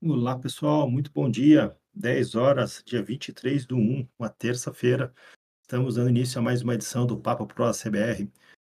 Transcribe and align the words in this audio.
Olá, 0.00 0.38
pessoal, 0.38 0.88
muito 0.88 1.10
bom 1.12 1.28
dia. 1.28 1.76
10 1.92 2.36
horas, 2.36 2.80
dia 2.86 3.02
23 3.02 3.66
do 3.66 3.76
1, 3.76 4.08
uma 4.16 4.28
terça-feira. 4.28 5.12
Estamos 5.60 5.96
dando 5.96 6.10
início 6.10 6.38
a 6.38 6.42
mais 6.42 6.62
uma 6.62 6.74
edição 6.74 7.04
do 7.04 7.18
Papo 7.18 7.44
Pro 7.48 7.64
ACBR. 7.64 8.30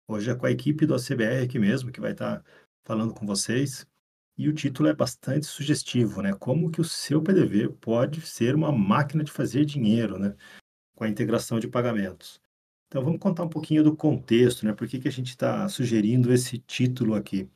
Hoje 0.05 0.29
é 0.29 0.35
com 0.35 0.45
a 0.45 0.51
equipe 0.51 0.85
do 0.85 0.93
ACBR 0.93 1.45
aqui 1.45 1.57
mesmo, 1.57 1.93
que 1.93 2.01
vai 2.01 2.11
estar 2.11 2.43
falando 2.83 3.13
com 3.13 3.25
vocês. 3.25 3.87
E 4.37 4.49
o 4.49 4.53
título 4.53 4.89
é 4.89 4.93
bastante 4.93 5.45
sugestivo, 5.45 6.21
né? 6.21 6.33
Como 6.33 6.69
que 6.69 6.81
o 6.81 6.83
seu 6.83 7.21
PDV 7.21 7.69
pode 7.69 8.19
ser 8.19 8.53
uma 8.53 8.73
máquina 8.73 9.23
de 9.23 9.31
fazer 9.31 9.63
dinheiro, 9.63 10.19
né? 10.19 10.35
Com 10.93 11.05
a 11.05 11.09
integração 11.09 11.57
de 11.57 11.69
pagamentos. 11.69 12.41
Então, 12.87 13.01
vamos 13.01 13.21
contar 13.21 13.43
um 13.43 13.49
pouquinho 13.49 13.81
do 13.81 13.95
contexto, 13.95 14.65
né? 14.65 14.73
Por 14.73 14.89
que, 14.89 14.99
que 14.99 15.07
a 15.07 15.11
gente 15.11 15.29
está 15.29 15.69
sugerindo 15.69 16.33
esse 16.33 16.57
título 16.57 17.15
aqui? 17.15 17.49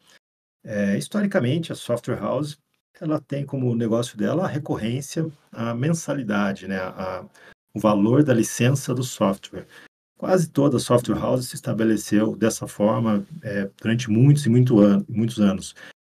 É, 0.64 0.98
historicamente, 0.98 1.74
a 1.74 1.76
Software 1.76 2.22
House 2.22 2.58
ela 3.04 3.20
tem 3.20 3.45
como 3.45 3.75
negócio 3.75 4.18
dela 4.18 4.45
a 4.45 4.48
recorrência, 4.48 5.29
a 5.52 5.74
mensalidade, 5.74 6.68
né? 6.68 6.78
A, 6.78 7.25
o 7.74 7.79
valor 7.79 8.24
da 8.24 8.33
licença 8.33 8.93
do 8.93 9.04
software. 9.04 9.68
Quase 10.18 10.50
toda 10.50 10.79
software 10.79 11.19
house 11.19 11.47
se 11.47 11.55
estabeleceu 11.55 12.36
dessa 12.36 12.68
forma 12.68 13.25
é, 13.43 13.69
durante 13.79 14.10
muitos 14.10 14.46
e 14.46 14.50
muito 14.50 14.79
an 14.79 15.05
muitos 15.07 15.39
anos. 15.39 15.75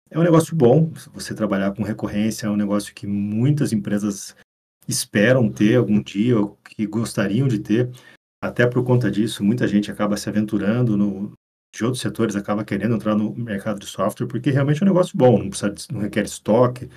É 0.09 0.19
um 0.19 0.23
negócio 0.23 0.55
bom, 0.55 0.91
você 1.13 1.33
trabalhar 1.33 1.73
com 1.73 1.83
recorrência 1.83 2.47
é 2.47 2.49
um 2.49 2.57
negócio 2.57 2.93
que 2.93 3.07
muitas 3.07 3.71
empresas 3.71 4.35
esperam 4.87 5.49
ter 5.49 5.75
algum 5.75 6.01
dia, 6.01 6.37
ou 6.37 6.57
que 6.57 6.85
gostariam 6.85 7.47
de 7.47 7.59
ter. 7.59 7.89
Até 8.43 8.67
por 8.67 8.83
conta 8.83 9.09
disso, 9.09 9.43
muita 9.43 9.67
gente 9.67 9.91
acaba 9.91 10.17
se 10.17 10.27
aventurando 10.27 10.97
no, 10.97 11.31
de 11.73 11.83
outros 11.85 12.01
setores 12.01 12.35
acaba 12.35 12.65
querendo 12.65 12.95
entrar 12.95 13.15
no 13.15 13.33
mercado 13.33 13.79
de 13.79 13.85
software, 13.85 14.27
porque 14.27 14.51
realmente 14.51 14.81
é 14.81 14.85
um 14.85 14.89
negócio 14.89 15.17
bom, 15.17 15.39
não, 15.39 15.49
precisa, 15.49 15.73
não 15.91 16.01
requer 16.01 16.25
estoque, 16.25 16.89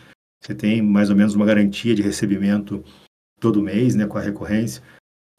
você 0.42 0.54
tem 0.54 0.82
mais 0.82 1.10
ou 1.10 1.16
menos 1.16 1.34
uma 1.34 1.46
garantia 1.46 1.94
de 1.94 2.02
recebimento 2.02 2.84
todo 3.40 3.62
mês, 3.62 3.94
né, 3.94 4.06
com 4.06 4.18
a 4.18 4.20
recorrência. 4.20 4.82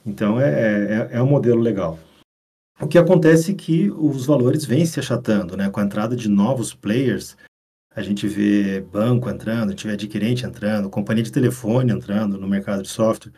Então, 0.05 0.39
é, 0.39 1.09
é, 1.11 1.17
é 1.17 1.22
um 1.22 1.30
modelo 1.30 1.59
legal. 1.59 2.00
O 2.80 2.88
que 2.88 2.97
acontece 2.97 3.52
é 3.52 3.55
que 3.55 3.89
os 3.92 4.25
valores 4.25 4.66
vêm 4.66 4.86
se 4.86 5.00
achatando, 5.00 5.55
né, 5.55 5.70
com 5.70 5.80
a 5.80 5.83
entrada 5.83 6.16
de 6.16 6.30
novos 6.30 6.73
players, 6.73 7.38
a 7.95 8.02
gente 8.02 8.27
vê 8.27 8.81
banco 8.81 9.30
entrando, 9.30 9.73
vê 9.73 9.94
adquirente 9.94 10.45
entrando, 10.45 10.89
companhia 10.89 11.23
de 11.23 11.31
telefone 11.31 11.94
entrando 11.94 12.38
no 12.38 12.47
mercado 12.47 12.83
de 12.83 12.89
software, 12.89 13.31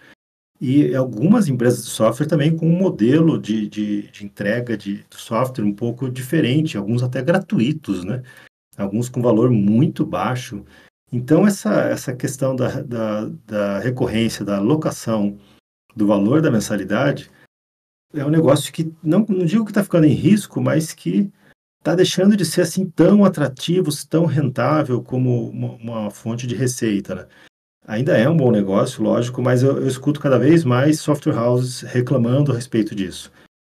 e 0.60 0.96
algumas 0.96 1.48
empresas 1.48 1.86
de 1.86 1.92
software 1.92 2.28
também 2.28 2.56
com 2.56 2.68
um 2.68 2.78
modelo 2.78 3.40
de, 3.40 3.68
de, 3.68 4.12
de 4.12 4.26
entrega 4.26 4.76
de, 4.76 5.06
software 5.12 5.64
um 5.64 5.74
pouco 5.74 6.10
diferente, 6.10 6.78
alguns 6.78 7.04
até 7.04 7.22
gratuitos, 7.22 8.04
né? 8.04 8.24
Alguns 8.76 9.10
com 9.10 9.22
valor 9.22 9.52
muito 9.52 10.06
baixo. 10.06 10.64
Então, 11.12 11.48
essa, 11.48 11.82
essa 11.84 12.16
questão 12.16 12.56
da, 12.56 12.82
da, 12.82 13.26
da 13.46 13.80
recorrência, 13.80 14.44
da 14.44 14.58
alocação 14.58 15.38
do 15.96 16.06
valor 16.06 16.42
da 16.42 16.52
mensalidade, 16.52 17.32
é 18.14 18.24
um 18.26 18.30
negócio 18.30 18.72
que, 18.74 18.94
não, 19.04 19.26
não 19.28 19.46
digo 19.46 19.66
que 19.66 19.72
está 19.72 19.84
ficando 19.84 20.06
em 20.06 20.14
risco, 20.14 20.62
mas 20.62 20.94
que 20.94 21.32
está 21.80 21.96
deixando 21.96 22.36
de 22.36 22.46
ser 22.46 22.62
assim 22.62 22.90
tão 22.90 23.24
atrativo, 23.24 23.90
tão 24.10 24.26
rentável 24.26 25.02
como 25.02 25.50
uma, 25.50 25.74
uma 25.76 26.12
fonte 26.12 26.46
de 26.46 26.56
receita, 26.56 27.16
né? 27.16 27.28
Ainda 27.88 28.18
é 28.18 28.28
um 28.30 28.36
bom 28.36 28.52
negócio, 28.52 29.02
lógico, 29.02 29.42
mas 29.42 29.64
eu, 29.64 29.78
eu, 29.78 29.88
escuto 29.88 30.20
cada 30.20 30.38
vez 30.38 30.66
mais 30.66 31.00
software 31.00 31.38
houses 31.38 31.82
reclamando 31.82 32.52
a 32.52 32.56
respeito 32.56 32.94
disso. 32.94 33.32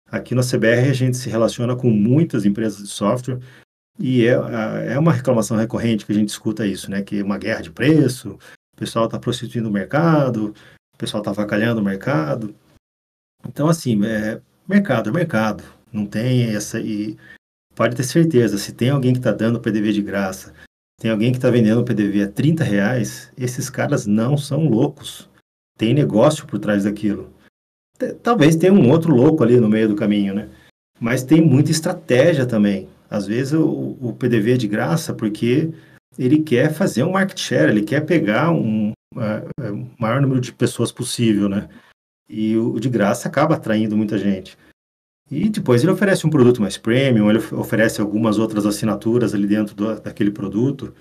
Aqui 0.10 0.36
na 0.36 0.44
CBR 0.44 0.90
a 0.90 0.94
gente 0.94 1.18
se 1.18 1.28
relaciona 1.28 1.76
com 1.76 1.90
muitas 1.90 2.46
empresas 2.46 2.84
de 2.84 2.90
software 2.90 3.40
e 4.00 4.26
é, 4.28 4.34
é 4.94 5.00
uma 5.00 5.12
reclamação 5.12 5.58
recorrente 5.58 6.06
que 6.06 6.12
a 6.12 6.16
gente 6.16 6.30
escuta 6.30 6.68
isso, 6.68 6.90
né? 6.90 7.02
Que 7.02 7.20
é 7.20 7.24
uma 7.24 7.38
guerra 7.38 7.62
de 7.62 7.72
preço, 7.72 8.38
o 8.74 8.78
pessoal 8.78 9.06
está 9.06 9.18
prostituindo 9.20 9.70
o 9.70 9.72
mercado, 9.72 10.54
o 10.94 10.98
pessoal 10.98 11.22
está 11.22 11.32
avacalhando 11.32 11.82
o 11.82 11.84
mercado. 11.84 12.56
Então, 13.48 13.68
assim, 13.68 14.00
é, 14.06 14.40
mercado 14.68 15.10
é 15.10 15.14
mercado. 15.14 15.64
Não 15.92 16.06
tem 16.06 16.56
essa. 16.56 16.80
E 16.80 17.18
pode 17.76 17.96
ter 17.96 18.04
certeza, 18.04 18.58
se 18.58 18.72
tem 18.72 18.90
alguém 18.90 19.14
que 19.14 19.20
está 19.20 19.32
dando 19.32 19.60
PDV 19.60 19.94
de 19.94 20.02
graça, 20.02 20.54
tem 21.04 21.12
alguém 21.12 21.32
que 21.32 21.38
está 21.38 21.50
vendendo 21.50 21.82
o 21.82 21.84
PDV 21.84 22.24
a 22.24 22.32
30 22.32 22.64
reais, 22.64 23.30
esses 23.38 23.70
caras 23.70 24.08
não 24.08 24.38
são 24.38 24.70
loucos. 24.70 25.30
Tem 25.78 25.94
negócio 25.94 26.48
por 26.48 26.60
trás 26.60 26.86
daquilo. 26.86 27.30
Talvez 28.22 28.56
tenha 28.56 28.72
um 28.72 28.90
outro 28.90 29.14
louco 29.14 29.44
ali 29.44 29.60
no 29.60 29.68
meio 29.68 29.90
do 29.90 29.98
caminho, 29.98 30.34
né? 30.34 30.48
Mas 31.02 31.22
tem 31.22 31.42
muita 31.42 31.72
estratégia 31.72 32.46
também. 32.46 32.88
Às 33.10 33.28
vezes 33.28 33.52
o, 33.52 33.98
o 34.00 34.14
PDV 34.14 34.54
é 34.54 34.58
de 34.58 34.66
graça 34.66 35.14
porque 35.14 35.74
ele 36.18 36.42
quer 36.42 36.74
fazer 36.74 37.04
um 37.04 37.12
market 37.12 37.38
share, 37.38 37.70
ele 37.70 37.84
quer 37.84 38.06
pegar 38.06 38.52
um, 38.52 38.94
maior 40.00 40.22
número 40.22 40.40
de 40.40 40.54
pessoas 40.54 40.90
possível, 40.90 41.50
né? 41.50 41.68
E 42.30 42.56
o 42.56 42.80
de 42.80 42.88
graça 42.88 43.28
acaba 43.28 43.56
atraindo 43.56 43.98
muita 43.98 44.18
gente. 44.18 44.58
E 45.32 45.50
depois 45.50 45.82
ele 45.82 45.92
oferece 45.92 46.28
um 46.28 46.30
produto 46.30 46.62
mais 46.62 46.78
premium, 46.78 47.30
ele 47.30 47.40
oferece 47.54 48.02
algumas 48.02 48.38
outras 48.38 48.66
assinaturas 48.66 49.34
ali 49.34 49.48
dentro 49.48 49.76
do, 49.76 50.00
daquele 50.00 50.32
produto. 50.32 50.94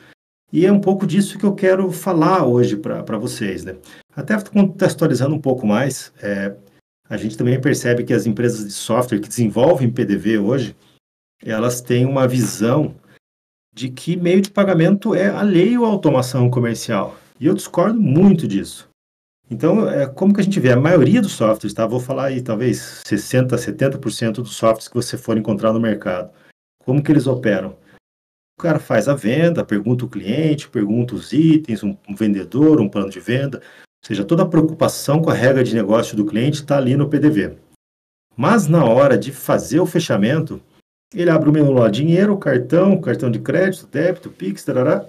E 0.53 0.67
é 0.67 0.73
um 0.73 0.81
pouco 0.81 1.07
disso 1.07 1.39
que 1.39 1.45
eu 1.45 1.55
quero 1.55 1.91
falar 1.91 2.47
hoje 2.47 2.77
para 2.77 3.19
vocês. 3.19 3.65
Né? 3.65 3.77
Até 4.15 4.39
contextualizando 4.41 5.35
um 5.35 5.41
pouco 5.41 5.67
mais, 5.67 6.13
é, 6.23 6.55
a 7.09 7.17
gente 7.17 7.37
também 7.37 7.61
percebe 7.61 8.05
que 8.05 8.13
as 8.13 8.27
empresas 8.27 8.65
de 8.65 8.73
software 8.73 9.21
que 9.21 9.29
desenvolvem 9.29 9.91
PDV 9.91 10.39
hoje, 10.39 10.77
elas 11.45 11.81
têm 11.81 12.07
uma 12.07 12.29
visão 12.29 12.95
de 13.75 13.89
que 13.89 14.17
meio 14.17 14.43
de 14.43 14.51
pagamento 14.51 15.15
é 15.15 15.29
alheio 15.29 15.85
à 15.85 15.89
automação 15.89 16.51
comercial. 16.51 17.17
E 17.41 17.47
eu 17.47 17.55
discordo 17.55 17.99
muito 17.99 18.47
disso. 18.47 18.92
Então, 19.53 19.87
é, 19.87 20.07
como 20.07 20.33
que 20.33 20.41
a 20.41 20.43
gente 20.43 20.59
vê? 20.59 20.73
A 20.73 20.81
maioria 20.81 21.21
dos 21.21 21.33
softwares, 21.33 21.75
tá? 21.75 21.87
Vou 21.87 22.01
falar 22.01 22.29
aí, 22.29 22.41
talvez 22.41 23.03
60%, 23.05 23.51
70% 23.51 24.37
dos 24.37 24.57
softwares 24.57 24.89
que 24.89 24.95
você 24.95 25.19
for 25.19 25.37
encontrar 25.37 25.75
no 25.75 25.79
mercado. 25.79 26.31
Como 26.83 27.03
que 27.03 27.13
eles 27.13 27.27
operam? 27.27 27.77
O 28.59 28.63
cara 28.63 28.79
faz 28.79 29.09
a 29.09 29.15
venda, 29.15 29.63
pergunta 29.63 30.07
o 30.07 30.09
cliente, 30.09 30.71
pergunta 30.71 31.15
os 31.15 31.35
itens, 31.35 31.85
um, 31.85 31.95
um 32.09 32.15
vendedor, 32.15 32.81
um 32.81 32.89
plano 32.89 33.11
de 33.11 33.21
venda. 33.21 33.59
Ou 33.59 34.07
seja, 34.07 34.25
toda 34.25 34.43
a 34.43 34.49
preocupação 34.49 35.21
com 35.21 35.29
a 35.29 35.35
regra 35.35 35.63
de 35.63 35.75
negócio 35.75 36.17
do 36.17 36.25
cliente 36.25 36.61
está 36.61 36.79
ali 36.79 36.97
no 36.97 37.11
PDV. 37.11 37.59
Mas 38.35 38.67
na 38.67 38.87
hora 38.87 39.19
de 39.19 39.33
fazer 39.33 39.81
o 39.81 39.87
fechamento, 39.87 40.63
ele 41.15 41.29
abre 41.29 41.51
o 41.51 41.53
menu 41.53 41.73
lá, 41.73 41.91
dinheiro, 41.91 42.39
cartão, 42.39 42.99
cartão 42.99 43.31
de 43.31 43.39
crédito, 43.39 43.87
débito, 43.87 44.31
Pix, 44.31 44.65
tarará, 44.65 45.07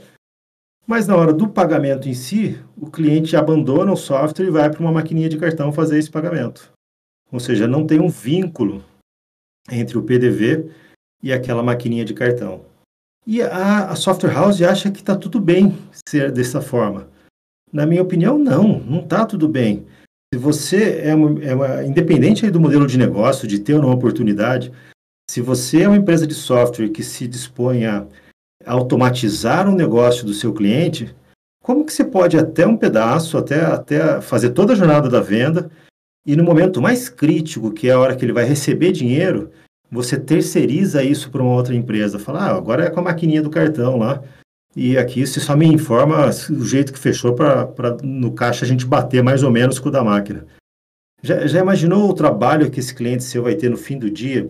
mas 0.85 1.07
na 1.07 1.15
hora 1.15 1.33
do 1.33 1.47
pagamento 1.47 2.09
em 2.09 2.13
si, 2.13 2.59
o 2.77 2.89
cliente 2.89 3.35
abandona 3.35 3.91
o 3.91 3.97
software 3.97 4.47
e 4.47 4.51
vai 4.51 4.69
para 4.69 4.81
uma 4.81 4.91
maquininha 4.91 5.29
de 5.29 5.37
cartão 5.37 5.71
fazer 5.71 5.97
esse 5.97 6.11
pagamento. 6.11 6.71
Ou 7.31 7.39
seja, 7.39 7.67
não 7.67 7.87
tem 7.87 7.99
um 7.99 8.09
vínculo 8.09 8.83
entre 9.71 9.97
o 9.97 10.03
PDV 10.03 10.69
e 11.21 11.31
aquela 11.31 11.63
maquininha 11.63 12.03
de 12.03 12.13
cartão. 12.13 12.65
E 13.25 13.41
a, 13.41 13.89
a 13.89 13.95
software 13.95 14.33
house 14.33 14.61
acha 14.61 14.91
que 14.91 14.99
está 14.99 15.15
tudo 15.15 15.39
bem 15.39 15.77
ser 16.07 16.31
dessa 16.31 16.59
forma. 16.61 17.07
Na 17.71 17.85
minha 17.85 18.03
opinião, 18.03 18.37
não, 18.37 18.79
não 18.79 18.99
está 18.99 19.25
tudo 19.25 19.47
bem. 19.47 19.85
Se 20.33 20.39
você 20.39 20.99
é, 20.99 21.15
uma, 21.15 21.43
é 21.43 21.55
uma, 21.55 21.83
independente 21.83 22.49
do 22.51 22.59
modelo 22.59 22.85
de 22.85 22.97
negócio, 22.97 23.47
de 23.47 23.59
ter 23.59 23.79
não 23.79 23.91
oportunidade, 23.91 24.71
se 25.29 25.41
você 25.41 25.83
é 25.83 25.87
uma 25.87 25.97
empresa 25.97 26.27
de 26.27 26.33
software 26.33 26.89
que 26.89 27.01
se 27.01 27.27
dispõe 27.27 27.85
a 27.85 28.05
automatizar 28.65 29.69
um 29.69 29.75
negócio 29.75 30.25
do 30.25 30.33
seu 30.33 30.53
cliente, 30.53 31.13
como 31.63 31.85
que 31.85 31.93
você 31.93 32.03
pode 32.03 32.37
até 32.37 32.67
um 32.67 32.75
pedaço, 32.75 33.37
até, 33.37 33.63
até 33.63 34.21
fazer 34.21 34.49
toda 34.49 34.73
a 34.73 34.75
jornada 34.75 35.09
da 35.09 35.21
venda 35.21 35.71
e 36.25 36.35
no 36.35 36.43
momento 36.43 36.81
mais 36.81 37.09
crítico, 37.09 37.71
que 37.71 37.89
é 37.89 37.93
a 37.93 37.99
hora 37.99 38.15
que 38.15 38.23
ele 38.23 38.33
vai 38.33 38.45
receber 38.45 38.91
dinheiro, 38.91 39.49
você 39.91 40.17
terceiriza 40.17 41.03
isso 41.03 41.29
para 41.29 41.41
uma 41.41 41.53
outra 41.53 41.75
empresa. 41.75 42.17
Fala, 42.17 42.47
ah, 42.47 42.55
agora 42.55 42.85
é 42.85 42.89
com 42.89 42.99
a 42.99 43.03
maquininha 43.03 43.41
do 43.41 43.49
cartão 43.49 43.97
lá. 43.97 44.21
E 44.75 44.97
aqui 44.97 45.25
você 45.25 45.39
só 45.39 45.55
me 45.55 45.67
informa 45.67 46.29
o 46.49 46.65
jeito 46.65 46.91
que 46.91 46.99
fechou 46.99 47.33
para 47.33 47.97
no 48.01 48.31
caixa 48.31 48.65
a 48.65 48.67
gente 48.67 48.85
bater 48.85 49.21
mais 49.21 49.43
ou 49.43 49.51
menos 49.51 49.77
com 49.77 49.89
o 49.89 49.91
da 49.91 50.03
máquina. 50.03 50.47
Já, 51.21 51.45
já 51.45 51.59
imaginou 51.59 52.09
o 52.09 52.13
trabalho 52.13 52.71
que 52.71 52.79
esse 52.79 52.93
cliente 52.93 53.23
seu 53.23 53.43
vai 53.43 53.55
ter 53.55 53.69
no 53.69 53.77
fim 53.77 53.99
do 53.99 54.09
dia 54.09 54.49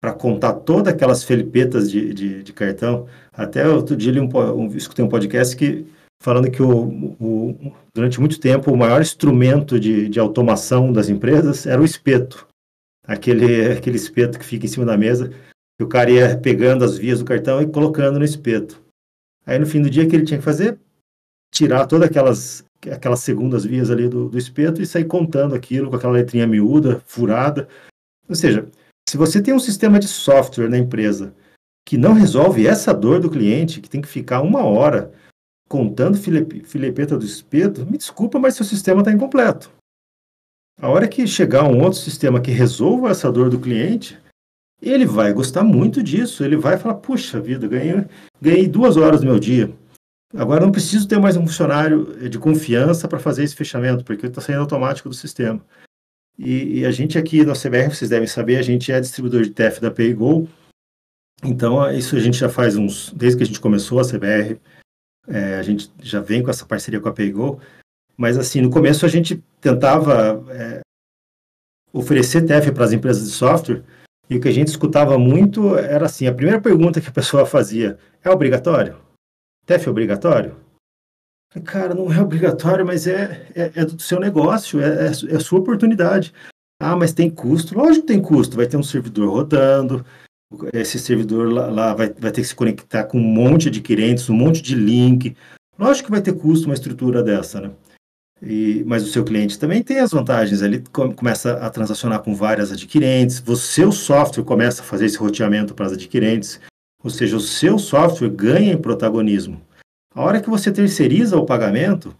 para 0.00 0.12
contar 0.12 0.54
todas 0.54 0.92
aquelas 0.92 1.24
felipetas 1.24 1.90
de, 1.90 2.14
de, 2.14 2.42
de, 2.42 2.52
cartão. 2.52 3.06
Até 3.32 3.68
outro 3.68 3.96
dia 3.96 4.12
li 4.12 4.20
um, 4.20 4.28
um, 4.54 4.66
escutei 4.68 5.04
um 5.04 5.08
podcast 5.08 5.56
que 5.56 5.86
falando 6.20 6.50
que 6.50 6.62
o, 6.62 7.14
o, 7.20 7.72
durante 7.94 8.20
muito 8.20 8.40
tempo 8.40 8.72
o 8.72 8.76
maior 8.76 9.00
instrumento 9.00 9.78
de, 9.78 10.08
de 10.08 10.18
automação 10.18 10.92
das 10.92 11.08
empresas 11.08 11.66
era 11.66 11.80
o 11.80 11.84
espeto. 11.84 12.46
Aquele, 13.06 13.72
aquele 13.72 13.96
espeto 13.96 14.38
que 14.38 14.44
fica 14.44 14.66
em 14.66 14.68
cima 14.68 14.84
da 14.84 14.96
mesa, 14.96 15.30
que 15.78 15.84
o 15.84 15.88
cara 15.88 16.10
ia 16.10 16.38
pegando 16.38 16.84
as 16.84 16.98
vias 16.98 17.20
do 17.20 17.24
cartão 17.24 17.62
e 17.62 17.66
colocando 17.66 18.18
no 18.18 18.24
espeto. 18.24 18.82
Aí 19.46 19.58
no 19.58 19.66
fim 19.66 19.80
do 19.80 19.88
dia 19.88 20.04
o 20.04 20.08
que 20.08 20.14
ele 20.14 20.26
tinha 20.26 20.38
que 20.38 20.44
fazer? 20.44 20.78
Tirar 21.50 21.86
todas 21.86 22.08
aquelas, 22.08 22.64
aquelas 22.92 23.20
segundas 23.20 23.64
vias 23.64 23.90
ali 23.90 24.08
do, 24.08 24.28
do 24.28 24.36
espeto 24.36 24.82
e 24.82 24.86
sair 24.86 25.06
contando 25.06 25.54
aquilo 25.54 25.88
com 25.88 25.96
aquela 25.96 26.12
letrinha 26.12 26.46
miúda, 26.46 27.00
furada. 27.06 27.66
Ou 28.28 28.34
seja, 28.34 28.68
se 29.08 29.16
você 29.16 29.40
tem 29.40 29.54
um 29.54 29.58
sistema 29.58 29.98
de 29.98 30.06
software 30.06 30.68
na 30.68 30.76
empresa 30.76 31.34
que 31.86 31.96
não 31.96 32.12
resolve 32.12 32.66
essa 32.66 32.92
dor 32.92 33.20
do 33.20 33.30
cliente, 33.30 33.80
que 33.80 33.88
tem 33.88 34.02
que 34.02 34.08
ficar 34.08 34.42
uma 34.42 34.62
hora 34.62 35.10
contando 35.66 36.18
filepeta 36.18 37.16
do 37.16 37.24
espeto, 37.24 37.86
me 37.86 37.96
desculpa, 37.96 38.38
mas 38.38 38.54
seu 38.54 38.66
sistema 38.66 39.00
está 39.00 39.10
incompleto. 39.10 39.70
A 40.78 40.88
hora 40.90 41.08
que 41.08 41.26
chegar 41.26 41.64
um 41.64 41.82
outro 41.82 41.98
sistema 41.98 42.38
que 42.38 42.50
resolva 42.50 43.08
essa 43.08 43.32
dor 43.32 43.48
do 43.48 43.58
cliente, 43.58 44.20
ele 44.80 45.06
vai 45.06 45.32
gostar 45.32 45.64
muito 45.64 46.02
disso. 46.02 46.44
Ele 46.44 46.56
vai 46.56 46.76
falar: 46.76 46.96
puxa 46.96 47.40
vida, 47.40 47.66
ganhei, 47.66 48.04
ganhei 48.40 48.68
duas 48.68 48.98
horas 48.98 49.20
do 49.20 49.26
meu 49.26 49.38
dia. 49.38 49.74
Agora 50.34 50.60
não 50.60 50.70
preciso 50.70 51.08
ter 51.08 51.18
mais 51.18 51.34
um 51.34 51.46
funcionário 51.46 52.28
de 52.28 52.38
confiança 52.38 53.08
para 53.08 53.18
fazer 53.18 53.42
esse 53.42 53.56
fechamento, 53.56 54.04
porque 54.04 54.26
está 54.26 54.42
saindo 54.42 54.60
automático 54.60 55.08
do 55.08 55.14
sistema. 55.14 55.64
E, 56.38 56.80
e, 56.80 56.86
a 56.86 56.90
gente 56.92 57.18
aqui 57.18 57.44
na 57.44 57.54
CBR, 57.54 57.92
vocês 57.92 58.10
devem 58.10 58.28
saber, 58.28 58.56
a 58.56 58.62
gente 58.62 58.92
é 58.92 59.00
distribuidor 59.00 59.42
de 59.42 59.50
TF 59.50 59.80
da 59.80 59.90
PayGo. 59.90 60.48
Então, 61.42 61.90
isso 61.90 62.14
a 62.14 62.20
gente 62.20 62.38
já 62.38 62.48
faz 62.48 62.76
uns. 62.76 63.12
Desde 63.12 63.36
que 63.36 63.42
a 63.42 63.46
gente 63.46 63.60
começou 63.60 63.98
a 63.98 64.04
CBR, 64.04 64.60
é, 65.26 65.56
a 65.56 65.62
gente 65.62 65.90
já 66.00 66.20
vem 66.20 66.42
com 66.42 66.50
essa 66.50 66.64
parceria 66.64 67.00
com 67.00 67.08
a 67.08 67.12
PayGo. 67.12 67.60
Mas, 68.16 68.38
assim, 68.38 68.60
no 68.60 68.70
começo 68.70 69.04
a 69.04 69.08
gente 69.08 69.42
tentava 69.60 70.44
é, 70.50 70.80
oferecer 71.92 72.46
TF 72.46 72.72
para 72.72 72.84
as 72.84 72.92
empresas 72.92 73.24
de 73.24 73.30
software. 73.30 73.82
E 74.30 74.36
o 74.36 74.40
que 74.40 74.48
a 74.48 74.52
gente 74.52 74.68
escutava 74.68 75.18
muito 75.18 75.76
era 75.76 76.06
assim: 76.06 76.26
a 76.26 76.34
primeira 76.34 76.60
pergunta 76.60 77.00
que 77.00 77.08
a 77.08 77.12
pessoa 77.12 77.46
fazia 77.46 77.98
é 78.22 78.30
obrigatório? 78.30 78.96
TF 79.66 79.88
é 79.88 79.90
obrigatório? 79.90 80.67
Cara, 81.64 81.94
não 81.94 82.12
é 82.12 82.20
obrigatório, 82.22 82.84
mas 82.84 83.06
é, 83.06 83.46
é, 83.54 83.72
é 83.74 83.84
do 83.84 84.00
seu 84.00 84.20
negócio, 84.20 84.80
é, 84.80 85.06
é, 85.06 85.10
é, 85.10 85.40
sua 85.40 85.58
oportunidade. 85.58 86.32
Ah, 86.80 86.96
mas 86.96 87.12
tem 87.12 87.28
custo? 87.28 87.76
Lógico 87.76 88.06
que 88.06 88.12
tem 88.12 88.22
custo. 88.22 88.56
Vai 88.56 88.66
ter 88.66 88.76
um 88.76 88.82
servidor 88.82 89.28
rodando, 89.28 90.04
esse 90.72 90.98
servidor 90.98 91.52
lá, 91.52 91.66
lá 91.66 91.94
vai, 91.94 92.08
vai 92.08 92.30
ter 92.30 92.40
que 92.40 92.46
se 92.46 92.54
conectar 92.54 93.04
com 93.04 93.18
um 93.18 93.22
monte 93.22 93.68
de 93.68 93.80
clientes, 93.80 94.30
um 94.30 94.34
monte 94.34 94.62
de 94.62 94.74
link. 94.74 95.36
Lógico 95.78 96.06
que 96.06 96.10
vai 96.10 96.22
ter 96.22 96.32
custo 96.32 96.66
uma 96.66 96.74
estrutura 96.74 97.22
dessa, 97.22 97.60
né? 97.60 97.70
E, 98.40 98.84
mas 98.86 99.02
o 99.02 99.08
seu 99.08 99.24
cliente 99.24 99.58
também 99.58 99.82
tem 99.82 99.98
as 99.98 100.12
vantagens. 100.12 100.62
Ele 100.62 100.82
começa 101.16 101.54
a 101.54 101.68
transacionar 101.68 102.20
com 102.20 102.34
várias 102.34 102.72
adquirentes, 102.72 103.42
o 103.46 103.56
seu 103.56 103.92
software 103.92 104.44
começa 104.44 104.82
a 104.82 104.84
fazer 104.84 105.06
esse 105.06 105.18
roteamento 105.18 105.74
para 105.74 105.86
as 105.86 105.92
adquirentes, 105.92 106.60
ou 107.02 107.10
seja, 107.10 107.36
o 107.36 107.40
seu 107.40 107.78
software 107.78 108.30
ganha 108.30 108.72
em 108.72 108.78
protagonismo. 108.78 109.60
A 110.14 110.22
hora 110.22 110.40
que 110.40 110.50
você 110.50 110.72
terceiriza 110.72 111.36
o 111.36 111.46
pagamento, 111.46 112.16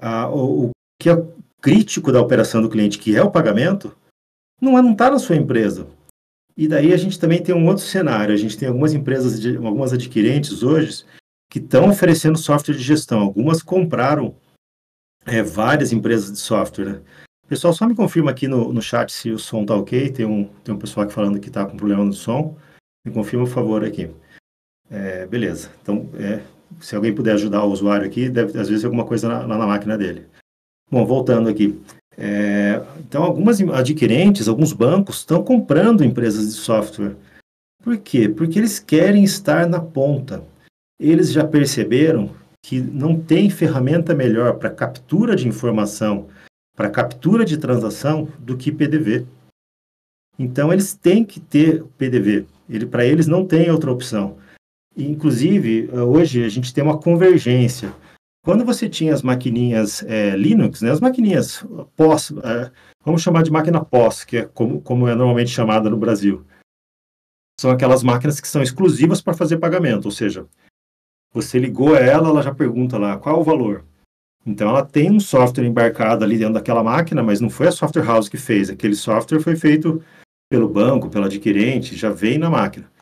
a, 0.00 0.28
o, 0.28 0.66
o, 0.66 0.70
que 1.00 1.08
é 1.08 1.16
crítico 1.60 2.12
da 2.12 2.20
operação 2.20 2.60
do 2.60 2.68
cliente, 2.68 2.98
que 2.98 3.16
é 3.16 3.22
o 3.22 3.30
pagamento, 3.30 3.96
não 4.60 4.92
está 4.92 5.10
na 5.10 5.18
sua 5.18 5.36
empresa. 5.36 5.86
E 6.56 6.68
daí 6.68 6.92
a 6.92 6.96
gente 6.96 7.18
também 7.18 7.42
tem 7.42 7.54
um 7.54 7.66
outro 7.66 7.84
cenário. 7.84 8.34
A 8.34 8.36
gente 8.36 8.56
tem 8.56 8.68
algumas 8.68 8.92
empresas, 8.92 9.40
de, 9.40 9.56
algumas 9.56 9.92
adquirentes 9.92 10.62
hoje, 10.62 11.04
que 11.50 11.58
estão 11.58 11.88
oferecendo 11.88 12.38
software 12.38 12.74
de 12.74 12.82
gestão. 12.82 13.20
Algumas 13.20 13.62
compraram 13.62 14.36
é, 15.26 15.42
várias 15.42 15.92
empresas 15.92 16.30
de 16.30 16.38
software. 16.38 16.84
Né? 16.84 17.02
Pessoal, 17.48 17.74
só 17.74 17.86
me 17.86 17.94
confirma 17.94 18.30
aqui 18.30 18.46
no, 18.46 18.72
no 18.72 18.80
chat 18.80 19.12
se 19.12 19.30
o 19.30 19.38
som 19.38 19.62
está 19.62 19.74
ok. 19.74 20.12
Tem 20.12 20.24
um, 20.26 20.44
tem 20.62 20.74
um 20.74 20.78
pessoal 20.78 21.04
aqui 21.04 21.14
falando 21.14 21.40
que 21.40 21.48
está 21.48 21.66
com 21.66 21.76
problema 21.76 22.04
no 22.04 22.12
som. 22.12 22.56
Me 23.04 23.12
confirma, 23.12 23.44
por 23.44 23.52
favor, 23.52 23.84
aqui. 23.84 24.10
É, 24.90 25.26
beleza. 25.26 25.70
Então, 25.82 26.08
é, 26.14 26.42
se 26.80 26.94
alguém 26.94 27.14
puder 27.14 27.34
ajudar 27.34 27.64
o 27.64 27.72
usuário 27.72 28.06
aqui, 28.06 28.28
deve 28.28 28.58
às 28.58 28.68
vezes 28.68 28.84
alguma 28.84 29.04
coisa 29.04 29.28
na, 29.28 29.46
na 29.46 29.66
máquina 29.66 29.96
dele. 29.96 30.26
Bom, 30.90 31.04
voltando 31.04 31.48
aqui. 31.48 31.80
É, 32.16 32.82
então, 32.98 33.22
algumas 33.22 33.60
adquirentes, 33.60 34.48
alguns 34.48 34.72
bancos 34.72 35.18
estão 35.18 35.42
comprando 35.42 36.04
empresas 36.04 36.46
de 36.46 36.52
software. 36.52 37.16
Por 37.82 37.98
quê? 37.98 38.28
Porque 38.28 38.58
eles 38.58 38.78
querem 38.78 39.24
estar 39.24 39.66
na 39.66 39.80
ponta. 39.80 40.44
Eles 40.98 41.32
já 41.32 41.46
perceberam 41.46 42.30
que 42.62 42.80
não 42.80 43.20
tem 43.20 43.50
ferramenta 43.50 44.14
melhor 44.14 44.54
para 44.58 44.70
captura 44.70 45.36
de 45.36 45.48
informação, 45.48 46.28
para 46.76 46.88
captura 46.88 47.44
de 47.44 47.58
transação, 47.58 48.28
do 48.38 48.56
que 48.56 48.72
PDV. 48.72 49.26
Então, 50.38 50.72
eles 50.72 50.94
têm 50.94 51.24
que 51.24 51.40
ter 51.40 51.84
PDV. 51.98 52.46
Ele, 52.68 52.86
para 52.86 53.04
eles, 53.04 53.26
não 53.26 53.44
tem 53.44 53.70
outra 53.70 53.92
opção. 53.92 54.36
Inclusive, 54.96 55.88
eh, 55.92 56.00
hoje 56.00 56.44
a 56.44 56.48
gente 56.48 56.72
tem 56.72 56.84
uma 56.84 56.98
convergência. 56.98 57.92
Quando 58.44 58.64
você 58.64 58.88
tinha 58.88 59.12
as 59.14 59.22
maquininhas 59.22 60.02
é, 60.02 60.36
Linux, 60.36 60.82
né, 60.82 60.90
as 60.90 61.00
maquininhas 61.00 61.64
POS, 61.96 62.32
é, 62.44 62.70
vamos 63.02 63.22
chamar 63.22 63.42
de 63.42 63.50
máquina 63.50 63.82
POS, 63.82 64.22
que 64.24 64.36
é 64.36 64.44
como, 64.44 64.82
como 64.82 65.08
é 65.08 65.14
normalmente 65.14 65.50
chamada 65.50 65.88
no 65.88 65.96
Brasil, 65.96 66.44
são 67.58 67.70
aquelas 67.70 68.02
máquinas 68.02 68.40
que 68.40 68.46
são 68.46 68.62
exclusivas 68.62 69.22
para 69.22 69.32
fazer 69.32 69.56
pagamento, 69.56 70.04
ou 70.04 70.10
seja, 70.10 70.46
você 71.32 71.58
ligou 71.58 71.96
ela, 71.96 72.28
ela 72.28 72.42
já 72.42 72.54
pergunta 72.54 72.98
lá 72.98 73.16
qual 73.16 73.36
é 73.36 73.38
o 73.38 73.44
valor. 73.44 73.84
Então 74.46 74.68
ela 74.68 74.84
tem 74.84 75.10
um 75.10 75.18
software 75.18 75.64
embarcado 75.64 76.22
ali 76.22 76.36
dentro 76.36 76.54
daquela 76.54 76.84
máquina, 76.84 77.22
mas 77.22 77.40
não 77.40 77.48
foi 77.48 77.68
a 77.68 77.72
software 77.72 78.04
house 78.04 78.28
que 78.28 78.36
fez. 78.36 78.68
Aquele 78.68 78.94
software 78.94 79.40
foi 79.40 79.56
feito 79.56 80.02
pelo 80.50 80.68
banco, 80.68 81.08
pelo 81.08 81.24
adquirente, 81.24 81.96
já 81.96 82.10
vem 82.10 82.36
na 82.36 82.50
máquina 82.50 82.93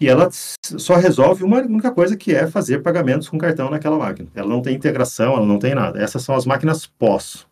e 0.00 0.08
ela 0.08 0.28
só 0.30 0.96
resolve 0.96 1.44
uma 1.44 1.58
única 1.58 1.92
coisa 1.92 2.16
que 2.16 2.34
é 2.34 2.46
fazer 2.46 2.82
pagamentos 2.82 3.28
com 3.28 3.38
cartão 3.38 3.70
naquela 3.70 3.98
máquina. 3.98 4.28
Ela 4.34 4.48
não 4.48 4.60
tem 4.60 4.74
integração, 4.74 5.34
ela 5.34 5.46
não 5.46 5.58
tem 5.58 5.74
nada. 5.74 6.00
Essas 6.02 6.22
são 6.22 6.34
as 6.34 6.44
máquinas 6.44 6.86
POS, 6.86 7.46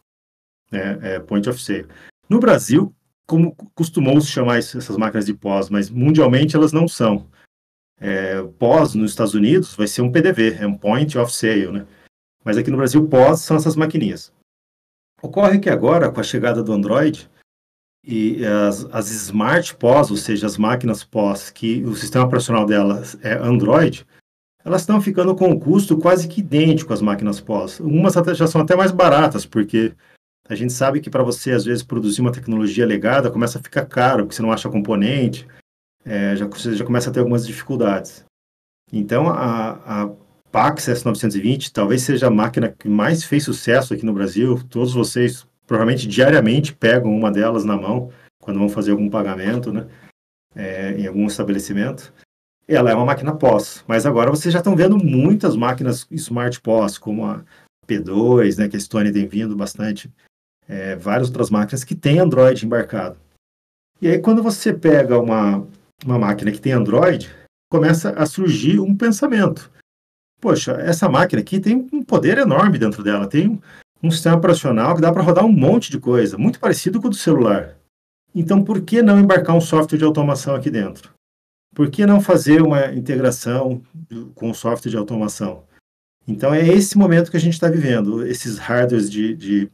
né, 0.70 0.98
é, 1.02 1.20
Point 1.20 1.48
of 1.48 1.62
Sale. 1.62 1.86
No 2.28 2.40
Brasil, 2.40 2.94
como 3.26 3.54
costumou-se 3.74 4.26
chamar 4.26 4.58
essas 4.58 4.96
máquinas 4.96 5.26
de 5.26 5.34
POS, 5.34 5.70
mas 5.70 5.88
mundialmente 5.88 6.56
elas 6.56 6.72
não 6.72 6.88
são. 6.88 7.26
É, 8.00 8.42
POS 8.58 8.94
nos 8.94 9.12
Estados 9.12 9.34
Unidos 9.34 9.76
vai 9.76 9.86
ser 9.86 10.02
um 10.02 10.10
PDV, 10.10 10.56
é 10.60 10.66
um 10.66 10.76
Point 10.76 11.16
of 11.16 11.32
Sale, 11.32 11.70
né? 11.70 11.86
Mas 12.44 12.58
aqui 12.58 12.70
no 12.70 12.76
Brasil, 12.76 13.06
POS 13.06 13.40
são 13.42 13.56
essas 13.56 13.76
maquininhas. 13.76 14.32
Ocorre 15.22 15.60
que 15.60 15.70
agora, 15.70 16.10
com 16.10 16.18
a 16.18 16.24
chegada 16.24 16.64
do 16.64 16.72
Android, 16.72 17.30
e 18.04 18.44
as, 18.44 18.84
as 18.92 19.10
smart 19.10 19.74
POS, 19.76 20.10
ou 20.10 20.16
seja, 20.16 20.46
as 20.46 20.58
máquinas 20.58 21.04
POS, 21.04 21.50
que 21.50 21.82
o 21.84 21.94
sistema 21.94 22.24
operacional 22.24 22.66
delas 22.66 23.16
é 23.22 23.34
Android, 23.34 24.04
elas 24.64 24.82
estão 24.82 25.00
ficando 25.00 25.34
com 25.34 25.48
um 25.48 25.58
custo 25.58 25.96
quase 25.96 26.28
que 26.28 26.40
idêntico 26.40 26.92
às 26.92 27.00
máquinas 27.00 27.40
POS. 27.40 27.80
Umas 27.80 28.16
até, 28.16 28.34
já 28.34 28.46
são 28.46 28.60
até 28.60 28.74
mais 28.76 28.90
baratas, 28.90 29.46
porque 29.46 29.92
a 30.48 30.54
gente 30.54 30.72
sabe 30.72 31.00
que 31.00 31.10
para 31.10 31.22
você, 31.22 31.52
às 31.52 31.64
vezes, 31.64 31.82
produzir 31.82 32.20
uma 32.20 32.32
tecnologia 32.32 32.86
legada 32.86 33.30
começa 33.30 33.58
a 33.58 33.62
ficar 33.62 33.86
caro, 33.86 34.24
porque 34.24 34.34
você 34.34 34.42
não 34.42 34.52
acha 34.52 34.68
componente, 34.68 35.46
é, 36.04 36.36
já, 36.36 36.46
você 36.46 36.74
já 36.74 36.84
começa 36.84 37.10
a 37.10 37.12
ter 37.12 37.20
algumas 37.20 37.46
dificuldades. 37.46 38.24
Então, 38.92 39.28
a, 39.28 40.02
a 40.04 40.10
Pax 40.50 40.86
S920 40.86 41.70
talvez 41.72 42.02
seja 42.02 42.26
a 42.26 42.30
máquina 42.30 42.68
que 42.68 42.88
mais 42.88 43.24
fez 43.24 43.44
sucesso 43.44 43.94
aqui 43.94 44.04
no 44.04 44.12
Brasil. 44.12 44.60
Todos 44.68 44.92
vocês 44.92 45.46
provavelmente 45.72 46.06
diariamente 46.06 46.74
pegam 46.74 47.16
uma 47.16 47.32
delas 47.32 47.64
na 47.64 47.74
mão 47.74 48.12
quando 48.42 48.58
vão 48.58 48.68
fazer 48.68 48.90
algum 48.90 49.08
pagamento, 49.08 49.72
né? 49.72 49.88
É, 50.54 50.92
em 50.98 51.06
algum 51.06 51.26
estabelecimento. 51.26 52.12
Ela 52.68 52.90
é 52.90 52.94
uma 52.94 53.06
máquina 53.06 53.34
POS, 53.34 53.82
mas 53.88 54.04
agora 54.04 54.30
vocês 54.30 54.52
já 54.52 54.58
estão 54.58 54.76
vendo 54.76 55.02
muitas 55.02 55.56
máquinas 55.56 56.06
Smart 56.10 56.60
POS, 56.60 56.98
como 56.98 57.24
a 57.24 57.42
P2, 57.88 58.58
né, 58.58 58.68
que 58.68 58.76
a 58.76 58.80
Stone 58.80 59.10
tem 59.10 59.26
vindo 59.26 59.56
bastante, 59.56 60.12
é, 60.68 60.94
várias 60.94 61.28
outras 61.28 61.48
máquinas 61.48 61.84
que 61.84 61.94
têm 61.94 62.18
Android 62.18 62.66
embarcado. 62.66 63.16
E 63.98 64.08
aí, 64.08 64.18
quando 64.18 64.42
você 64.42 64.74
pega 64.74 65.18
uma, 65.18 65.66
uma 66.04 66.18
máquina 66.18 66.52
que 66.52 66.60
tem 66.60 66.72
Android, 66.72 67.34
começa 67.70 68.10
a 68.10 68.26
surgir 68.26 68.78
um 68.78 68.94
pensamento. 68.94 69.72
Poxa, 70.38 70.72
essa 70.72 71.08
máquina 71.08 71.40
aqui 71.40 71.58
tem 71.58 71.88
um 71.90 72.02
poder 72.02 72.36
enorme 72.36 72.78
dentro 72.78 73.02
dela, 73.02 73.26
tem 73.26 73.58
um 74.02 74.10
sistema 74.10 74.36
operacional 74.36 74.94
que 74.94 75.00
dá 75.00 75.12
para 75.12 75.22
rodar 75.22 75.44
um 75.44 75.52
monte 75.52 75.90
de 75.90 75.98
coisa, 75.98 76.36
muito 76.36 76.58
parecido 76.58 77.00
com 77.00 77.06
o 77.06 77.10
do 77.10 77.16
celular. 77.16 77.76
Então, 78.34 78.64
por 78.64 78.80
que 78.80 79.02
não 79.02 79.20
embarcar 79.20 79.54
um 79.54 79.60
software 79.60 79.98
de 79.98 80.04
automação 80.04 80.54
aqui 80.54 80.70
dentro? 80.70 81.12
Por 81.74 81.90
que 81.90 82.04
não 82.04 82.20
fazer 82.20 82.62
uma 82.62 82.92
integração 82.92 83.82
com 84.34 84.50
o 84.50 84.54
software 84.54 84.90
de 84.90 84.96
automação? 84.96 85.64
Então, 86.26 86.52
é 86.54 86.66
esse 86.66 86.96
momento 86.96 87.30
que 87.30 87.36
a 87.36 87.40
gente 87.40 87.54
está 87.54 87.68
vivendo. 87.68 88.26
Esses 88.26 88.58
hardwares 88.58 89.10
de, 89.10 89.34
de, 89.34 89.70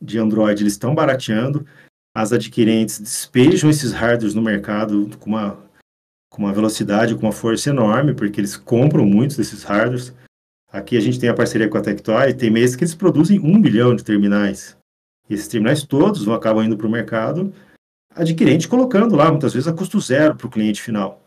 de 0.00 0.18
Android 0.18 0.62
eles 0.62 0.74
estão 0.74 0.94
barateando, 0.94 1.66
as 2.14 2.32
adquirentes 2.32 3.00
despejam 3.00 3.68
esses 3.68 3.92
hardwares 3.92 4.34
no 4.34 4.42
mercado 4.42 5.10
com 5.18 5.30
uma, 5.30 5.58
com 6.30 6.42
uma 6.42 6.52
velocidade, 6.52 7.14
com 7.14 7.22
uma 7.22 7.32
força 7.32 7.70
enorme, 7.70 8.14
porque 8.14 8.40
eles 8.40 8.56
compram 8.56 9.04
muitos 9.04 9.36
desses 9.36 9.64
hardwares. 9.64 10.14
Aqui 10.74 10.96
a 10.96 11.00
gente 11.00 11.20
tem 11.20 11.28
a 11.28 11.34
parceria 11.34 11.68
com 11.68 11.78
a 11.78 11.80
Tectoy, 11.80 12.34
tem 12.34 12.50
meses 12.50 12.74
que 12.74 12.82
eles 12.82 12.96
produzem 12.96 13.38
um 13.38 13.56
milhão 13.60 13.94
de 13.94 14.02
terminais. 14.02 14.76
E 15.30 15.34
esses 15.34 15.46
terminais 15.46 15.84
todos 15.84 16.24
vão 16.24 16.34
acabam 16.34 16.64
indo 16.64 16.76
para 16.76 16.88
o 16.88 16.90
mercado, 16.90 17.54
adquirente 18.10 18.66
colocando 18.66 19.14
lá, 19.14 19.30
muitas 19.30 19.52
vezes 19.52 19.68
a 19.68 19.72
custo 19.72 20.00
zero 20.00 20.34
para 20.34 20.48
o 20.48 20.50
cliente 20.50 20.82
final. 20.82 21.22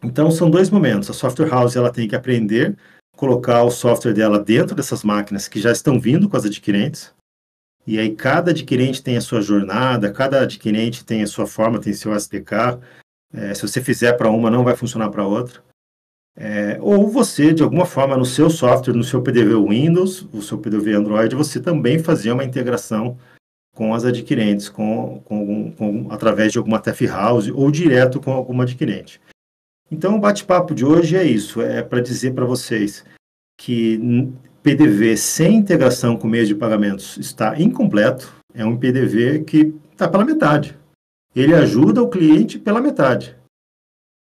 Então 0.00 0.30
são 0.30 0.48
dois 0.48 0.70
momentos. 0.70 1.10
A 1.10 1.12
software 1.12 1.48
house 1.48 1.74
ela 1.74 1.90
tem 1.90 2.06
que 2.06 2.14
aprender 2.14 2.76
colocar 3.16 3.64
o 3.64 3.72
software 3.72 4.14
dela 4.14 4.38
dentro 4.38 4.76
dessas 4.76 5.02
máquinas 5.02 5.48
que 5.48 5.60
já 5.60 5.72
estão 5.72 5.98
vindo 5.98 6.28
com 6.28 6.36
as 6.36 6.44
adquirentes. 6.44 7.12
E 7.84 7.98
aí 7.98 8.14
cada 8.14 8.52
adquirente 8.52 9.02
tem 9.02 9.16
a 9.16 9.20
sua 9.20 9.42
jornada, 9.42 10.12
cada 10.12 10.42
adquirente 10.42 11.04
tem 11.04 11.24
a 11.24 11.26
sua 11.26 11.44
forma, 11.44 11.80
tem 11.80 11.92
seu 11.92 12.14
SDK. 12.14 12.78
É, 13.34 13.52
se 13.52 13.62
você 13.62 13.82
fizer 13.82 14.12
para 14.12 14.30
uma, 14.30 14.48
não 14.48 14.62
vai 14.62 14.76
funcionar 14.76 15.10
para 15.10 15.26
outra. 15.26 15.60
É, 16.36 16.78
ou 16.80 17.08
você, 17.08 17.52
de 17.52 17.62
alguma 17.62 17.84
forma, 17.84 18.16
no 18.16 18.24
seu 18.24 18.48
software, 18.48 18.94
no 18.94 19.04
seu 19.04 19.20
PDV 19.20 19.54
Windows, 19.68 20.26
o 20.32 20.40
seu 20.40 20.58
PDV 20.58 20.94
Android, 20.94 21.34
você 21.34 21.60
também 21.60 21.98
fazia 21.98 22.32
uma 22.32 22.44
integração 22.44 23.18
com 23.74 23.94
as 23.94 24.04
adquirentes, 24.04 24.68
com, 24.68 25.20
com, 25.24 25.72
com, 25.72 26.06
através 26.10 26.52
de 26.52 26.58
alguma 26.58 26.78
TF 26.78 27.06
House 27.06 27.48
ou 27.48 27.70
direto 27.70 28.20
com 28.20 28.32
alguma 28.32 28.64
adquirente. 28.64 29.20
Então, 29.90 30.16
o 30.16 30.20
bate-papo 30.20 30.74
de 30.74 30.84
hoje 30.84 31.16
é 31.16 31.24
isso, 31.24 31.60
é 31.60 31.82
para 31.82 32.00
dizer 32.00 32.32
para 32.32 32.44
vocês 32.44 33.04
que 33.58 34.30
PDV 34.62 35.16
sem 35.16 35.56
integração 35.56 36.16
com 36.16 36.28
meios 36.28 36.48
de 36.48 36.54
pagamentos 36.54 37.16
está 37.16 37.60
incompleto, 37.60 38.32
é 38.54 38.64
um 38.64 38.76
PDV 38.76 39.44
que 39.44 39.74
está 39.92 40.08
pela 40.08 40.24
metade. 40.24 40.78
Ele 41.34 41.54
ajuda 41.54 42.02
o 42.02 42.08
cliente 42.08 42.58
pela 42.58 42.80
metade. 42.80 43.36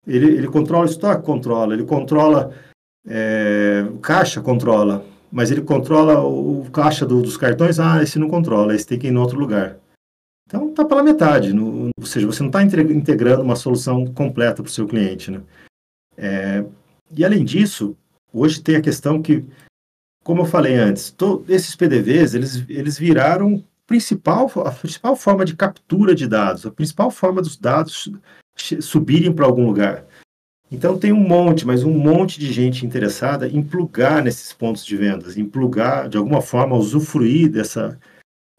Ele, 0.05 0.27
ele 0.27 0.47
controla 0.47 0.85
o 0.85 0.89
estoque? 0.89 1.25
Controla. 1.25 1.73
Ele 1.73 1.85
controla 1.85 2.53
é, 3.07 3.85
caixa? 4.01 4.41
Controla. 4.41 5.05
Mas 5.31 5.49
ele 5.49 5.61
controla 5.61 6.19
o, 6.21 6.61
o 6.61 6.71
caixa 6.71 7.05
do, 7.05 7.21
dos 7.21 7.37
cartões? 7.37 7.79
Ah, 7.79 8.03
esse 8.03 8.19
não 8.19 8.29
controla, 8.29 8.75
esse 8.75 8.85
tem 8.85 8.99
que 8.99 9.07
ir 9.07 9.11
em 9.11 9.17
outro 9.17 9.39
lugar. 9.39 9.77
Então, 10.47 10.69
está 10.69 10.85
pela 10.85 11.01
metade. 11.01 11.53
No, 11.53 11.89
ou 11.97 12.05
seja, 12.05 12.27
você 12.27 12.41
não 12.43 12.49
está 12.49 12.61
integrando 12.61 13.41
uma 13.41 13.55
solução 13.55 14.05
completa 14.05 14.61
para 14.61 14.69
o 14.69 14.71
seu 14.71 14.87
cliente. 14.87 15.31
Né? 15.31 15.41
É, 16.15 16.63
e, 17.15 17.25
além 17.25 17.43
disso, 17.43 17.97
hoje 18.31 18.61
tem 18.61 18.75
a 18.75 18.81
questão 18.81 19.21
que, 19.21 19.43
como 20.23 20.41
eu 20.41 20.45
falei 20.45 20.75
antes, 20.75 21.09
to, 21.09 21.43
esses 21.49 21.75
PDVs, 21.75 22.35
eles, 22.35 22.63
eles 22.69 22.97
viraram 22.97 23.63
principal, 23.87 24.51
a 24.65 24.71
principal 24.71 25.15
forma 25.15 25.43
de 25.43 25.55
captura 25.55 26.13
de 26.13 26.27
dados, 26.27 26.65
a 26.65 26.71
principal 26.71 27.09
forma 27.09 27.41
dos 27.41 27.57
dados 27.57 28.11
subirem 28.55 29.33
para 29.33 29.45
algum 29.45 29.65
lugar. 29.65 30.05
Então 30.71 30.97
tem 30.97 31.11
um 31.11 31.19
monte, 31.19 31.67
mas 31.67 31.83
um 31.83 31.93
monte 31.93 32.39
de 32.39 32.51
gente 32.51 32.85
interessada 32.85 33.47
em 33.47 33.61
plugar 33.61 34.23
nesses 34.23 34.51
pontos 34.51 34.83
de 34.83 34.97
vendas, 34.97 35.37
em 35.37 35.45
plugar, 35.45 36.09
de 36.09 36.17
alguma 36.17 36.41
forma, 36.41 36.75
usufruir 36.75 37.51
dessa, 37.51 37.99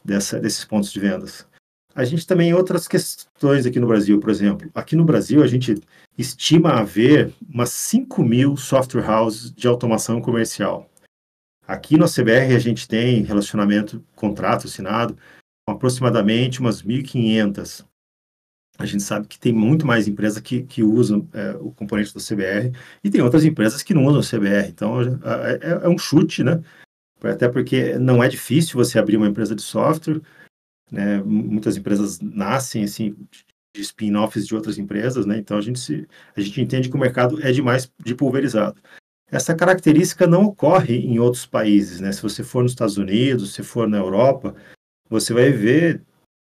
dessa, 0.04 0.38
desses 0.38 0.64
pontos 0.64 0.92
de 0.92 1.00
vendas. 1.00 1.44
A 1.92 2.04
gente 2.04 2.26
também 2.26 2.54
outras 2.54 2.86
questões 2.86 3.66
aqui 3.66 3.80
no 3.80 3.86
Brasil, 3.86 4.20
por 4.20 4.30
exemplo. 4.30 4.70
Aqui 4.74 4.96
no 4.96 5.04
Brasil, 5.04 5.42
a 5.42 5.46
gente 5.46 5.80
estima 6.18 6.74
haver 6.74 7.32
umas 7.48 7.70
5 7.70 8.22
mil 8.22 8.56
software 8.56 9.08
houses 9.08 9.52
de 9.52 9.66
automação 9.66 10.20
comercial. 10.20 10.88
Aqui 11.66 11.96
no 11.96 12.06
CBR, 12.06 12.54
a 12.54 12.58
gente 12.58 12.86
tem 12.86 13.22
relacionamento, 13.22 14.04
contrato 14.14 14.66
assinado, 14.66 15.16
com 15.66 15.72
aproximadamente 15.72 16.60
umas 16.60 16.82
1.500 16.82 17.84
a 18.78 18.86
gente 18.86 19.02
sabe 19.02 19.28
que 19.28 19.38
tem 19.38 19.52
muito 19.52 19.86
mais 19.86 20.08
empresas 20.08 20.40
que, 20.40 20.62
que 20.64 20.82
usam 20.82 21.28
é, 21.32 21.50
o 21.60 21.70
componente 21.70 22.12
do 22.12 22.20
CBR 22.20 22.72
e 23.02 23.10
tem 23.10 23.20
outras 23.20 23.44
empresas 23.44 23.82
que 23.82 23.94
não 23.94 24.04
usam 24.04 24.20
o 24.20 24.40
CBR. 24.40 24.68
Então, 24.68 25.00
é, 25.00 25.84
é, 25.84 25.88
um 25.88 25.96
chute, 25.96 26.42
né? 26.42 26.60
Até 27.22 27.48
porque 27.48 27.96
não 27.98 28.22
é 28.22 28.28
difícil 28.28 28.74
você 28.74 28.98
abrir 28.98 29.16
uma 29.16 29.28
empresa 29.28 29.54
de 29.54 29.62
software, 29.62 30.20
né? 30.90 31.22
Muitas 31.22 31.76
empresas 31.76 32.20
nascem, 32.20 32.84
assim, 32.84 33.16
de 33.74 33.80
spin-offs 33.80 34.46
de 34.46 34.54
outras 34.54 34.76
empresas, 34.76 35.24
né? 35.24 35.38
Então, 35.38 35.56
a 35.56 35.60
gente, 35.60 35.78
se, 35.78 36.06
a 36.36 36.40
gente 36.40 36.60
entende 36.60 36.88
que 36.88 36.96
o 36.96 37.00
mercado 37.00 37.40
é 37.46 37.52
demais 37.52 37.90
de 38.04 38.14
pulverizado. 38.14 38.80
Essa 39.30 39.54
característica 39.54 40.26
não 40.26 40.44
ocorre 40.46 40.96
em 40.96 41.18
outros 41.18 41.46
países, 41.46 42.00
né? 42.00 42.12
Se 42.12 42.22
você 42.22 42.42
for 42.42 42.62
nos 42.62 42.72
Estados 42.72 42.98
Unidos, 42.98 43.54
se 43.54 43.62
for 43.62 43.88
na 43.88 43.98
Europa, 43.98 44.54
você 45.08 45.32
vai 45.32 45.50
ver 45.50 46.02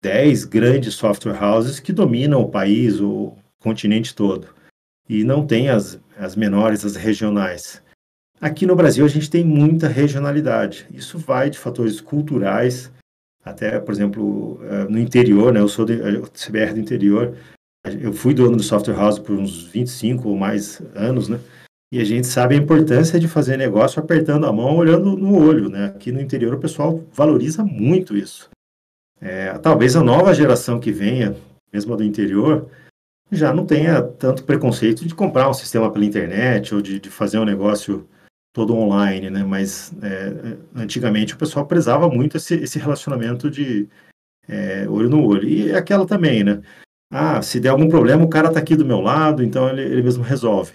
10 0.04 0.44
grandes 0.44 0.96
software 0.96 1.42
houses 1.42 1.80
que 1.80 1.94
dominam 1.94 2.42
o 2.42 2.50
país, 2.50 3.00
o 3.00 3.34
continente 3.58 4.14
todo. 4.14 4.50
E 5.08 5.24
não 5.24 5.48
tem 5.48 5.70
as, 5.70 5.98
as 6.18 6.36
menores, 6.36 6.84
as 6.84 6.98
regionais. 6.98 7.82
Aqui 8.42 8.66
no 8.66 8.76
Brasil 8.76 9.06
a 9.06 9.10
gente 9.10 9.30
tem 9.30 9.46
muita 9.46 9.88
regionalidade. 9.88 10.86
Isso 10.94 11.18
vai 11.18 11.50
de 11.50 11.58
fatores 11.58 12.02
culturais, 12.02 12.92
até, 13.46 13.80
por 13.80 13.94
exemplo, 13.94 14.60
eh, 14.64 14.84
no 14.90 15.00
interior, 15.00 15.54
né? 15.54 15.62
Eu 15.62 15.70
sou 15.70 15.86
do 15.86 15.94
CBR 16.32 16.74
do 16.74 16.80
interior. 16.82 17.38
Eu 18.02 18.12
fui 18.12 18.34
dono 18.34 18.58
do 18.58 18.64
software 18.64 18.96
house 18.96 19.20
por 19.20 19.38
uns 19.38 19.68
25 19.68 20.28
ou 20.28 20.38
mais 20.38 20.82
anos, 20.94 21.30
né? 21.30 21.40
E 21.94 22.02
a 22.02 22.04
gente 22.04 22.28
sabe 22.28 22.56
a 22.56 22.58
importância 22.58 23.18
de 23.18 23.28
fazer 23.30 23.56
negócio 23.56 24.02
apertando 24.02 24.46
a 24.48 24.52
mão, 24.52 24.76
olhando 24.76 25.16
no 25.16 25.38
olho, 25.38 25.70
né? 25.70 25.86
Aqui 25.86 26.12
no 26.12 26.20
interior 26.20 26.56
o 26.56 26.60
pessoal 26.60 27.02
valoriza 27.14 27.64
muito 27.64 28.18
isso. 28.18 28.50
É, 29.24 29.58
talvez 29.60 29.96
a 29.96 30.04
nova 30.04 30.34
geração 30.34 30.82
que 30.82 30.92
venha, 30.92 31.34
mesmo 31.72 31.96
do 31.96 32.04
interior, 32.04 32.70
já 33.32 33.54
não 33.54 33.66
tenha 33.66 34.02
tanto 34.02 34.44
preconceito 34.44 35.08
de 35.08 35.16
comprar 35.16 35.50
um 35.50 35.54
sistema 35.54 35.90
pela 35.90 36.04
internet 36.04 36.76
ou 36.76 36.82
de, 36.82 37.00
de 37.00 37.10
fazer 37.10 37.40
um 37.40 37.46
negócio 37.46 38.06
todo 38.52 38.76
online, 38.76 39.30
né? 39.30 39.42
Mas 39.42 39.94
é, 40.04 40.58
antigamente 40.76 41.34
o 41.34 41.38
pessoal 41.38 41.66
prezava 41.66 42.10
muito 42.10 42.36
esse, 42.36 42.56
esse 42.56 42.78
relacionamento 42.78 43.50
de 43.50 43.88
é, 44.46 44.86
olho 44.90 45.10
no 45.10 45.26
olho. 45.26 45.48
E 45.48 45.72
é 45.72 45.78
aquela 45.78 46.06
também, 46.06 46.44
né? 46.44 46.62
Ah, 47.10 47.42
se 47.42 47.62
der 47.62 47.70
algum 47.70 47.88
problema, 47.88 48.26
o 48.26 48.30
cara 48.30 48.50
está 48.50 48.60
aqui 48.60 48.76
do 48.76 48.86
meu 48.86 49.00
lado, 49.00 49.42
então 49.42 49.70
ele, 49.70 49.84
ele 49.84 50.04
mesmo 50.04 50.22
resolve. 50.22 50.74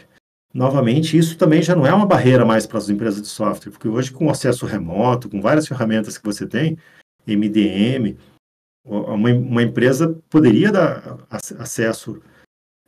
Novamente, 0.54 1.18
isso 1.18 1.36
também 1.36 1.60
já 1.60 1.76
não 1.76 1.86
é 1.86 1.92
uma 1.92 2.06
barreira 2.06 2.46
mais 2.46 2.66
para 2.66 2.78
as 2.78 2.88
empresas 2.88 3.20
de 3.20 3.28
software, 3.28 3.70
porque 3.70 3.88
hoje 3.88 4.10
com 4.10 4.30
acesso 4.30 4.64
remoto, 4.64 5.28
com 5.28 5.42
várias 5.42 5.68
ferramentas 5.68 6.16
que 6.16 6.24
você 6.24 6.46
tem, 6.46 6.78
MDM, 7.26 8.16
uma, 8.88 9.30
uma 9.30 9.62
empresa 9.62 10.18
poderia 10.30 10.73
dar 10.73 11.18
acesso, 11.30 12.21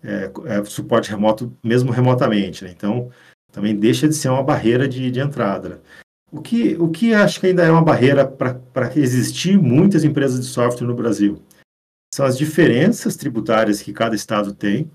é, 0.03 0.31
é, 0.47 0.65
suporte 0.65 1.11
remoto, 1.11 1.57
mesmo 1.63 1.91
remotamente. 1.93 2.65
Né? 2.65 2.73
Então, 2.75 3.11
também 3.53 3.77
deixa 3.77 4.09
de 4.09 4.15
ser 4.15 4.29
uma 4.29 4.43
barreira 4.43 4.89
de, 4.89 5.11
de 5.11 5.21
entrada. 5.21 5.69
Né? 5.69 5.79
O 6.33 6.41
que, 6.41 6.77
o 6.77 6.89
que 6.89 7.13
acho 7.13 7.41
que 7.41 7.49
ainda 7.49 7.65
é 7.65 7.71
uma 7.71 7.83
barreira 7.83 8.27
para 8.27 8.97
existir 8.97 9.59
muitas 9.59 10.05
empresas 10.05 10.41
de 10.41 10.47
software 10.47 10.87
no 10.87 10.95
Brasil 10.95 11.43
são 12.15 12.25
as 12.25 12.37
diferenças 12.37 13.17
tributárias 13.17 13.83
que 13.83 13.93
cada 13.93 14.15
estado 14.15 14.55
tem. 14.55 14.91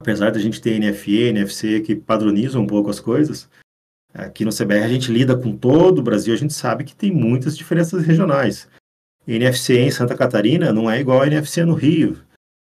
Apesar 0.00 0.30
da 0.30 0.38
gente 0.38 0.60
ter 0.60 0.78
NFE, 0.78 1.28
NFC 1.28 1.80
que 1.80 1.96
padronizam 1.96 2.62
um 2.62 2.66
pouco 2.66 2.90
as 2.90 3.00
coisas, 3.00 3.48
aqui 4.12 4.44
no 4.44 4.54
CBR 4.54 4.84
a 4.84 4.88
gente 4.88 5.10
lida 5.10 5.36
com 5.36 5.56
todo 5.56 5.98
o 5.98 6.02
Brasil, 6.02 6.34
a 6.34 6.36
gente 6.36 6.52
sabe 6.52 6.84
que 6.84 6.94
tem 6.94 7.10
muitas 7.10 7.56
diferenças 7.56 8.04
regionais. 8.04 8.68
NFC 9.26 9.78
em 9.78 9.90
Santa 9.90 10.16
Catarina 10.16 10.72
não 10.72 10.90
é 10.90 11.00
igual 11.00 11.22
a 11.22 11.26
NFC 11.26 11.64
no 11.64 11.74
Rio, 11.74 12.18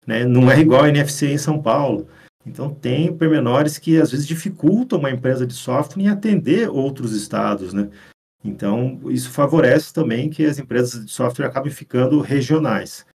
né? 0.06 0.25
não 0.25 0.50
é 0.50 0.61
igual 0.61 0.84
a 0.84 0.88
NFC 0.88 1.32
em 1.32 1.38
São 1.38 1.61
Paulo. 1.61 2.08
Então, 2.46 2.75
tem 2.75 3.16
pormenores 3.16 3.78
que 3.78 3.99
às 3.99 4.11
vezes 4.11 4.26
dificultam 4.26 4.99
uma 4.99 5.11
empresa 5.11 5.46
de 5.46 5.54
software 5.54 6.02
em 6.02 6.08
atender 6.08 6.68
outros 6.68 7.12
estados. 7.12 7.73
Né? 7.73 7.88
Então, 8.44 9.00
isso 9.06 9.30
favorece 9.30 9.92
também 9.92 10.28
que 10.28 10.44
as 10.44 10.58
empresas 10.58 11.06
de 11.06 11.11
software 11.11 11.46
acabem 11.46 11.73
ficando 11.73 12.20
regionais. 12.20 13.06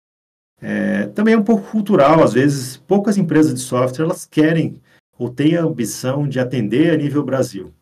É, 0.60 1.06
também 1.08 1.34
é 1.34 1.38
um 1.38 1.44
pouco 1.44 1.70
cultural, 1.70 2.22
às 2.22 2.32
vezes, 2.32 2.78
poucas 2.78 3.18
empresas 3.18 3.54
de 3.54 3.60
software 3.60 4.04
elas 4.04 4.24
querem 4.24 4.80
ou 5.18 5.28
têm 5.28 5.56
a 5.56 5.62
ambição 5.62 6.26
de 6.26 6.40
atender 6.40 6.92
a 6.92 6.96
nível 6.96 7.22
Brasil. 7.22 7.72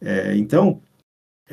É, 0.00 0.34
então, 0.36 0.82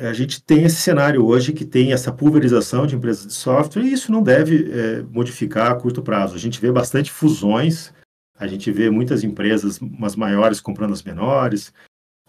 a 0.08 0.12
gente 0.12 0.42
tem 0.42 0.64
esse 0.64 0.76
cenário 0.76 1.24
hoje 1.24 1.52
que 1.52 1.64
tem 1.64 1.92
essa 1.92 2.10
pulverização 2.10 2.86
de 2.86 2.96
empresas 2.96 3.26
de 3.26 3.32
software 3.32 3.82
e 3.82 3.92
isso 3.92 4.10
não 4.10 4.22
deve 4.22 4.70
é, 4.72 5.02
modificar 5.02 5.70
a 5.70 5.74
curto 5.74 6.02
prazo. 6.02 6.34
A 6.34 6.38
gente 6.38 6.60
vê 6.60 6.72
bastante 6.72 7.10
fusões, 7.10 7.92
a 8.38 8.46
gente 8.46 8.70
vê 8.70 8.88
muitas 8.90 9.22
empresas, 9.22 9.78
umas 9.80 10.16
maiores 10.16 10.60
comprando 10.60 10.92
as 10.92 11.02
menores, 11.02 11.72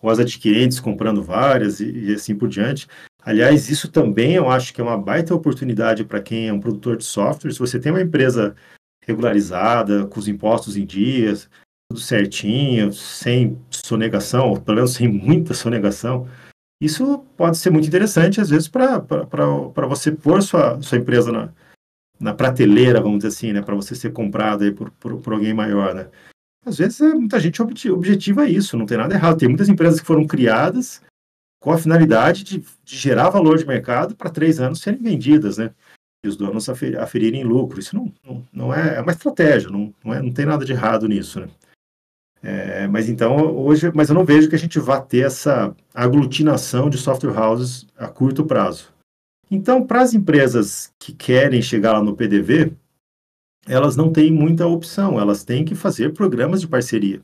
ou 0.02 0.10
as 0.10 0.20
adquirentes 0.20 0.80
comprando 0.80 1.24
várias 1.24 1.80
e, 1.80 1.90
e 1.92 2.14
assim 2.14 2.36
por 2.36 2.50
diante. 2.50 2.88
Aliás, 3.24 3.70
isso 3.70 3.90
também 3.90 4.34
eu 4.34 4.50
acho 4.50 4.74
que 4.74 4.82
é 4.82 4.84
uma 4.84 4.98
baita 4.98 5.36
oportunidade 5.36 6.04
para 6.04 6.22
quem 6.22 6.48
é 6.48 6.54
um 6.54 6.60
produtor 6.60 6.98
de 6.98 7.04
software. 7.04 7.54
Se 7.54 7.60
você 7.60 7.80
tem 7.80 7.92
uma 7.92 8.02
empresa 8.02 8.56
regularizada, 9.06 10.06
com 10.08 10.20
os 10.20 10.28
impostos 10.28 10.76
em 10.76 10.86
dias, 10.86 11.50
tudo 11.90 12.00
certinho, 12.00 12.92
sem 12.92 13.58
sonegação, 13.70 14.50
ou 14.50 14.60
pelo 14.60 14.76
menos 14.76 14.94
sem 14.94 15.08
muita 15.08 15.54
sonegação, 15.54 16.28
isso 16.82 17.20
pode 17.38 17.60
ser 17.60 17.70
muito 17.70 17.88
interessante, 17.88 18.42
às 18.42 18.50
vezes, 18.50 18.68
para 18.68 18.98
você 19.88 20.12
pôr 20.12 20.42
sua, 20.42 20.82
sua 20.82 20.98
empresa 20.98 21.32
na, 21.32 21.54
na 22.20 22.34
prateleira, 22.34 23.00
vamos 23.00 23.20
dizer 23.20 23.28
assim, 23.28 23.54
né? 23.54 23.62
Para 23.62 23.76
você 23.76 23.94
ser 23.94 24.12
comprado 24.12 24.64
aí 24.64 24.72
por, 24.72 24.90
por, 24.92 25.22
por, 25.22 25.34
alguém 25.34 25.54
maior, 25.54 25.94
né? 25.94 26.10
Às 26.66 26.80
vezes, 26.80 27.00
é, 27.00 27.14
muita 27.14 27.40
gente 27.40 27.62
objetiva 27.62 28.50
isso, 28.50 28.76
não 28.76 28.88
tem 28.88 28.98
nada 28.98 29.14
errado. 29.14 29.38
Tem 29.38 29.48
muitas 29.48 29.70
empresas 29.70 30.00
que 30.00 30.08
foram 30.08 30.26
criadas 30.26 31.04
com 31.62 31.72
a 31.72 31.78
finalidade 31.78 32.44
de, 32.44 32.64
de 32.84 32.98
gerar 32.98 33.30
valor 33.30 33.60
de 33.60 33.66
mercado 33.66 34.16
para 34.16 34.32
três 34.32 34.60
anos 34.60 34.82
serem 34.82 35.04
vendidas, 35.04 35.60
né? 35.60 35.72
E 36.26 36.28
os 36.28 36.36
donos 36.36 36.68
aferirem 36.68 37.44
lucro. 37.44 37.80
Isso 37.80 37.96
não, 37.96 38.12
não, 38.26 38.48
não 38.52 38.74
é, 38.74 38.96
é 38.98 39.02
uma 39.02 39.12
estratégia, 39.12 39.70
não, 39.70 39.94
não, 40.04 40.14
é, 40.16 40.20
não 40.20 40.32
tem 40.32 40.48
nada 40.48 40.66
de 40.66 40.72
errado 40.72 41.08
nisso, 41.08 41.40
né? 41.40 41.48
É, 42.44 42.88
mas 42.88 43.08
então, 43.08 43.56
hoje, 43.56 43.92
mas 43.94 44.10
eu 44.10 44.16
não 44.16 44.26
vejo 44.26 44.50
que 44.50 44.56
a 44.56 44.60
gente 44.60 44.80
vá 44.80 45.00
ter 45.00 45.26
essa 45.26 45.76
aglutinação 45.94 46.90
de 46.90 46.98
software 46.98 47.38
houses 47.38 47.86
a 47.98 48.08
curto 48.08 48.46
prazo. 48.46 48.90
Então, 49.50 49.86
para 49.86 50.02
as 50.02 50.14
empresas 50.14 50.92
que 50.98 51.14
querem 51.14 51.62
chegar 51.62 51.94
lá 51.94 52.02
no 52.02 52.16
PDV, 52.16 52.74
elas 53.68 53.96
não 53.96 54.12
têm 54.12 54.32
muita 54.32 54.66
opção, 54.66 55.20
elas 55.20 55.44
têm 55.44 55.64
que 55.64 55.76
fazer 55.76 56.14
programas 56.14 56.62
de 56.62 56.68
parceria. 56.68 57.22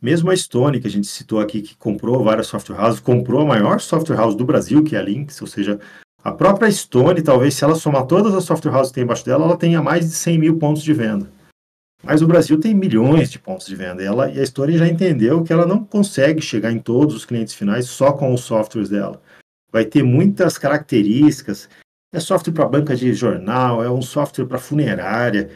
Mesmo 0.00 0.30
a 0.30 0.36
Stone, 0.36 0.78
que 0.78 0.86
a 0.86 0.90
gente 0.90 1.06
citou 1.06 1.40
aqui, 1.40 1.62
que 1.62 1.76
comprou 1.76 2.22
várias 2.22 2.46
software 2.46 2.78
houses, 2.78 3.00
comprou 3.00 3.40
a 3.40 3.46
maior 3.46 3.80
software 3.80 4.16
house 4.16 4.36
do 4.36 4.44
Brasil, 4.44 4.84
que 4.84 4.94
é 4.94 4.98
a 4.98 5.02
Lynx, 5.02 5.40
ou 5.40 5.46
seja, 5.48 5.80
a 6.22 6.30
própria 6.30 6.70
Stone, 6.70 7.22
talvez 7.22 7.54
se 7.54 7.64
ela 7.64 7.74
somar 7.74 8.06
todas 8.06 8.34
as 8.34 8.44
software 8.44 8.74
houses 8.74 8.90
que 8.90 8.96
tem 8.96 9.04
embaixo 9.04 9.24
dela, 9.24 9.44
ela 9.44 9.56
tenha 9.56 9.82
mais 9.82 10.04
de 10.04 10.14
100 10.14 10.38
mil 10.38 10.58
pontos 10.58 10.82
de 10.82 10.92
venda. 10.92 11.28
Mas 12.06 12.22
o 12.22 12.26
Brasil 12.26 12.58
tem 12.60 12.72
milhões 12.72 13.32
de 13.32 13.38
pontos 13.38 13.66
de 13.66 13.74
venda. 13.74 14.00
E, 14.00 14.06
ela, 14.06 14.30
e 14.30 14.40
a 14.40 14.46
Stone 14.46 14.78
já 14.78 14.86
entendeu 14.86 15.42
que 15.42 15.52
ela 15.52 15.66
não 15.66 15.84
consegue 15.84 16.40
chegar 16.40 16.70
em 16.70 16.78
todos 16.78 17.16
os 17.16 17.24
clientes 17.24 17.52
finais 17.52 17.86
só 17.86 18.12
com 18.12 18.32
os 18.32 18.42
softwares 18.42 18.88
dela. 18.88 19.20
Vai 19.72 19.84
ter 19.84 20.04
muitas 20.04 20.56
características. 20.56 21.68
É 22.14 22.20
software 22.20 22.52
para 22.52 22.68
banca 22.68 22.94
de 22.94 23.12
jornal, 23.12 23.82
é 23.82 23.90
um 23.90 24.00
software 24.00 24.46
para 24.46 24.56
funerária, 24.56 25.50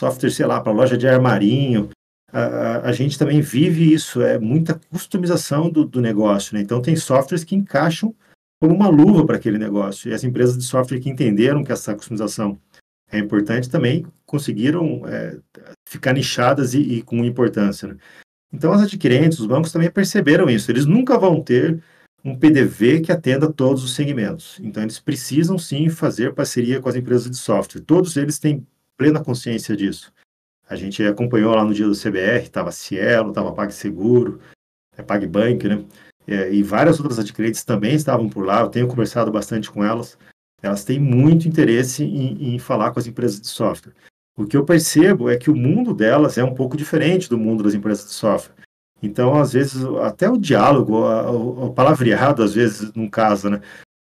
software, 0.00 0.30
sei 0.30 0.46
lá, 0.46 0.60
para 0.60 0.72
loja 0.72 0.96
de 0.96 1.08
armarinho. 1.08 1.90
A, 2.32 2.40
a, 2.40 2.88
a, 2.88 2.92
gente 2.92 3.18
também 3.18 3.40
vive 3.40 3.92
isso, 3.92 4.22
é 4.22 4.38
muita 4.38 4.80
customização 4.90 5.68
do, 5.68 5.84
do 5.84 6.00
negócio. 6.00 6.54
Né? 6.54 6.60
Então, 6.60 6.80
tem 6.80 6.94
softwares 6.94 7.42
que 7.42 7.56
encaixam 7.56 8.14
como 8.60 8.72
uma 8.72 8.88
luva 8.88 9.26
para 9.26 9.36
aquele 9.36 9.58
negócio. 9.58 10.08
E 10.08 10.14
as 10.14 10.22
empresas 10.22 10.56
de 10.56 10.64
software 10.64 11.00
que 11.00 11.10
entenderam 11.10 11.64
que 11.64 11.72
essa 11.72 11.94
customização 11.96 12.56
é 13.10 13.18
importante 13.18 13.68
também 13.68 14.06
conseguiram 14.26 15.02
é, 15.06 15.38
ficar 15.88 16.12
nichadas 16.12 16.74
e, 16.74 16.80
e 16.80 17.02
com 17.02 17.24
importância. 17.24 17.88
Né? 17.88 17.96
Então, 18.52 18.72
as 18.72 18.82
adquirentes, 18.82 19.38
os 19.38 19.46
bancos 19.46 19.72
também 19.72 19.90
perceberam 19.90 20.50
isso. 20.50 20.70
Eles 20.70 20.84
nunca 20.86 21.18
vão 21.18 21.42
ter 21.42 21.82
um 22.24 22.36
PDV 22.36 23.00
que 23.00 23.12
atenda 23.12 23.52
todos 23.52 23.84
os 23.84 23.94
segmentos. 23.94 24.58
Então, 24.60 24.82
eles 24.82 24.98
precisam 24.98 25.58
sim 25.58 25.88
fazer 25.88 26.34
parceria 26.34 26.80
com 26.80 26.88
as 26.88 26.96
empresas 26.96 27.30
de 27.30 27.36
software. 27.36 27.82
Todos 27.82 28.16
eles 28.16 28.38
têm 28.38 28.66
plena 28.96 29.22
consciência 29.22 29.76
disso. 29.76 30.12
A 30.68 30.74
gente 30.74 31.02
acompanhou 31.04 31.54
lá 31.54 31.64
no 31.64 31.72
dia 31.72 31.86
do 31.86 31.94
CBR, 31.94 32.42
estava 32.42 32.72
Cielo, 32.72 33.28
estava 33.28 33.52
PagSeguro, 33.52 34.40
é 34.96 35.02
PagBank, 35.02 35.68
né? 35.68 35.84
É, 36.26 36.52
e 36.52 36.60
várias 36.62 36.98
outras 36.98 37.20
adquirentes 37.20 37.62
também 37.62 37.94
estavam 37.94 38.28
por 38.28 38.44
lá. 38.44 38.60
Eu 38.60 38.68
tenho 38.68 38.88
conversado 38.88 39.30
bastante 39.30 39.70
com 39.70 39.84
elas. 39.84 40.18
Elas 40.60 40.84
têm 40.84 40.98
muito 40.98 41.46
interesse 41.46 42.02
em, 42.02 42.54
em 42.54 42.58
falar 42.58 42.90
com 42.90 42.98
as 42.98 43.06
empresas 43.06 43.40
de 43.40 43.46
software. 43.46 43.94
O 44.38 44.44
que 44.46 44.56
eu 44.56 44.64
percebo 44.64 45.30
é 45.30 45.36
que 45.36 45.50
o 45.50 45.56
mundo 45.56 45.94
delas 45.94 46.36
é 46.36 46.44
um 46.44 46.54
pouco 46.54 46.76
diferente 46.76 47.28
do 47.28 47.38
mundo 47.38 47.64
das 47.64 47.72
empresas 47.72 48.04
de 48.04 48.12
software. 48.12 48.54
Então, 49.02 49.34
às 49.34 49.52
vezes, 49.54 49.82
até 50.02 50.28
o 50.28 50.36
diálogo, 50.36 50.98
o, 50.98 51.72
palavreado, 51.72 52.42
às 52.42 52.54
vezes, 52.54 52.92
num 52.92 53.08
caso, 53.08 53.48
né? 53.48 53.60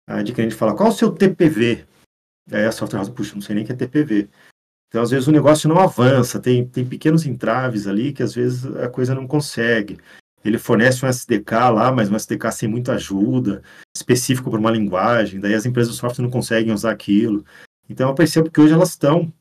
A 0.08 0.18
adquirente 0.18 0.56
fala, 0.56 0.76
qual 0.76 0.90
o 0.90 0.94
seu 0.94 1.12
TPV? 1.12 1.86
Aí 2.52 2.66
a 2.66 2.72
software 2.72 3.00
house, 3.00 3.10
puxa, 3.10 3.36
não 3.36 3.42
sei 3.42 3.56
nem 3.56 3.64
o 3.64 3.68
que 3.68 3.74
é 3.74 3.76
TPV. 3.76 4.30
Então, 4.88 5.02
às 5.02 5.12
vezes, 5.12 5.28
o 5.28 5.32
negócio 5.32 5.70
não 5.70 5.80
avança, 5.80 6.40
tem, 6.40 6.68
tem 6.68 6.86
pequenos 6.86 7.26
entraves 7.26 7.88
ali 7.88 8.12
que, 8.12 8.24
às 8.24 8.34
vezes, 8.34 8.66
a 8.78 8.90
coisa 8.90 9.16
não 9.16 9.28
consegue. 9.28 9.98
Ele 10.44 10.58
fornece 10.58 11.06
um 11.06 11.10
SDK 11.10 11.52
lá, 11.72 11.92
mas 11.92 12.10
um 12.10 12.16
SDK 12.16 12.52
sem 12.52 12.68
muita 12.68 12.94
ajuda, 12.94 13.64
específico 13.96 14.50
para 14.50 14.60
uma 14.60 14.72
linguagem, 14.72 15.40
daí 15.40 15.54
as 15.54 15.66
empresas 15.66 15.94
de 15.94 16.00
software 16.00 16.24
não 16.24 16.32
conseguem 16.32 16.74
usar 16.74 16.92
aquilo. 16.92 17.46
Então, 17.90 18.10
eu 18.10 18.16
percebo 18.16 18.52
que 18.52 18.60
hoje 18.60 18.74
elas 18.74 18.90
estão 18.90 19.32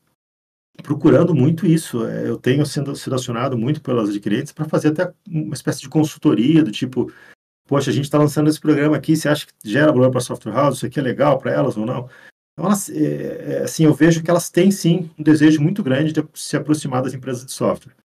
procurando 0.81 1.35
muito 1.35 1.65
isso. 1.65 2.05
É, 2.05 2.27
eu 2.27 2.37
tenho 2.37 2.65
sendo, 2.65 2.95
sido 2.95 3.15
acionado 3.15 3.57
muito 3.57 3.81
pelas 3.81 4.09
adquirentes 4.09 4.51
para 4.51 4.65
fazer 4.65 4.89
até 4.89 5.13
uma 5.27 5.53
espécie 5.53 5.81
de 5.81 5.89
consultoria 5.89 6.63
do 6.63 6.71
tipo, 6.71 7.11
poxa, 7.67 7.91
a 7.91 7.93
gente 7.93 8.05
está 8.05 8.17
lançando 8.17 8.49
esse 8.49 8.59
programa 8.59 8.95
aqui, 8.95 9.15
você 9.15 9.29
acha 9.29 9.45
que 9.45 9.53
gera 9.63 9.91
valor 9.91 10.09
para 10.09 10.19
a 10.19 10.23
software 10.23 10.53
house? 10.53 10.77
Isso 10.77 10.85
aqui 10.85 10.99
é 10.99 11.03
legal 11.03 11.37
para 11.37 11.51
elas 11.51 11.77
ou 11.77 11.85
não? 11.85 12.09
Então, 12.53 12.65
elas, 12.65 12.89
é, 12.89 13.53
é, 13.53 13.63
assim, 13.63 13.85
eu 13.85 13.93
vejo 13.93 14.23
que 14.23 14.29
elas 14.29 14.49
têm 14.49 14.71
sim 14.71 15.09
um 15.17 15.23
desejo 15.23 15.61
muito 15.61 15.83
grande 15.83 16.13
de 16.13 16.23
se 16.33 16.55
aproximar 16.55 17.01
das 17.01 17.13
empresas 17.13 17.45
de 17.45 17.51
software. 17.51 17.95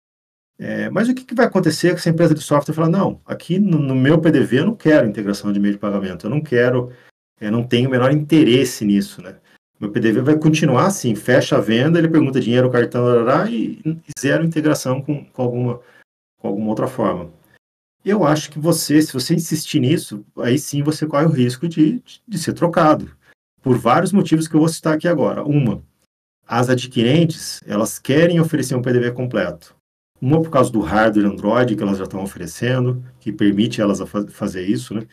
É, 0.60 0.90
mas 0.90 1.08
o 1.08 1.14
que, 1.14 1.24
que, 1.24 1.34
vai 1.34 1.46
acontecer 1.46 1.90
com 1.90 1.96
essa 1.96 2.10
empresa 2.10 2.34
de 2.34 2.40
software 2.40 2.74
falar, 2.74 2.88
não, 2.88 3.20
aqui 3.24 3.60
no, 3.60 3.78
no, 3.78 3.94
meu 3.94 4.20
PDV 4.20 4.58
eu 4.58 4.66
não 4.66 4.74
quero 4.74 5.06
integração 5.06 5.52
de 5.52 5.60
meio 5.60 5.74
de 5.74 5.78
pagamento, 5.78 6.26
eu 6.26 6.30
não 6.30 6.40
quero, 6.40 6.90
eu 7.40 7.52
não 7.52 7.62
tenho 7.62 7.88
o 7.88 7.92
menor 7.92 8.10
interesse 8.10 8.84
nisso, 8.84 9.22
né? 9.22 9.36
Meu 9.80 9.92
PDV 9.92 10.22
vai 10.22 10.38
continuar 10.38 10.86
assim, 10.86 11.14
fecha 11.14 11.56
a 11.56 11.60
venda, 11.60 11.98
ele 11.98 12.08
pergunta 12.08 12.40
dinheiro, 12.40 12.70
cartão, 12.70 13.04
e, 13.48 13.80
zero 14.18 14.44
integração 14.44 15.00
com, 15.00 15.24
com, 15.24 15.42
alguma, 15.42 15.80
com 16.38 16.48
alguma 16.48 16.68
outra 16.70 16.88
forma. 16.88 17.30
Eu 18.04 18.24
acho 18.24 18.50
que 18.50 18.58
você, 18.58 19.00
se 19.00 19.12
você 19.12 19.34
insistir 19.34 19.80
nisso, 19.80 20.24
aí 20.38 20.58
sim 20.58 20.82
você 20.82 21.06
corre 21.06 21.26
o 21.26 21.30
risco 21.30 21.68
de, 21.68 22.00
de, 22.00 22.22
de 22.26 22.38
ser 22.38 22.54
trocado. 22.54 23.10
Por 23.62 23.76
vários 23.76 24.12
motivos 24.12 24.48
que 24.48 24.54
eu 24.54 24.60
vou 24.60 24.68
citar 24.68 24.94
aqui 24.94 25.06
agora. 25.06 25.44
Uma, 25.44 25.82
as 26.46 26.70
adquirentes, 26.70 27.60
elas 27.66 27.98
querem 27.98 28.40
oferecer 28.40 28.74
um 28.74 28.82
PDV 28.82 29.12
completo. 29.12 29.76
Uma 30.20 30.40
por 30.40 30.50
causa 30.50 30.72
do 30.72 30.80
hardware 30.80 31.26
Android 31.26 31.76
que 31.76 31.82
elas 31.82 31.98
já 31.98 32.04
estão 32.04 32.22
oferecendo, 32.22 33.04
que 33.20 33.30
permite 33.30 33.80
elas 33.80 34.00
fazer 34.30 34.66
isso, 34.66 34.94
né? 34.94 35.06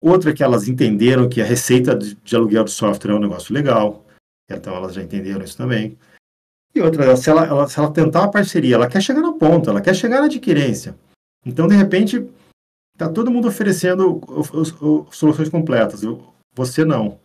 Outra 0.00 0.32
que 0.34 0.42
elas 0.42 0.68
entenderam 0.68 1.28
que 1.28 1.40
a 1.40 1.44
receita 1.44 1.96
de 1.96 2.36
aluguel 2.36 2.64
de 2.64 2.72
software 2.72 3.12
é 3.12 3.14
um 3.14 3.20
negócio 3.20 3.54
legal. 3.54 4.04
Então 4.56 4.74
elas 4.74 4.94
já 4.94 5.02
entenderam 5.02 5.44
isso 5.44 5.56
também. 5.56 5.98
E 6.74 6.80
outra, 6.80 7.16
se 7.16 7.28
ela, 7.28 7.44
ela, 7.44 7.68
se 7.68 7.78
ela 7.78 7.92
tentar 7.92 8.20
uma 8.20 8.30
parceria, 8.30 8.76
ela 8.76 8.88
quer 8.88 9.02
chegar 9.02 9.20
na 9.20 9.32
ponta, 9.32 9.70
ela 9.70 9.80
quer 9.80 9.94
chegar 9.94 10.20
na 10.20 10.26
adquirência. 10.26 10.96
Então, 11.44 11.66
de 11.66 11.76
repente, 11.76 12.26
está 12.94 13.10
todo 13.10 13.30
mundo 13.30 13.48
oferecendo 13.48 14.20
soluções 15.10 15.48
completas, 15.48 16.00
você 16.54 16.84
não. 16.84 17.20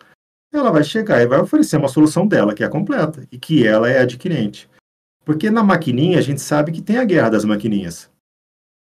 Ela 0.54 0.72
vai 0.72 0.84
chegar 0.84 1.22
e 1.22 1.28
vai 1.28 1.40
oferecer 1.40 1.78
uma 1.78 1.88
solução 1.88 2.28
dela, 2.28 2.54
que 2.54 2.64
é 2.64 2.68
completa, 2.68 3.26
e 3.32 3.38
que 3.38 3.66
ela 3.66 3.90
é 3.90 4.00
adquirente. 4.00 4.70
Porque 5.24 5.50
na 5.50 5.64
maquininha 5.64 6.20
a 6.20 6.22
gente 6.22 6.42
sabe 6.42 6.72
que 6.72 6.82
tem 6.82 6.98
a 6.98 7.06
guerra 7.06 7.30
das 7.30 7.46
maquininhas. 7.46 8.10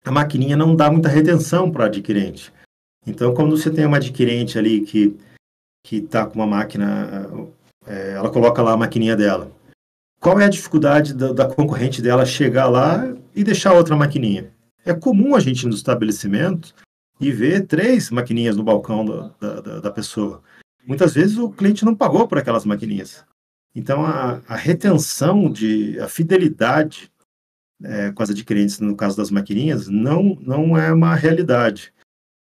A 0.05 0.11
maquininha 0.11 0.55
não 0.55 0.75
dá 0.75 0.91
muita 0.91 1.09
retenção 1.09 1.71
para 1.71 1.85
adquirente. 1.85 2.53
Então, 3.07 3.33
quando 3.33 3.57
você 3.57 3.69
tem 3.71 3.85
uma 3.85 3.97
adquirente 3.97 4.57
ali 4.57 4.81
que 4.81 5.17
que 5.85 5.97
está 5.97 6.25
com 6.25 6.39
uma 6.39 6.47
máquina 6.47 7.29
é, 7.87 8.13
ela 8.13 8.29
coloca 8.29 8.61
lá 8.61 8.73
a 8.73 8.77
maquininha 8.77 9.15
dela. 9.15 9.51
Qual 10.19 10.39
é 10.39 10.45
a 10.45 10.49
dificuldade 10.49 11.13
da, 11.13 11.31
da, 11.31 11.47
concorrente 11.47 12.01
dela 12.01 12.25
chegar 12.25 12.67
lá 12.67 13.03
e 13.35 13.43
deixar 13.43 13.73
outra 13.73 13.95
maquininha? 13.95 14.51
É 14.83 14.93
comum 14.93 15.35
a 15.35 15.39
gente 15.39 15.67
no 15.67 15.73
estabelecimento 15.73 16.73
e 17.19 17.31
ver 17.31 17.67
três 17.67 18.09
maquininhas 18.09 18.55
no 18.55 18.63
balcão 18.63 19.05
da, 19.05 19.61
da, 19.61 19.79
da 19.81 19.91
pessoa. 19.91 20.41
Muitas 20.85 21.13
vezes 21.13 21.37
o 21.37 21.49
cliente 21.49 21.85
não 21.85 21.95
pagou 21.95 22.27
por 22.27 22.37
aquelas 22.37 22.65
maquininhas. 22.65 23.25
Então 23.75 24.05
a, 24.05 24.41
a 24.47 24.55
retenção 24.55 25.51
de 25.51 25.99
a 25.99 26.07
fidelidade 26.07 27.11
é, 27.83 28.11
com 28.11 28.23
as 28.23 28.29
adquirentes 28.29 28.79
no 28.79 28.95
caso 28.95 29.17
das 29.17 29.29
maquininhas 29.29 29.87
não 29.87 30.37
não 30.41 30.77
é 30.77 30.91
uma 30.91 31.13
realidade. 31.15 31.93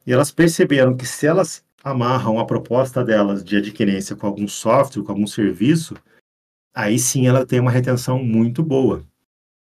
E 0.06 0.12
elas 0.12 0.32
perceberam 0.32 0.96
que 0.96 1.06
se 1.06 1.28
elas 1.28 1.64
amarram 1.84 2.40
a 2.40 2.46
proposta 2.46 3.04
delas 3.04 3.44
de 3.44 3.58
adquirência 3.58 4.16
com 4.16 4.28
algum 4.28 4.48
software, 4.48 5.04
com 5.04 5.12
algum 5.12 5.28
serviço, 5.28 5.96
aí 6.74 7.00
sim 7.00 7.28
ela 7.28 7.46
tem 7.46 7.60
uma 7.60 7.72
retenção 7.72 8.24
muito 8.24 8.62
boa. 8.64 9.06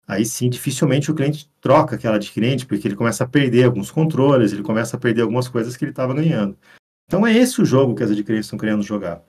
Aí 0.08 0.26
sim, 0.26 0.50
dificilmente 0.50 1.12
o 1.12 1.16
cliente 1.16 1.50
troca 1.62 1.96
aquela 1.96 2.16
adquirente, 2.16 2.66
porque 2.66 2.88
ele 2.88 2.96
começa 2.96 3.24
a 3.24 3.28
perder 3.28 3.66
alguns 3.66 3.92
controles, 3.92 4.52
ele 4.52 4.64
começa 4.64 4.98
a 4.98 5.00
perder 5.00 5.22
algumas 5.22 5.48
coisas 5.48 5.78
que 5.78 5.84
ele 5.84 5.92
estava 5.92 6.16
ganhando. 6.16 6.58
Então 7.06 7.26
é 7.26 7.32
esse 7.32 7.62
o 7.62 7.66
jogo 7.66 7.94
que 7.94 8.04
as 8.04 8.10
adquirentes 8.10 8.48
estão 8.48 8.58
querendo 8.58 8.82
jogar. 8.82 9.24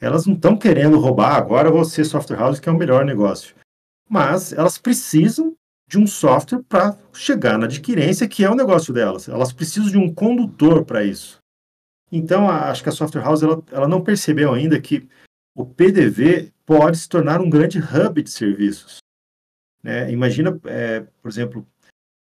Elas 0.00 0.26
não 0.26 0.34
estão 0.34 0.56
querendo 0.56 0.98
roubar 0.98 1.36
agora 1.36 1.70
você 1.70 2.04
software 2.04 2.38
house 2.38 2.58
que 2.58 2.68
é 2.68 2.72
o 2.72 2.76
melhor 2.76 3.04
negócio. 3.04 3.54
Mas 4.08 4.52
elas 4.52 4.78
precisam 4.78 5.54
de 5.86 5.98
um 5.98 6.06
software 6.06 6.62
para 6.68 6.96
chegar 7.12 7.58
na 7.58 7.66
adquirência, 7.66 8.28
que 8.28 8.44
é 8.44 8.50
o 8.50 8.54
negócio 8.54 8.92
delas. 8.92 9.28
Elas 9.28 9.52
precisam 9.52 9.90
de 9.90 9.98
um 9.98 10.12
condutor 10.12 10.84
para 10.84 11.04
isso. 11.04 11.43
Então, 12.10 12.48
a, 12.48 12.70
acho 12.70 12.82
que 12.82 12.88
a 12.88 12.92
Software 12.92 13.22
House 13.22 13.42
ela, 13.42 13.62
ela 13.70 13.88
não 13.88 14.02
percebeu 14.02 14.52
ainda 14.52 14.80
que 14.80 15.08
o 15.54 15.64
PDV 15.64 16.52
pode 16.66 16.98
se 16.98 17.08
tornar 17.08 17.40
um 17.40 17.50
grande 17.50 17.78
hub 17.78 18.22
de 18.22 18.30
serviços. 18.30 18.98
Né? 19.82 20.10
Imagina, 20.10 20.58
é, 20.64 21.00
por 21.20 21.28
exemplo, 21.28 21.66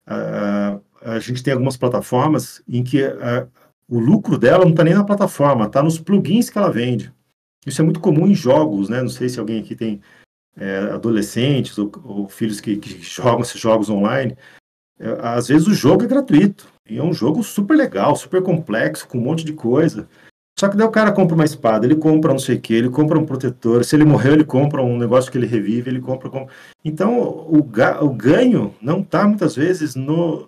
a, 0.06 0.80
a, 1.02 1.20
gente 1.20 1.44
tem 1.44 1.54
algumas 1.54 1.78
plataformas 1.78 2.62
em 2.68 2.84
que 2.84 3.04
a, 3.04 3.48
o 3.88 4.00
lucro 4.00 4.38
dela 4.38 4.66
não 4.66 4.72
está 4.72 4.84
nem 4.84 4.94
na 4.94 5.04
plataforma, 5.04 5.66
está 5.66 5.82
nos 5.82 6.00
plugins 6.00 6.50
que 6.50 6.58
ela 6.58 6.72
vende. 6.72 7.14
Isso 7.66 7.82
é 7.82 7.84
muito 7.86 8.00
comum 8.00 8.28
em 8.28 8.36
jogos, 8.36 8.90
né? 8.90 9.02
Não 9.02 9.10
sei 9.10 9.30
se 9.30 9.40
alguém 9.40 9.60
aqui 9.62 9.76
tem 9.76 10.02
é, 10.56 10.78
adolescentes 10.92 11.78
ou, 11.78 11.92
ou 12.04 12.28
filhos 12.28 12.62
que, 12.62 12.78
que, 12.78 13.02
jogam 13.02 13.42
esses 13.42 13.60
jogos 13.60 13.90
online. 13.90 14.38
É, 15.00 15.18
às 15.22 15.48
vezes 15.48 15.68
o 15.68 15.74
jogo 15.74 16.04
é 16.04 16.08
gratuito. 16.08 16.68
E 16.90 16.98
é 16.98 17.04
um 17.04 17.14
jogo 17.14 17.44
super 17.44 17.76
legal, 17.76 18.16
super 18.16 18.42
complexo, 18.42 19.08
com 19.08 19.18
um 19.18 19.22
monte 19.22 19.44
de 19.44 19.54
coisa. 19.54 20.08
Só 20.58 20.70
que 20.70 20.78
daí 20.78 20.88
o 20.88 20.92
cara 20.92 21.12
compra 21.12 21.36
uma 21.36 21.44
espada, 21.44 21.86
ele 21.86 21.98
compra 21.98 22.32
não 22.32 22.40
sei 22.40 22.56
o 22.56 22.62
que, 22.62 22.74
ele 22.74 22.90
compra 22.90 23.20
um 23.20 23.26
protetor. 23.26 23.84
Se 23.84 23.96
ele 23.96 24.06
morreu, 24.06 24.34
ele 24.34 24.46
compra 24.46 24.82
um 24.82 24.98
negócio 24.98 25.30
que 25.30 25.38
ele 25.38 25.48
revive, 25.48 25.90
ele 25.90 26.00
compra. 26.00 26.30
compra. 26.30 26.54
Então 26.84 27.20
o, 27.20 27.62
ga, 27.62 28.02
o 28.02 28.10
ganho 28.10 28.74
não 28.82 29.02
está 29.02 29.28
muitas 29.28 29.56
vezes 29.56 29.96
no, 29.96 30.48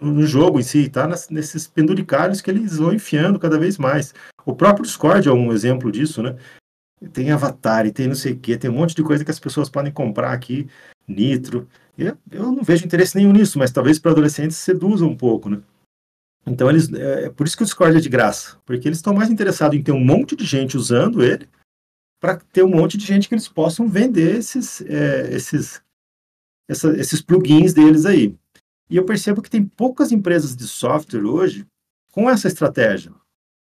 no 0.00 0.24
jogo 0.24 0.60
em 0.60 0.62
si, 0.62 0.86
está 0.86 1.08
nesses 1.30 1.66
penduricalhos 1.66 2.40
que 2.40 2.50
eles 2.50 2.76
vão 2.76 2.92
enfiando 2.92 3.40
cada 3.40 3.58
vez 3.58 3.76
mais. 3.76 4.14
O 4.46 4.54
próprio 4.54 4.84
Discord 4.84 5.28
é 5.28 5.32
um 5.32 5.52
exemplo 5.52 5.90
disso, 5.90 6.22
né? 6.22 6.36
Tem 7.12 7.32
avatar 7.32 7.90
tem 7.90 8.06
não 8.06 8.14
sei 8.14 8.32
o 8.32 8.38
que, 8.38 8.58
tem 8.58 8.70
um 8.70 8.74
monte 8.74 8.94
de 8.94 9.02
coisa 9.02 9.24
que 9.24 9.30
as 9.30 9.40
pessoas 9.40 9.68
podem 9.68 9.90
comprar 9.90 10.32
aqui 10.32 10.68
Nitro. 11.08 11.66
Eu, 12.30 12.52
não 12.52 12.62
vejo 12.62 12.84
interesse 12.84 13.16
nenhum 13.16 13.32
nisso, 13.32 13.58
mas 13.58 13.70
talvez 13.70 13.98
para 13.98 14.12
adolescentes 14.12 14.56
seduza 14.56 15.04
um 15.04 15.16
pouco, 15.16 15.48
né? 15.48 15.60
Então, 16.46 16.70
eles, 16.70 16.92
é, 16.92 17.24
é 17.24 17.30
por 17.30 17.46
isso 17.46 17.56
que 17.56 17.62
o 17.62 17.66
Discord 17.66 17.96
é 17.96 18.00
de 18.00 18.08
graça, 18.08 18.56
porque 18.64 18.88
eles 18.88 18.98
estão 18.98 19.14
mais 19.14 19.30
interessados 19.30 19.76
em 19.76 19.82
ter 19.82 19.92
um 19.92 20.04
monte 20.04 20.34
de 20.34 20.44
gente 20.44 20.76
usando 20.76 21.22
ele, 21.22 21.48
para 22.20 22.36
ter 22.36 22.62
um 22.62 22.68
monte 22.68 22.96
de 22.96 23.04
gente 23.04 23.28
que 23.28 23.34
eles 23.34 23.48
possam 23.48 23.88
vender 23.88 24.36
esses, 24.36 24.80
é, 24.82 25.34
esses, 25.34 25.82
essa, 26.68 26.90
esses 26.98 27.20
plugins 27.20 27.72
deles 27.72 28.06
aí. 28.06 28.34
E 28.88 28.96
eu 28.96 29.04
percebo 29.04 29.40
que 29.40 29.50
tem 29.50 29.64
poucas 29.64 30.12
empresas 30.12 30.56
de 30.56 30.66
software 30.66 31.24
hoje 31.24 31.66
com 32.12 32.28
essa 32.28 32.48
estratégia. 32.48 33.12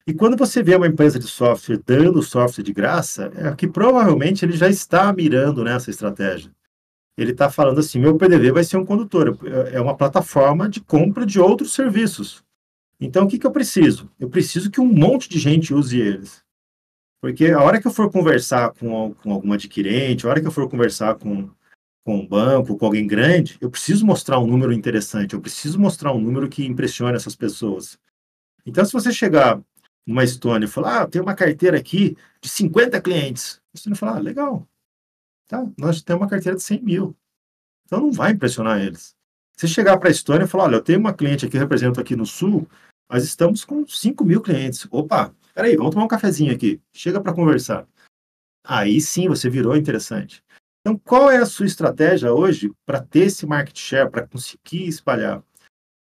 E 0.06 0.14
quando 0.14 0.36
você 0.36 0.62
vê 0.62 0.76
uma 0.76 0.88
empresa 0.88 1.18
de 1.18 1.28
software 1.28 1.82
dando 1.86 2.22
software 2.22 2.64
de 2.64 2.74
graça, 2.74 3.32
é 3.36 3.56
que 3.56 3.68
provavelmente 3.68 4.44
ele 4.44 4.58
já 4.58 4.68
está 4.68 5.14
mirando 5.14 5.64
nessa 5.64 5.90
estratégia. 5.90 6.52
Ele 7.18 7.32
está 7.32 7.50
falando 7.50 7.80
assim: 7.80 8.00
meu 8.00 8.18
PDV 8.18 8.52
vai 8.52 8.64
ser 8.64 8.78
um 8.78 8.86
condutor, 8.86 9.38
é 9.72 9.80
uma 9.80 9.96
plataforma 9.96 10.68
de 10.68 10.82
compra 10.82 11.26
de 11.26 11.40
outros 11.40 11.74
serviços. 11.74 12.44
Então, 13.00 13.26
o 13.26 13.28
que, 13.28 13.38
que 13.38 13.46
eu 13.46 13.52
preciso? 13.52 14.10
Eu 14.20 14.30
preciso 14.30 14.72
que 14.72 14.80
um 14.80 14.86
monte 14.86 15.28
de 15.28 15.38
gente 15.38 15.74
use 15.74 16.00
eles. 16.00 16.44
Porque 17.22 17.48
a 17.48 17.62
hora 17.62 17.80
que 17.80 17.88
eu 17.88 17.92
for 17.92 18.12
conversar 18.12 18.72
com, 18.74 19.14
com 19.14 19.32
algum 19.32 19.54
adquirente, 19.54 20.26
a 20.26 20.30
hora 20.30 20.42
que 20.42 20.48
eu 20.48 20.52
for 20.52 20.70
conversar 20.70 21.16
com, 21.16 21.50
com 22.04 22.18
um 22.18 22.28
banco, 22.28 22.78
com 22.78 22.86
alguém 22.86 23.08
grande, 23.08 23.58
eu 23.62 23.70
preciso 23.70 24.06
mostrar 24.06 24.40
um 24.40 24.48
número 24.48 24.74
interessante, 24.74 25.34
eu 25.34 25.42
preciso 25.42 25.80
mostrar 25.80 26.14
um 26.14 26.20
número 26.20 26.50
que 26.50 26.66
impressione 26.66 27.16
essas 27.16 27.36
pessoas. 27.36 27.98
Então, 28.66 28.84
se 28.84 28.92
você 28.92 29.12
chegar 29.12 29.62
numa 30.06 30.24
Estônia 30.24 30.66
e 30.66 30.70
falar, 30.70 31.02
ah, 31.02 31.08
tem 31.08 31.22
uma 31.22 31.36
carteira 31.36 31.78
aqui 31.78 32.18
de 32.42 32.50
50 32.50 33.00
clientes, 33.02 33.62
você 33.74 33.90
não 33.90 33.96
fala, 33.96 34.18
ah, 34.18 34.20
legal, 34.20 34.68
tá, 35.48 35.66
nós 35.78 36.02
temos 36.02 36.22
uma 36.22 36.30
carteira 36.30 36.58
de 36.58 36.64
100 36.64 36.82
mil. 36.82 37.18
Então, 37.86 38.00
não 38.02 38.12
vai 38.12 38.32
impressionar 38.32 38.82
eles. 38.82 39.16
Se 39.58 39.68
chegar 39.68 39.98
para 39.98 40.10
a 40.10 40.12
Estônia 40.12 40.46
e 40.46 40.48
falar, 40.48 40.66
olha, 40.66 40.76
eu 40.76 40.82
tenho 40.82 41.00
uma 41.00 41.14
cliente 41.14 41.46
aqui, 41.46 41.58
represento 41.58 42.00
aqui 42.00 42.16
no 42.16 42.26
Sul, 42.26 42.68
nós 43.10 43.24
estamos 43.24 43.64
com 43.64 43.86
5 43.86 44.26
mil 44.26 44.42
clientes. 44.42 44.88
Opa, 44.90 45.34
peraí, 45.54 45.76
vamos 45.76 45.92
tomar 45.92 46.06
um 46.06 46.08
cafezinho 46.08 46.54
aqui. 46.54 46.82
Chega 46.92 47.22
para 47.22 47.34
conversar. 47.34 47.88
Aí 48.66 49.00
sim 49.02 49.28
você 49.28 49.50
virou 49.50 49.76
interessante. 49.76 50.44
Então, 50.82 50.98
qual 50.98 51.30
é 51.30 51.38
a 51.38 51.46
sua 51.46 51.66
estratégia 51.66 52.34
hoje 52.34 52.72
para 52.86 53.02
ter 53.02 53.26
esse 53.26 53.46
market 53.46 53.78
share, 53.78 54.10
para 54.10 54.28
conseguir 54.28 54.88
espalhar? 54.88 55.44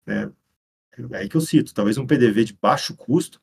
É, 0.06 0.30
é 0.96 1.16
aí 1.16 1.28
que 1.28 1.36
eu 1.36 1.40
cito, 1.40 1.74
talvez 1.74 1.98
um 1.98 2.06
PDV 2.06 2.44
de 2.44 2.54
baixo 2.54 2.96
custo, 2.96 3.40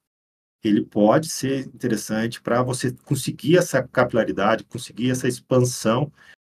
ele 0.63 0.84
pode 0.84 1.30
ser 1.30 1.67
interessante 1.67 2.41
para 2.41 2.62
você 2.63 2.91
conseguir 3.06 3.58
essa 3.58 3.82
capilaridade, 3.88 4.65
conseguir 4.65 5.12
essa 5.12 5.28
expansão 5.28 6.12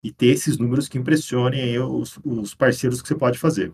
e 0.02 0.12
ter 0.12 0.28
esses 0.28 0.58
números 0.58 0.88
que 0.88 0.98
impressionem 0.98 1.78
os, 1.78 2.18
os 2.24 2.54
parceiros 2.54 3.02
que 3.02 3.08
você 3.08 3.14
pode 3.14 3.38
fazer. 3.38 3.72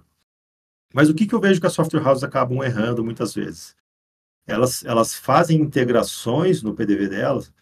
Mas 0.92 1.10
o 1.10 1.14
que, 1.14 1.26
que 1.26 1.34
eu 1.34 1.40
vejo 1.40 1.60
que 1.60 1.66
as 1.66 1.72
software 1.72 2.06
houses 2.06 2.24
acabam 2.24 2.62
errando 2.62 3.04
muitas 3.04 3.34
vezes? 3.34 3.76
Elas, 4.46 4.84
elas 4.84 5.14
fazem 5.14 5.60
integrações 5.60 6.62
no 6.62 6.74
PDV 6.74 7.08
delas 7.08 7.52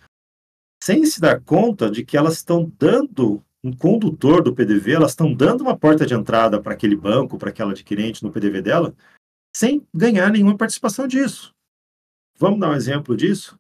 sem 0.83 1.05
se 1.07 1.21
dar 1.21 1.41
conta 1.41 1.91
de 1.91 2.05
que 2.05 2.17
elas 2.17 2.35
estão 2.35 2.71
dando 2.77 3.43
um 3.63 3.73
condutor 3.73 4.43
do 4.43 4.53
PDV, 4.53 4.95
elas 4.95 5.13
estão 5.13 5.33
dando 5.33 5.61
uma 5.61 5.79
porta 5.79 6.05
de 6.05 6.13
entrada 6.13 6.61
para 6.61 6.75
aquele 6.75 6.97
banco, 6.97 7.39
para 7.39 7.51
aquela 7.51 7.71
adquirente 7.71 8.25
no 8.25 8.33
PDV 8.33 8.61
dela, 8.61 8.95
sem 9.57 9.87
ganhar 9.95 10.31
nenhuma 10.31 10.57
participação 10.57 11.07
disso. 11.07 11.52
Vamos 12.37 12.61
dar 12.61 12.71
um 12.71 12.75
exemplo 12.75 13.17
disso? 13.17 13.59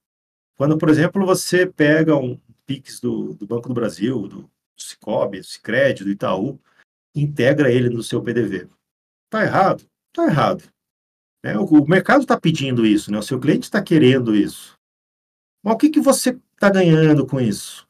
Quando, 0.56 0.78
por 0.78 0.88
exemplo, 0.88 1.24
você 1.24 1.66
pega 1.66 2.16
um 2.16 2.38
PIX 2.66 3.00
do, 3.00 3.34
do 3.34 3.46
Banco 3.46 3.68
do 3.68 3.74
Brasil, 3.74 4.28
do 4.28 4.50
Cicobi, 4.76 5.40
do 5.40 5.46
Cicred, 5.46 6.04
do 6.04 6.10
Itaú, 6.10 6.60
integra 7.14 7.70
ele 7.70 7.88
no 7.88 8.02
seu 8.02 8.22
PDV. 8.22 8.68
Está 9.26 9.42
errado? 9.42 9.84
Está 10.08 10.24
errado. 10.26 10.64
É, 11.42 11.58
o, 11.58 11.64
o, 11.64 11.88
mercado 11.88 12.22
está 12.22 12.38
pedindo 12.38 12.86
isso, 12.86 13.10
né? 13.10 13.18
o 13.18 13.22
seu 13.22 13.40
cliente 13.40 13.64
está 13.64 13.82
querendo 13.82 14.34
isso. 14.34 14.78
Mas 15.62 15.74
o 15.74 15.78
que, 15.78 15.90
que 15.90 16.00
você 16.00 16.38
está 16.54 16.70
ganhando 16.70 17.26
com 17.26 17.40
isso? 17.40 17.88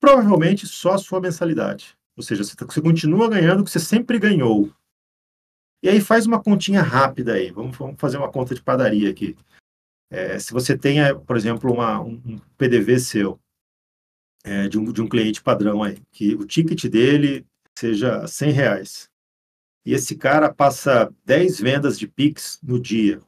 Provavelmente 0.00 0.66
só 0.66 0.94
a 0.94 0.98
sua 0.98 1.20
mensalidade. 1.20 1.96
Ou 2.16 2.22
seja, 2.22 2.44
você, 2.44 2.54
tá, 2.54 2.64
você 2.64 2.80
continua 2.80 3.28
ganhando 3.28 3.60
o 3.60 3.64
que 3.64 3.70
você 3.70 3.80
sempre 3.80 4.18
ganhou. 4.18 4.72
E 5.82 5.88
aí 5.88 6.00
faz 6.00 6.26
uma 6.26 6.42
continha 6.42 6.82
rápida 6.82 7.34
aí. 7.34 7.50
Vamos, 7.50 7.76
vamos 7.76 7.96
fazer 7.98 8.18
uma 8.18 8.30
conta 8.30 8.54
de 8.54 8.62
padaria 8.62 9.10
aqui. 9.10 9.36
É, 10.10 10.38
se 10.38 10.52
você 10.52 10.76
tem, 10.76 10.98
por 11.26 11.36
exemplo, 11.36 11.72
uma, 11.72 12.00
um 12.00 12.38
PDV 12.56 12.98
seu, 12.98 13.38
é, 14.44 14.68
de, 14.68 14.78
um, 14.78 14.92
de 14.92 15.02
um 15.02 15.08
cliente 15.08 15.42
padrão 15.42 15.82
aí, 15.82 15.98
que 16.10 16.34
o 16.34 16.46
ticket 16.46 16.86
dele 16.86 17.46
seja 17.76 18.26
100 18.26 18.50
reais 18.50 19.10
e 19.88 19.94
esse 19.94 20.16
cara 20.16 20.52
passa 20.52 21.10
10 21.24 21.60
vendas 21.60 21.98
de 21.98 22.06
Pix 22.06 22.58
no 22.62 22.78
dia, 22.78 23.22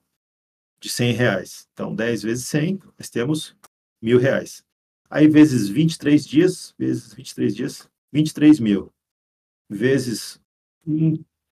de 0.79 0.91
100 0.91 1.13
reais. 1.15 1.67
Então, 1.73 1.95
10 1.95 2.23
vezes 2.23 2.47
100, 2.49 2.79
nós 2.99 3.09
temos 3.09 3.57
mil 4.03 4.19
reais. 4.19 4.63
Aí, 5.09 5.27
vezes 5.27 5.69
23 5.69 6.23
dias, 6.27 6.75
vezes 6.79 7.15
23 7.15 7.57
dias, 7.57 7.91
23 8.13 8.61
mil. 8.61 8.93
Vezes 9.71 10.39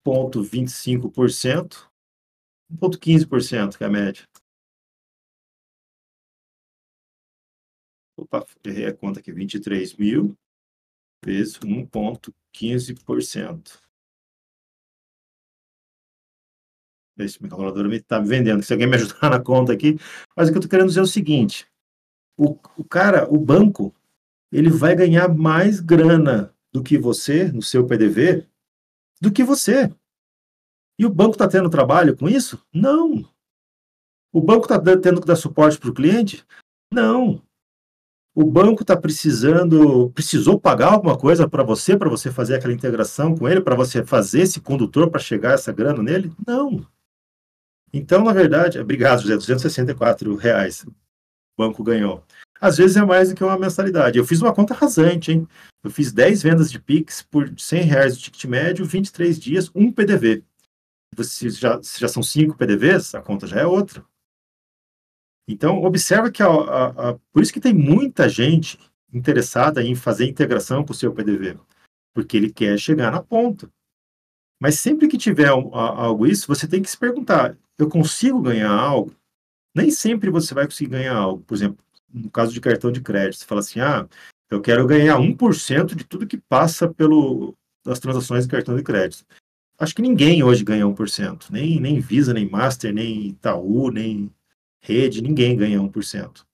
1,25%, 0.06 1.88
1,15% 2.72 3.76
que 3.76 3.84
é 3.84 3.86
a 3.86 3.90
média. 3.90 4.26
Opa, 8.16 8.46
errei 8.64 8.86
a 8.86 8.94
conta 8.94 9.20
aqui, 9.20 9.32
23 9.32 9.94
mil 9.96 10.36
vezes 11.24 11.58
1,15%. 11.58 13.80
Esse 17.18 17.42
meu 17.42 17.50
calculador 17.50 17.92
está 17.92 18.20
me 18.20 18.28
vendendo. 18.28 18.62
Se 18.62 18.72
alguém 18.72 18.88
me 18.88 18.94
ajudar 18.94 19.30
na 19.30 19.40
conta 19.40 19.72
aqui. 19.72 19.96
Mas 20.36 20.48
o 20.48 20.52
que 20.52 20.58
eu 20.58 20.60
estou 20.60 20.70
querendo 20.70 20.88
dizer 20.88 21.00
é 21.00 21.02
o 21.02 21.06
seguinte: 21.06 21.66
o, 22.36 22.56
o 22.76 22.84
cara, 22.84 23.28
o 23.32 23.38
banco, 23.38 23.94
ele 24.52 24.70
vai 24.70 24.94
ganhar 24.94 25.28
mais 25.28 25.80
grana 25.80 26.54
do 26.72 26.82
que 26.82 26.96
você, 26.96 27.50
no 27.50 27.62
seu 27.62 27.86
PDV, 27.86 28.46
do 29.20 29.32
que 29.32 29.42
você. 29.44 29.92
E 30.98 31.06
o 31.06 31.10
banco 31.10 31.32
está 31.32 31.48
tendo 31.48 31.70
trabalho 31.70 32.16
com 32.16 32.28
isso? 32.28 32.60
Não. 32.72 33.24
O 34.32 34.40
banco 34.40 34.64
está 34.64 34.78
tendo 34.96 35.20
que 35.20 35.26
dar 35.26 35.36
suporte 35.36 35.78
para 35.78 35.90
o 35.90 35.94
cliente? 35.94 36.44
Não. 36.92 37.42
O 38.34 38.44
banco 38.44 38.82
está 38.82 38.96
precisando, 38.96 40.10
precisou 40.10 40.60
pagar 40.60 40.92
alguma 40.92 41.18
coisa 41.18 41.48
para 41.48 41.62
você, 41.62 41.96
para 41.96 42.08
você 42.08 42.30
fazer 42.30 42.54
aquela 42.54 42.72
integração 42.72 43.36
com 43.36 43.48
ele, 43.48 43.60
para 43.60 43.74
você 43.74 44.04
fazer 44.04 44.42
esse 44.42 44.60
condutor 44.60 45.10
para 45.10 45.20
chegar 45.20 45.54
essa 45.54 45.72
grana 45.72 46.02
nele? 46.02 46.32
Não. 46.46 46.86
Então, 47.92 48.22
na 48.22 48.32
verdade, 48.32 48.78
obrigado, 48.78 49.22
José, 49.22 49.34
264 49.34 50.34
reais 50.36 50.84
o 50.84 50.92
banco 51.56 51.82
ganhou. 51.82 52.22
Às 52.60 52.76
vezes 52.76 52.96
é 52.96 53.04
mais 53.04 53.28
do 53.28 53.34
que 53.34 53.44
uma 53.44 53.58
mensalidade. 53.58 54.18
Eu 54.18 54.24
fiz 54.24 54.40
uma 54.42 54.54
conta 54.54 54.74
rasante, 54.74 55.32
hein? 55.32 55.48
Eu 55.82 55.90
fiz 55.90 56.12
10 56.12 56.42
vendas 56.42 56.70
de 56.70 56.80
Pix 56.80 57.22
por 57.22 57.52
100 57.56 57.82
reais 57.82 58.16
de 58.16 58.24
ticket 58.24 58.44
médio, 58.46 58.84
23 58.84 59.38
dias, 59.38 59.70
um 59.74 59.92
PDV. 59.92 60.44
Se 61.20 61.50
já, 61.50 61.82
se 61.82 62.00
já 62.00 62.08
são 62.08 62.22
cinco 62.22 62.56
PDVs, 62.56 63.14
a 63.14 63.22
conta 63.22 63.46
já 63.46 63.60
é 63.60 63.66
outra. 63.66 64.04
Então, 65.48 65.82
observa 65.82 66.30
que, 66.30 66.42
a, 66.42 66.46
a, 66.46 67.10
a, 67.10 67.14
por 67.32 67.42
isso 67.42 67.52
que 67.52 67.60
tem 67.60 67.72
muita 67.72 68.28
gente 68.28 68.78
interessada 69.12 69.82
em 69.82 69.94
fazer 69.94 70.28
integração 70.28 70.84
com 70.84 70.92
o 70.92 70.94
seu 70.94 71.12
PDV, 71.12 71.58
porque 72.12 72.36
ele 72.36 72.52
quer 72.52 72.78
chegar 72.78 73.10
na 73.10 73.22
ponta. 73.22 73.70
Mas 74.60 74.78
sempre 74.78 75.08
que 75.08 75.16
tiver 75.16 75.48
algo 75.48 76.26
isso, 76.26 76.46
você 76.46 76.66
tem 76.66 76.82
que 76.82 76.90
se 76.90 76.98
perguntar: 76.98 77.56
eu 77.78 77.88
consigo 77.88 78.42
ganhar 78.42 78.70
algo? 78.70 79.14
Nem 79.74 79.90
sempre 79.90 80.28
você 80.28 80.52
vai 80.52 80.66
conseguir 80.66 80.90
ganhar 80.90 81.16
algo. 81.16 81.42
Por 81.44 81.54
exemplo, 81.54 81.82
no 82.12 82.30
caso 82.30 82.52
de 82.52 82.60
cartão 82.60 82.90
de 82.90 83.00
crédito, 83.00 83.40
você 83.40 83.44
fala 83.44 83.60
assim: 83.60 83.80
ah, 83.80 84.08
eu 84.50 84.60
quero 84.60 84.86
ganhar 84.86 85.18
1% 85.18 85.94
de 85.94 86.04
tudo 86.04 86.26
que 86.26 86.38
passa 86.38 86.88
pelo 86.88 87.54
das 87.84 88.00
transações 88.00 88.44
de 88.44 88.50
cartão 88.50 88.76
de 88.76 88.82
crédito. 88.82 89.24
Acho 89.78 89.94
que 89.94 90.02
ninguém 90.02 90.42
hoje 90.42 90.64
ganha 90.64 90.84
1%. 90.84 91.50
Nem, 91.50 91.80
nem 91.80 92.00
Visa, 92.00 92.34
nem 92.34 92.48
Master, 92.48 92.92
nem 92.92 93.28
Itaú, 93.28 93.90
nem 93.90 94.30
Rede, 94.80 95.22
ninguém 95.22 95.56
ganha 95.56 95.80
1%. 95.80 96.44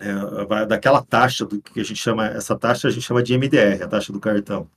É, 0.00 0.66
daquela 0.66 1.04
taxa 1.04 1.44
do 1.44 1.60
que 1.60 1.78
a 1.78 1.84
gente 1.84 2.00
chama, 2.00 2.26
essa 2.28 2.58
taxa 2.58 2.88
a 2.88 2.90
gente 2.90 3.02
chama 3.02 3.22
de 3.22 3.36
MDR, 3.36 3.82
a 3.84 3.88
taxa 3.88 4.12
do 4.12 4.18
cartão. 4.18 4.68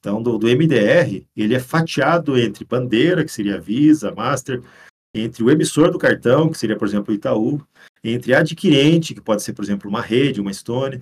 Então, 0.00 0.22
do, 0.22 0.38
do 0.38 0.48
MDR, 0.48 1.26
ele 1.36 1.54
é 1.54 1.60
fatiado 1.60 2.38
entre 2.38 2.64
bandeira, 2.64 3.24
que 3.24 3.30
seria 3.30 3.60
Visa, 3.60 4.10
Master, 4.12 4.62
entre 5.14 5.42
o 5.42 5.50
emissor 5.50 5.90
do 5.90 5.98
cartão, 5.98 6.50
que 6.50 6.58
seria, 6.58 6.76
por 6.76 6.88
exemplo, 6.88 7.12
o 7.12 7.16
Itaú, 7.16 7.60
entre 8.02 8.34
adquirente, 8.34 9.14
que 9.14 9.20
pode 9.20 9.42
ser, 9.42 9.52
por 9.52 9.64
exemplo, 9.64 9.88
uma 9.88 10.00
rede, 10.00 10.40
uma 10.40 10.52
Stone, 10.52 11.00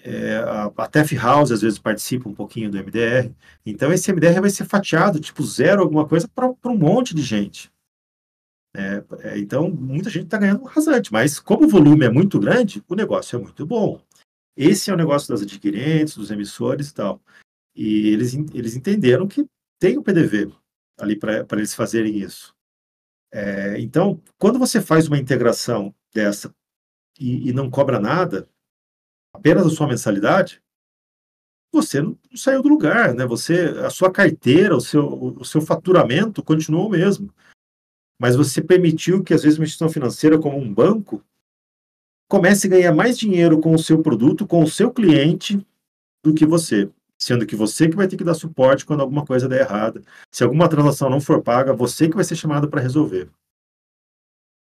é, 0.00 0.36
a, 0.36 0.64
a 0.66 0.86
TEF 0.86 1.16
House 1.16 1.50
às 1.50 1.62
vezes 1.62 1.78
participa 1.78 2.28
um 2.28 2.34
pouquinho 2.34 2.70
do 2.70 2.78
MDR. 2.78 3.34
Então, 3.64 3.92
esse 3.92 4.12
MDR 4.12 4.40
vai 4.40 4.50
ser 4.50 4.64
fatiado, 4.64 5.18
tipo 5.18 5.42
zero 5.42 5.82
alguma 5.82 6.06
coisa, 6.06 6.28
para 6.28 6.48
um 6.48 6.76
monte 6.76 7.14
de 7.14 7.22
gente. 7.22 7.72
É, 8.76 9.02
é, 9.20 9.38
então, 9.38 9.70
muita 9.70 10.10
gente 10.10 10.26
está 10.26 10.38
ganhando 10.38 10.62
rasante, 10.64 11.12
mas 11.12 11.40
como 11.40 11.64
o 11.64 11.68
volume 11.68 12.04
é 12.04 12.10
muito 12.10 12.38
grande, 12.38 12.84
o 12.88 12.94
negócio 12.94 13.36
é 13.36 13.42
muito 13.42 13.66
bom. 13.66 14.00
Esse 14.56 14.90
é 14.90 14.94
o 14.94 14.96
negócio 14.96 15.28
das 15.28 15.42
adquirentes, 15.42 16.16
dos 16.16 16.30
emissores 16.30 16.90
e 16.90 16.94
tal. 16.94 17.20
E 17.74 18.08
eles, 18.08 18.34
eles 18.54 18.76
entenderam 18.76 19.26
que 19.26 19.44
tem 19.78 19.98
o 19.98 20.02
PDV 20.02 20.52
ali 20.98 21.16
para 21.16 21.44
eles 21.52 21.74
fazerem 21.74 22.16
isso. 22.18 22.55
É, 23.38 23.78
então, 23.78 24.18
quando 24.38 24.58
você 24.58 24.80
faz 24.80 25.08
uma 25.08 25.18
integração 25.18 25.94
dessa 26.10 26.54
e, 27.20 27.50
e, 27.50 27.52
não 27.52 27.70
cobra 27.70 28.00
nada, 28.00 28.48
apenas 29.30 29.66
a 29.66 29.68
sua 29.68 29.86
mensalidade, 29.86 30.62
você 31.70 32.00
não 32.00 32.18
saiu 32.34 32.62
do 32.62 32.70
lugar, 32.70 33.12
né? 33.14 33.26
Você, 33.26 33.74
a 33.84 33.90
sua 33.90 34.10
carteira, 34.10 34.74
o 34.74 34.80
seu, 34.80 35.06
o 35.38 35.44
seu 35.44 35.60
faturamento 35.60 36.42
continuou 36.42 36.86
o 36.86 36.90
mesmo. 36.90 37.30
Mas 38.18 38.36
você 38.36 38.62
permitiu 38.62 39.22
que, 39.22 39.34
às 39.34 39.42
vezes, 39.42 39.58
uma 39.58 39.64
instituição 39.64 39.92
financeira 39.92 40.38
como 40.38 40.56
um 40.56 40.72
banco 40.72 41.22
comece 42.30 42.66
a 42.66 42.70
ganhar 42.70 42.94
mais 42.94 43.18
dinheiro 43.18 43.60
com 43.60 43.74
o 43.74 43.78
seu 43.78 44.02
produto, 44.02 44.46
com 44.46 44.62
o 44.62 44.70
seu 44.70 44.90
cliente, 44.90 45.62
do 46.24 46.32
que 46.32 46.46
você. 46.46 46.90
Sendo 47.20 47.46
que 47.46 47.56
você 47.56 47.88
que 47.88 47.96
vai 47.96 48.06
ter 48.06 48.16
que 48.16 48.24
dar 48.24 48.34
suporte 48.34 48.84
quando 48.84 49.00
alguma 49.00 49.24
coisa 49.24 49.48
der 49.48 49.60
errada. 49.60 50.02
Se 50.30 50.44
alguma 50.44 50.68
transação 50.68 51.08
não 51.08 51.20
for 51.20 51.42
paga, 51.42 51.72
você 51.72 52.08
que 52.08 52.14
vai 52.14 52.24
ser 52.24 52.36
chamado 52.36 52.68
para 52.68 52.80
resolver. 52.80 53.30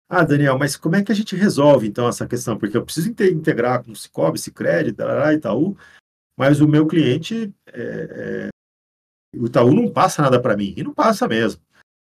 Ah, 0.08 0.22
Daniel, 0.22 0.58
mas 0.58 0.76
como 0.76 0.96
é 0.96 1.02
que 1.02 1.10
a 1.10 1.14
gente 1.14 1.34
resolve 1.34 1.88
então 1.88 2.06
essa 2.06 2.26
questão? 2.26 2.58
Porque 2.58 2.76
eu 2.76 2.84
preciso 2.84 3.08
integrar 3.08 3.82
com 3.82 3.92
o 3.92 3.96
Cicobi, 3.96 4.38
Cicred, 4.38 4.94
Itaú, 5.34 5.76
mas 6.36 6.60
o 6.60 6.68
meu 6.68 6.86
cliente, 6.86 7.52
é, 7.66 8.48
é, 8.48 8.48
o 9.36 9.46
Itaú 9.46 9.72
não 9.72 9.90
passa 9.90 10.22
nada 10.22 10.40
para 10.40 10.56
mim, 10.56 10.74
e 10.76 10.84
não 10.84 10.92
passa 10.92 11.26
mesmo. 11.26 11.60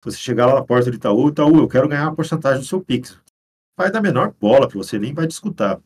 Se 0.04 0.12
você 0.12 0.18
chegar 0.18 0.46
lá 0.46 0.54
na 0.54 0.64
porta 0.64 0.90
do 0.90 0.96
Itaú, 0.96 1.30
Itaú, 1.30 1.58
eu 1.58 1.68
quero 1.68 1.88
ganhar 1.88 2.04
uma 2.04 2.14
porcentagem 2.14 2.60
do 2.60 2.66
seu 2.66 2.82
Pix. 2.82 3.18
Vai 3.76 3.90
dar 3.90 4.02
menor 4.02 4.32
bola 4.38 4.68
para 4.68 4.76
você, 4.76 4.98
nem 4.98 5.14
vai 5.14 5.26
discutir. 5.26 5.80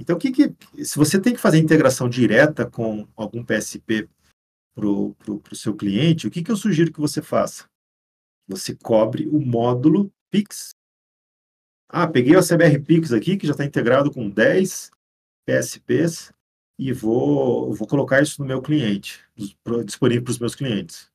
Então, 0.00 0.18
que, 0.18 0.32
que 0.32 0.54
se 0.82 0.96
você 0.96 1.20
tem 1.20 1.34
que 1.34 1.40
fazer 1.40 1.58
integração 1.58 2.08
direta 2.08 2.64
com 2.64 3.06
algum 3.14 3.44
PSP 3.44 4.08
para 4.74 4.88
o 4.88 5.14
seu 5.52 5.76
cliente, 5.76 6.26
o 6.26 6.30
que, 6.30 6.42
que 6.42 6.50
eu 6.50 6.56
sugiro 6.56 6.90
que 6.90 7.00
você 7.00 7.20
faça? 7.20 7.68
Você 8.48 8.74
cobre 8.74 9.28
o 9.28 9.38
módulo 9.38 10.10
Pix. 10.30 10.70
Ah, 11.86 12.08
peguei 12.08 12.34
o 12.34 12.42
CBR 12.42 12.80
Pix 12.82 13.12
aqui, 13.12 13.36
que 13.36 13.46
já 13.46 13.52
está 13.52 13.62
integrado 13.62 14.10
com 14.10 14.30
10 14.30 14.90
PSPs, 15.46 16.32
e 16.78 16.94
vou, 16.94 17.74
vou 17.74 17.86
colocar 17.86 18.22
isso 18.22 18.40
no 18.40 18.48
meu 18.48 18.62
cliente, 18.62 19.22
disponível 19.84 20.24
para 20.24 20.30
os 20.30 20.38
meus 20.38 20.54
clientes. 20.54 21.10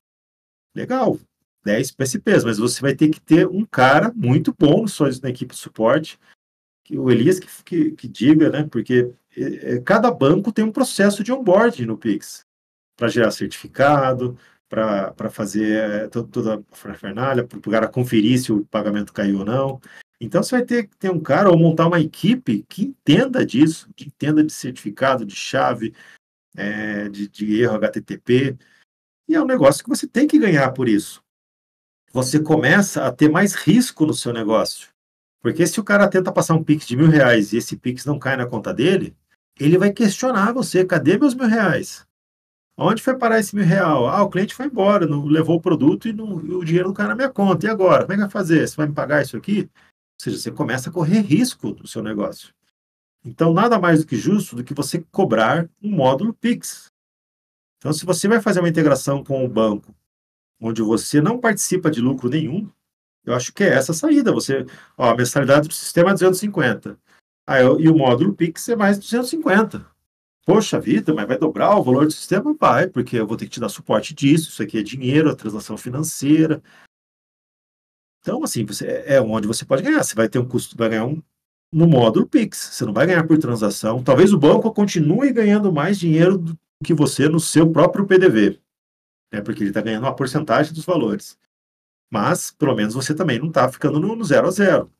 Legal, 0.75 1.19
10 1.63 1.91
PSPs, 1.91 2.43
mas 2.43 2.59
você 2.59 2.79
vai 2.81 2.93
ter 2.93 3.09
que 3.09 3.19
ter 3.19 3.47
um 3.47 3.65
cara 3.65 4.13
muito 4.13 4.53
bom 4.53 4.85
na 5.23 5.29
equipe 5.29 5.55
de 5.55 5.59
suporte, 5.59 6.19
que 6.85 6.97
o 6.97 7.09
Elias 7.09 7.39
que, 7.39 7.47
que, 7.63 7.91
que 7.91 8.07
diga, 8.07 8.49
né? 8.49 8.67
Porque 8.71 9.11
é, 9.35 9.73
é 9.73 9.81
cada 9.81 10.09
banco 10.11 10.51
tem 10.51 10.63
um 10.63 10.71
processo 10.71 11.23
de 11.23 11.33
onboarding 11.33 11.85
no 11.85 11.97
Pix, 11.97 12.45
para 12.95 13.09
gerar 13.09 13.31
certificado, 13.31 14.37
para 14.69 15.29
fazer 15.29 15.77
é, 15.77 16.07
toda 16.07 16.63
a 16.71 16.93
fernália, 16.93 17.43
para 17.43 17.57
o 17.57 17.61
cara 17.61 17.87
conferir 17.87 18.39
se 18.39 18.51
o 18.53 18.65
pagamento 18.65 19.11
caiu 19.11 19.39
ou 19.39 19.45
não. 19.45 19.81
Então 20.21 20.41
você 20.41 20.57
vai 20.57 20.65
ter 20.65 20.87
que 20.87 20.95
ter 20.95 21.09
um 21.09 21.19
cara 21.19 21.49
ou 21.49 21.57
montar 21.57 21.87
uma 21.87 21.99
equipe 21.99 22.63
que 22.69 22.83
entenda 22.83 23.45
disso, 23.45 23.89
que 23.95 24.05
entenda 24.05 24.43
de 24.43 24.53
certificado, 24.53 25.25
de 25.25 25.35
chave, 25.35 25.93
é, 26.55 27.09
de, 27.09 27.27
de 27.27 27.61
erro 27.61 27.75
HTTP. 27.75 28.57
E 29.27 29.35
é 29.35 29.41
um 29.41 29.45
negócio 29.45 29.83
que 29.83 29.89
você 29.89 30.07
tem 30.07 30.27
que 30.27 30.39
ganhar 30.39 30.71
por 30.71 30.87
isso. 30.87 31.21
Você 32.13 32.39
começa 32.39 33.05
a 33.05 33.11
ter 33.11 33.29
mais 33.29 33.55
risco 33.55 34.05
no 34.05 34.13
seu 34.13 34.31
negócio. 34.31 34.94
Porque 35.45 35.67
se 35.67 35.79
o 35.79 35.83
cara 35.83 36.07
tenta 36.07 36.31
passar 36.31 36.55
um 36.55 36.63
Pix 36.63 36.87
de 36.87 36.97
mil 36.97 37.07
reais 37.07 37.53
e 37.53 37.57
esse 37.57 37.77
Pix 37.77 38.03
não 38.03 38.17
cai 38.17 38.35
na 38.35 38.47
conta 38.47 38.73
dele, 38.73 39.15
ele 39.59 39.77
vai 39.77 39.93
questionar 39.93 40.51
você: 40.51 40.83
cadê 40.83 41.19
meus 41.19 41.35
mil 41.35 41.45
reais? 41.47 42.03
Onde 42.75 42.99
foi 42.99 43.15
parar 43.15 43.39
esse 43.39 43.55
mil 43.55 43.63
real? 43.63 44.07
Ah, 44.07 44.23
o 44.23 44.29
cliente 44.31 44.55
foi 44.55 44.65
embora, 44.65 45.05
não 45.05 45.23
levou 45.23 45.57
o 45.57 45.61
produto 45.61 46.07
e, 46.07 46.13
não, 46.13 46.33
o 46.33 46.65
dinheiro 46.65 46.87
não 46.87 46.95
cai 46.95 47.07
na 47.07 47.13
minha 47.13 47.29
conta. 47.29 47.67
E 47.67 47.69
agora? 47.69 48.01
Como 48.01 48.13
é 48.13 48.15
que 48.15 48.21
vai 48.21 48.29
fazer? 48.31 48.67
Você 48.67 48.75
vai 48.75 48.87
me 48.87 48.95
pagar 48.95 49.21
isso 49.21 49.37
aqui? 49.37 49.69
Ou 49.69 50.19
seja, 50.19 50.39
você 50.39 50.51
começa 50.51 50.89
a 50.89 50.91
correr 50.91 51.21
risco 51.21 51.73
do 51.73 51.87
seu 51.87 52.01
negócio. 52.01 52.51
Então, 53.23 53.53
nada 53.53 53.77
mais 53.77 53.99
do 53.99 54.07
que 54.07 54.15
justo 54.15 54.55
do 54.55 54.63
que 54.63 54.73
você 54.73 55.05
cobrar 55.11 55.69
um 55.79 55.91
módulo 55.91 56.33
Pix. 56.33 56.87
Então, 57.77 57.93
se 57.93 58.03
você 58.03 58.27
vai 58.27 58.41
fazer 58.41 58.61
uma 58.61 58.69
integração 58.69 59.23
com 59.23 59.45
o 59.45 59.47
banco, 59.47 59.93
onde 60.59 60.81
você 60.81 61.21
não 61.21 61.39
participa 61.39 61.91
de 61.91 62.01
lucro 62.01 62.29
nenhum, 62.29 62.67
eu 63.25 63.33
acho 63.33 63.53
que 63.53 63.63
é 63.63 63.69
essa 63.69 63.91
a 63.91 63.95
saída. 63.95 64.31
Você, 64.31 64.65
ó, 64.97 65.11
a 65.11 65.15
mensalidade 65.15 65.67
do 65.67 65.73
sistema 65.73 66.11
é 66.11 66.13
250. 66.13 66.97
Ah, 67.47 67.61
eu, 67.61 67.79
e 67.79 67.89
o 67.89 67.95
módulo 67.95 68.33
Pix 68.33 68.67
é 68.69 68.75
mais 68.75 68.97
250. 68.97 69.85
Poxa 70.45 70.79
vida, 70.79 71.13
mas 71.13 71.27
vai 71.27 71.37
dobrar 71.37 71.75
o 71.75 71.83
valor 71.83 72.05
do 72.05 72.11
sistema? 72.11 72.55
Vai, 72.59 72.87
porque 72.87 73.17
eu 73.17 73.25
vou 73.25 73.35
ter 73.35 73.45
que 73.45 73.51
te 73.51 73.59
dar 73.59 73.69
suporte 73.69 74.13
disso. 74.13 74.49
Isso 74.49 74.61
aqui 74.61 74.77
é 74.77 74.83
dinheiro, 74.83 75.29
a 75.29 75.35
transação 75.35 75.75
financeira, 75.77 76.61
então, 78.25 78.43
assim, 78.43 78.65
você, 78.65 78.87
é, 78.87 79.15
é 79.17 79.21
onde 79.21 79.47
você 79.47 79.63
pode 79.63 79.83
ganhar. 79.83 80.03
Você 80.03 80.15
vai 80.15 80.27
ter 80.27 80.39
um 80.39 80.47
custo, 80.47 80.75
vai 80.75 80.89
ganhar 80.89 81.05
um, 81.05 81.21
no 81.71 81.87
módulo 81.87 82.27
Pix. 82.27 82.57
Você 82.57 82.83
não 82.83 82.91
vai 82.91 83.05
ganhar 83.05 83.23
por 83.27 83.37
transação. 83.37 84.03
Talvez 84.03 84.33
o 84.33 84.39
banco 84.39 84.73
continue 84.73 85.31
ganhando 85.31 85.71
mais 85.71 85.99
dinheiro 85.99 86.39
do 86.39 86.57
que 86.83 86.91
você 86.91 87.29
no 87.29 87.39
seu 87.39 87.71
próprio 87.71 88.07
PDV, 88.07 88.59
né? 89.31 89.41
porque 89.41 89.61
ele 89.61 89.69
está 89.69 89.79
ganhando 89.79 90.05
uma 90.05 90.15
porcentagem 90.15 90.73
dos 90.73 90.83
valores. 90.83 91.37
Mas, 92.11 92.51
pelo 92.51 92.75
menos, 92.75 92.93
você 92.93 93.13
também 93.13 93.39
não 93.39 93.47
está 93.47 93.69
ficando 93.71 93.99
no, 93.99 94.15
no 94.15 94.23
zero 94.23 94.47
a 94.47 94.51
zero. 94.51 94.91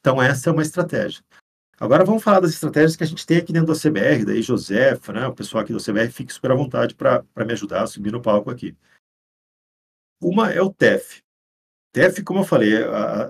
Então, 0.00 0.22
essa 0.22 0.48
é 0.48 0.52
uma 0.52 0.62
estratégia. 0.62 1.22
Agora 1.78 2.04
vamos 2.04 2.22
falar 2.22 2.40
das 2.40 2.50
estratégias 2.50 2.94
que 2.94 3.04
a 3.04 3.06
gente 3.06 3.26
tem 3.26 3.38
aqui 3.38 3.52
dentro 3.52 3.72
da 3.72 3.78
CBR, 3.78 4.26
daí 4.26 4.42
Josefa, 4.42 5.14
né, 5.14 5.26
o 5.26 5.34
pessoal 5.34 5.62
aqui 5.62 5.72
da 5.72 5.78
CBR, 5.78 6.10
fique 6.12 6.32
super 6.32 6.50
à 6.50 6.54
vontade 6.54 6.94
para 6.94 7.24
me 7.38 7.52
ajudar 7.52 7.82
a 7.82 7.86
subir 7.86 8.12
no 8.12 8.20
palco 8.20 8.50
aqui. 8.50 8.76
Uma 10.20 10.52
é 10.52 10.60
o 10.60 10.70
TEF, 10.70 11.22
TEF, 11.92 12.22
como 12.22 12.40
eu 12.40 12.44
falei, 12.44 12.72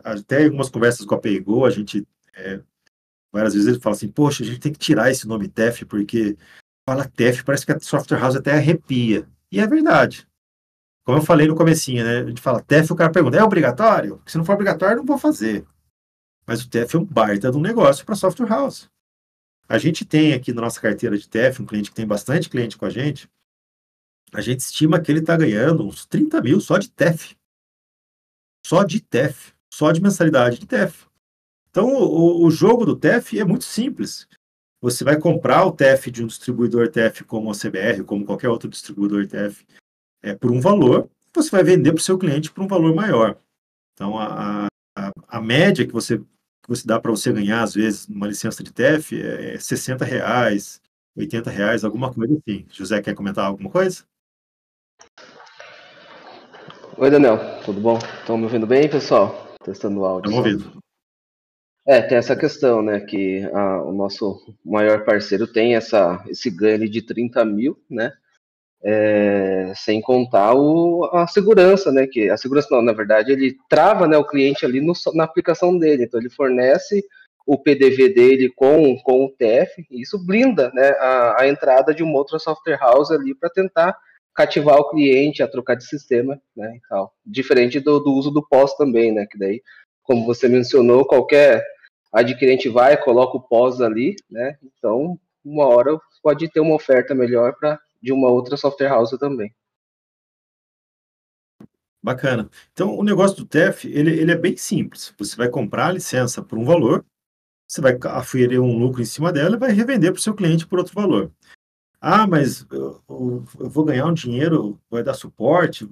até 0.05 0.45
algumas 0.45 0.69
conversas 0.69 1.07
com 1.07 1.15
a 1.15 1.21
PayGo, 1.21 1.65
a 1.65 1.71
gente 1.71 2.07
é, 2.35 2.61
várias 3.33 3.55
vezes 3.55 3.69
ele 3.69 3.81
fala 3.81 3.97
assim, 3.97 4.09
poxa, 4.09 4.43
a 4.43 4.47
gente 4.47 4.61
tem 4.61 4.73
que 4.73 4.79
tirar 4.79 5.11
esse 5.11 5.27
nome 5.27 5.49
TEF, 5.49 5.85
porque 5.87 6.37
fala 6.89 7.09
TEF, 7.09 7.43
parece 7.43 7.65
que 7.65 7.73
a 7.73 7.81
software 7.81 8.19
house 8.19 8.37
até 8.37 8.53
arrepia. 8.53 9.27
E 9.51 9.61
é 9.61 9.67
verdade. 9.67 10.29
Como 11.05 11.19
eu 11.19 11.23
falei 11.23 11.47
no 11.47 11.57
comecinho, 11.57 12.05
né? 12.05 12.19
A 12.21 12.27
gente 12.27 12.41
fala 12.41 12.63
TEF, 12.63 12.93
o 12.93 12.97
cara 12.97 13.11
pergunta, 13.11 13.37
é 13.37 13.43
obrigatório? 13.43 14.23
Se 14.27 14.37
não 14.37 14.45
for 14.45 14.53
obrigatório, 14.53 14.99
não 14.99 15.05
vou 15.05 15.19
fazer. 15.19 15.67
Mas 16.47 16.63
o 16.63 16.69
TEF 16.69 16.95
é 16.95 16.99
um 16.99 17.05
baita 17.05 17.51
de 17.51 17.57
um 17.57 17.61
negócio 17.61 18.05
para 18.05 18.15
software 18.15 18.49
house. 18.49 18.89
A 19.69 19.79
gente 19.79 20.05
tem 20.05 20.35
aqui 20.35 20.53
na 20.53 20.63
nossa 20.63 20.81
carteira 20.81 21.17
de 21.17 21.29
TEF, 21.29 21.63
um 21.63 21.67
cliente 21.67 21.91
que 21.91 21.97
tem 21.97 22.07
bastante 22.07 22.49
cliente 22.49 22.77
com 22.77 22.85
a 22.85 22.91
gente, 22.91 23.29
a 24.33 24.41
gente 24.41 24.61
estima 24.61 25.01
que 25.01 25.11
ele 25.11 25.21
está 25.21 25.37
ganhando 25.37 25.85
uns 25.85 26.07
30 26.07 26.41
mil 26.41 26.61
só 26.61 26.79
de 26.79 26.91
TEF 26.91 27.37
só 28.65 28.85
de 28.85 29.01
TEF, 29.01 29.53
só 29.73 29.91
de 29.93 30.01
mensalidade 30.01 30.59
de 30.59 30.67
TEF. 30.67 31.07
Então, 31.71 31.93
o, 31.95 32.45
o 32.45 32.51
jogo 32.51 32.85
do 32.85 32.97
TEF 32.97 33.39
é 33.39 33.45
muito 33.45 33.65
simples. 33.65 34.27
Você 34.81 35.05
vai 35.05 35.19
comprar 35.19 35.65
o 35.65 35.73
TEF 35.73 36.11
de 36.11 36.23
um 36.23 36.27
distribuidor 36.27 36.89
TEF 36.89 37.25
como 37.25 37.51
a 37.51 37.55
CBR, 37.55 38.05
como 38.05 38.25
qualquer 38.25 38.49
outro 38.49 38.69
distribuidor 38.69 39.27
TEF, 39.27 39.65
é, 40.23 40.35
por 40.35 40.51
um 40.51 40.61
valor, 40.61 41.09
você 41.35 41.51
vai 41.51 41.63
vender 41.63 41.93
para 41.93 42.01
o 42.01 42.03
seu 42.03 42.19
cliente 42.19 42.51
por 42.51 42.63
um 42.63 42.69
valor 42.69 42.95
maior. 42.95 43.37
Então, 43.95 44.19
a, 44.19 44.67
a, 44.97 45.11
a 45.29 45.41
média 45.41 45.87
que 45.87 45.93
você, 45.93 46.19
que 46.19 46.69
você 46.69 46.87
dá 46.87 46.99
para 46.99 47.11
você 47.11 47.33
ganhar, 47.33 47.63
às 47.63 47.75
vezes, 47.75 48.09
numa 48.09 48.27
licença 48.27 48.63
de 48.63 48.73
TEF 48.73 49.21
é 49.21 49.59
60 49.59 50.05
reais, 50.05 50.81
80 51.17 51.51
reais, 51.51 51.85
alguma 51.85 52.13
coisa 52.13 52.35
assim. 52.35 52.67
José, 52.71 53.01
quer 53.01 53.15
comentar 53.15 53.45
alguma 53.45 53.71
coisa? 53.71 54.05
Oi, 56.97 57.11
Daniel, 57.11 57.39
tudo 57.65 57.81
bom? 57.81 57.99
Estão 57.99 58.37
me 58.37 58.45
ouvindo 58.45 58.67
bem, 58.67 58.89
pessoal? 58.89 59.55
Testando 59.65 60.01
o 60.01 60.05
áudio. 60.05 60.31
Estamos 60.31 60.53
ouvindo. 60.53 60.81
É, 61.87 62.03
tem 62.03 62.19
essa 62.19 62.37
questão, 62.37 62.83
né, 62.83 63.01
que 63.01 63.43
a, 63.53 63.83
o 63.83 63.93
nosso 63.93 64.55
maior 64.65 65.05
parceiro 65.05 65.47
tem 65.47 65.75
essa, 65.75 66.23
esse 66.29 66.51
ganho 66.51 66.89
de 66.89 67.03
30 67.03 67.45
mil, 67.45 67.83
né, 67.89 68.13
é, 68.83 69.73
sem 69.77 70.01
contar 70.01 70.55
o, 70.55 71.05
a 71.13 71.27
segurança, 71.27 71.93
né, 71.93 72.07
que 72.07 72.31
a 72.31 72.37
segurança 72.37 72.69
não, 72.71 72.83
na 72.83 72.93
verdade, 72.93 73.33
ele 73.33 73.57
trava, 73.69 74.07
né, 74.09 74.17
o 74.17 74.27
cliente 74.27 74.65
ali 74.65 74.81
no, 74.81 74.93
na 75.15 75.25
aplicação 75.25 75.77
dele, 75.79 76.05
então 76.05 76.19
ele 76.19 76.31
fornece 76.31 77.05
o 77.47 77.59
PDV 77.59 78.11
dele 78.11 78.51
com, 78.55 78.97
com 79.03 79.25
o 79.25 79.31
TF, 79.31 79.87
e 79.91 80.03
isso 80.03 80.25
blinda, 80.25 80.71
né, 80.75 80.91
a, 80.99 81.43
a 81.43 81.49
entrada 81.49 81.95
de 81.95 82.03
uma 82.03 82.17
outra 82.17 82.39
software 82.39 82.79
house 82.79 83.11
ali 83.11 83.35
para 83.35 83.51
tentar 83.51 83.97
cativar 84.35 84.79
o 84.79 84.89
cliente 84.89 85.43
a 85.43 85.49
trocar 85.49 85.75
de 85.75 85.85
sistema, 85.85 86.41
né, 86.57 86.75
e 86.77 86.81
tal. 86.89 87.13
Diferente 87.27 87.81
do, 87.81 87.99
do 88.01 88.13
uso 88.13 88.31
do 88.31 88.47
pós 88.47 88.75
também, 88.77 89.13
né, 89.13 89.27
que 89.31 89.39
daí, 89.39 89.61
como 90.03 90.25
você 90.25 90.49
mencionou, 90.49 91.05
qualquer 91.05 91.63
adquirente 92.13 92.69
vai, 92.69 92.97
coloca 92.97 93.37
o 93.37 93.43
pós 93.43 93.81
ali, 93.81 94.17
né, 94.31 94.57
então 94.63 95.19
uma 95.45 95.67
hora 95.67 95.99
pode 96.23 96.51
ter 96.51 96.61
uma 96.61 96.75
oferta 96.75 97.15
melhor 97.15 97.55
para 97.59 97.79
de 98.03 98.13
uma 98.13 98.29
outra 98.29 98.57
software 98.57 98.89
house 98.89 99.17
também. 99.19 99.55
Bacana. 102.03 102.49
Então, 102.73 102.97
o 102.97 103.05
negócio 103.05 103.37
do 103.37 103.45
TEF, 103.45 103.87
ele, 103.87 104.19
ele 104.19 104.33
é 104.33 104.37
bem 104.37 104.57
simples. 104.57 105.15
Você 105.19 105.37
vai 105.37 105.49
comprar 105.51 105.89
a 105.89 105.93
licença 105.93 106.43
por 106.43 106.59
um 106.59 106.65
valor, 106.65 107.05
você 107.69 107.81
vai 107.81 107.99
aferir 108.05 108.61
um 108.61 108.79
lucro 108.79 109.03
em 109.03 109.05
cima 109.05 109.33
dela 109.33 109.57
e 109.57 109.59
vai 109.59 109.71
revender 109.71 110.11
para 110.11 110.19
o 110.19 110.23
seu 110.23 110.35
cliente 110.35 110.67
por 110.67 110.79
outro 110.79 110.95
valor. 110.95 111.31
Ah, 112.01 112.27
mas 112.27 112.67
eu, 112.71 113.03
eu, 113.09 113.45
vou 113.69 113.85
ganhar 113.85 114.07
um 114.07 114.15
dinheiro, 114.15 114.81
vai 114.91 115.03
dar 115.03 115.13
suporte, 115.13 115.87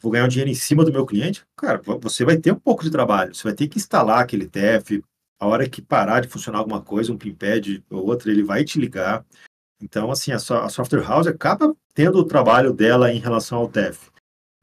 vou 0.00 0.12
ganhar 0.12 0.26
um 0.26 0.28
dinheiro 0.28 0.50
em 0.50 0.54
cima 0.54 0.84
do 0.84 0.92
meu 0.92 1.06
cliente? 1.06 1.46
Cara, 1.56 1.80
você 2.00 2.24
vai 2.24 2.36
ter 2.36 2.52
um 2.52 2.60
pouco 2.60 2.84
de 2.84 2.90
trabalho, 2.90 3.34
você 3.34 3.44
vai 3.44 3.54
ter 3.54 3.68
que 3.68 3.78
instalar 3.78 4.20
aquele 4.20 4.46
TF, 4.46 5.02
a 5.40 5.46
hora 5.46 5.68
que 5.68 5.80
parar 5.80 6.20
de 6.20 6.28
funcionar 6.28 6.58
alguma 6.58 6.82
coisa, 6.82 7.12
um 7.12 7.18
pinpad 7.18 7.82
ou 7.90 8.06
outra, 8.06 8.30
ele 8.30 8.42
vai 8.42 8.64
te 8.64 8.78
ligar. 8.78 9.24
Então, 9.80 10.10
assim, 10.10 10.32
a, 10.32 10.36
a 10.36 10.68
software 10.68 11.02
house 11.02 11.26
acaba 11.26 11.74
tendo 11.94 12.18
o 12.18 12.24
trabalho 12.24 12.72
dela 12.72 13.12
em 13.12 13.18
relação 13.18 13.58
ao 13.58 13.68
TEF. 13.68 14.10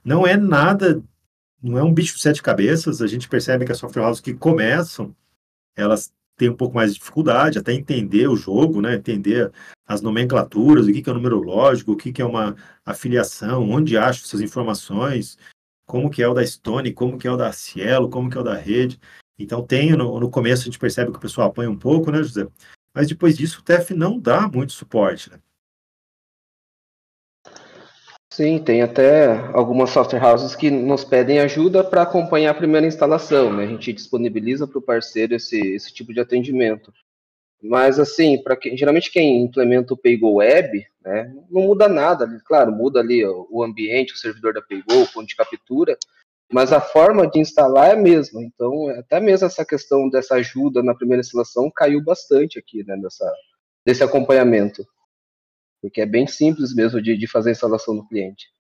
Não 0.04 0.26
é 0.26 0.36
nada, 0.36 1.02
não 1.62 1.78
é 1.78 1.84
um 1.84 1.94
bicho 1.94 2.16
de 2.16 2.22
sete 2.22 2.42
cabeças, 2.42 3.02
a 3.02 3.08
gente 3.08 3.30
percebe 3.30 3.66
que 3.66 3.72
as 3.72 3.78
software 3.78 4.04
houses 4.04 4.22
que 4.22 4.34
começam, 4.34 5.16
elas 5.76 6.12
têm 6.36 6.50
um 6.50 6.56
pouco 6.56 6.76
mais 6.76 6.94
de 6.94 7.00
dificuldade, 7.00 7.60
até 7.60 7.74
entender 7.74 8.28
o 8.28 8.36
jogo, 8.36 8.82
né? 8.82 8.96
entender 8.96 9.52
as 9.88 10.02
nomenclaturas, 10.02 10.88
o 10.88 10.92
que, 10.92 11.02
que 11.02 11.10
é 11.10 11.12
o 11.12 11.16
número 11.16 11.40
lógico, 11.40 11.92
o 11.92 11.96
que, 11.96 12.12
que 12.12 12.22
é 12.22 12.26
uma 12.26 12.56
afiliação, 12.86 13.70
onde 13.70 13.98
acho 13.98 14.26
essas 14.26 14.42
informações, 14.42 15.38
como 15.86 16.10
que 16.10 16.24
é 16.24 16.28
o 16.28 16.34
da 16.34 16.46
Stone, 16.46 16.94
como 16.94 17.18
que 17.18 17.28
é 17.28 17.32
o 17.32 17.38
da 17.38 17.52
Cielo, 17.52 18.10
como 18.10 18.30
que 18.30 18.38
é 18.38 18.42
o 18.42 18.44
da 18.44 18.56
rede. 18.56 19.00
Então 19.38 19.66
tem, 19.66 19.92
no, 19.92 20.20
no 20.20 20.30
começo 20.30 20.64
a 20.64 20.66
gente 20.66 20.80
percebe 20.80 21.12
que 21.12 21.18
o 21.18 21.22
pessoal 21.22 21.48
apanha 21.48 21.70
um 21.70 21.78
pouco, 21.78 22.12
né, 22.12 22.24
José? 22.24 22.48
Mas 22.94 23.08
depois 23.08 23.38
disso 23.38 23.60
o 23.60 23.64
TEF 23.64 23.94
não 23.94 24.20
dá 24.20 24.48
muito 24.48 24.74
suporte, 24.74 25.30
né? 25.30 25.40
Sim, 28.32 28.58
tem 28.58 28.82
até 28.82 29.28
algumas 29.54 29.92
software 29.92 30.24
houses 30.24 30.56
que 30.56 30.72
nos 30.72 31.04
pedem 31.04 31.40
ajuda 31.40 31.84
para 31.84 32.02
acompanhar 32.02 32.50
a 32.50 32.56
primeira 32.56 32.88
instalação, 32.88 33.54
né? 33.56 33.64
A 33.64 33.68
gente 33.68 33.94
disponibiliza 33.94 34.68
para 34.68 34.80
o 34.80 34.82
parceiro 34.82 35.36
esse, 35.36 35.60
esse 35.60 35.94
tipo 35.94 36.12
de 36.12 36.20
atendimento. 36.20 36.92
Mas 37.62 38.00
assim, 38.00 38.42
para 38.42 38.58
que, 38.58 38.76
geralmente 38.76 39.12
quem 39.12 39.44
implementa 39.44 39.94
o 39.94 39.98
Paygo 39.98 40.34
Web, 40.34 40.84
né, 41.02 41.32
não 41.50 41.62
muda 41.62 41.88
nada. 41.88 42.28
Claro, 42.46 42.72
muda 42.72 43.00
ali 43.00 43.24
o 43.26 43.64
ambiente, 43.64 44.14
o 44.14 44.18
servidor 44.18 44.54
da 44.54 44.62
Paygo, 44.62 45.04
o 45.04 45.08
ponto 45.08 45.28
de 45.28 45.36
captura, 45.36 45.96
mas 46.54 46.72
a 46.72 46.80
forma 46.80 47.28
de 47.28 47.40
instalar 47.40 47.90
é 47.90 47.94
a 47.94 48.02
mesma. 48.02 48.44
Então, 48.44 48.88
até 49.00 49.20
mesmo 49.20 49.48
essa 49.48 49.66
questão 49.66 50.08
dessa 50.08 50.36
ajuda 50.36 50.84
na 50.84 50.94
primeira 50.94 51.22
instalação 51.22 51.72
caiu 51.76 52.02
bastante 52.02 52.60
aqui, 52.60 52.84
né, 52.84 52.96
desse 53.84 54.04
acompanhamento. 54.04 54.86
Porque 55.82 56.00
é 56.00 56.06
bem 56.06 56.28
simples 56.28 56.74
mesmo 56.76 57.02
de, 57.02 57.18
de 57.18 57.28
fazer 57.28 57.50
a 57.50 57.52
instalação 57.54 57.96
do 57.96 58.08
cliente. 58.08 58.54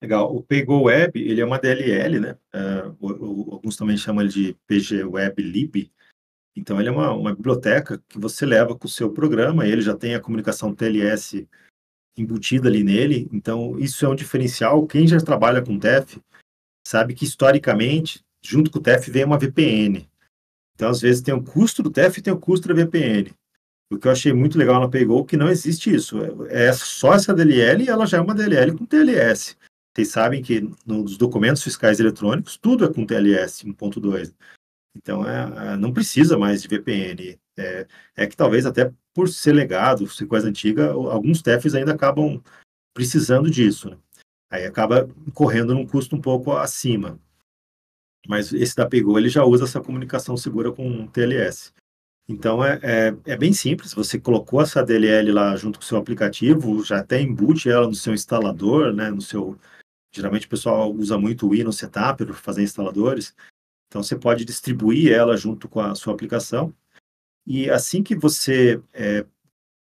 Legal. 0.00 0.34
O 0.34 0.42
Paygo 0.42 0.84
Web, 0.84 1.20
ele 1.20 1.40
é 1.40 1.44
uma 1.44 1.58
DLL, 1.58 2.20
né? 2.20 2.38
Uh, 2.54 3.52
alguns 3.52 3.76
também 3.76 3.96
chamam 3.96 4.22
ele 4.22 4.30
de 4.30 4.56
PG 4.66 5.04
Web 5.04 5.42
Lib. 5.42 5.90
Então, 6.54 6.78
ele 6.78 6.88
é 6.88 6.92
uma, 6.92 7.12
uma 7.12 7.34
biblioteca 7.34 8.02
que 8.08 8.18
você 8.18 8.46
leva 8.46 8.78
com 8.78 8.86
o 8.86 8.90
seu 8.90 9.12
programa, 9.12 9.66
ele 9.66 9.82
já 9.82 9.94
tem 9.94 10.14
a 10.14 10.20
comunicação 10.20 10.74
TLS 10.74 11.46
embutida 12.16 12.68
ali 12.68 12.84
nele. 12.84 13.28
Então, 13.32 13.78
isso 13.78 14.06
é 14.06 14.08
um 14.08 14.14
diferencial. 14.14 14.86
Quem 14.86 15.06
já 15.06 15.18
trabalha 15.18 15.60
com 15.60 15.78
TEF 15.78 16.20
sabe 16.86 17.14
que 17.14 17.24
historicamente, 17.24 18.24
junto 18.40 18.70
com 18.70 18.78
o 18.78 18.82
TEF 18.82 19.10
vem 19.10 19.24
uma 19.24 19.38
VPN. 19.38 20.08
Então, 20.74 20.88
às 20.90 21.00
vezes, 21.00 21.22
tem 21.22 21.34
o 21.34 21.42
custo 21.42 21.82
do 21.82 21.90
TEF 21.90 22.18
e 22.18 22.22
tem 22.22 22.32
o 22.32 22.38
custo 22.38 22.68
da 22.68 22.74
VPN. 22.74 23.34
O 23.90 23.98
que 23.98 24.06
eu 24.06 24.12
achei 24.12 24.32
muito 24.32 24.58
legal 24.58 24.80
na 24.80 24.88
Paygo 24.88 25.20
é 25.20 25.24
que 25.24 25.36
não 25.36 25.48
existe 25.48 25.94
isso. 25.94 26.18
É 26.48 26.72
só 26.72 27.14
essa 27.14 27.32
DLL 27.32 27.84
e 27.84 27.88
ela 27.88 28.06
já 28.06 28.18
é 28.18 28.20
uma 28.20 28.34
DLL 28.34 28.76
com 28.76 28.84
TLS. 28.84 29.56
Vocês 29.94 30.08
sabem 30.08 30.42
que 30.42 30.68
nos 30.84 31.16
documentos 31.16 31.62
fiscais 31.62 31.98
eletrônicos 31.98 32.56
tudo 32.56 32.84
é 32.84 32.92
com 32.92 33.06
TLS 33.06 33.64
1.2. 33.64 34.34
Então, 34.96 35.26
é, 35.28 35.72
é, 35.72 35.76
não 35.76 35.92
precisa 35.92 36.36
mais 36.36 36.62
de 36.62 36.68
VPN. 36.68 37.38
É, 37.56 37.86
é, 38.16 38.26
que 38.26 38.36
talvez 38.36 38.66
até 38.66 38.92
por 39.14 39.28
ser 39.28 39.52
legado, 39.52 40.06
ser 40.08 40.26
coisa 40.26 40.48
antiga, 40.48 40.90
alguns 40.90 41.40
TEFs 41.40 41.74
ainda 41.74 41.92
acabam 41.92 42.42
precisando 42.92 43.50
disso. 43.50 43.90
Né? 43.90 43.96
Aí 44.50 44.64
acaba 44.64 45.08
correndo 45.34 45.74
num 45.74 45.86
custo 45.86 46.16
um 46.16 46.20
pouco 46.20 46.52
acima. 46.52 47.18
Mas 48.26 48.52
esse 48.52 48.74
da 48.74 48.86
Pegou, 48.86 49.18
ele 49.18 49.28
já 49.28 49.44
usa 49.44 49.64
essa 49.64 49.80
comunicação 49.80 50.36
segura 50.36 50.72
com 50.72 51.06
TLS. 51.08 51.72
Então 52.28 52.64
é, 52.64 52.80
é, 52.82 53.16
é, 53.24 53.36
bem 53.36 53.52
simples, 53.52 53.94
você 53.94 54.18
colocou 54.18 54.60
essa 54.60 54.84
DLL 54.84 55.30
lá 55.30 55.54
junto 55.56 55.78
com 55.78 55.84
o 55.84 55.86
seu 55.86 55.96
aplicativo, 55.96 56.84
já 56.84 56.98
até 56.98 57.20
embute 57.20 57.70
ela 57.70 57.86
no 57.86 57.94
seu 57.94 58.12
instalador, 58.12 58.92
né, 58.92 59.10
no 59.10 59.20
seu... 59.20 59.56
Geralmente 60.12 60.46
o 60.46 60.50
pessoal 60.50 60.92
usa 60.92 61.16
muito 61.18 61.46
o 61.46 61.50
Windows 61.50 61.76
Setup 61.76 62.24
para 62.24 62.34
fazer 62.34 62.62
instaladores, 62.62 63.34
então 63.86 64.02
você 64.02 64.16
pode 64.16 64.44
distribuir 64.44 65.12
ela 65.12 65.36
junto 65.36 65.68
com 65.68 65.78
a 65.78 65.94
sua 65.94 66.14
aplicação, 66.14 66.74
e 67.46 67.70
assim 67.70 68.02
que 68.02 68.16
você 68.16 68.82
é, 68.92 69.24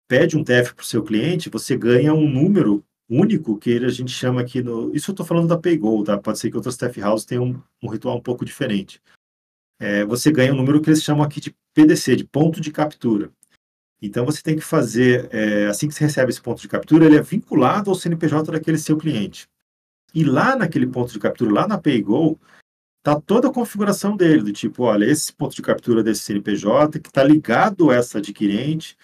pede 0.07 0.37
um 0.37 0.45
TF 0.45 0.75
para 0.75 0.83
o 0.83 0.87
seu 0.87 1.03
cliente, 1.03 1.49
você 1.49 1.77
ganha 1.77 2.13
um 2.13 2.29
número 2.29 2.85
único 3.09 3.59
que 3.59 3.79
a 3.79 3.89
gente 3.89 4.11
chama 4.11 4.41
aqui 4.41 4.63
no. 4.63 4.95
Isso 4.95 5.11
eu 5.11 5.13
estou 5.13 5.27
falando 5.27 5.49
da 5.49 5.59
PayGo, 5.59 6.05
tá? 6.05 6.19
Pode 6.19 6.39
ser 6.39 6.51
que 6.51 6.57
outras 6.57 6.75
staff 6.75 7.01
houses 7.03 7.27
tenham 7.27 7.45
um, 7.45 7.63
um 7.83 7.89
ritual 7.89 8.17
um 8.17 8.23
pouco 8.23 8.45
diferente. 8.45 9.01
É, 9.81 10.05
você 10.05 10.31
ganha 10.33 10.53
um 10.53 10.57
número 10.57 10.81
que 10.81 10.91
eles 10.91 11.03
chamam 11.03 11.25
aqui 11.25 11.41
de 11.41 11.57
PDC, 11.73 12.17
de 12.17 12.25
ponto 12.25 12.61
de 12.61 12.73
captura. 12.73 13.31
Então 14.01 14.25
você 14.25 14.43
tem 14.43 14.57
que 14.57 14.63
fazer, 14.63 15.29
é, 15.33 15.67
assim 15.67 15.89
que 15.89 15.95
você 15.95 16.05
recebe 16.05 16.31
esse 16.31 16.41
ponto 16.41 16.61
de 16.61 16.69
captura, 16.69 17.07
ele 17.07 17.17
é 17.17 17.23
vinculado 17.23 17.91
ao 17.91 17.97
CNPJ 17.97 18.53
daquele 18.53 18.79
seu 18.79 18.97
cliente. 18.97 19.49
E 20.15 20.25
lá 20.25 20.57
naquele 20.57 20.87
ponto 20.87 21.13
de 21.13 21.19
captura, 21.19 21.53
lá 21.53 21.69
na 21.69 21.79
PayGo, 21.79 22.39
está 22.99 23.21
toda 23.21 23.49
a 23.49 23.53
configuração 23.53 24.17
dele, 24.17 24.43
do 24.43 24.53
tipo, 24.53 24.85
olha, 24.85 25.05
esse 25.05 25.33
ponto 25.33 25.55
de 25.55 25.63
captura 25.63 26.03
desse 26.03 26.23
CNPJ 26.23 27.01
que 27.01 27.09
está 27.09 27.23
ligado 27.23 27.91
a 27.91 27.97
essa 27.97 28.19
adquirente, 28.19 28.97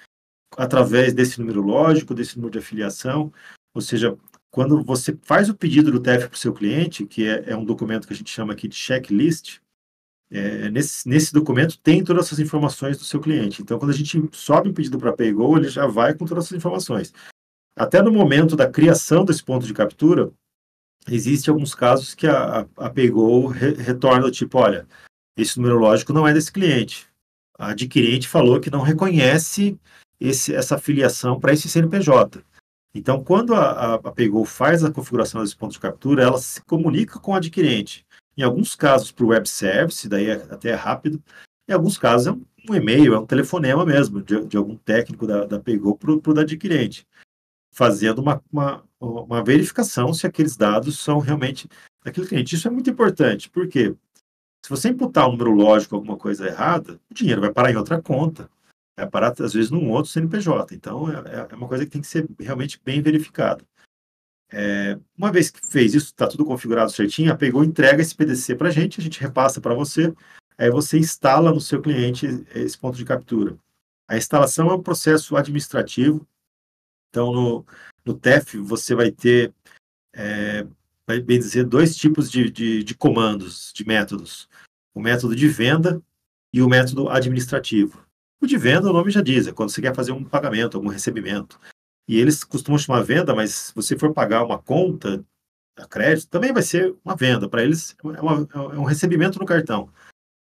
através 0.57 1.12
desse 1.12 1.40
número 1.40 1.61
lógico, 1.61 2.14
desse 2.14 2.37
número 2.37 2.53
de 2.53 2.59
afiliação. 2.59 3.33
Ou 3.74 3.80
seja, 3.80 4.16
quando 4.50 4.82
você 4.84 5.18
faz 5.22 5.48
o 5.48 5.54
pedido 5.54 5.90
do 5.90 6.00
TEF 6.00 6.28
para 6.28 6.37
o 6.37 6.38
seu 6.38 6.52
cliente, 6.54 7.04
que 7.04 7.26
é, 7.26 7.50
é, 7.50 7.56
um 7.56 7.64
documento 7.64 8.06
que 8.06 8.12
a 8.12 8.16
gente 8.16 8.30
chama 8.30 8.52
aqui 8.52 8.68
de 8.68 8.76
checklist, 8.76 9.58
é, 10.30 10.70
nesse, 10.70 11.08
nesse 11.08 11.32
documento 11.32 11.78
tem 11.78 12.02
todas 12.02 12.26
essas 12.26 12.38
informações 12.38 12.96
do 12.96 13.04
seu 13.04 13.20
cliente. 13.20 13.62
Então, 13.62 13.78
quando 13.78 13.90
a 13.90 13.94
gente 13.94 14.22
sobe 14.32 14.70
o 14.70 14.72
pedido 14.72 14.98
para 14.98 15.10
a 15.10 15.12
PayGo, 15.12 15.58
ele 15.58 15.68
já 15.68 15.87
vai 15.87 16.14
com 16.14 16.24
todas 16.24 16.44
essas 16.44 16.56
informações. 16.56 17.12
Até 17.76 18.00
no 18.00 18.12
momento 18.12 18.54
da 18.54 18.70
criação 18.70 19.24
desse 19.24 19.42
ponto 19.42 19.66
de 19.66 19.74
captura, 19.74 20.32
existem 21.08 21.52
alguns 21.52 21.74
casos 21.74 22.14
que 22.14 22.26
a, 22.26 22.66
a, 22.76 22.90
PayGo 22.90 23.48
re, 23.48 23.74
retorna 23.74 24.30
tipo, 24.30 24.58
olha, 24.58 24.87
esse 25.37 25.58
número 25.58 25.78
lógico 25.78 26.12
não 26.12 26.26
é 26.26 26.32
desse 26.32 26.52
cliente. 26.52 27.08
A 27.58 27.70
adquirente 27.70 28.28
falou 28.28 28.60
que 28.60 28.70
não 28.70 28.82
reconhece 28.82 29.78
esse, 30.20 30.54
essa 30.54 30.78
filiação 30.78 31.40
para 31.40 31.52
esse 31.52 31.68
CNPJ. 31.68 32.44
Então, 32.94 33.22
quando 33.24 33.54
a, 33.54 33.70
a, 33.70 33.94
a 33.94 34.12
Paygo 34.12 34.44
faz 34.44 34.85
a 34.85 34.92
configuração 34.92 35.42
desse 35.42 35.57
ponto 35.57 35.72
de 35.72 35.80
captura, 35.80 36.22
ela 36.22 36.38
se 36.38 36.62
comunica 36.62 37.18
com 37.18 37.33
o 37.33 37.35
adquirente. 37.35 38.07
Em 38.37 38.42
alguns 38.42 38.76
casos, 38.76 39.11
para 39.11 39.24
o 39.24 39.28
web 39.28 39.48
service, 39.48 40.09
daí 40.09 40.30
é, 40.30 40.35
até 40.35 40.70
é 40.70 40.74
rápido. 40.74 41.20
Em 41.68 41.72
alguns 41.72 41.98
casos, 41.98 42.28
é 42.28 42.33
um, 42.33 42.44
um 42.70 42.74
e-mail, 42.74 43.14
é 43.14 43.18
um 43.18 43.26
telefonema 43.26 43.85
mesmo, 43.85 44.22
de, 44.22 44.44
de 44.44 44.57
algum 44.57 44.76
técnico 44.76 45.26
da, 45.26 45.44
da 45.44 45.59
Paygo 45.59 45.98
para 45.98 46.12
o 46.12 46.40
adquirente, 46.40 47.07
fazendo 47.72 48.20
uma, 48.20 48.40
uma, 48.52 48.85
uma 49.00 49.42
verificação 49.42 50.14
se 50.14 50.26
aqueles 50.26 50.57
dados 50.57 51.00
são 51.00 51.18
realmente 51.18 51.68
daquele 52.04 52.28
cliente. 52.28 52.54
Isso 52.54 52.68
é 52.68 52.70
muito 52.70 52.90
importante, 52.90 53.50
porque 53.50 53.96
se 54.64 54.70
você 54.70 54.90
imputar 54.90 55.28
um 55.28 55.33
número 55.33 55.50
lógico, 55.50 55.96
alguma 55.96 56.16
coisa 56.16 56.46
errada, 56.46 57.00
o 57.11 57.14
dinheiro 57.14 57.40
vai 57.40 57.52
parar 57.52 57.72
em 57.72 57.76
outra 57.76 58.00
conta 58.00 58.48
é 58.96 59.07
parar, 59.07 59.35
às 59.40 59.52
vezes, 59.52 59.70
num 59.70 59.90
outro 59.90 60.11
CNPJ. 60.11 60.74
Então, 60.74 61.11
é, 61.11 61.14
é, 61.14 61.48
é 61.50 61.54
uma 61.54 61.68
coisa 61.68 61.85
que 61.85 61.90
tem 61.90 62.00
que 62.00 62.07
ser 62.07 62.28
realmente 62.38 62.80
bem 62.85 63.02
verificada. 63.02 63.64
É, 64.52 64.98
uma 65.18 65.33
vez 65.33 65.50
que 65.50 65.61
fez 65.66 65.94
isso, 65.94 66.07
está 66.07 66.28
tudo 66.28 66.44
configurado 66.44 66.92
certinho, 66.92 67.33
a 67.33 67.37
pegou, 67.37 67.64
entrega 67.64 68.00
esse 68.00 68.14
PDC 68.14 68.54
para 68.54 68.68
a 68.68 68.70
gente, 68.70 69.00
a 69.00 69.02
gente 69.02 69.20
repassa 69.20 69.61
para 69.61 69.74
você, 69.74 70.14
aí 70.57 70.70
você 70.70 70.96
instala 70.96 71.52
no 71.52 71.61
seu 71.61 71.83
cliente 71.83 72.26
esse 72.54 72.78
ponto 72.78 72.96
de 72.96 73.04
captura. 73.04 73.59
A 74.07 74.16
instalação 74.16 74.70
é 74.70 74.74
um 74.74 74.83
processo 74.83 75.37
administrativo, 75.37 76.24
então 77.09 77.33
no, 77.33 77.66
no 78.04 78.14
TEF 78.14 78.59
você 78.59 78.94
vai 78.94 79.11
ter, 79.11 79.52
é, 80.14 80.64
vai 81.04 81.21
bem 81.21 81.38
dizer, 81.38 81.64
dois 81.64 81.96
tipos 81.96 82.31
de, 82.31 82.48
de, 82.48 82.85
de 82.85 82.94
comandos, 82.94 83.73
de 83.75 83.85
métodos. 83.85 84.48
O 84.94 85.00
método 85.00 85.35
de 85.35 85.48
venda 85.48 86.00
e 86.52 86.62
o 86.62 86.69
método 86.69 87.08
administrativo. 87.08 88.04
O 88.40 88.46
de 88.46 88.56
venda, 88.58 88.90
o 88.90 88.92
nome 88.92 89.10
já 89.10 89.22
diz, 89.22 89.46
é 89.46 89.52
quando 89.52 89.70
você 89.70 89.80
quer 89.80 89.94
fazer 89.94 90.12
um 90.12 90.24
pagamento, 90.24 90.76
algum 90.76 90.88
recebimento. 90.88 91.58
E 92.06 92.18
eles 92.18 92.44
costumam 92.44 92.78
chamar 92.78 93.02
venda, 93.02 93.35
mas 93.35 93.54
se 93.54 93.74
você 93.74 93.98
for 93.98 94.12
pagar 94.12 94.44
uma 94.44 94.58
conta 94.58 95.24
a 95.76 95.87
crédito, 95.87 96.28
também 96.28 96.52
vai 96.52 96.62
ser 96.62 96.94
uma 97.04 97.16
venda. 97.16 97.48
Para 97.48 97.62
eles, 97.62 97.96
é, 98.02 98.20
uma, 98.20 98.48
é, 98.54 98.78
um 98.78 98.85
recebimento 98.85 99.38
no 99.38 99.46
cartão. 99.46 99.88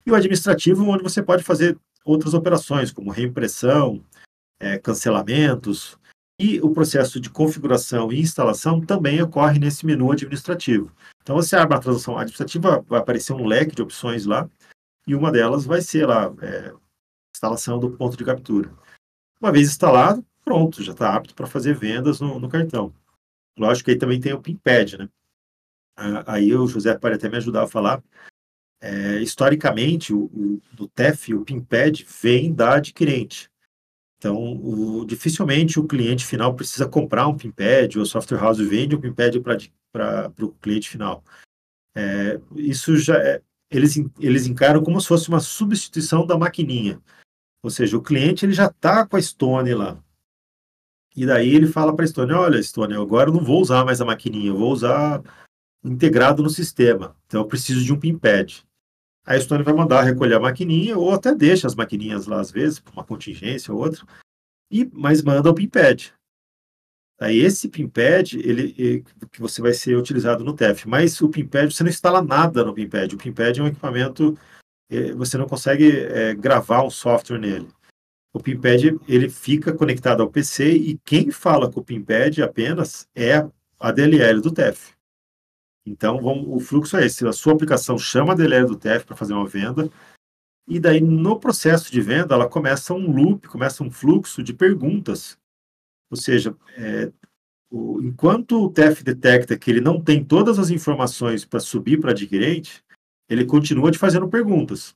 E 0.05 0.11
o 0.11 0.15
administrativo, 0.15 0.87
onde 0.87 1.03
você 1.03 1.23
pode 1.23 1.43
fazer 1.43 1.77
outras 2.05 2.33
operações, 2.33 2.91
como 2.91 3.11
reimpressão, 3.11 4.03
é, 4.59 4.77
cancelamentos. 4.77 5.97
E 6.39 6.61
o 6.61 6.69
processo 6.69 7.19
de 7.19 7.31
configuração 7.31 8.11
e 8.11 8.19
instalação 8.19 8.79
também 8.79 9.21
ocorre 9.21 9.57
nesse 9.57 9.85
menu 9.85 10.11
administrativo. 10.11 10.91
Então, 11.23 11.35
você 11.35 11.55
abre 11.55 11.75
a 11.75 11.79
transação 11.79 12.15
administrativa, 12.17 12.85
vai 12.87 12.99
aparecer 12.99 13.33
um 13.33 13.45
leque 13.45 13.75
de 13.75 13.81
opções 13.81 14.25
lá 14.25 14.47
e 15.07 15.15
uma 15.15 15.31
delas 15.31 15.65
vai 15.65 15.81
ser 15.81 16.05
lá, 16.05 16.31
é, 16.41 16.73
instalação 17.35 17.79
do 17.79 17.91
ponto 17.91 18.17
de 18.17 18.25
captura. 18.25 18.73
Uma 19.39 19.51
vez 19.51 19.67
instalado, 19.67 20.25
pronto, 20.43 20.83
já 20.83 20.93
está 20.93 21.15
apto 21.15 21.35
para 21.35 21.47
fazer 21.47 21.75
vendas 21.75 22.19
no, 22.19 22.39
no, 22.39 22.49
cartão. 22.49 22.93
Lógico 23.57 23.85
que 23.85 23.91
aí 23.91 23.97
também 23.97 24.19
tem 24.19 24.33
o 24.33 24.41
PINPAD, 24.41 24.97
né? 24.97 25.09
Ah, 25.95 26.33
aí 26.33 26.53
o 26.53 26.67
José 26.67 26.97
pode 26.97 27.15
até 27.15 27.29
me 27.29 27.37
ajudar 27.37 27.63
a 27.63 27.67
falar. 27.67 28.03
É, 28.79 29.19
historicamente, 29.19 30.13
o, 30.13 30.25
o, 30.25 30.61
do 30.73 30.87
TEF, 30.87 31.33
o 31.33 31.43
PINPAD 31.43 32.05
vem 32.21 32.53
da 32.53 32.75
adquirente. 32.75 33.49
Então, 34.17 34.35
o, 34.37 35.05
dificilmente 35.05 35.79
o 35.79 35.87
cliente 35.87 36.25
final 36.25 36.55
precisa 36.55 36.87
comprar 36.87 37.27
um 37.27 37.37
PINPAD 37.37 37.97
ou 37.97 38.03
a 38.03 38.05
software 38.05 38.39
house 38.39 38.59
vende 38.59 38.95
um 38.95 39.01
PINPAD 39.01 39.39
para 39.91 40.31
o 40.41 40.51
cliente 40.53 40.89
final. 40.89 41.23
É, 41.95 42.39
isso 42.55 42.95
já 42.97 43.17
é, 43.17 43.41
eles, 43.69 43.95
eles 44.19 44.47
encaram 44.47 44.83
como 44.83 44.99
se 44.99 45.07
fosse 45.07 45.29
uma 45.29 45.39
substituição 45.39 46.25
da 46.25 46.37
maquininha. 46.37 47.01
Ou 47.63 47.69
seja, 47.69 47.97
o 47.97 48.01
cliente 48.01 48.45
ele 48.45 48.53
já 48.53 48.67
está 48.67 49.05
com 49.05 49.17
a 49.17 49.21
Stone 49.21 49.73
lá. 49.73 50.01
E 51.15 51.25
daí 51.25 51.53
ele 51.55 51.67
fala 51.67 51.95
para 51.95 52.05
a 52.05 52.07
Stone, 52.07 52.31
olha, 52.33 52.61
Stone, 52.61 52.93
agora 52.93 53.29
eu 53.29 53.33
não 53.33 53.43
vou 53.43 53.61
usar 53.61 53.83
mais 53.83 53.99
a 53.99 54.05
maquininha, 54.05 54.49
eu 54.49 54.57
vou 54.57 54.71
usar 54.71 55.21
integrado 55.83 56.43
no 56.43 56.49
sistema. 56.49 57.15
Então 57.25 57.41
eu 57.41 57.47
preciso 57.47 57.83
de 57.83 57.91
um 57.91 57.99
PINPAD. 57.99 58.65
A 59.25 59.37
Stone 59.39 59.63
vai 59.63 59.73
mandar 59.73 60.03
recolher 60.03 60.35
a 60.35 60.39
maquininha, 60.39 60.97
ou 60.97 61.11
até 61.11 61.35
deixa 61.35 61.67
as 61.67 61.75
maquininhas 61.75 62.27
lá 62.27 62.39
às 62.39 62.51
vezes, 62.51 62.79
por 62.79 62.93
uma 62.93 63.03
contingência 63.03 63.73
ou 63.73 63.81
outra, 63.81 64.05
e, 64.71 64.89
mas 64.93 65.21
manda 65.21 65.49
o 65.49 65.53
PINPAD. 65.53 66.13
Aí 67.19 67.39
esse 67.39 67.67
PINPAD, 67.67 68.39
ele, 68.39 69.03
que 69.31 69.39
você 69.39 69.61
vai 69.61 69.73
ser 69.73 69.97
utilizado 69.97 70.43
no 70.43 70.53
TEF, 70.53 70.87
mas 70.87 71.19
o 71.19 71.29
PINPAD, 71.29 71.73
você 71.73 71.83
não 71.83 71.89
instala 71.89 72.21
nada 72.21 72.63
no 72.63 72.73
PINPAD. 72.73 73.15
O 73.15 73.17
PINPAD 73.17 73.59
é 73.59 73.63
um 73.63 73.67
equipamento 73.67 74.37
é, 74.89 75.13
você 75.13 75.37
não 75.37 75.47
consegue 75.47 75.91
é, 75.91 76.33
gravar 76.33 76.83
um 76.83 76.89
software 76.89 77.39
nele. 77.39 77.67
O 78.33 78.39
PINPAD 78.39 78.99
ele 79.07 79.29
fica 79.29 79.73
conectado 79.73 80.21
ao 80.21 80.29
PC 80.29 80.71
e 80.71 80.97
quem 80.99 81.31
fala 81.31 81.71
com 81.71 81.79
o 81.79 81.83
PINPAD 81.83 82.43
apenas 82.43 83.07
é 83.15 83.47
a 83.79 83.91
DLL 83.91 84.41
do 84.41 84.51
TEF. 84.51 84.93
Então, 85.85 86.21
vamos, 86.21 86.45
o 86.47 86.59
fluxo 86.59 86.97
é 86.97 87.05
esse: 87.05 87.25
a 87.25 87.33
sua 87.33 87.53
aplicação 87.53 87.97
chama 87.97 88.33
a 88.33 88.35
DLL 88.35 88.67
do 88.67 88.77
TEF 88.77 89.05
para 89.05 89.15
fazer 89.15 89.33
uma 89.33 89.47
venda, 89.47 89.89
e 90.67 90.79
daí 90.79 91.01
no 91.01 91.39
processo 91.39 91.91
de 91.91 92.01
venda 92.01 92.35
ela 92.35 92.49
começa 92.49 92.93
um 92.93 93.11
loop, 93.11 93.47
começa 93.47 93.83
um 93.83 93.91
fluxo 93.91 94.43
de 94.43 94.53
perguntas. 94.53 95.37
Ou 96.09 96.17
seja, 96.17 96.55
é, 96.77 97.11
o, 97.69 98.01
enquanto 98.01 98.63
o 98.63 98.71
TEF 98.71 99.03
detecta 99.03 99.57
que 99.57 99.69
ele 99.69 99.81
não 99.81 100.01
tem 100.01 100.23
todas 100.23 100.57
as 100.57 100.69
informações 100.69 101.45
para 101.45 101.59
subir 101.59 101.99
para 101.99 102.11
adquirente, 102.11 102.83
ele 103.29 103.45
continua 103.45 103.91
te 103.91 103.97
fazendo 103.97 104.29
perguntas. 104.29 104.95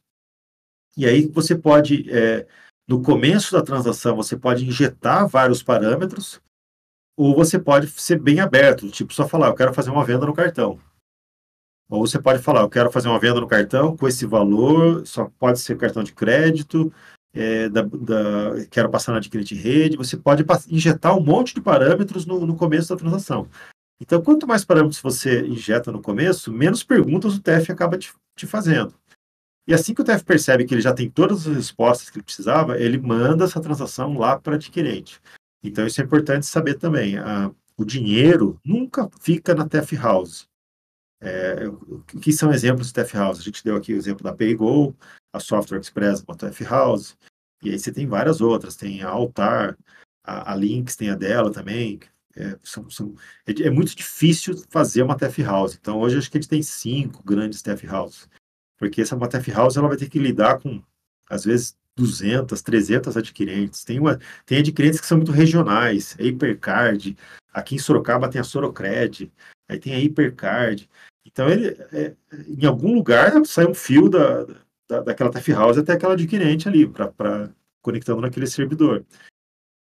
E 0.97 1.05
aí 1.05 1.27
você 1.27 1.55
pode, 1.55 2.09
é, 2.09 2.47
no 2.87 3.01
começo 3.01 3.51
da 3.53 3.61
transação, 3.61 4.15
você 4.15 4.37
pode 4.37 4.65
injetar 4.65 5.27
vários 5.27 5.61
parâmetros, 5.63 6.41
ou 7.17 7.35
você 7.35 7.59
pode 7.59 7.87
ser 7.87 8.19
bem 8.19 8.39
aberto, 8.39 8.89
tipo 8.89 9.13
só 9.13 9.27
falar, 9.27 9.47
eu 9.47 9.55
quero 9.55 9.73
fazer 9.73 9.91
uma 9.91 10.05
venda 10.05 10.25
no 10.25 10.33
cartão. 10.33 10.79
Ou 11.89 12.07
você 12.07 12.17
pode 12.17 12.41
falar, 12.41 12.61
eu 12.61 12.69
quero 12.69 12.89
fazer 12.89 13.09
uma 13.09 13.19
venda 13.19 13.41
no 13.41 13.47
cartão 13.47 13.97
com 13.97 14.07
esse 14.07 14.25
valor, 14.25 15.05
só 15.05 15.29
pode 15.37 15.59
ser 15.59 15.77
cartão 15.77 16.03
de 16.03 16.13
crédito, 16.13 16.91
é, 17.33 17.69
da, 17.69 17.81
da, 17.81 18.65
quero 18.69 18.89
passar 18.89 19.11
na 19.11 19.19
adquirente 19.19 19.55
rede. 19.55 19.97
Você 19.97 20.17
pode 20.17 20.45
injetar 20.69 21.17
um 21.17 21.23
monte 21.23 21.53
de 21.53 21.61
parâmetros 21.61 22.25
no, 22.25 22.45
no 22.45 22.55
começo 22.55 22.89
da 22.89 22.99
transação. 22.99 23.47
Então, 24.01 24.21
quanto 24.21 24.47
mais 24.47 24.65
parâmetros 24.65 24.99
você 24.99 25.45
injeta 25.45 25.91
no 25.91 26.01
começo, 26.01 26.51
menos 26.51 26.83
perguntas 26.83 27.35
o 27.35 27.41
TF 27.41 27.71
acaba 27.71 27.97
te, 27.97 28.11
te 28.35 28.47
fazendo. 28.47 28.93
E 29.67 29.73
assim 29.73 29.93
que 29.93 30.01
o 30.01 30.03
TF 30.03 30.23
percebe 30.23 30.65
que 30.65 30.73
ele 30.73 30.81
já 30.81 30.91
tem 30.91 31.09
todas 31.09 31.47
as 31.47 31.55
respostas 31.55 32.09
que 32.09 32.17
ele 32.17 32.25
precisava, 32.25 32.79
ele 32.79 32.97
manda 32.97 33.45
essa 33.45 33.61
transação 33.61 34.17
lá 34.17 34.39
para 34.39 34.55
adquirente. 34.55 35.21
Então, 35.63 35.85
isso 35.85 36.01
é 36.01 36.03
importante 36.03 36.47
saber 36.47 36.75
também. 36.75 37.17
A, 37.17 37.51
o 37.77 37.85
dinheiro 37.85 38.59
nunca 38.65 39.07
fica 39.19 39.53
na 39.53 39.67
TF 39.67 39.95
House. 39.95 40.47
É, 41.21 41.67
o 41.67 41.99
que 42.19 42.33
são 42.33 42.51
exemplos 42.51 42.87
de 42.87 42.93
TF 42.93 43.15
House? 43.15 43.39
A 43.39 43.43
gente 43.43 43.63
deu 43.63 43.75
aqui 43.75 43.93
o 43.93 43.97
exemplo 43.97 44.23
da 44.23 44.33
PayGo, 44.33 44.95
a 45.33 45.39
Software 45.39 45.79
Express, 45.79 46.23
uma 46.27 46.37
TF 46.37 46.63
House, 46.65 47.17
e 47.63 47.69
aí 47.69 47.79
você 47.79 47.91
tem 47.91 48.07
várias 48.07 48.41
outras. 48.41 48.75
Tem 48.75 49.01
a 49.03 49.09
Altar, 49.09 49.77
a, 50.23 50.51
a 50.51 50.55
Lynx 50.55 50.95
tem 50.95 51.09
a 51.09 51.15
dela 51.15 51.51
também, 51.51 51.99
é, 52.35 52.57
são, 52.63 52.89
são, 52.89 53.15
é, 53.45 53.67
é, 53.67 53.69
muito 53.69 53.95
difícil 53.95 54.55
fazer 54.69 55.03
uma 55.03 55.17
TF 55.17 55.43
House. 55.43 55.77
Então, 55.79 55.99
hoje 55.99 56.17
acho 56.17 56.31
que 56.31 56.37
a 56.37 56.41
gente 56.41 56.49
tem 56.49 56.61
cinco 56.61 57.23
grandes 57.23 57.61
TF 57.61 57.85
House. 57.87 58.29
Porque 58.77 59.01
essa 59.01 59.17
TF 59.17 59.51
House 59.51 59.77
ela 59.77 59.87
vai 59.87 59.97
ter 59.97 60.09
que 60.09 60.19
lidar 60.19 60.59
com, 60.59 60.81
às 61.29 61.45
vezes, 61.45 61.77
200, 61.95 62.61
300 62.61 63.17
adquirentes. 63.17 63.83
Tem, 63.83 63.99
uma, 63.99 64.19
tem 64.45 64.59
adquirentes 64.59 64.99
que 64.99 65.07
são 65.07 65.17
muito 65.17 65.31
regionais, 65.31 66.15
a 66.19 66.23
Hipercard. 66.23 67.17
Aqui 67.53 67.75
em 67.75 67.79
Sorocaba 67.79 68.29
tem 68.29 68.39
a 68.39 68.45
Sorocred, 68.45 69.31
aí 69.69 69.79
tem 69.79 69.93
a 69.93 69.99
Hipercard. 69.99 70.89
Então, 71.25 71.49
ele, 71.49 71.67
é, 71.93 72.15
em 72.47 72.65
algum 72.65 72.93
lugar 72.93 73.33
sai 73.45 73.65
um 73.65 73.73
fio 73.73 74.09
da, 74.09 74.45
da, 74.91 75.01
daquela 75.01 75.31
TF 75.31 75.53
House 75.53 75.77
até 75.77 75.93
aquela 75.93 76.13
adquirente 76.13 76.67
ali, 76.67 76.85
para 76.87 77.49
conectando 77.81 78.21
naquele 78.21 78.45
servidor. 78.45 79.05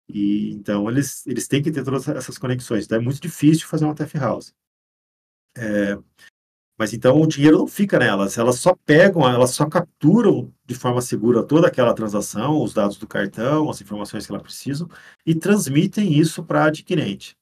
E 0.08 0.52
então 0.52 0.90
eles, 0.90 1.26
eles 1.26 1.46
têm 1.46 1.62
que 1.62 1.70
ter 1.70 1.84
todas 1.84 2.08
essas 2.08 2.38
conexões. 2.38 2.84
Então 2.84 2.98
é 2.98 3.00
muito 3.00 3.20
difícil 3.20 3.66
fazer 3.66 3.84
uma 3.84 3.94
TF 3.94 4.18
House. 4.18 4.54
É, 5.56 5.96
mas 6.78 6.92
então 6.92 7.20
o 7.20 7.26
dinheiro 7.26 7.58
não 7.58 7.68
fica 7.68 7.98
nelas, 7.98 8.36
elas 8.36 8.58
só 8.58 8.74
pegam, 8.74 9.28
elas 9.28 9.50
só 9.50 9.66
capturam 9.68 10.52
de 10.66 10.74
forma 10.74 11.00
segura 11.00 11.44
toda 11.44 11.68
aquela 11.68 11.94
transação, 11.94 12.60
os 12.60 12.74
dados 12.74 12.96
do 12.98 13.06
cartão, 13.06 13.70
as 13.70 13.80
informações 13.80 14.26
que 14.26 14.32
ela 14.32 14.42
precisam 14.42 14.88
e 15.24 15.34
transmitem 15.34 16.18
isso 16.18 16.42
para 16.42 16.64
a 16.64 16.66
adquirente. 16.66 17.36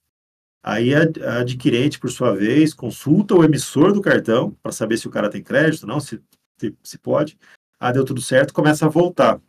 Aí 0.63 0.95
a, 0.95 1.41
adquirente, 1.41 1.99
por 1.99 2.11
sua 2.11 2.33
vez, 2.37 2.75
consulta 2.75 3.35
o 3.35 3.43
emissor 3.43 3.93
do 3.93 4.03
cartão 4.03 4.51
para 4.63 4.71
saber 4.73 4.99
se 4.99 5.09
o 5.09 5.11
cara 5.11 5.31
tem 5.31 5.43
crédito, 5.43 5.87
não, 5.87 5.99
se, 5.99 6.23
se, 6.63 6.77
se 6.83 6.99
pode. 6.99 7.39
Ah, 7.79 7.93
deu 7.93 8.05
tudo 8.05 8.21
certo, 8.21 8.55
começa 8.55 8.87
a 8.87 8.89
voltar. 8.89 9.41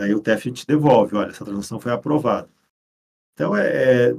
Aí 0.00 0.14
o 0.14 0.20
TF 0.20 0.50
te 0.52 0.66
devolve, 0.66 1.16
olha, 1.16 1.30
essa 1.30 1.44
transação 1.44 1.80
foi 1.80 1.92
aprovada. 1.92 2.48
Então, 3.34 3.56
é, 3.56 4.10
é, 4.10 4.16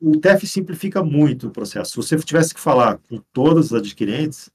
o 0.00 0.18
TEF 0.18 0.46
simplifica 0.46 1.02
muito 1.02 1.48
o 1.48 1.50
processo. 1.50 1.90
Se 1.90 1.96
você 1.96 2.16
tivesse 2.18 2.54
que 2.54 2.60
falar 2.60 2.98
com 2.98 3.18
todas 3.32 3.66
as 3.66 3.80
adquirentes, 3.80 4.50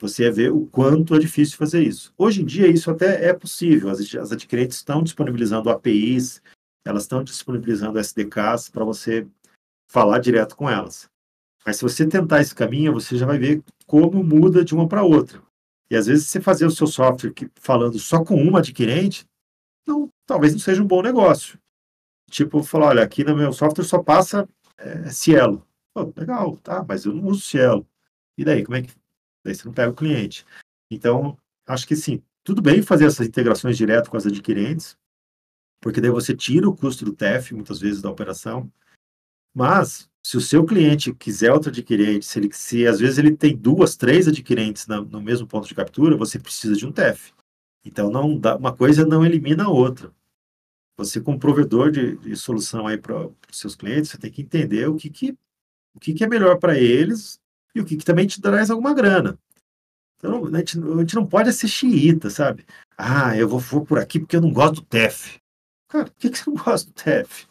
você 0.00 0.24
ia 0.24 0.32
ver 0.32 0.52
o 0.52 0.66
quanto 0.66 1.14
é 1.14 1.18
difícil 1.18 1.56
fazer 1.56 1.82
isso. 1.82 2.12
Hoje 2.18 2.42
em 2.42 2.44
dia, 2.44 2.66
isso 2.66 2.90
até 2.90 3.28
é 3.28 3.32
possível. 3.32 3.90
As, 3.90 4.00
as 4.14 4.32
adquirentes 4.32 4.78
estão 4.78 5.02
disponibilizando 5.02 5.70
APIs, 5.70 6.42
elas 6.84 7.02
estão 7.02 7.22
disponibilizando 7.22 7.98
SDKs 7.98 8.68
para 8.68 8.84
você 8.84 9.26
falar 9.88 10.18
direto 10.18 10.56
com 10.56 10.68
elas. 10.68 11.08
Mas 11.64 11.76
se 11.76 11.82
você 11.82 12.06
tentar 12.06 12.40
esse 12.40 12.54
caminho, 12.54 12.92
você 12.92 13.16
já 13.16 13.26
vai 13.26 13.38
ver 13.38 13.62
como 13.86 14.24
muda 14.24 14.64
de 14.64 14.74
uma 14.74 14.88
para 14.88 15.04
outra. 15.04 15.40
E 15.92 15.96
às 15.96 16.06
vezes 16.06 16.26
você 16.28 16.40
fazer 16.40 16.66
o 16.66 16.70
seu 16.70 16.86
software 16.86 17.34
falando 17.54 17.98
só 17.98 18.24
com 18.24 18.34
uma 18.34 18.60
adquirente, 18.60 19.26
não, 19.86 20.08
talvez 20.26 20.52
não 20.52 20.58
seja 20.58 20.82
um 20.82 20.86
bom 20.86 21.02
negócio 21.02 21.60
tipo, 22.32 22.62
falar, 22.62 22.86
olha, 22.86 23.02
aqui 23.02 23.22
no 23.22 23.36
meu 23.36 23.52
software 23.52 23.84
só 23.84 24.02
passa 24.02 24.48
é, 24.78 25.10
Cielo. 25.10 25.66
Pô, 25.94 26.10
legal, 26.16 26.56
tá, 26.56 26.82
mas 26.82 27.04
eu 27.04 27.12
não 27.12 27.28
uso 27.28 27.42
Cielo. 27.42 27.86
E 28.36 28.44
daí, 28.44 28.64
como 28.64 28.76
é 28.76 28.82
que... 28.82 28.92
Daí 29.44 29.54
você 29.54 29.66
não 29.66 29.74
pega 29.74 29.90
o 29.90 29.94
cliente. 29.94 30.46
Então, 30.90 31.38
acho 31.66 31.86
que 31.86 31.94
sim, 31.94 32.22
tudo 32.42 32.62
bem 32.62 32.80
fazer 32.80 33.06
essas 33.06 33.26
integrações 33.26 33.76
direto 33.76 34.10
com 34.10 34.16
as 34.16 34.26
adquirentes, 34.26 34.96
porque 35.80 36.00
daí 36.00 36.10
você 36.10 36.34
tira 36.34 36.68
o 36.68 36.74
custo 36.74 37.04
do 37.04 37.14
TEF, 37.14 37.52
muitas 37.52 37.78
vezes, 37.78 38.00
da 38.00 38.10
operação. 38.10 38.72
Mas, 39.52 40.08
se 40.24 40.36
o 40.36 40.40
seu 40.40 40.64
cliente 40.64 41.12
quiser 41.12 41.52
outra 41.52 41.70
adquirente, 41.70 42.24
se, 42.24 42.38
ele, 42.38 42.52
se 42.52 42.86
às 42.86 43.00
vezes 43.00 43.18
ele 43.18 43.36
tem 43.36 43.56
duas, 43.56 43.96
três 43.96 44.28
adquirentes 44.28 44.86
na, 44.86 45.00
no 45.00 45.20
mesmo 45.20 45.46
ponto 45.46 45.66
de 45.66 45.74
captura, 45.74 46.16
você 46.16 46.38
precisa 46.38 46.76
de 46.76 46.86
um 46.86 46.92
TEF. 46.92 47.32
Então, 47.84 48.10
não 48.10 48.38
dá, 48.38 48.56
uma 48.56 48.74
coisa 48.74 49.04
não 49.04 49.26
elimina 49.26 49.64
a 49.64 49.68
outra. 49.68 50.12
Você, 50.96 51.20
como 51.20 51.38
provedor 51.38 51.90
de, 51.90 52.16
de 52.18 52.36
solução 52.36 52.86
aí 52.86 52.96
para 52.96 53.26
os 53.26 53.58
seus 53.58 53.74
clientes, 53.74 54.10
você 54.10 54.18
tem 54.18 54.30
que 54.30 54.42
entender 54.42 54.88
o 54.88 54.94
que, 54.94 55.10
que, 55.10 55.36
o 55.94 55.98
que, 55.98 56.14
que 56.14 56.22
é 56.22 56.28
melhor 56.28 56.58
para 56.58 56.78
eles 56.78 57.40
e 57.74 57.80
o 57.80 57.84
que, 57.84 57.96
que 57.96 58.04
também 58.04 58.26
te 58.26 58.40
traz 58.40 58.70
alguma 58.70 58.94
grana. 58.94 59.36
Então, 60.18 60.46
a 60.46 60.58
gente, 60.58 60.78
a 60.78 60.98
gente 60.98 61.14
não 61.16 61.26
pode 61.26 61.52
ser 61.52 61.66
xiita, 61.66 62.30
sabe? 62.30 62.64
Ah, 62.96 63.36
eu 63.36 63.48
vou, 63.48 63.58
vou 63.58 63.84
por 63.84 63.98
aqui 63.98 64.20
porque 64.20 64.36
eu 64.36 64.40
não 64.40 64.52
gosto 64.52 64.76
do 64.76 64.82
TEF. 64.82 65.40
Cara, 65.88 66.04
por 66.04 66.14
que, 66.14 66.30
que 66.30 66.38
você 66.38 66.48
não 66.48 66.62
gosta 66.62 66.88
do 66.88 66.94
TEF? 66.94 67.48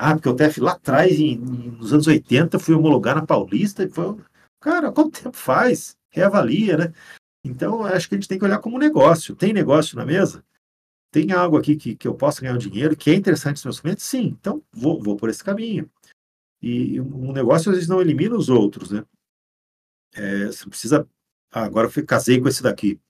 Ah, 0.00 0.14
porque 0.14 0.28
o 0.28 0.34
TEF 0.34 0.60
lá 0.60 0.72
atrás, 0.72 1.18
em, 1.18 1.36
nos 1.36 1.92
anos 1.92 2.06
80, 2.06 2.58
fui 2.58 2.74
homologar 2.74 3.14
na 3.14 3.26
Paulista 3.26 3.84
e 3.84 3.88
foi. 3.90 4.16
Cara, 4.60 4.90
quanto 4.92 5.22
tempo 5.22 5.36
faz? 5.36 5.96
Reavalia, 6.10 6.76
né? 6.76 6.92
Então, 7.44 7.84
acho 7.84 8.08
que 8.08 8.14
a 8.14 8.18
gente 8.18 8.28
tem 8.28 8.38
que 8.38 8.44
olhar 8.44 8.58
como 8.58 8.78
negócio. 8.78 9.36
Tem 9.36 9.52
negócio 9.52 9.96
na 9.96 10.04
mesa? 10.06 10.44
tem 11.10 11.32
algo 11.32 11.58
aqui 11.58 11.76
que, 11.76 11.96
que 11.96 12.06
eu 12.06 12.14
posso 12.14 12.40
ganhar 12.40 12.54
um 12.54 12.58
dinheiro, 12.58 12.96
que 12.96 13.10
é 13.10 13.14
interessante 13.14 13.56
nos 13.56 13.64
meus 13.64 13.80
clientes? 13.80 14.04
Sim, 14.04 14.36
então 14.40 14.62
vou, 14.72 15.02
vou 15.02 15.16
por 15.16 15.28
esse 15.28 15.42
caminho. 15.42 15.90
E 16.62 17.00
um 17.00 17.32
negócio 17.32 17.70
às 17.70 17.76
vezes 17.76 17.88
não 17.88 18.00
elimina 18.00 18.36
os 18.36 18.48
outros, 18.48 18.90
né? 18.90 19.04
É, 20.14 20.46
você 20.46 20.68
precisa. 20.68 21.08
Ah, 21.50 21.64
agora 21.64 21.90
eu 21.94 22.06
casei 22.06 22.40
com 22.40 22.48
esse 22.48 22.62
daqui. 22.62 23.00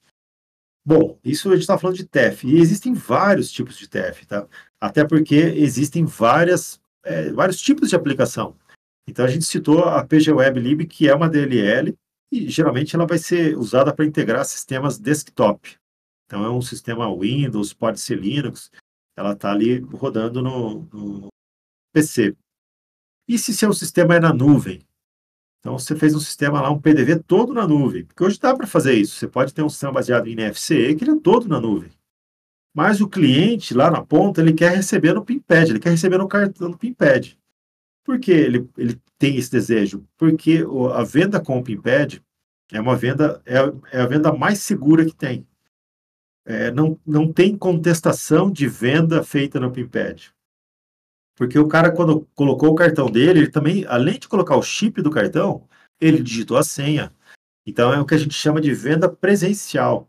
Bom, 0.91 1.17
isso 1.23 1.49
a 1.49 1.53
gente 1.53 1.61
está 1.61 1.79
falando 1.79 1.95
de 1.95 2.05
TEF, 2.05 2.45
e 2.45 2.59
existem 2.59 2.93
vários 2.93 3.53
tipos 3.53 3.79
de 3.79 3.89
TEF, 3.89 4.27
tá? 4.27 4.49
Até 4.81 5.07
porque 5.07 5.37
existem 5.37 6.05
várias, 6.05 6.83
é, 7.05 7.31
vários 7.31 7.61
tipos 7.61 7.89
de 7.89 7.95
aplicação. 7.95 8.57
Então, 9.09 9.25
a 9.25 9.29
gente 9.29 9.45
citou 9.45 9.85
a 9.85 10.05
PG 10.05 10.33
Web 10.33 10.59
Lib, 10.59 10.87
que 10.89 11.09
é 11.09 11.15
uma 11.15 11.29
DLL, 11.29 11.97
e 12.33 12.51
geralmente 12.51 12.97
ela 12.97 13.07
vai 13.07 13.19
ser 13.19 13.57
usada 13.57 13.95
para 13.95 14.05
integrar 14.05 14.45
sistemas 14.45 14.99
desktop. 14.99 15.77
Então, 16.27 16.45
é 16.45 16.51
um 16.51 16.61
sistema 16.61 17.09
Windows, 17.17 17.73
pode 17.73 18.01
ser 18.01 18.19
Linux, 18.19 18.69
ela 19.17 19.35
está 19.35 19.53
ali 19.53 19.79
rodando 19.79 20.43
no, 20.43 20.89
no, 20.93 21.29
PC. 21.95 22.37
E 23.29 23.39
se 23.39 23.55
seu 23.55 23.73
sistema 23.73 24.17
é 24.17 24.19
na 24.19 24.35
nuvem? 24.35 24.81
Então, 25.61 25.79
você 25.79 25.95
fez 25.95 26.15
um 26.15 26.21
sistema 26.21 26.61
lá, 26.61 26.71
um 26.71 26.81
PDV 26.81 27.21
todo 27.21 27.53
na 27.53 27.69
nuvem. 27.69 28.05
Porque 28.05 28.25
hoje 28.25 28.41
dá 28.41 28.55
para 28.55 28.67
fazer 28.67 28.95
isso. 28.95 29.17
Você 29.17 29.29
pode 29.29 29.53
ter 29.53 29.63
um 29.63 29.69
sistema 29.69 29.93
baseado 29.93 30.27
em 30.27 30.35
NFCE 30.35 30.95
que 30.95 31.05
ele 31.05 31.13
é 31.13 31.21
todo 31.21 31.49
na 31.49 31.61
nuvem. 31.61 31.91
Mas 32.75 33.01
o 33.01 33.09
cliente, 33.09 33.75
lá 33.75 33.91
na 33.91 34.03
ponta, 34.03 34.41
ele 34.41 34.55
quer 34.55 34.75
receber 34.75 35.13
no 35.13 35.25
PIMPAD, 35.25 35.71
ele 35.71 35.81
quer 35.81 35.91
receber 35.91 36.19
no 36.19 36.29
cartão 36.29 36.71
do 36.71 36.79
PIMPAD. 36.79 37.39
Por 38.05 38.19
que 38.19 38.31
ele, 38.31 38.69
ele 38.79 38.99
tem 39.19 39.37
esse 39.37 39.51
desejo? 39.51 40.05
Porque 40.17 40.65
a 40.95 41.03
venda 41.03 41.41
com 41.41 41.59
o 41.59 41.63
PIMPAD 41.63 42.23
é 42.73 42.81
uma 42.81 42.97
venda, 42.97 43.43
é, 43.45 43.59
é 43.93 44.01
a 44.01 44.07
venda 44.07 44.33
mais 44.33 44.61
segura 44.61 45.05
que 45.05 45.15
tem. 45.15 45.47
É, 46.45 46.71
não, 46.71 46.99
não 47.07 47.33
tem 47.33 47.57
contestação 47.57 48.51
de 48.51 48.67
venda 48.67 49.23
feita 49.23 49.61
no 49.61 49.71
PIMPAD. 49.71 50.33
Porque 51.41 51.59
o 51.59 51.67
cara, 51.67 51.91
quando 51.91 52.29
colocou 52.35 52.69
o 52.69 52.75
cartão 52.75 53.11
dele, 53.11 53.41
ele 53.41 53.51
também, 53.51 53.87
além 53.87 54.19
de 54.19 54.29
colocar 54.29 54.59
o 54.59 54.63
chip 54.63 55.01
do 55.01 55.11
cartão, 55.11 55.67
ele 55.99 56.23
digitou 56.23 56.59
a 56.59 56.63
senha. 56.63 57.11
Então 57.67 57.95
é 57.95 57.99
o 57.99 58.05
que 58.05 58.15
a 58.15 58.19
gente 58.19 58.35
chama 58.35 58.61
de 58.61 58.75
venda 58.75 59.09
presencial. 59.09 60.07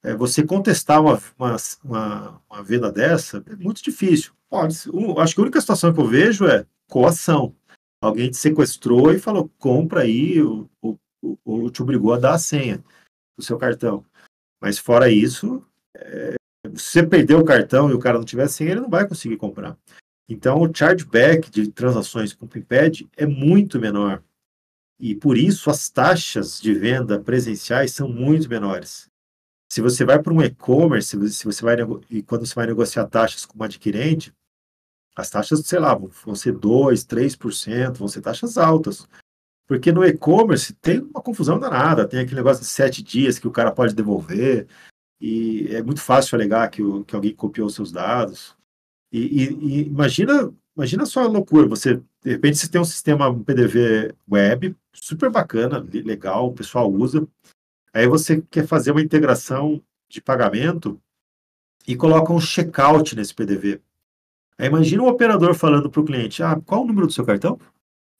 É, 0.00 0.14
você 0.14 0.46
contestar 0.46 1.00
uma, 1.00 1.20
uma, 1.36 1.56
uma, 1.82 2.42
uma, 2.48 2.62
venda 2.62 2.92
dessa 2.92 3.42
é 3.48 3.56
muito 3.56 3.82
difícil. 3.82 4.32
Pode, 4.48 4.76
acho 5.18 5.34
que 5.34 5.40
a 5.40 5.42
única 5.42 5.60
situação 5.60 5.92
que 5.92 5.98
eu 5.98 6.06
vejo 6.06 6.46
é 6.46 6.64
coação. 6.88 7.52
Alguém 8.00 8.30
te 8.30 8.36
sequestrou 8.36 9.12
e 9.12 9.18
falou, 9.18 9.50
compra 9.58 10.02
aí, 10.02 10.40
ou, 10.40 10.70
ou, 10.80 11.00
ou 11.44 11.68
te 11.68 11.82
obrigou 11.82 12.14
a 12.14 12.18
dar 12.20 12.34
a 12.34 12.38
senha 12.38 12.80
do 13.36 13.44
seu 13.44 13.58
cartão. 13.58 14.04
Mas 14.62 14.78
fora 14.78 15.10
isso, 15.10 15.66
é, 15.96 16.36
se 16.76 16.92
você 16.92 17.02
perder 17.02 17.34
o 17.34 17.44
cartão 17.44 17.90
e 17.90 17.92
o 17.92 17.98
cara 17.98 18.18
não 18.18 18.24
tiver 18.24 18.46
senha, 18.46 18.70
ele 18.70 18.80
não 18.82 18.88
vai 18.88 19.08
conseguir 19.08 19.36
comprar. 19.36 19.76
Então, 20.30 20.62
o 20.62 20.70
chargeback 20.72 21.50
de 21.50 21.72
transações 21.72 22.32
com 22.32 22.46
o 22.46 22.48
PIMPAD 22.48 23.10
é 23.16 23.26
muito 23.26 23.80
menor. 23.80 24.22
E 24.96 25.12
por 25.12 25.36
isso 25.36 25.68
as 25.68 25.90
taxas 25.90 26.60
de 26.60 26.72
venda 26.72 27.18
presenciais 27.18 27.90
são 27.90 28.08
muito 28.08 28.48
menores. 28.48 29.10
Se 29.68 29.80
você 29.80 30.04
vai 30.04 30.22
para 30.22 30.32
um 30.32 30.40
e-commerce, 30.40 31.32
se 31.32 31.44
você 31.44 31.64
vai 31.64 31.76
e 32.08 32.22
quando 32.22 32.46
você 32.46 32.54
vai 32.54 32.66
negociar 32.68 33.06
taxas 33.06 33.44
com 33.44 33.58
um 33.58 33.64
adquirente, 33.64 34.32
as 35.16 35.30
taxas, 35.30 35.66
sei 35.66 35.80
lá, 35.80 35.96
vão 35.96 36.34
ser 36.36 36.52
2, 36.52 37.04
3%, 37.04 37.96
vão 37.96 38.06
ser 38.06 38.20
taxas 38.20 38.56
altas. 38.56 39.08
Porque 39.66 39.90
no 39.90 40.04
e-commerce 40.04 40.74
tem 40.74 41.00
uma 41.00 41.22
confusão 41.22 41.58
danada, 41.58 42.06
tem 42.06 42.20
aquele 42.20 42.36
negócio 42.36 42.62
de 42.62 42.68
sete 42.68 43.02
dias 43.02 43.36
que 43.36 43.48
o 43.48 43.52
cara 43.52 43.72
pode 43.72 43.94
devolver, 43.94 44.68
e 45.20 45.66
é 45.74 45.82
muito 45.82 46.00
fácil 46.00 46.36
alegar 46.36 46.70
que, 46.70 46.82
o, 46.82 47.04
que 47.04 47.16
alguém 47.16 47.34
copiou 47.34 47.68
seus 47.68 47.90
dados. 47.90 48.59
E, 49.12 49.18
e, 49.18 49.42
e, 49.52 49.82
imagina, 49.88 50.52
imagina 50.76 51.04
só 51.04 51.24
a 51.24 51.28
loucura, 51.28 51.66
você, 51.66 51.96
de 52.22 52.30
repente, 52.30 52.58
você 52.58 52.68
tem 52.68 52.80
um 52.80 52.84
sistema 52.84 53.28
um 53.28 53.42
PDV 53.42 54.14
web, 54.30 54.76
super 54.92 55.30
bacana, 55.30 55.84
legal, 55.92 56.48
o 56.48 56.54
pessoal 56.54 56.90
usa, 56.90 57.26
aí 57.92 58.06
você 58.06 58.42
quer 58.50 58.66
fazer 58.66 58.92
uma 58.92 59.02
integração 59.02 59.82
de 60.08 60.20
pagamento 60.20 61.00
e 61.86 61.96
coloca 61.96 62.32
um 62.32 62.40
checkout 62.40 63.16
nesse 63.16 63.34
PDV. 63.34 63.80
Aí 64.58 64.66
imagina 64.66 65.02
um 65.02 65.08
operador 65.08 65.54
falando 65.54 65.90
para 65.90 66.00
o 66.00 66.04
cliente, 66.04 66.42
ah, 66.42 66.60
qual 66.64 66.82
o 66.82 66.86
número 66.86 67.06
do 67.06 67.12
seu 67.12 67.24
cartão? 67.24 67.58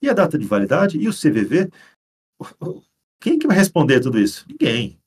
E 0.03 0.09
a 0.09 0.15
data 0.15 0.39
de 0.39 0.47
validade? 0.47 0.99
E 0.99 1.07
o 1.07 1.13
CVV? 1.13 1.71
Quem 3.21 3.39
que 3.39 3.47
vai 3.47 3.57
responder 3.57 4.01
tudo 4.01 4.19
isso? 4.19 4.47
Ninguém. 4.49 4.99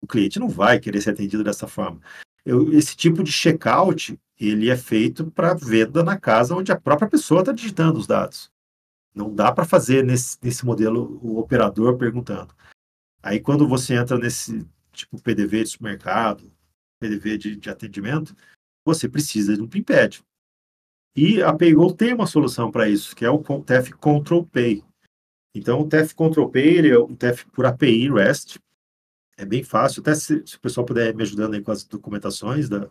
O 0.00 0.06
cliente 0.06 0.38
não 0.38 0.48
vai 0.48 0.80
querer 0.80 1.02
ser 1.02 1.10
atendido 1.10 1.44
dessa 1.44 1.66
forma. 1.66 2.00
Eu, 2.44 2.72
esse 2.72 2.96
tipo 2.96 3.22
de 3.22 3.30
checkout, 3.30 4.18
ele 4.38 4.70
é 4.70 4.76
feito 4.76 5.30
para 5.30 5.54
venda 5.54 6.02
na 6.02 6.18
casa 6.18 6.54
onde 6.54 6.70
a 6.70 6.80
própria 6.80 7.08
pessoa 7.08 7.40
está 7.40 7.52
digitando 7.52 7.98
os 7.98 8.06
dados. 8.06 8.50
Não 9.14 9.34
dá 9.34 9.50
para 9.50 9.64
fazer 9.64 10.04
nesse, 10.04 10.38
nesse 10.42 10.64
modelo 10.64 11.18
o 11.22 11.38
operador 11.38 11.96
perguntando. 11.96 12.54
Aí 13.22 13.40
quando 13.40 13.66
você 13.66 13.94
entra 13.94 14.16
nesse 14.16 14.66
tipo 14.92 15.20
PDV 15.20 15.64
de 15.64 15.70
supermercado, 15.70 16.52
PDV 17.00 17.38
de, 17.38 17.56
de 17.56 17.70
atendimento, 17.70 18.34
você 18.84 19.08
precisa 19.08 19.56
de 19.56 19.62
um 19.62 19.68
PIMPED. 19.68 20.22
E 21.16 21.42
a 21.42 21.52
Paygo 21.52 21.92
tem 21.92 22.14
uma 22.14 22.26
solução 22.26 22.70
para 22.70 22.88
isso, 22.88 23.14
que 23.14 23.24
é 23.24 23.30
o 23.30 23.42
TEF 23.64 23.90
Control 23.92 24.46
Pay. 24.46 24.84
Então, 25.54 25.80
o 25.80 25.88
TEF 25.88 26.14
Control 26.14 26.50
Pay 26.50 26.78
ele 26.78 26.90
é 26.90 26.98
um 26.98 27.14
TEF 27.14 27.44
por 27.50 27.66
API 27.66 28.08
REST. 28.08 28.58
É 29.36 29.44
bem 29.44 29.62
fácil, 29.64 30.00
até 30.00 30.14
se, 30.14 30.44
se, 30.46 30.56
o 30.56 30.60
pessoal 30.60 30.86
puder 30.86 31.14
me 31.14 31.22
ajudando 31.22 31.54
aí 31.54 31.62
com 31.62 31.72
as 31.72 31.84
documentações 31.84 32.68
da 32.68 32.88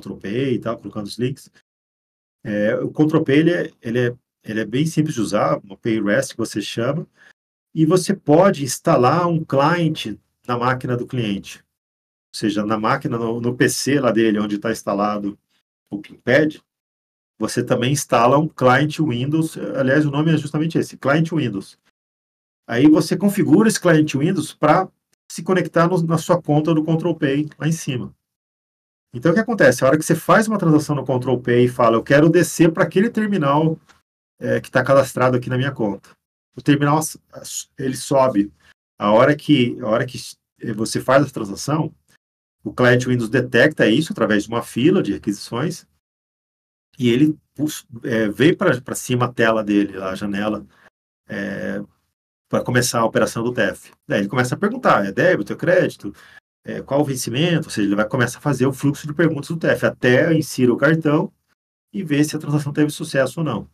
Pay 0.00 0.54
e 0.54 0.58
tal, 0.58 0.78
colocando 0.78 1.06
os 1.06 1.18
links. 1.18 1.50
É, 2.44 2.76
o 2.76 2.90
Pay 3.24 3.38
ele 3.38 3.52
é, 3.52 3.70
ele, 3.82 3.98
é, 4.08 4.16
ele 4.44 4.60
é 4.60 4.64
bem 4.64 4.84
simples 4.86 5.14
de 5.14 5.20
usar, 5.20 5.58
uma 5.64 5.74
API 5.74 6.00
REST 6.00 6.32
que 6.32 6.38
você 6.38 6.60
chama, 6.60 7.06
e 7.74 7.84
você 7.86 8.14
pode 8.14 8.62
instalar 8.62 9.26
um 9.26 9.44
client 9.44 10.16
na 10.46 10.58
máquina 10.58 10.96
do 10.96 11.06
cliente. 11.06 11.58
Ou 11.58 12.38
seja, 12.38 12.64
na 12.64 12.78
máquina, 12.78 13.18
no, 13.18 13.40
no 13.40 13.56
PC 13.56 13.98
lá 14.00 14.10
dele, 14.10 14.38
onde 14.38 14.56
está 14.56 14.70
instalado 14.70 15.38
o 15.90 15.98
PinPad, 15.98 16.56
você 17.38 17.64
também 17.64 17.92
instala 17.92 18.38
um 18.38 18.48
client 18.48 18.98
Windows, 19.00 19.56
aliás, 19.56 20.06
o 20.06 20.10
nome 20.10 20.32
é 20.32 20.36
justamente 20.36 20.78
esse, 20.78 20.96
client 20.96 21.30
Windows. 21.32 21.78
Aí 22.66 22.88
você 22.88 23.16
configura 23.16 23.68
esse 23.68 23.80
client 23.80 24.14
Windows 24.14 24.54
para 24.54 24.88
se 25.30 25.42
conectar 25.42 25.88
no, 25.88 26.00
na 26.02 26.18
sua 26.18 26.40
conta 26.40 26.72
do 26.72 26.84
Control 26.84 27.14
Pay 27.16 27.48
lá 27.58 27.66
em 27.66 27.72
cima. 27.72 28.14
Então, 29.14 29.30
o 29.30 29.34
que 29.34 29.40
acontece? 29.40 29.84
A 29.84 29.86
hora 29.86 29.96
que 29.96 30.04
você 30.04 30.16
faz 30.16 30.48
uma 30.48 30.58
transação 30.58 30.96
no 30.96 31.06
Control 31.06 31.40
Pay 31.40 31.66
e 31.66 31.68
fala, 31.68 31.96
eu 31.96 32.02
quero 32.02 32.28
descer 32.28 32.72
para 32.72 32.82
aquele 32.82 33.08
terminal 33.08 33.78
é, 34.40 34.60
que 34.60 34.68
está 34.68 34.82
cadastrado 34.82 35.36
aqui 35.36 35.48
na 35.48 35.56
minha 35.56 35.70
conta. 35.70 36.10
O 36.56 36.60
terminal, 36.60 36.98
ele 37.78 37.96
sobe. 37.96 38.52
A 38.98 39.12
hora 39.12 39.36
que, 39.36 39.80
a 39.80 39.86
hora 39.86 40.04
que 40.04 40.18
você 40.74 41.00
faz 41.00 41.24
a 41.24 41.30
transação, 41.30 41.94
o 42.64 42.72
client 42.72 43.06
Windows 43.06 43.30
detecta 43.30 43.86
isso 43.86 44.12
através 44.12 44.44
de 44.44 44.48
uma 44.48 44.62
fila 44.62 45.02
de 45.02 45.12
requisições 45.12 45.86
e 46.98 47.08
ele 47.08 47.38
é, 48.02 48.28
veio 48.28 48.56
para 48.56 48.94
cima 48.94 49.26
a 49.26 49.32
tela 49.32 49.62
dele, 49.62 49.96
a 49.98 50.14
janela, 50.14 50.66
é, 51.28 51.80
para 52.48 52.64
começar 52.64 53.00
a 53.00 53.04
operação 53.04 53.42
do 53.42 53.52
TEF. 53.52 53.92
Daí 54.06 54.20
ele 54.20 54.28
começa 54.28 54.54
a 54.54 54.58
perguntar, 54.58 55.04
é 55.04 55.12
débito, 55.12 55.52
é 55.52 55.56
crédito, 55.56 56.12
é, 56.64 56.80
qual 56.80 57.00
o 57.00 57.04
vencimento, 57.04 57.66
ou 57.66 57.70
seja, 57.70 57.86
ele 57.86 57.96
vai 57.96 58.08
começar 58.08 58.38
a 58.38 58.42
fazer 58.42 58.66
o 58.66 58.72
fluxo 58.72 59.06
de 59.06 59.12
perguntas 59.12 59.48
do 59.48 59.56
TEF, 59.56 59.84
até 59.84 60.32
insira 60.32 60.72
o 60.72 60.76
cartão 60.76 61.30
e 61.92 62.02
ver 62.02 62.24
se 62.24 62.34
a 62.34 62.38
transação 62.38 62.72
teve 62.72 62.90
sucesso 62.90 63.40
ou 63.40 63.46
não. 63.46 63.70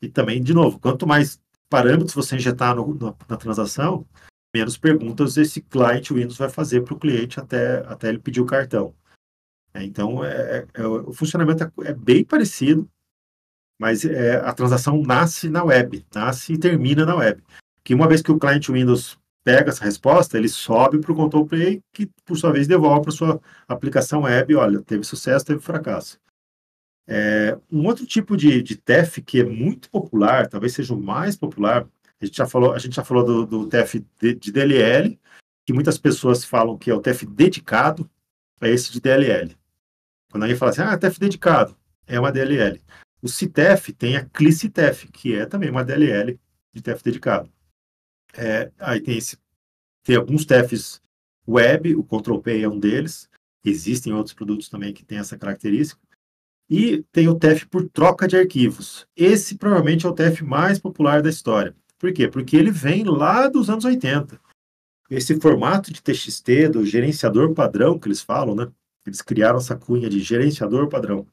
E 0.00 0.08
também, 0.08 0.42
de 0.42 0.54
novo, 0.54 0.78
quanto 0.78 1.06
mais 1.06 1.40
parâmetros 1.68 2.14
você 2.14 2.36
injetar 2.36 2.74
no, 2.74 2.94
no, 2.94 3.16
na 3.28 3.36
transação, 3.36 4.06
menos 4.54 4.76
perguntas 4.78 5.36
esse 5.36 5.60
client 5.60 6.10
Windows 6.10 6.38
vai 6.38 6.48
fazer 6.48 6.80
para 6.82 6.94
o 6.94 6.98
cliente 6.98 7.38
até, 7.38 7.78
até 7.86 8.08
ele 8.08 8.18
pedir 8.18 8.40
o 8.40 8.46
cartão. 8.46 8.94
É, 9.74 9.84
então, 9.84 10.24
é, 10.24 10.66
é, 10.74 10.86
o 10.86 11.12
funcionamento 11.12 11.62
é, 11.62 11.90
é, 11.90 11.94
bem 11.94 12.24
parecido, 12.24 12.90
mas 13.78 14.04
é, 14.04 14.36
a 14.36 14.52
transação 14.52 15.00
nasce 15.02 15.48
na 15.48 15.62
web, 15.62 16.04
nasce 16.12 16.54
e 16.54 16.58
termina 16.58 17.04
na 17.04 17.14
web. 17.14 17.42
Que 17.84 17.94
uma 17.94 18.08
vez 18.08 18.20
que 18.20 18.32
o 18.32 18.38
cliente 18.38 18.72
Windows 18.72 19.19
pega 19.44 19.70
essa 19.70 19.84
resposta, 19.84 20.36
ele 20.36 20.48
sobe 20.48 20.98
para 20.98 21.12
o 21.12 21.16
control 21.16 21.46
play, 21.46 21.82
que 21.92 22.06
por 22.24 22.36
sua 22.36 22.52
vez 22.52 22.66
devolve 22.66 23.02
para 23.02 23.12
sua 23.12 23.40
aplicação 23.66 24.22
web, 24.22 24.54
olha, 24.54 24.80
teve 24.82 25.04
sucesso, 25.04 25.46
teve 25.46 25.60
fracasso. 25.60 26.20
É, 27.06 27.58
um 27.70 27.86
outro 27.86 28.06
tipo 28.06 28.36
de, 28.36 28.62
de 28.62 28.76
TEF 28.76 29.20
que 29.22 29.40
é 29.40 29.44
muito 29.44 29.90
popular, 29.90 30.46
talvez 30.46 30.74
seja 30.74 30.94
o 30.94 31.00
mais 31.00 31.36
popular, 31.36 31.86
a 32.20 32.24
gente 32.24 32.36
já 32.36 32.46
falou, 32.46 32.72
a 32.72 32.78
gente 32.78 32.94
já 32.94 33.04
falou 33.04 33.24
do, 33.24 33.46
do 33.46 33.68
TEF 33.68 34.04
de, 34.20 34.34
de 34.34 34.52
DLL, 34.52 35.18
que 35.66 35.72
muitas 35.72 35.98
pessoas 35.98 36.44
falam 36.44 36.76
que 36.76 36.90
é 36.90 36.94
o 36.94 37.00
TEF 37.00 37.26
dedicado 37.26 38.08
a 38.60 38.68
esse 38.68 38.92
de 38.92 39.00
DLL. 39.00 39.56
Quando 40.30 40.44
alguém 40.44 40.56
fala 40.56 40.70
assim, 40.70 40.82
ah, 40.82 40.96
TEF 40.96 41.18
dedicado, 41.18 41.76
é 42.06 42.20
uma 42.20 42.30
DLL. 42.30 42.80
O 43.22 43.28
CITEF 43.28 43.92
tem 43.92 44.16
a 44.16 44.24
CLICITEF, 44.24 45.08
que 45.08 45.34
é 45.34 45.46
também 45.46 45.70
uma 45.70 45.84
DLL 45.84 46.38
de 46.72 46.82
TEF 46.82 47.02
dedicado. 47.02 47.50
É, 48.36 48.70
aí 48.78 49.00
tem, 49.00 49.18
esse, 49.18 49.36
tem 50.04 50.16
alguns 50.16 50.44
TEFs 50.44 51.00
web, 51.46 51.94
o 51.96 52.04
Control 52.04 52.40
Pay 52.40 52.64
é 52.64 52.68
um 52.68 52.78
deles. 52.78 53.28
Existem 53.64 54.12
outros 54.12 54.34
produtos 54.34 54.68
também 54.68 54.92
que 54.92 55.04
têm 55.04 55.18
essa 55.18 55.36
característica. 55.36 56.00
E 56.68 57.02
tem 57.10 57.28
o 57.28 57.34
TEF 57.34 57.66
por 57.66 57.88
troca 57.88 58.28
de 58.28 58.36
arquivos. 58.36 59.06
Esse 59.16 59.56
provavelmente 59.56 60.06
é 60.06 60.08
o 60.08 60.14
TEF 60.14 60.44
mais 60.44 60.78
popular 60.78 61.20
da 61.20 61.28
história. 61.28 61.74
Por 61.98 62.12
quê? 62.12 62.28
Porque 62.28 62.56
ele 62.56 62.70
vem 62.70 63.04
lá 63.04 63.48
dos 63.48 63.68
anos 63.68 63.84
80. 63.84 64.40
esse 65.10 65.38
formato 65.40 65.92
de 65.92 66.00
TXT 66.00 66.68
do 66.72 66.86
gerenciador 66.86 67.52
padrão 67.52 67.98
que 67.98 68.06
eles 68.06 68.22
falam, 68.22 68.54
né? 68.54 68.70
Eles 69.04 69.20
criaram 69.20 69.58
essa 69.58 69.76
cunha 69.76 70.08
de 70.08 70.20
gerenciador 70.20 70.88
padrão. 70.88 71.26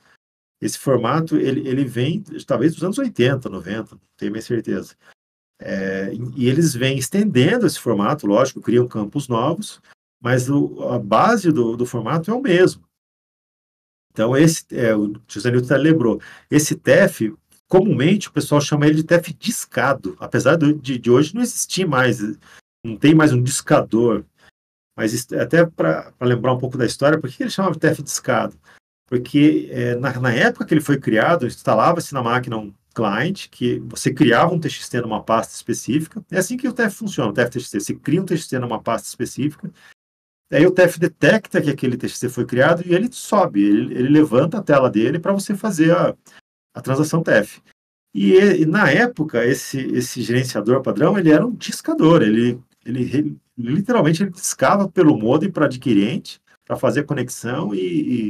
Esse 0.60 0.80
formato, 0.80 1.38
ele, 1.38 1.68
ele 1.68 1.86
vem, 1.86 2.24
talvez, 2.46 2.74
dos 2.74 2.84
anos 2.84 2.98
80, 2.98 3.48
90, 3.48 3.96
não 3.96 4.02
tenho 4.18 4.32
minha 4.32 4.42
certeza. 4.42 4.96
É, 5.60 6.12
e 6.36 6.48
eles 6.48 6.74
vêm 6.76 6.98
estendendo 6.98 7.66
esse 7.66 7.80
formato, 7.80 8.28
lógico, 8.28 8.62
criam 8.62 8.88
campos 8.88 9.28
novos, 9.28 9.82
mas 10.22 10.50
o, 10.50 10.90
a 10.90 11.00
base 11.00 11.52
do, 11.52 11.76
do 11.76 11.86
formato 11.86 12.30
é 12.30 12.34
o 12.34 12.42
mesmo. 12.42 12.88
Então, 14.12 14.36
esse, 14.36 14.66
é, 14.72 14.96
o 14.96 15.14
José 15.28 15.52
Newton 15.52 15.76
lembrou, 15.78 16.22
esse 16.50 16.76
TEF, 16.76 17.36
comumente 17.68 18.30
o 18.30 18.32
pessoal 18.32 18.62
chama 18.62 18.88
ele 18.88 18.96
de 18.96 19.04
TEF 19.04 19.34
discado, 19.34 20.16
apesar 20.20 20.56
de, 20.56 20.74
de 20.74 21.12
hoje 21.12 21.36
não 21.36 21.42
existir 21.42 21.86
mais, 21.86 22.20
não 22.84 22.98
tem 22.98 23.14
mais 23.14 23.32
um 23.34 23.42
discador. 23.42 24.26
Mas 24.98 25.32
até 25.32 25.64
para 25.64 26.12
lembrar 26.22 26.54
um 26.54 26.58
pouco 26.58 26.78
da 26.78 26.86
história, 26.86 27.20
por 27.20 27.30
que 27.30 27.44
ele 27.44 27.52
chamava 27.52 27.76
de 27.76 27.80
TEF 27.80 28.02
discado? 28.02 28.58
Porque 29.08 29.70
é, 29.72 29.96
na, 29.96 30.20
na, 30.20 30.34
época 30.34 30.66
que 30.66 30.74
ele 30.74 30.82
foi 30.82 31.00
criado, 31.00 31.46
instalava-se 31.46 32.14
na 32.14 32.24
máquina 32.24 32.58
um 32.58 32.74
client, 32.98 33.48
que 33.50 33.80
você 33.80 34.12
criava 34.12 34.54
um 34.54 34.60
TXT 34.60 34.96
numa 35.02 35.24
pasta 35.24 35.54
específica. 35.54 36.26
É 36.32 36.40
assim 36.40 36.58
que 36.58 36.68
o 36.68 36.74
TF 36.74 36.96
funciona, 36.96 37.30
o 37.30 37.34
TF-TXT. 37.34 37.80
Você 37.80 37.94
cria 37.94 38.22
um 38.22 38.26
TXT 38.26 38.54
numa 38.54 38.82
pasta 38.82 39.08
específica, 39.08 39.72
Aí 40.52 40.66
o 40.66 40.72
TF 40.72 40.98
detecta 40.98 41.62
que 41.62 41.70
aquele 41.70 41.98
TXT 41.98 42.30
foi 42.30 42.46
criado 42.46 42.82
e 42.86 42.94
ele 42.94 43.12
sobe, 43.12 43.62
ele, 43.64 43.94
ele 43.94 44.08
levanta 44.08 44.58
a 44.58 44.64
tela 44.64 44.90
dele 44.90 45.20
para 45.20 45.34
você 45.34 45.54
fazer 45.54 45.92
a, 45.92 46.16
a 46.74 46.82
transação 46.82 47.22
TF. 47.22 47.62
E, 48.14 48.34
e, 48.62 48.66
na 48.66 48.90
época, 48.90 49.46
esse, 49.46 49.80
esse 49.94 50.22
gerenciador 50.22 50.82
padrão, 50.82 51.18
ele 51.18 51.32
era 51.32 51.46
um 51.46 51.54
discador, 51.54 52.22
ele, 52.22 52.60
ele, 52.86 53.14
ele 53.14 53.40
literalmente 53.58 54.24
ele 54.24 54.32
discava 54.32 54.90
pelo 54.90 55.18
modem 55.18 55.52
para 55.52 55.66
adquirente, 55.66 56.40
para 56.66 56.78
fazer 56.78 57.02
a 57.02 57.06
conexão 57.06 57.76
e, 57.76 58.26
e, 58.26 58.28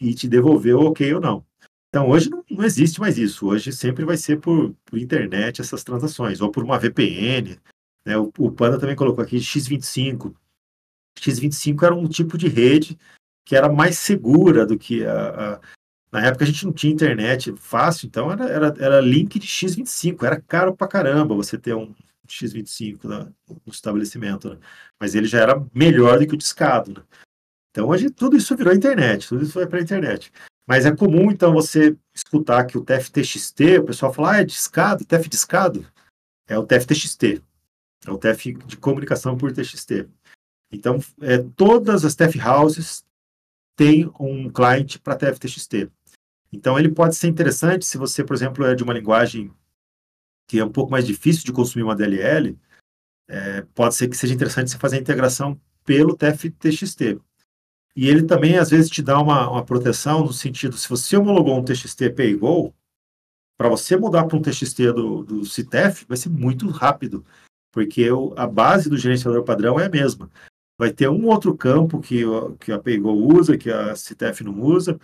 e, 0.00 0.14
te 0.14 0.26
devolver 0.26 0.74
o 0.74 0.86
ok 0.86 1.14
ou 1.14 1.20
não. 1.20 1.44
Então, 1.88 2.08
hoje 2.08 2.28
não, 2.30 2.44
não 2.50 2.64
existe 2.64 3.00
mais 3.00 3.18
isso. 3.18 3.46
Hoje 3.46 3.72
sempre 3.72 4.04
vai 4.04 4.16
ser 4.16 4.40
por, 4.40 4.74
por 4.84 4.98
internet 4.98 5.60
essas 5.60 5.82
transações, 5.82 6.40
ou 6.40 6.50
por 6.50 6.62
uma 6.62 6.78
VPN. 6.78 7.58
Né? 8.04 8.16
O, 8.16 8.32
o 8.38 8.52
Panda 8.52 8.78
também 8.78 8.96
colocou 8.96 9.22
aqui 9.22 9.36
X25. 9.36 10.34
X25 11.18 11.82
era 11.82 11.94
um 11.94 12.08
tipo 12.08 12.38
de 12.38 12.48
rede 12.48 12.98
que 13.44 13.56
era 13.56 13.72
mais 13.72 13.98
segura 13.98 14.66
do 14.66 14.78
que 14.78 15.04
a, 15.06 15.54
a 15.54 15.60
na 16.10 16.24
época 16.26 16.44
a 16.44 16.46
gente 16.46 16.64
não 16.64 16.72
tinha 16.72 16.92
internet 16.92 17.54
fácil, 17.56 18.06
então 18.06 18.32
era, 18.32 18.48
era, 18.48 18.74
era 18.78 19.00
link 19.00 19.38
de 19.38 19.46
X25, 19.46 20.24
era 20.24 20.40
caro 20.40 20.74
pra 20.74 20.88
caramba 20.88 21.34
você 21.34 21.58
ter 21.58 21.74
um 21.74 21.94
X25 22.26 23.04
no 23.04 23.72
estabelecimento, 23.72 24.50
né? 24.50 24.58
mas 24.98 25.14
ele 25.14 25.26
já 25.26 25.40
era 25.40 25.66
melhor 25.74 26.18
do 26.18 26.26
que 26.26 26.34
o 26.34 26.38
discado. 26.38 26.94
Né? 26.94 27.02
Então 27.70 27.88
hoje 27.88 28.10
tudo 28.10 28.36
isso 28.36 28.56
virou 28.56 28.74
internet, 28.74 29.28
tudo 29.28 29.42
isso 29.42 29.52
foi 29.52 29.66
para 29.66 29.78
a 29.78 29.82
internet. 29.82 30.32
Mas 30.68 30.84
é 30.84 30.94
comum 30.94 31.30
então 31.30 31.54
você 31.54 31.96
escutar 32.14 32.66
que 32.66 32.76
o 32.76 32.84
TFTXT, 32.84 33.78
o 33.78 33.84
pessoal 33.86 34.12
fala, 34.12 34.32
ah, 34.32 34.40
é 34.40 34.44
discado, 34.44 35.02
TF 35.02 35.26
discado. 35.26 35.86
É 36.46 36.58
o 36.58 36.66
TFTXT, 36.66 37.42
é 38.06 38.10
o 38.10 38.18
TF 38.18 38.52
de 38.66 38.76
comunicação 38.76 39.34
por 39.34 39.50
TXT. 39.50 40.06
Então, 40.70 40.98
é, 41.22 41.38
todas 41.56 42.04
as 42.04 42.14
TF 42.14 42.38
houses 42.38 43.02
têm 43.76 44.12
um 44.20 44.50
client 44.50 44.98
para 44.98 45.16
TFTXT. 45.16 45.90
Então, 46.52 46.78
ele 46.78 46.90
pode 46.90 47.16
ser 47.16 47.28
interessante 47.28 47.86
se 47.86 47.96
você, 47.96 48.22
por 48.22 48.36
exemplo, 48.36 48.62
é 48.66 48.74
de 48.74 48.82
uma 48.82 48.92
linguagem 48.92 49.50
que 50.46 50.58
é 50.58 50.64
um 50.64 50.72
pouco 50.72 50.90
mais 50.90 51.06
difícil 51.06 51.44
de 51.44 51.52
consumir 51.52 51.84
uma 51.84 51.96
DLL, 51.96 52.58
é, 53.26 53.62
pode 53.74 53.94
ser 53.94 54.08
que 54.08 54.16
seja 54.16 54.34
interessante 54.34 54.70
você 54.70 54.78
fazer 54.78 54.96
a 54.96 55.00
integração 55.00 55.58
pelo 55.82 56.14
TFTXT. 56.14 57.20
E 57.98 58.08
ele 58.08 58.22
também, 58.22 58.56
às 58.56 58.70
vezes, 58.70 58.88
te 58.88 59.02
dá 59.02 59.20
uma, 59.20 59.50
uma 59.50 59.64
proteção 59.64 60.20
no 60.20 60.32
sentido, 60.32 60.76
se 60.76 60.88
você 60.88 61.16
homologou 61.16 61.58
um 61.58 61.64
TXT 61.64 62.10
PayGo, 62.14 62.72
para 63.56 63.68
você 63.68 63.96
mudar 63.96 64.24
para 64.24 64.36
um 64.36 64.40
TXT 64.40 64.92
do, 64.94 65.24
do 65.24 65.44
CTF, 65.44 66.06
vai 66.06 66.16
ser 66.16 66.28
muito 66.28 66.68
rápido, 66.68 67.26
porque 67.72 68.08
a 68.36 68.46
base 68.46 68.88
do 68.88 68.96
gerenciador 68.96 69.42
padrão 69.42 69.80
é 69.80 69.86
a 69.86 69.88
mesma. 69.88 70.30
Vai 70.78 70.92
ter 70.92 71.08
um 71.08 71.26
outro 71.26 71.56
campo 71.56 71.98
que, 71.98 72.22
que 72.60 72.70
a 72.70 72.78
PayGo 72.78 73.10
usa, 73.10 73.58
que 73.58 73.68
a 73.68 73.96
CTF 73.96 74.44
não 74.44 74.60
usa, 74.60 74.96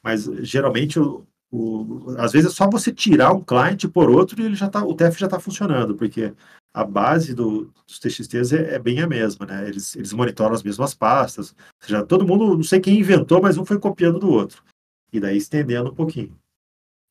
mas 0.00 0.26
geralmente 0.42 1.00
o, 1.00 1.26
o, 1.50 2.14
às 2.16 2.30
vezes 2.30 2.52
é 2.52 2.54
só 2.54 2.70
você 2.70 2.92
tirar 2.92 3.32
um 3.32 3.42
cliente 3.42 3.88
por 3.88 4.08
outro 4.08 4.40
e 4.40 4.44
ele 4.44 4.54
já 4.54 4.68
tá, 4.68 4.84
o 4.84 4.94
TF 4.94 5.18
já 5.18 5.26
está 5.26 5.40
funcionando, 5.40 5.96
porque 5.96 6.32
a 6.76 6.84
base 6.84 7.34
do, 7.34 7.72
dos 7.86 7.98
TXTs 7.98 8.52
é, 8.52 8.74
é, 8.74 8.78
bem 8.78 9.00
a 9.00 9.06
mesma, 9.06 9.46
né? 9.46 9.66
Eles, 9.66 9.96
eles 9.96 10.12
monitoram 10.12 10.54
as 10.54 10.62
mesmas 10.62 10.92
pastas. 10.92 11.56
Seja, 11.80 12.04
todo 12.04 12.26
mundo, 12.26 12.54
não 12.54 12.62
sei 12.62 12.80
quem 12.80 12.98
inventou, 12.98 13.40
mas 13.40 13.56
um 13.56 13.64
foi 13.64 13.78
copiando 13.78 14.18
do 14.18 14.28
outro. 14.28 14.62
E 15.10 15.18
daí 15.18 15.38
estendendo 15.38 15.90
um 15.90 15.94
pouquinho. 15.94 16.38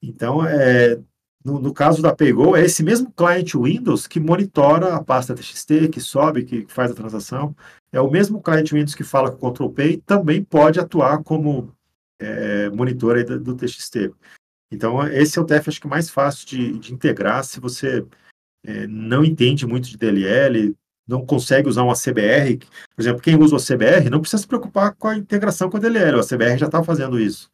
Então, 0.03 0.45
é, 0.45 0.99
no, 1.43 1.59
no, 1.59 1.73
caso 1.73 1.99
da 1.99 2.15
PayGo, 2.15 2.55
é 2.55 2.63
esse 2.63 2.83
mesmo 2.83 3.11
cliente 3.11 3.57
Windows 3.57 4.05
que 4.05 4.19
monitora 4.19 4.93
a 4.93 5.03
pasta 5.03 5.33
TXT, 5.33 5.89
que 5.91 5.99
sobe, 5.99 6.45
que 6.45 6.67
faz 6.67 6.91
a 6.91 6.95
transação 6.95 7.55
é 7.91 7.99
o 7.99 8.11
mesmo 8.11 8.43
cliente 8.43 8.75
Windows 8.75 8.93
que 8.93 9.03
fala 9.03 9.31
com 9.31 9.37
o 9.37 9.39
Control 9.39 9.71
Pay, 9.71 9.97
também 9.97 10.43
pode 10.43 10.79
atuar 10.79 11.23
como 11.23 11.73
é, 12.19 12.69
monitor 12.69 13.23
do, 13.23 13.39
do, 13.39 13.55
TXT. 13.55 14.13
Então, 14.71 15.07
esse 15.07 15.39
é 15.39 15.41
o 15.41 15.45
TF, 15.45 15.69
acho 15.69 15.81
que 15.81 15.87
mais 15.87 16.09
fácil 16.09 16.45
de, 16.45 16.77
de 16.77 16.93
integrar 16.93 17.43
se 17.43 17.59
você 17.59 18.05
é, 18.65 18.87
não 18.87 19.23
entende 19.23 19.65
muito 19.65 19.89
de 19.89 19.97
DLL, 19.97 20.75
não 21.07 21.25
consegue 21.25 21.69
usar 21.69 21.83
uma 21.83 21.93
CBR. 21.93 22.57
Por 22.95 23.01
exemplo, 23.01 23.21
quem 23.21 23.37
usa 23.37 23.55
o 23.55 23.59
CBR 23.59 24.09
não 24.09 24.19
precisa 24.21 24.41
se 24.41 24.47
preocupar 24.47 24.95
com 24.95 25.07
a 25.07 25.17
integração 25.17 25.69
com 25.69 25.77
a 25.77 25.79
DLL, 25.79 26.19
a 26.19 26.23
CBR 26.23 26.57
já 26.57 26.65
está 26.65 26.83
fazendo 26.83 27.19
isso. 27.19 27.49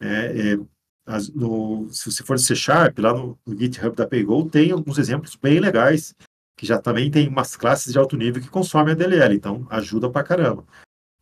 É, 0.00 0.52
é, 0.52 0.58
as, 1.06 1.28
no, 1.30 1.88
se 1.90 2.10
você 2.10 2.22
for 2.22 2.36
de 2.36 2.42
C 2.42 2.54
Sharp, 2.54 2.98
lá 2.98 3.12
no, 3.12 3.38
no 3.46 3.58
GitHub 3.58 3.94
da 3.96 4.06
PayGo, 4.06 4.48
tem 4.48 4.70
alguns 4.70 4.98
exemplos 4.98 5.36
bem 5.36 5.58
legais 5.58 6.14
que 6.56 6.66
já 6.66 6.80
também 6.80 7.10
tem 7.10 7.28
umas 7.28 7.54
classes 7.54 7.92
de 7.92 7.98
alto 7.98 8.16
nível 8.16 8.42
que 8.42 8.48
consomem 8.48 8.92
a 8.92 8.96
DLL, 8.96 9.34
então 9.34 9.66
ajuda 9.68 10.10
pra 10.10 10.24
caramba. 10.24 10.64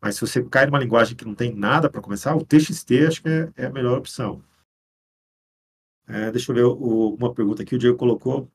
Mas 0.00 0.16
se 0.16 0.20
você 0.20 0.44
cai 0.44 0.66
numa 0.66 0.78
linguagem 0.78 1.16
que 1.16 1.24
não 1.24 1.34
tem 1.34 1.52
nada 1.52 1.90
para 1.90 2.00
começar, 2.00 2.36
o 2.36 2.44
TXT 2.44 2.90
acho 3.08 3.22
que 3.22 3.28
é, 3.28 3.52
é 3.56 3.66
a 3.66 3.70
melhor 3.70 3.98
opção. 3.98 4.42
É, 6.06 6.30
deixa 6.30 6.52
eu 6.52 6.54
ver 6.54 6.64
o, 6.64 7.14
uma 7.14 7.34
pergunta 7.34 7.62
aqui, 7.62 7.74
o 7.74 7.78
Diego 7.78 7.96
colocou. 7.96 8.50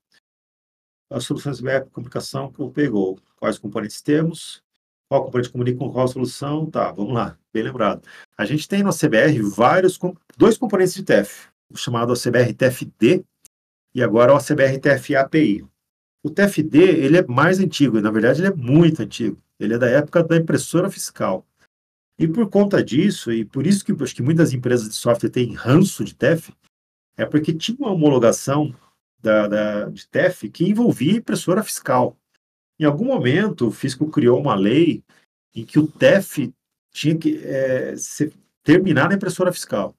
As 1.09 1.23
soluções 1.23 1.61
web 1.61 1.89
comunicação 1.89 2.51
que 2.51 2.69
pegou. 2.69 3.19
Quais 3.37 3.57
componentes 3.57 4.01
temos? 4.01 4.61
Qual 5.09 5.25
componente 5.25 5.49
comunica 5.49 5.79
com 5.79 5.91
qual 5.91 6.07
solução? 6.07 6.69
Tá, 6.69 6.91
vamos 6.91 7.13
lá, 7.13 7.35
bem 7.51 7.63
lembrado. 7.63 8.07
A 8.37 8.45
gente 8.45 8.67
tem 8.67 8.83
no 8.83 8.91
CBR 8.93 9.41
vários, 9.41 9.97
dois 10.37 10.55
componentes 10.55 10.93
de 10.93 11.03
TF, 11.03 11.47
o 11.71 11.75
chamado 11.75 12.13
CBR 12.13 12.53
TFD 12.53 13.25
e 13.95 14.03
agora 14.03 14.35
o 14.35 14.37
CBR 14.37 14.79
TF 14.79 15.15
API. 15.15 15.65
O 16.23 16.29
TFD, 16.29 16.77
ele 16.77 17.17
é 17.17 17.25
mais 17.25 17.59
antigo, 17.59 17.99
na 17.99 18.11
verdade 18.11 18.41
ele 18.41 18.49
é 18.49 18.55
muito 18.55 19.01
antigo. 19.01 19.41
Ele 19.59 19.73
é 19.73 19.77
da 19.77 19.89
época 19.89 20.23
da 20.23 20.37
impressora 20.37 20.91
fiscal. 20.91 21.45
E 22.19 22.27
por 22.27 22.49
conta 22.49 22.83
disso, 22.83 23.31
e 23.31 23.43
por 23.43 23.65
isso 23.65 23.83
que 23.83 23.91
acho 24.03 24.15
que 24.15 24.21
muitas 24.21 24.53
empresas 24.53 24.89
de 24.89 24.95
software 24.95 25.29
têm 25.29 25.53
ranço 25.53 26.03
de 26.03 26.13
TEF, 26.13 26.53
é 27.17 27.25
porque 27.25 27.53
tinha 27.53 27.77
uma 27.79 27.91
homologação 27.91 28.75
da, 29.21 29.47
da, 29.47 29.89
de 29.89 30.07
TEF 30.07 30.49
que 30.49 30.69
envolvia 30.69 31.17
impressora 31.17 31.63
fiscal. 31.63 32.17
Em 32.79 32.85
algum 32.85 33.05
momento, 33.05 33.67
o 33.67 33.71
fisco 33.71 34.09
criou 34.09 34.39
uma 34.39 34.55
lei 34.55 35.03
em 35.53 35.65
que 35.65 35.79
o 35.79 35.87
TEF 35.87 36.53
tinha 36.91 37.17
que 37.17 37.37
é, 37.45 37.95
ser, 37.97 38.33
terminar 38.63 39.09
na 39.09 39.15
impressora 39.15 39.51
fiscal. 39.51 39.95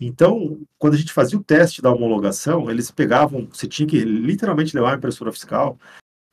Então, 0.00 0.60
quando 0.78 0.94
a 0.94 0.96
gente 0.96 1.12
fazia 1.12 1.38
o 1.38 1.42
teste 1.42 1.82
da 1.82 1.92
homologação, 1.92 2.70
eles 2.70 2.90
pegavam, 2.90 3.46
você 3.46 3.66
tinha 3.66 3.86
que 3.86 3.98
literalmente 3.98 4.74
levar 4.74 4.94
a 4.94 4.96
impressora 4.96 5.32
fiscal, 5.32 5.78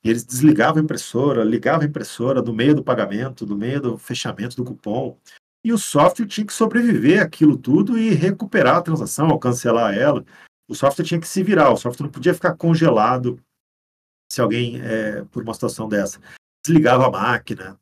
e 0.04 0.10
eles 0.10 0.24
desligavam 0.24 0.80
a 0.80 0.84
impressora, 0.84 1.44
ligavam 1.44 1.82
a 1.82 1.90
impressora 1.90 2.42
no 2.42 2.54
meio 2.54 2.76
do 2.76 2.84
pagamento, 2.84 3.46
no 3.46 3.58
meio 3.58 3.82
do 3.82 3.98
fechamento 3.98 4.56
do 4.56 4.64
cupom, 4.64 5.18
e 5.64 5.74
o 5.74 5.80
software 5.80 6.28
tinha 6.28 6.46
que 6.46 6.54
sobreviver 6.54 7.24
aquilo 7.24 7.58
tudo 7.58 7.98
e 7.98 8.12
recuperar 8.12 8.78
a 8.78 8.82
transação, 8.84 9.30
ou 9.30 9.40
cancelar 9.40 9.98
ela. 9.98 10.24
O 10.68 10.76
software 10.76 11.06
tinha 11.06 11.20
que 11.20 11.28
se 11.28 11.44
virar, 11.44 11.72
o 11.72 11.78
software 11.78 12.06
não 12.06 12.12
podia 12.12 12.34
ficar 12.34 12.56
congelado 12.56 13.40
se 14.32 14.42
alguém, 14.42 14.82
é, 14.82 15.24
por 15.26 15.44
uma 15.44 15.54
situação 15.54 15.88
dessa, 15.88 16.20
desligava 16.66 17.08
a 17.08 17.12
máquina. 17.12 17.80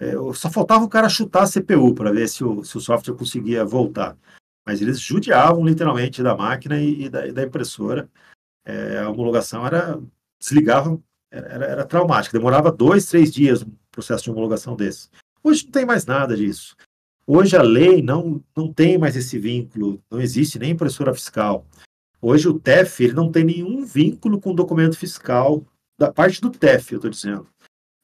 É, 0.00 0.12
só 0.34 0.50
faltava 0.50 0.84
o 0.84 0.88
cara 0.88 1.08
chutar 1.08 1.44
a 1.44 1.50
CPU 1.50 1.94
para 1.94 2.12
ver 2.12 2.28
se 2.28 2.44
o, 2.44 2.64
se 2.64 2.76
o 2.76 2.80
software 2.80 3.16
conseguia 3.16 3.64
voltar 3.64 4.16
mas 4.68 4.82
eles 4.82 5.00
judiavam 5.00 5.64
literalmente 5.64 6.22
da 6.22 6.36
máquina 6.36 6.78
e, 6.78 7.04
e, 7.04 7.08
da, 7.08 7.26
e 7.26 7.32
da, 7.32 7.42
impressora. 7.42 8.06
É, 8.66 8.98
a 8.98 9.08
homologação 9.08 9.66
era 9.66 9.98
desligava, 10.38 11.00
era, 11.30 11.64
era 11.64 11.86
traumática, 11.86 12.36
demorava 12.36 12.70
dois, 12.70 13.06
três 13.06 13.32
dias 13.32 13.62
um 13.62 13.72
processo 13.90 14.24
de 14.24 14.30
homologação 14.30 14.76
desse. 14.76 15.08
Hoje 15.42 15.64
não 15.64 15.72
tem 15.72 15.86
mais 15.86 16.04
nada 16.04 16.36
disso. 16.36 16.76
Hoje 17.26 17.56
a 17.56 17.62
lei 17.62 18.02
não, 18.02 18.44
não 18.54 18.70
tem 18.70 18.98
mais 18.98 19.16
esse 19.16 19.38
vínculo, 19.38 20.02
não 20.10 20.20
existe 20.20 20.58
nem 20.58 20.72
impressora 20.72 21.14
fiscal. 21.14 21.66
Hoje 22.20 22.48
o 22.48 22.58
TEF 22.58 23.04
ele 23.04 23.12
não 23.12 23.30
tem 23.30 23.44
nenhum 23.44 23.84
vínculo 23.84 24.40
com 24.40 24.50
o 24.50 24.54
documento 24.54 24.96
fiscal 24.96 25.64
da 25.98 26.12
parte 26.12 26.40
do 26.40 26.50
TEF, 26.50 26.92
eu 26.92 26.96
estou 26.96 27.10
dizendo. 27.10 27.46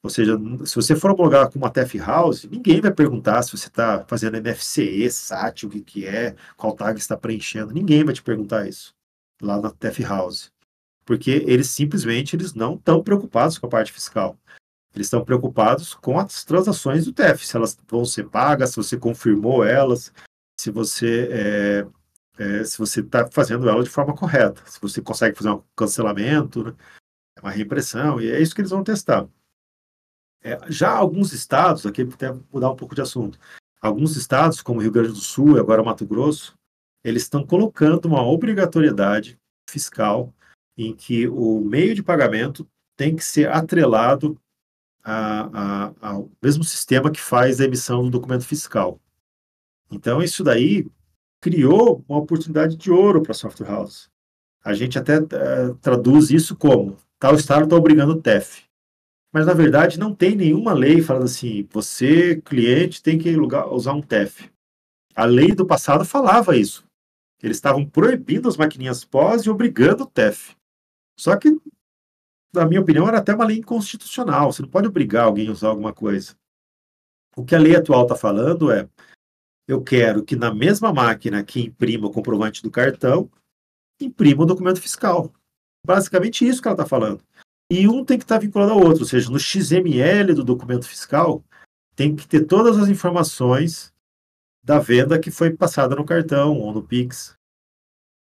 Ou 0.05 0.09
seja, 0.09 0.37
se 0.65 0.75
você 0.75 0.95
for 0.95 1.09
homologar 1.09 1.49
com 1.49 1.57
uma 1.57 1.71
TF 1.71 1.97
House, 1.97 2.43
ninguém 2.43 2.79
vai 2.79 2.93
perguntar 2.93 3.41
se 3.41 3.57
você 3.57 3.67
está 3.67 4.05
fazendo 4.07 4.37
MFCE, 4.37 5.09
SAT, 5.09 5.63
o 5.63 5.69
que, 5.69 5.81
que 5.81 6.05
é, 6.05 6.35
qual 6.55 6.75
tag 6.75 6.99
está 6.99 7.17
preenchendo. 7.17 7.73
Ninguém 7.73 8.03
vai 8.03 8.13
te 8.13 8.21
perguntar 8.21 8.67
isso 8.67 8.93
lá 9.41 9.59
na 9.59 9.71
TF 9.71 10.03
House. 10.03 10.51
Porque 11.03 11.43
eles 11.47 11.71
simplesmente 11.71 12.35
eles 12.35 12.53
não 12.53 12.75
estão 12.75 13.01
preocupados 13.01 13.57
com 13.57 13.65
a 13.65 13.69
parte 13.69 13.91
fiscal. 13.91 14.37
Eles 14.93 15.07
estão 15.07 15.25
preocupados 15.25 15.95
com 15.95 16.19
as 16.19 16.45
transações 16.45 17.05
do 17.05 17.11
TEF, 17.11 17.43
se 17.43 17.57
elas 17.57 17.75
vão 17.87 18.05
ser 18.05 18.29
pagas, 18.29 18.69
se 18.69 18.75
você 18.75 18.97
confirmou 18.97 19.65
elas, 19.65 20.13
se 20.59 20.69
você 20.69 21.29
é, 21.31 21.87
é, 22.37 22.63
se 22.63 22.77
você 22.77 23.01
está 23.01 23.27
fazendo 23.31 23.69
ela 23.69 23.83
de 23.83 23.89
forma 23.89 24.15
correta, 24.15 24.61
se 24.65 24.79
você 24.81 25.01
consegue 25.01 25.37
fazer 25.37 25.49
um 25.49 25.63
cancelamento, 25.75 26.63
né? 26.63 26.75
é 27.37 27.41
uma 27.41 27.51
reimpressão, 27.51 28.19
e 28.19 28.29
é 28.29 28.41
isso 28.41 28.53
que 28.53 28.61
eles 28.61 28.71
vão 28.71 28.83
testar. 28.83 29.27
É, 30.43 30.59
já 30.69 30.91
alguns 30.91 31.33
estados, 31.33 31.85
aqui 31.85 32.01
até 32.01 32.31
mudar 32.51 32.71
um 32.71 32.75
pouco 32.75 32.95
de 32.95 33.01
assunto, 33.01 33.39
alguns 33.81 34.15
estados, 34.15 34.61
como 34.61 34.81
Rio 34.81 34.91
Grande 34.91 35.09
do 35.09 35.15
Sul 35.15 35.57
e 35.57 35.59
agora 35.59 35.83
Mato 35.83 36.05
Grosso, 36.05 36.55
eles 37.03 37.23
estão 37.23 37.45
colocando 37.45 38.05
uma 38.05 38.25
obrigatoriedade 38.25 39.39
fiscal 39.69 40.33
em 40.77 40.93
que 40.95 41.27
o 41.27 41.61
meio 41.61 41.95
de 41.95 42.03
pagamento 42.03 42.67
tem 42.97 43.15
que 43.15 43.23
ser 43.23 43.49
atrelado 43.49 44.39
a, 45.03 45.85
a, 45.91 46.09
ao 46.09 46.31
mesmo 46.41 46.63
sistema 46.63 47.11
que 47.11 47.21
faz 47.21 47.61
a 47.61 47.65
emissão 47.65 48.03
do 48.03 48.09
documento 48.09 48.45
fiscal. 48.45 48.99
Então, 49.91 50.21
isso 50.21 50.43
daí 50.43 50.87
criou 51.45 52.03
uma 52.09 52.17
oportunidade 52.17 52.75
de 52.75 52.89
ouro 52.89 53.21
para 53.21 53.31
a 53.31 53.35
software 53.35 53.67
house. 53.67 54.09
A 54.63 54.73
gente 54.73 54.97
até 54.97 55.19
uh, 55.19 55.75
traduz 55.81 56.31
isso 56.31 56.55
como 56.55 56.97
tal 57.19 57.35
estado 57.35 57.65
está 57.65 57.75
obrigando 57.75 58.13
o 58.13 58.21
TEF 58.21 58.65
mas 59.35 59.45
na 59.47 59.53
verdade 59.53 59.99
não 59.99 60.15
tem 60.15 60.33
nenhuma 60.33 60.71
lei 60.71 61.01
falando 61.01 61.25
assim, 61.25 61.67
você, 61.69 62.41
cliente, 62.45 63.03
tem 63.03 63.19
que 63.19 63.35
usar 63.69 63.91
um 63.91 64.01
TEF. 64.01 64.49
A 65.13 65.25
lei 65.25 65.53
do 65.53 65.65
passado 65.65 66.05
falava 66.05 66.55
isso. 66.55 66.85
Eles 67.43 67.57
estavam 67.57 67.85
proibindo 67.85 68.47
as 68.47 68.55
maquininhas 68.55 69.03
pós 69.03 69.41
e 69.41 69.49
obrigando 69.49 70.03
o 70.03 70.07
TEF. 70.07 70.55
Só 71.19 71.35
que, 71.35 71.49
na 72.53 72.65
minha 72.65 72.79
opinião, 72.79 73.09
era 73.09 73.17
até 73.17 73.35
uma 73.35 73.43
lei 73.43 73.57
inconstitucional. 73.57 74.53
Você 74.53 74.61
não 74.61 74.69
pode 74.69 74.87
obrigar 74.87 75.25
alguém 75.25 75.49
a 75.49 75.51
usar 75.51 75.67
alguma 75.67 75.91
coisa. 75.91 76.33
O 77.35 77.43
que 77.43 77.55
a 77.55 77.59
lei 77.59 77.75
atual 77.75 78.03
está 78.03 78.15
falando 78.15 78.71
é: 78.71 78.89
eu 79.67 79.81
quero 79.81 80.23
que 80.23 80.35
na 80.35 80.53
mesma 80.53 80.93
máquina 80.93 81.43
que 81.43 81.61
imprima 81.61 82.07
o 82.07 82.11
comprovante 82.11 82.61
do 82.61 82.71
cartão, 82.71 83.29
imprima 83.99 84.43
o 84.43 84.45
documento 84.45 84.81
fiscal. 84.81 85.33
Basicamente 85.85 86.47
isso 86.47 86.61
que 86.61 86.67
ela 86.67 86.75
está 86.75 86.85
falando 86.85 87.23
e 87.69 87.87
um 87.87 88.05
tem 88.05 88.17
que 88.17 88.23
estar 88.23 88.37
vinculado 88.37 88.71
ao 88.71 88.79
outro, 88.79 89.01
ou 89.01 89.07
seja, 89.07 89.29
no 89.29 89.39
XML 89.39 90.33
do 90.33 90.43
documento 90.43 90.87
fiscal 90.87 91.43
tem 91.95 92.15
que 92.15 92.27
ter 92.27 92.45
todas 92.45 92.77
as 92.77 92.89
informações 92.89 93.93
da 94.63 94.79
venda 94.79 95.19
que 95.19 95.31
foi 95.31 95.51
passada 95.51 95.95
no 95.95 96.05
cartão 96.05 96.59
ou 96.59 96.73
no 96.73 96.83
Pix. 96.83 97.35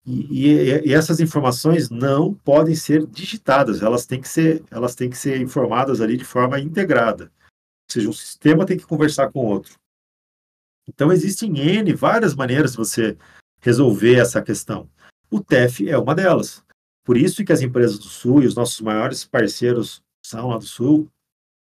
E, 0.05 0.47
e, 0.47 0.87
e, 0.87 0.93
essas 0.93 1.19
informações 1.19 1.89
não 1.89 2.33
podem 2.33 2.73
ser 2.73 3.05
digitadas, 3.05 3.81
elas 3.81 4.05
têm 4.05 4.21
que 4.21 4.29
ser, 4.29 4.63
elas 4.71 4.95
têm 4.95 5.09
que 5.09 5.17
ser 5.17 5.39
informadas 5.41 6.01
ali 6.01 6.17
de 6.17 6.23
forma 6.23 6.59
integrada. 6.59 7.25
Ou 7.25 7.93
seja, 7.93 8.09
um 8.09 8.13
sistema 8.13 8.65
tem 8.65 8.77
que 8.77 8.85
conversar 8.85 9.31
com 9.31 9.39
o 9.39 9.49
outro. 9.49 9.75
Então 10.89 11.11
existem 11.11 11.55
N 11.55 11.93
várias 11.93 12.33
maneiras 12.33 12.71
de 12.71 12.77
você 12.77 13.17
resolver 13.61 14.15
essa 14.15 14.41
questão. 14.41 14.89
O 15.29 15.39
TEF 15.39 15.87
é 15.87 15.97
uma 15.97 16.15
delas. 16.15 16.63
Por 17.05 17.15
isso 17.15 17.45
que 17.45 17.53
as 17.53 17.61
empresas 17.61 17.99
do 17.99 18.05
Sul 18.05 18.41
e 18.41 18.47
os 18.47 18.55
nossos 18.55 18.81
maiores 18.81 19.23
parceiros 19.23 20.01
são 20.25 20.47
lá 20.47 20.57
do 20.57 20.65
Sul 20.65 21.07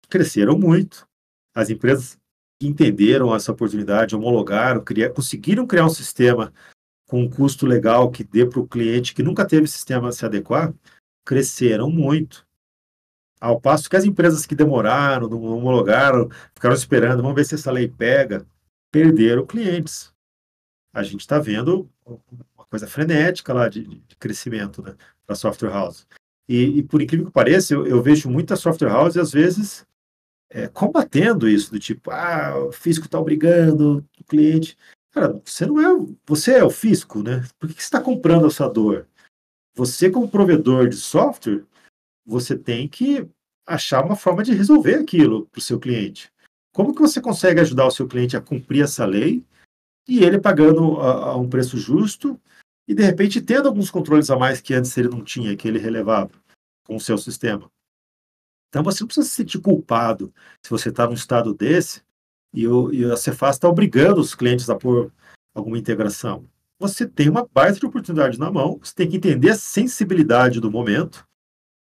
cresceram 0.08 0.58
muito. 0.58 1.08
As 1.56 1.72
empresas 1.72 2.20
entenderam 2.62 3.34
essa 3.36 3.52
oportunidade, 3.52 4.16
homologaram, 4.16 4.84
conseguiram 5.14 5.66
criar 5.66 5.86
um 5.86 5.90
sistema 5.90 6.54
com 7.08 7.24
um 7.24 7.30
custo 7.30 7.66
legal 7.66 8.12
que 8.12 8.24
dê 8.24 8.46
para 8.46 8.60
o 8.60 8.68
cliente 8.68 9.14
que 9.14 9.24
nunca 9.24 9.46
teve 9.46 9.68
sistema 9.68 10.12
se 10.12 10.24
adequar, 10.24 10.74
cresceram 11.26 11.90
muito. 11.90 12.46
Ao 13.42 13.60
passo 13.60 13.90
que 13.90 13.96
as 13.96 14.06
empresas 14.06 14.46
que 14.46 14.56
demoraram, 14.56 15.28
não 15.28 15.42
homologaram, 15.42 16.30
ficaram 16.54 16.76
esperando, 16.76 17.22
vamos 17.22 17.36
ver 17.36 17.46
se 17.46 17.56
essa 17.56 17.72
lei 17.72 17.88
pega, 17.88 18.46
perderam 18.96 19.46
clientes. 19.46 20.14
A 20.94 21.04
gente 21.04 21.20
está 21.20 21.38
vendo 21.38 21.92
uma 22.06 22.66
coisa 22.70 22.88
frenética 22.88 23.54
lá 23.54 23.68
de, 23.68 23.84
de 23.84 24.16
crescimento, 24.16 24.82
né? 24.82 24.96
para 25.26 25.36
software 25.36 25.72
house. 25.72 26.08
E, 26.48 26.80
e, 26.80 26.84
por 26.84 27.02
incrível 27.02 27.26
que 27.26 27.32
pareça, 27.32 27.74
eu, 27.74 27.86
eu 27.86 28.02
vejo 28.02 28.30
muita 28.30 28.56
software 28.56 28.90
house, 28.92 29.18
às 29.18 29.34
vezes, 29.34 29.86
é, 30.50 30.70
combatendo 30.70 31.50
isso, 31.50 31.72
do 31.72 31.80
tipo, 31.80 32.10
ah, 32.10 32.68
o 32.68 32.72
fisco 32.72 33.06
está 33.06 33.20
obrigando 33.20 34.06
o 34.18 34.24
cliente. 34.24 34.78
Cara, 35.12 35.42
você 35.44 35.66
não 35.66 35.82
é, 35.82 36.16
você 36.26 36.54
é 36.54 36.64
o 36.64 36.70
fisco, 36.70 37.22
né? 37.22 37.44
Por 37.60 37.68
que, 37.68 37.76
que 37.76 37.82
você 37.82 37.88
está 37.88 38.00
comprando 38.00 38.46
a 38.46 38.50
sua 38.50 38.70
dor? 38.70 39.10
Você, 39.74 40.10
como 40.10 40.32
provedor 40.32 40.88
de 40.88 40.96
software, 40.96 41.66
você 42.26 42.58
tem 42.58 42.88
que 42.88 43.28
achar 43.66 44.06
uma 44.06 44.16
forma 44.16 44.42
de 44.42 44.54
resolver 44.54 44.96
aquilo 44.96 45.48
para 45.48 45.60
o 45.60 45.62
seu 45.62 45.80
cliente. 45.80 46.32
Como 46.76 46.94
que 46.94 47.00
você 47.00 47.22
consegue 47.22 47.62
ajudar 47.62 47.88
o 47.88 47.92
seu 47.92 48.06
cliente 48.06 48.36
a 48.36 48.42
cumprir 48.42 48.84
essa 48.84 49.06
lei 49.06 49.42
e 50.06 50.22
ele 50.26 50.38
pagando 50.38 51.00
a, 51.00 51.30
a 51.30 51.38
um 51.38 51.50
preço 51.50 51.78
justo 51.78 52.38
e 52.86 52.94
de 52.94 53.02
repente 53.02 53.40
tendo 53.40 53.70
alguns 53.70 53.90
controles 53.90 54.30
a 54.30 54.38
mais 54.38 54.60
que 54.60 54.74
antes 54.74 54.96
ele 54.98 55.08
não 55.08 55.24
tinha, 55.24 55.56
que 55.56 55.70
ele 55.70 55.80
relevava 55.80 56.32
com 56.86 56.98
o 56.98 57.00
seu 57.00 57.18
sistema. 57.18 57.72
Então 58.68 58.84
você 58.84 59.02
não 59.02 59.08
precisa 59.08 59.26
se 59.26 59.34
sentir 59.34 59.60
culpado 59.60 60.34
se 60.62 60.70
você 60.70 60.90
está 60.90 61.08
num 61.08 61.14
estado 61.14 61.54
desse 61.54 62.02
e, 62.54 62.68
o, 62.68 62.92
e 62.92 63.10
a 63.10 63.16
Cefaz 63.16 63.56
está 63.56 63.70
obrigando 63.70 64.20
os 64.20 64.36
clientes 64.36 64.70
a 64.70 64.76
pôr 64.76 65.14
alguma 65.56 65.78
integração. 65.78 66.46
Você 66.78 67.08
tem 67.08 67.30
uma 67.30 67.48
baita 67.54 67.80
de 67.80 67.86
oportunidade 67.86 68.38
na 68.38 68.52
mão, 68.52 68.80
você 68.84 68.94
tem 68.94 69.10
que 69.10 69.16
entender 69.16 69.52
a 69.52 69.58
sensibilidade 69.58 70.60
do 70.60 70.70
momento. 70.70 71.26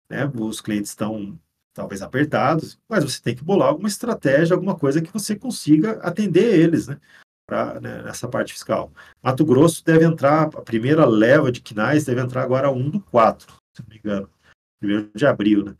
Né? 0.10 0.30
Os 0.36 0.60
clientes 0.60 0.92
estão 0.92 1.39
talvez 1.74 2.02
apertados, 2.02 2.80
mas 2.90 3.04
você 3.04 3.22
tem 3.22 3.36
que 3.36 3.44
bolar 3.44 3.70
alguma 3.70 3.88
estratégia, 3.88 4.54
alguma 4.54 4.78
coisa 4.78 5.02
que 5.02 5.12
você 5.12 5.36
consiga 5.36 5.94
atender 6.02 6.60
eles. 6.60 6.88
Né? 6.88 7.00
pra, 7.52 7.82
né, 7.82 8.02
nessa 8.04 8.30
parte 8.30 8.54
fiscal. 8.54 8.94
Mato 9.22 9.44
Grosso 9.44 9.84
deve 9.84 10.06
entrar, 10.06 10.44
a 10.44 10.62
primeira 10.62 11.06
leva 11.06 11.52
de 11.52 11.60
quinais 11.60 12.06
deve 12.06 12.22
entrar 12.22 12.44
agora 12.44 12.72
1 12.72 12.90
do 12.90 13.02
4, 13.02 13.54
se 13.76 13.82
não 13.82 13.90
me 13.90 13.98
engano, 13.98 14.30
primeiro 14.80 15.12
de 15.14 15.26
abril, 15.26 15.66
né? 15.66 15.76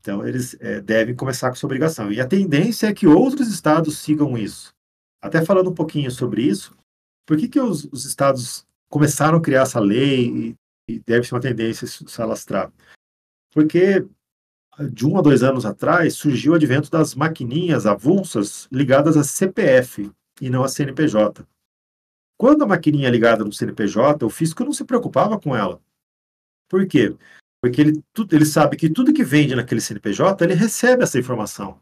Então, 0.00 0.26
eles 0.26 0.54
é, 0.60 0.82
devem 0.82 1.16
começar 1.16 1.48
com 1.48 1.54
essa 1.54 1.64
obrigação. 1.64 2.12
E 2.12 2.20
a 2.20 2.28
tendência 2.28 2.88
é 2.88 2.92
que 2.92 3.06
outros 3.06 3.48
estados 3.48 3.96
sigam 3.96 4.36
isso. 4.36 4.70
Até 5.22 5.42
falando 5.42 5.70
um 5.70 5.74
pouquinho 5.74 6.10
sobre 6.10 6.42
isso, 6.42 6.76
por 7.26 7.38
que, 7.38 7.48
que 7.48 7.58
os, 7.58 7.86
os 7.86 8.04
estados 8.04 8.66
começaram 8.90 9.38
a 9.38 9.40
criar 9.40 9.62
essa 9.62 9.80
lei 9.80 10.28
e, 10.28 10.54
e 10.90 10.98
deve 10.98 11.26
ser 11.26 11.34
uma 11.34 11.40
tendência 11.40 11.86
se 11.86 12.20
alastrar? 12.20 12.70
Porque 13.54 14.06
de 14.92 15.06
um 15.06 15.18
a 15.18 15.22
dois 15.22 15.42
anos 15.42 15.64
atrás 15.64 16.14
surgiu 16.14 16.52
o 16.52 16.54
advento 16.54 16.90
das 16.90 17.14
maquininhas 17.14 17.86
avulsas 17.86 18.68
ligadas 18.70 19.16
a 19.16 19.24
CPF, 19.24 20.10
e 20.40 20.50
não 20.50 20.64
a 20.64 20.68
CNPJ. 20.68 21.46
Quando 22.36 22.64
a 22.64 22.66
maquininha 22.66 23.08
é 23.08 23.10
ligada 23.10 23.44
no 23.44 23.52
CNPJ, 23.52 24.24
o 24.24 24.30
fisco 24.30 24.64
não 24.64 24.72
se 24.72 24.84
preocupava 24.84 25.38
com 25.38 25.54
ela. 25.54 25.80
Por 26.68 26.86
quê? 26.86 27.14
Porque 27.62 27.80
ele, 27.80 28.04
ele 28.32 28.44
sabe 28.44 28.76
que 28.76 28.90
tudo 28.90 29.12
que 29.12 29.24
vende 29.24 29.54
naquele 29.54 29.80
CNPJ, 29.80 30.44
ele 30.44 30.54
recebe 30.54 31.04
essa 31.04 31.18
informação. 31.18 31.80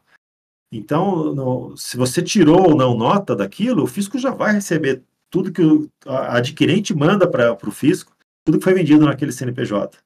Então, 0.71 1.33
no, 1.33 1.77
se 1.77 1.97
você 1.97 2.21
tirou 2.21 2.69
ou 2.69 2.75
não 2.75 2.95
nota 2.95 3.35
daquilo, 3.35 3.83
o 3.83 3.87
fisco 3.87 4.17
já 4.17 4.31
vai 4.31 4.53
receber 4.53 5.03
tudo 5.29 5.51
que 5.51 5.63
o 5.63 5.89
adquirente 6.05 6.93
manda 6.93 7.29
para 7.29 7.53
o 7.53 7.71
fisco, 7.71 8.15
tudo 8.45 8.59
que 8.59 8.63
foi 8.63 8.73
vendido 8.73 9.05
naquele 9.05 9.31
CNPJ. 9.31 9.97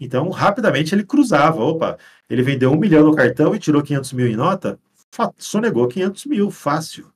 Então, 0.00 0.30
rapidamente 0.30 0.94
ele 0.94 1.04
cruzava. 1.04 1.62
Opa, 1.62 1.98
ele 2.28 2.42
vendeu 2.42 2.72
um 2.72 2.78
milhão 2.78 3.04
no 3.04 3.14
cartão 3.14 3.54
e 3.54 3.58
tirou 3.58 3.82
500 3.82 4.14
mil 4.14 4.26
em 4.26 4.34
nota, 4.34 4.80
sonegou 5.36 5.86
500 5.86 6.24
mil, 6.24 6.50
fácil. 6.50 7.12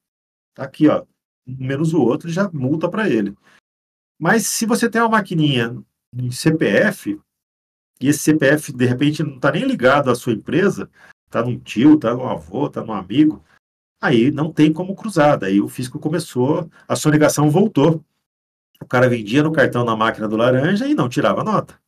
Tá 0.55 0.65
aqui, 0.65 0.87
ó, 0.87 1.05
menos 1.47 1.95
o 1.95 2.03
outro, 2.03 2.29
já 2.31 2.49
multa 2.53 2.89
para 2.89 3.09
ele. 3.09 3.35
Mas 4.21 4.47
se 4.47 4.67
você 4.67 4.89
tem 4.89 5.01
uma 5.01 5.09
maquininha 5.09 5.77
em 6.15 6.31
CPF, 6.31 7.19
e 8.01 8.09
esse 8.09 8.21
CPF 8.21 8.73
de 8.73 8.85
repente 8.85 9.23
não 9.23 9.37
está 9.37 9.51
nem 9.51 9.65
ligado 9.65 10.11
à 10.11 10.15
sua 10.15 10.35
empresa, 10.35 10.91
está 11.27 11.43
num 11.43 11.59
tio, 11.59 11.95
está 11.95 12.15
no 12.15 12.29
avô, 12.29 12.67
está 12.67 12.85
no 12.85 12.93
amigo, 12.93 13.43
aí 14.01 14.31
não 14.31 14.53
tem 14.53 14.73
como 14.73 14.95
cruzar. 14.95 15.39
Daí 15.39 15.61
o 15.61 15.69
fisco 15.69 15.99
começou, 15.99 16.71
a 16.87 16.95
sonegação 16.95 17.51
voltou. 17.51 18.05
O 18.81 18.87
cara 18.87 19.09
vendia 19.09 19.43
no 19.43 19.53
cartão 19.53 19.85
na 19.85 19.97
máquina 19.97 20.29
do 20.29 20.37
laranja 20.37 20.87
e 20.87 20.95
não 20.95 21.09
tirava 21.09 21.43
nota. 21.43 21.81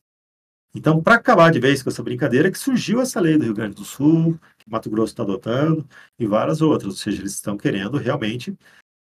Então, 0.77 1.03
para 1.03 1.15
acabar 1.15 1.51
de 1.51 1.59
vez 1.59 1.83
com 1.83 1.89
essa 1.89 2.03
brincadeira, 2.03 2.51
que 2.51 2.59
surgiu 2.59 3.01
essa 3.01 3.21
lei 3.21 3.39
do 3.39 3.45
Rio 3.45 3.55
Grande 3.55 3.77
do 3.77 3.85
Sul, 3.85 4.39
que 4.59 4.71
Mato 4.71 4.91
Grosso 4.91 5.13
está 5.13 5.23
adotando, 5.23 5.89
e 6.19 6.27
várias 6.27 6.61
outras. 6.61 6.93
Ou 6.93 6.99
seja, 6.99 7.23
eles 7.23 7.33
estão 7.33 7.57
querendo 7.57 7.97
realmente 7.97 8.57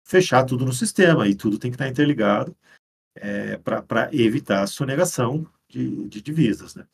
fechar 0.04 0.44
tudo 0.44 0.64
no 0.64 0.72
sistema, 0.72 1.26
e 1.26 1.34
tudo 1.34 1.58
tem 1.58 1.70
que 1.70 1.76
estar 1.76 1.88
interligado 1.88 2.54
é, 3.16 3.56
para 3.56 4.10
evitar 4.12 4.62
a 4.62 4.66
sonegação 4.66 5.46
de, 5.68 6.08
de 6.08 6.20
divisas. 6.20 6.74
Né? 6.74 6.86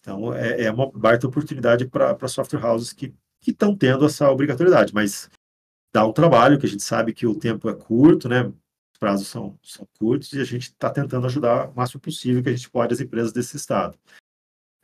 Então, 0.00 0.34
é, 0.34 0.64
é, 0.64 0.70
uma 0.70 0.90
baita 0.90 1.26
oportunidade 1.26 1.86
para 1.86 2.28
software 2.28 2.64
houses 2.64 2.92
que 2.92 3.14
que 3.46 3.52
estão 3.52 3.76
tendo 3.76 4.04
essa 4.04 4.28
obrigatoriedade, 4.28 4.92
mas 4.92 5.30
dá 5.94 6.04
um 6.04 6.12
trabalho, 6.12 6.58
que 6.58 6.66
a 6.66 6.68
gente 6.68 6.82
sabe 6.82 7.12
que 7.12 7.28
o 7.28 7.38
tempo 7.38 7.68
é 7.68 7.74
curto, 7.74 8.28
né? 8.28 8.42
Os 8.42 8.98
prazos 8.98 9.28
são, 9.28 9.56
são 9.62 9.86
curtos 9.98 10.32
e 10.32 10.40
a 10.40 10.44
gente 10.44 10.64
está 10.64 10.90
tentando 10.90 11.26
ajudar 11.26 11.68
o 11.68 11.74
máximo 11.74 12.00
possível 12.00 12.42
que 12.42 12.48
a 12.48 12.52
gente 12.52 12.68
pode 12.68 12.92
as 12.92 13.00
empresas 13.00 13.32
desse 13.32 13.56
estado. 13.56 13.96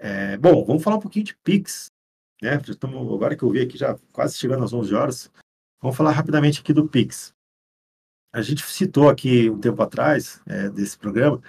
É, 0.05 0.37
bom, 0.37 0.65
vamos 0.65 0.83
falar 0.83 0.97
um 0.97 1.01
pouquinho 1.01 1.27
de 1.27 1.37
Pix, 1.45 1.87
né? 2.43 2.55
Agora 2.55 3.37
que 3.37 3.45
eu 3.45 3.51
vi 3.51 3.61
aqui, 3.61 3.79
já 3.79 3.97
quase 4.11 4.37
chegando 4.37 4.65
às 4.65 4.73
11 4.73 4.93
horas, 4.93 5.33
vamos 5.81 5.97
falar 5.97 6.11
rapidamente 6.11 6.61
aqui 6.61 6.73
do 6.73 6.89
Pix. 6.89 7.33
A 8.35 8.43
gente 8.43 8.65
citou 8.65 9.09
aqui 9.09 9.49
um 9.49 9.61
tempo 9.61 9.81
atrás 9.81 10.43
é, 10.45 10.69
desse 10.69 10.99
programa, 10.99 11.41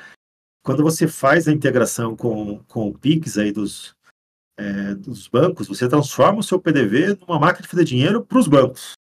quando 0.64 0.84
você 0.84 1.08
faz 1.08 1.47
a 1.47 1.51
integração 1.51 2.16
com, 2.16 2.64
com 2.66 2.89
o 2.89 2.97
Pix 2.97 3.39
aí 3.39 3.51
dos, 3.51 3.95
é, 4.56 4.93
dos 4.93 5.28
bancos, 5.28 5.68
você 5.68 5.89
transforma 5.89 6.39
o 6.39 6.43
seu 6.43 6.62
PDV 6.62 7.18
numa 7.22 7.39
máquina 7.39 7.64
de 7.64 7.68
fazer 7.68 7.86
dinheiro 7.86 8.24
para 8.24 8.38
os 8.38 8.47
bancos. 8.47 8.93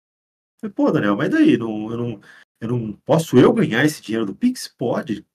Pô, 0.76 0.92
Daniel, 0.92 1.16
mas 1.16 1.28
daí? 1.28 1.56
Não, 1.56 1.90
eu, 1.90 1.96
não, 1.96 2.20
eu 2.60 2.68
não 2.68 2.92
posso 3.04 3.36
eu 3.36 3.52
ganhar 3.52 3.84
esse 3.84 4.00
dinheiro 4.00 4.26
do 4.26 4.34
Pix? 4.34 4.68
Pode. 4.68 5.26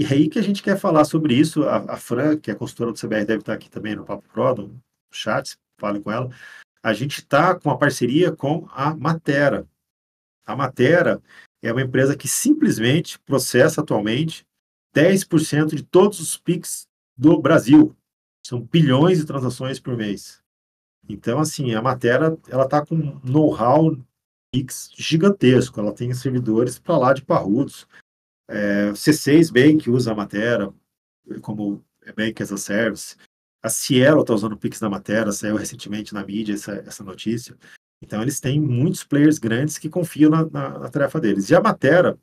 E 0.00 0.06
aí 0.06 0.30
que 0.30 0.38
a 0.38 0.42
gente 0.42 0.62
quer 0.62 0.78
falar 0.78 1.04
sobre 1.04 1.34
isso. 1.34 1.64
A, 1.64 1.92
a 1.92 1.96
Fran, 1.98 2.38
que 2.38 2.50
é 2.50 2.54
consultora 2.54 2.90
do 2.90 2.98
CBR, 2.98 3.26
deve 3.26 3.40
estar 3.40 3.52
aqui 3.52 3.68
também 3.68 3.94
no 3.94 4.02
Papo 4.02 4.26
Pro, 4.32 4.54
no 4.54 4.82
chat, 5.12 5.58
fale 5.78 6.00
com 6.00 6.10
ela. 6.10 6.30
A 6.82 6.94
gente 6.94 7.18
está 7.18 7.54
com 7.54 7.68
a 7.68 7.76
parceria 7.76 8.32
com 8.32 8.66
a 8.72 8.96
Matera. 8.96 9.68
A 10.46 10.56
Matera 10.56 11.20
é 11.60 11.70
uma 11.70 11.82
empresa 11.82 12.16
que 12.16 12.26
simplesmente 12.26 13.18
processa 13.18 13.82
atualmente 13.82 14.42
10% 14.96 15.74
de 15.74 15.82
todos 15.82 16.18
os 16.18 16.38
PIX 16.38 16.88
do 17.14 17.38
Brasil. 17.38 17.94
São 18.46 18.58
bilhões 18.58 19.18
de 19.18 19.26
transações 19.26 19.78
por 19.78 19.98
mês. 19.98 20.40
Então, 21.06 21.38
assim, 21.38 21.74
a 21.74 21.82
Matera 21.82 22.38
ela 22.48 22.64
está 22.64 22.86
com 22.86 23.20
know-how 23.22 23.94
Pix 24.50 24.90
gigantesco. 24.96 25.78
Ela 25.78 25.92
tem 25.92 26.14
servidores 26.14 26.78
para 26.78 26.96
lá 26.96 27.12
de 27.12 27.20
parrudos. 27.22 27.86
É, 28.50 28.90
C6 28.90 29.52
Bank 29.52 29.88
usa 29.88 30.10
a 30.10 30.14
Matera 30.14 30.74
como 31.40 31.84
Bank 32.16 32.42
as 32.42 32.52
a 32.52 32.56
Service. 32.56 33.16
A 33.62 33.68
Cielo 33.68 34.22
está 34.22 34.34
usando 34.34 34.54
o 34.54 34.58
Pix 34.58 34.80
da 34.80 34.90
Matera, 34.90 35.30
saiu 35.30 35.56
recentemente 35.56 36.12
na 36.12 36.24
mídia 36.24 36.54
essa, 36.54 36.72
essa 36.86 37.04
notícia. 37.04 37.56
Então, 38.02 38.22
eles 38.22 38.40
têm 38.40 38.58
muitos 38.58 39.04
players 39.04 39.38
grandes 39.38 39.78
que 39.78 39.88
confiam 39.88 40.30
na, 40.30 40.44
na, 40.46 40.78
na 40.78 40.88
tarefa 40.88 41.20
deles. 41.20 41.50
E 41.50 41.54
a 41.54 41.60
Matera, 41.60 42.18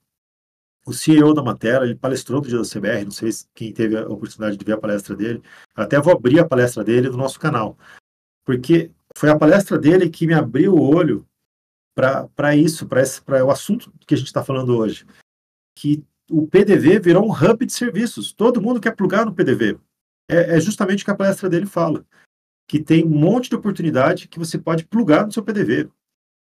o 0.86 0.92
CEO 0.92 1.34
da 1.34 1.44
Matera, 1.44 1.86
ele 1.86 1.96
palestrou 1.96 2.42
no 2.42 2.48
dia 2.48 2.58
da 2.58 2.64
CBR, 2.64 3.06
não 3.06 3.12
sei 3.12 3.30
quem 3.54 3.72
teve 3.72 3.96
a 3.98 4.08
oportunidade 4.08 4.58
de 4.58 4.66
ver 4.66 4.74
a 4.74 4.78
palestra 4.80 5.16
dele, 5.16 5.42
até 5.76 6.02
vou 6.02 6.14
abrir 6.14 6.40
a 6.40 6.48
palestra 6.48 6.84
dele 6.84 7.10
no 7.10 7.18
nosso 7.18 7.40
canal, 7.40 7.78
porque 8.44 8.92
foi 9.16 9.30
a 9.30 9.38
palestra 9.38 9.78
dele 9.78 10.10
que 10.10 10.26
me 10.26 10.34
abriu 10.34 10.74
o 10.74 10.96
olho 10.96 11.28
para 11.94 12.56
isso, 12.56 12.88
para 12.88 13.46
o 13.46 13.52
assunto 13.52 13.92
que 14.06 14.14
a 14.14 14.18
gente 14.18 14.28
está 14.28 14.44
falando 14.44 14.76
hoje, 14.78 15.06
que 15.76 16.04
o 16.30 16.48
PDV 16.48 17.00
virou 17.00 17.26
um 17.26 17.32
hub 17.32 17.66
de 17.66 17.74
serviços, 17.74 18.32
todo 18.32 18.62
mundo 18.62 18.82
quer 18.82 18.96
plugar 18.96 19.26
no 19.26 19.34
PDV. 19.34 19.78
É, 20.30 20.58
é 20.58 20.60
justamente 20.60 21.04
o 21.04 21.06
que 21.06 21.12
a 21.12 21.16
palestra 21.16 21.50
dele 21.50 21.66
fala 21.66 22.06
que 22.68 22.84
tem 22.84 23.06
um 23.06 23.10
monte 23.10 23.50
de 23.50 23.56
oportunidade 23.56 24.28
que 24.28 24.38
você 24.38 24.58
pode 24.58 24.86
plugar 24.86 25.26
no 25.26 25.32
seu 25.32 25.42
PDV. 25.42 25.90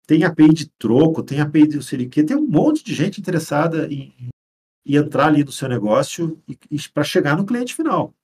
Tem 0.06 0.24
API 0.24 0.52
de 0.52 0.68
troco, 0.78 1.22
tem 1.22 1.40
API 1.40 1.66
de 1.66 1.76
não 1.76 1.82
sei 1.82 2.04
o 2.04 2.10
quê, 2.10 2.22
tem 2.22 2.36
um 2.36 2.46
monte 2.46 2.84
de 2.84 2.94
gente 2.94 3.18
interessada 3.18 3.86
em, 3.86 4.12
em 4.84 4.96
entrar 4.96 5.28
ali 5.28 5.42
no 5.42 5.50
seu 5.50 5.68
negócio 5.68 6.38
para 6.92 7.02
chegar 7.02 7.36
no 7.36 7.46
cliente 7.46 7.74
final. 7.74 8.14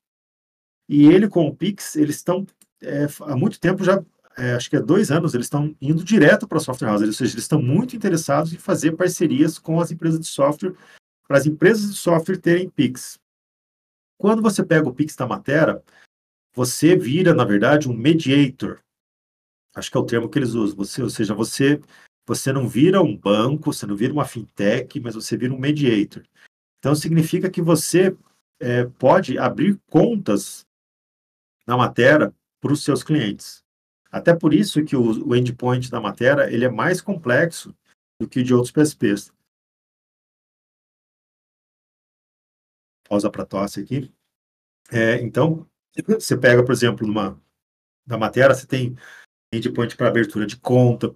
E 0.89 1.07
ele 1.07 1.29
com 1.29 1.47
o 1.47 1.55
Pix, 1.55 1.97
eles 1.97 2.17
estão 2.17 2.47
é, 2.83 3.07
há 3.23 3.37
muito 3.37 3.59
tempo 3.59 3.83
já, 3.83 4.05
é, 4.37 4.53
acho 4.53 4.69
que 4.69 4.77
há 4.77 4.81
dois 4.81 5.11
anos, 5.11 5.35
eles 5.35 5.47
estão 5.47 5.75
indo 5.81 6.05
direto 6.05 6.47
para 6.47 6.59
a 6.59 6.61
software 6.61 6.89
house, 6.89 7.03
ou 7.03 7.13
seja, 7.13 7.35
eles 7.35 7.45
estão 7.45 7.61
muito 7.61 7.97
interessados 7.97 8.53
em 8.53 8.59
fazer 8.59 8.93
parcerias 8.93 9.59
com 9.59 9.81
as 9.81 9.91
empresas 9.91 10.21
de 10.21 10.27
software, 10.27 10.75
para 11.29 11.37
as 11.37 11.47
empresas 11.47 11.91
de 11.91 11.97
software 11.97 12.41
terem 12.41 12.71
Pix. 12.71 13.21
Quando 14.19 14.43
você 14.43 14.65
pega 14.65 14.89
o 14.89 14.95
Pix 14.95 15.15
da 15.15 15.27
Matera, 15.27 15.85
você 16.55 16.97
vira, 16.97 17.35
na 17.35 17.45
verdade, 17.45 17.89
um 17.89 17.95
mediator. 17.95 18.81
Acho 19.77 19.91
que 19.91 19.97
é 19.97 20.01
o 20.01 20.07
termo 20.07 20.29
que 20.29 20.39
eles 20.39 20.55
usam. 20.55 20.77
Você, 20.79 21.03
ou 21.03 21.11
seja, 21.11 21.35
você, 21.35 21.81
você 22.27 22.53
não 22.53 22.67
vira 22.67 23.03
um 23.03 23.17
banco, 23.17 23.73
você 23.73 23.87
não 23.87 23.95
vira 23.95 24.13
uma 24.13 24.25
fintech, 24.25 24.99
mas 24.99 25.15
você 25.15 25.37
vira 25.37 25.53
um 25.53 25.59
mediator. 25.59 26.25
Então, 26.79 26.95
significa 26.95 27.51
que 27.51 27.61
você 27.63 28.17
é, 28.59 28.85
pode 28.85 29.39
abrir 29.39 29.79
contas 29.89 30.67
na 31.67 31.77
matéria 31.77 32.35
para 32.61 32.73
os 32.73 32.83
seus 32.83 33.05
clientes. 33.05 33.63
Até 34.11 34.35
por 34.35 34.55
isso 34.55 34.83
que 34.83 34.97
o, 34.97 35.29
o 35.29 35.37
endpoint 35.37 35.91
da 35.91 36.01
matéria 36.01 36.51
ele 36.53 36.65
é 36.65 36.71
mais 36.71 37.01
complexo 37.01 37.75
do 38.19 38.27
que 38.27 38.43
de 38.43 38.55
outros 38.55 38.73
PSPs. 38.73 39.31
Pausa 43.09 43.31
para 43.31 43.47
tosse 43.47 43.81
aqui. 43.81 44.13
É, 44.91 45.21
então, 45.21 45.67
você 46.19 46.37
pega, 46.37 46.65
por 46.65 46.73
exemplo, 46.73 47.07
numa 47.07 47.41
da 48.07 48.17
matéria, 48.17 48.55
você 48.55 48.67
tem 48.67 48.97
endpoint 49.53 49.97
para 49.97 50.09
abertura 50.09 50.47
de 50.47 50.57
conta, 50.57 51.15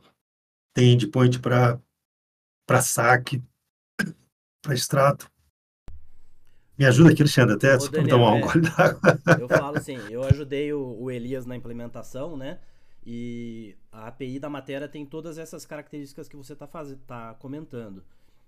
tem 0.74 0.93
endpoint 0.93 1.38
para 1.40 1.80
para 2.66 2.80
saque, 2.80 3.43
para 4.62 4.74
extrato. 4.74 5.30
Me 6.78 6.86
ajuda 6.86 7.11
aqui, 7.11 7.22
Alexandre, 7.22 7.55
até 7.55 7.76
Ô, 7.76 7.88
Daniel, 7.88 8.09
tomar 8.09 8.32
um 8.32 8.38
é, 8.38 8.40
gole 8.40 8.61
d'água. 8.62 9.01
Eu 9.38 9.49
falo 9.49 9.76
assim, 9.76 9.97
eu 10.11 10.24
ajudei 10.24 10.72
o, 10.72 10.97
o, 10.99 11.11
Elias 11.11 11.45
na 11.45 11.55
implementação, 11.55 12.36
né? 12.36 12.59
E 13.05 13.76
a 13.90 14.09
API 14.09 14.38
da 14.38 14.49
matéria 14.49 14.88
tem 14.88 15.05
todas 15.05 15.38
essas 15.38 15.66
características 15.66 16.28
que 16.28 16.36
você 16.36 16.55
está 16.55 16.66
tá 17.07 17.34
comentando. 17.34 18.03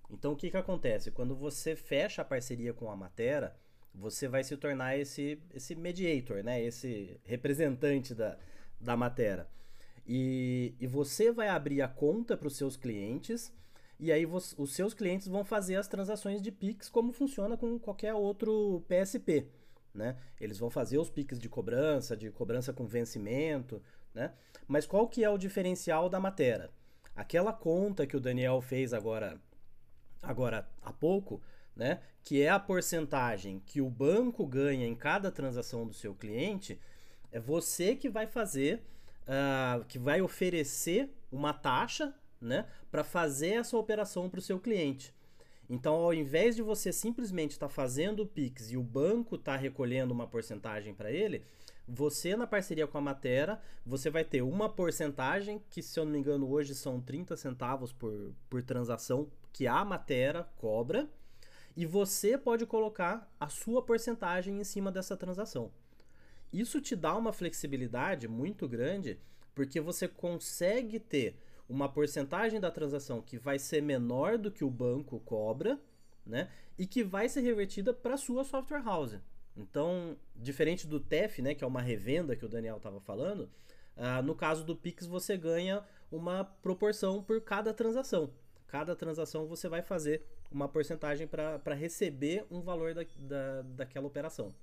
Então, 0.09 0.33
o 0.33 0.35
que, 0.35 0.51
que 0.51 0.57
acontece? 0.57 1.11
Quando 1.11 1.35
você 1.35 1.75
fecha 1.75 2.21
a 2.21 2.25
parceria 2.25 2.73
com 2.73 2.89
a 2.91 2.95
matéria, 2.95 3.55
você 3.93 4.27
vai 4.27 4.43
se 4.43 4.55
tornar 4.57 4.97
esse, 4.97 5.39
esse 5.53 5.75
mediator, 5.75 6.43
né? 6.43 6.61
Esse 6.61 7.19
representante 7.23 8.13
da, 8.13 8.37
da 8.79 8.95
matéria. 8.95 9.47
E, 10.07 10.75
e 10.79 10.85
você 10.85 11.31
vai 11.31 11.49
abrir 11.49 11.81
a 11.81 11.87
conta 11.87 12.37
para 12.37 12.47
os 12.47 12.55
seus 12.55 12.77
clientes 12.77 13.51
e 13.99 14.11
aí 14.11 14.25
você, 14.25 14.53
os 14.57 14.73
seus 14.73 14.93
clientes 14.93 15.27
vão 15.27 15.43
fazer 15.43 15.77
as 15.77 15.87
transações 15.87 16.41
de 16.41 16.51
Pix 16.51 16.89
como 16.89 17.11
funciona 17.11 17.57
com 17.57 17.79
qualquer 17.79 18.13
outro 18.13 18.83
PSP, 18.87 19.47
né? 19.93 20.17
Eles 20.39 20.59
vão 20.59 20.69
fazer 20.69 20.97
os 20.97 21.09
Pix 21.09 21.39
de 21.39 21.49
cobrança, 21.49 22.15
de 22.15 22.29
cobrança 22.29 22.73
com 22.73 22.85
vencimento, 22.85 23.81
né? 24.13 24.33
Mas 24.67 24.85
qual 24.85 25.07
que 25.07 25.23
é 25.23 25.29
o 25.29 25.37
diferencial 25.37 26.09
da 26.09 26.19
matéria? 26.19 26.69
Aquela 27.15 27.53
conta 27.53 28.05
que 28.05 28.17
o 28.17 28.19
Daniel 28.19 28.61
fez 28.61 28.93
agora, 28.93 29.39
agora 30.21 30.67
há 30.81 30.91
pouco, 30.91 31.41
né? 31.75 31.99
Que 32.23 32.41
é 32.41 32.49
a 32.49 32.59
porcentagem 32.59 33.61
que 33.65 33.81
o 33.81 33.89
banco 33.89 34.45
ganha 34.45 34.87
em 34.87 34.95
cada 34.95 35.31
transação 35.31 35.85
do 35.85 35.93
seu 35.93 36.13
cliente, 36.13 36.79
é 37.31 37.39
você 37.39 37.95
que 37.95 38.09
vai 38.09 38.27
fazer, 38.27 38.81
uh, 39.23 39.83
que 39.85 39.99
vai 39.99 40.21
oferecer 40.21 41.09
uma 41.31 41.53
taxa, 41.53 42.13
né? 42.39 42.65
Para 42.89 43.03
fazer 43.03 43.55
essa 43.55 43.77
operação 43.77 44.29
para 44.29 44.39
o 44.39 44.43
seu 44.43 44.59
cliente. 44.59 45.13
Então, 45.69 45.95
ao 45.95 46.13
invés 46.13 46.55
de 46.55 46.61
você 46.61 46.93
simplesmente 46.93 47.51
estar 47.51 47.67
tá 47.67 47.73
fazendo 47.73 48.23
o 48.23 48.27
Pix 48.27 48.71
e 48.71 48.77
o 48.77 48.83
banco 48.83 49.35
está 49.35 49.55
recolhendo 49.55 50.13
uma 50.13 50.27
porcentagem 50.27 50.93
para 50.93 51.11
ele, 51.11 51.43
você 51.87 52.35
na 52.35 52.47
parceria 52.47 52.87
com 52.87 52.97
a 52.97 53.01
Matera, 53.01 53.61
você 53.85 54.09
vai 54.09 54.23
ter 54.23 54.41
uma 54.41 54.67
porcentagem, 54.67 55.61
que 55.69 55.81
se 55.81 55.99
eu 55.99 56.05
não 56.05 56.11
me 56.11 56.19
engano 56.19 56.49
hoje 56.49 56.73
são 56.73 56.99
30 56.99 57.37
centavos 57.37 57.93
por, 57.93 58.33
por 58.49 58.63
transação, 58.63 59.29
que 59.53 59.67
a 59.67 59.85
Matera 59.85 60.43
cobra, 60.57 61.07
e 61.75 61.85
você 61.85 62.37
pode 62.37 62.65
colocar 62.65 63.29
a 63.39 63.47
sua 63.49 63.81
porcentagem 63.81 64.59
em 64.59 64.63
cima 64.63 64.91
dessa 64.91 65.15
transação. 65.15 65.71
Isso 66.51 66.79
te 66.81 66.95
dá 66.95 67.15
uma 67.15 67.33
flexibilidade 67.33 68.27
muito 68.27 68.67
grande, 68.67 69.19
porque 69.53 69.79
você 69.81 70.07
consegue 70.07 70.99
ter 70.99 71.37
uma 71.67 71.89
porcentagem 71.89 72.59
da 72.59 72.71
transação 72.71 73.21
que 73.21 73.37
vai 73.37 73.59
ser 73.59 73.81
menor 73.81 74.37
do 74.37 74.51
que 74.51 74.63
o 74.63 74.69
banco 74.69 75.19
cobra, 75.19 75.79
né? 76.25 76.49
E 76.77 76.85
que 76.85 77.03
vai 77.03 77.27
ser 77.27 77.41
revertida 77.41 77.93
para 77.93 78.17
sua 78.17 78.43
software 78.43 78.83
house. 78.83 79.17
Então, 79.55 80.17
diferente 80.35 80.85
do 80.85 80.99
TEF, 80.99 81.41
né, 81.41 81.55
que 81.55 81.63
é 81.63 81.67
uma 81.67 81.81
revenda 81.81 82.35
que 82.35 82.45
o 82.45 82.49
Daniel 82.49 82.77
estava 82.77 82.99
falando, 82.99 83.49
uh, 83.95 84.21
no 84.23 84.35
caso 84.35 84.65
do 84.65 84.75
Pix 84.75 85.05
você 85.05 85.37
ganha 85.37 85.83
uma 86.11 86.43
proporção 86.43 87.23
por 87.23 87.39
cada 87.41 87.73
transação. 87.73 88.29
Cada 88.67 88.95
transação 88.95 89.47
você 89.47 89.69
vai 89.69 89.81
fazer 89.81 90.23
uma 90.51 90.67
porcentagem 90.67 91.27
para 91.27 91.73
receber 91.73 92.45
um 92.51 92.61
valor 92.61 92.93
da, 92.93 93.03
da, 93.17 93.61
daquela 93.61 94.07
operação. 94.07 94.53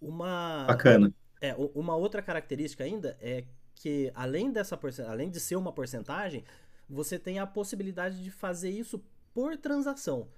Uma, 0.00 0.64
Bacana. 0.66 1.12
É, 1.40 1.54
uma 1.74 1.94
outra 1.96 2.20
característica 2.22 2.82
ainda 2.84 3.16
é 3.20 3.44
que 3.74 4.10
além 4.14 4.50
dessa 4.50 4.78
além 5.06 5.30
de 5.30 5.38
ser 5.38 5.56
uma 5.56 5.72
porcentagem, 5.72 6.44
você 6.88 7.18
tem 7.18 7.38
a 7.38 7.46
possibilidade 7.46 8.22
de 8.22 8.30
fazer 8.30 8.70
isso 8.70 9.02
por 9.32 9.56
transação. 9.56 10.28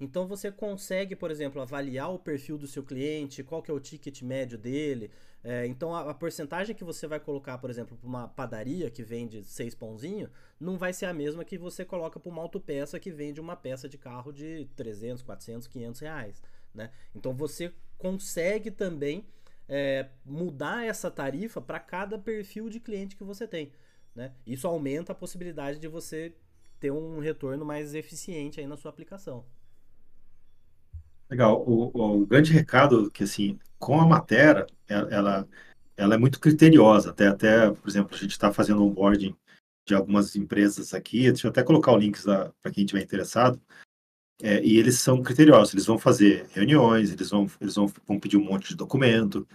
Então 0.00 0.26
você 0.26 0.50
consegue, 0.50 1.14
por 1.14 1.30
exemplo, 1.30 1.60
avaliar 1.60 2.10
o 2.10 2.18
perfil 2.18 2.56
do 2.56 2.66
seu 2.66 2.82
cliente, 2.82 3.44
qual 3.44 3.62
que 3.62 3.70
é 3.70 3.74
o 3.74 3.78
ticket 3.78 4.22
médio 4.22 4.56
dele. 4.56 5.10
É, 5.44 5.66
então 5.66 5.94
a, 5.94 6.10
a, 6.10 6.14
porcentagem 6.14 6.74
que 6.74 6.82
você 6.82 7.06
vai 7.06 7.20
colocar, 7.20 7.58
por 7.58 7.68
exemplo, 7.68 7.96
para 7.96 8.08
uma 8.08 8.26
padaria 8.26 8.90
que 8.90 9.02
vende 9.02 9.44
seis 9.44 9.74
pãozinhos, 9.74 10.30
não 10.58 10.78
vai 10.78 10.92
ser 10.94 11.04
a 11.06 11.12
mesma 11.12 11.44
que 11.44 11.58
você 11.58 11.84
coloca 11.84 12.18
para 12.18 12.30
uma 12.30 12.40
autopeça 12.40 12.98
que 12.98 13.10
vende 13.10 13.40
uma 13.40 13.54
peça 13.54 13.88
de 13.88 13.98
carro 13.98 14.32
de 14.32 14.66
300, 14.74 15.22
400, 15.22 15.68
500 15.68 16.00
reais. 16.00 16.42
Né? 16.74 16.90
Então 17.14 17.34
você 17.34 17.72
consegue 17.98 18.70
também 18.70 19.26
é, 19.68 20.08
mudar 20.24 20.86
essa 20.86 21.10
tarifa 21.10 21.60
para 21.60 21.78
cada 21.78 22.18
perfil 22.18 22.70
de 22.70 22.80
cliente 22.80 23.16
que 23.16 23.24
você 23.24 23.46
tem. 23.46 23.70
Né? 24.14 24.32
Isso 24.46 24.66
aumenta 24.66 25.12
a 25.12 25.14
possibilidade 25.14 25.78
de 25.78 25.88
você 25.88 26.34
ter 26.78 26.90
um 26.90 27.18
retorno 27.18 27.64
mais 27.64 27.94
eficiente 27.94 28.60
aí 28.60 28.66
na 28.66 28.76
sua 28.76 28.90
aplicação. 28.90 29.44
Legal. 31.30 31.62
O, 31.66 32.22
o 32.22 32.26
grande 32.26 32.52
recado 32.52 33.10
que 33.10 33.22
assim, 33.22 33.58
com 33.78 34.00
a 34.00 34.06
matéria, 34.06 34.66
ela, 34.88 35.48
ela 35.96 36.14
é 36.14 36.18
muito 36.18 36.40
criteriosa. 36.40 37.10
Até, 37.10 37.28
até, 37.28 37.70
por 37.70 37.88
exemplo, 37.88 38.14
a 38.14 38.18
gente 38.18 38.32
está 38.32 38.52
fazendo 38.52 38.84
onboarding 38.84 39.34
de 39.86 39.94
algumas 39.94 40.34
empresas 40.34 40.92
aqui. 40.92 41.30
Deixa 41.30 41.46
eu 41.46 41.50
até 41.50 41.62
colocar 41.62 41.92
o 41.92 41.98
link 41.98 42.20
para 42.22 42.72
quem 42.72 42.84
estiver 42.84 43.02
interessado. 43.02 43.60
É, 44.42 44.62
e 44.64 44.76
eles 44.76 44.98
são 44.98 45.22
criteriosos. 45.22 45.72
Eles 45.72 45.86
vão 45.86 45.98
fazer 45.98 46.46
reuniões, 46.50 47.12
eles 47.12 47.30
vão, 47.30 47.46
eles 47.60 47.76
vão, 47.76 47.86
vão 48.06 48.18
pedir 48.18 48.36
um 48.36 48.44
monte 48.44 48.70
de 48.70 48.76
documento, 48.76 49.46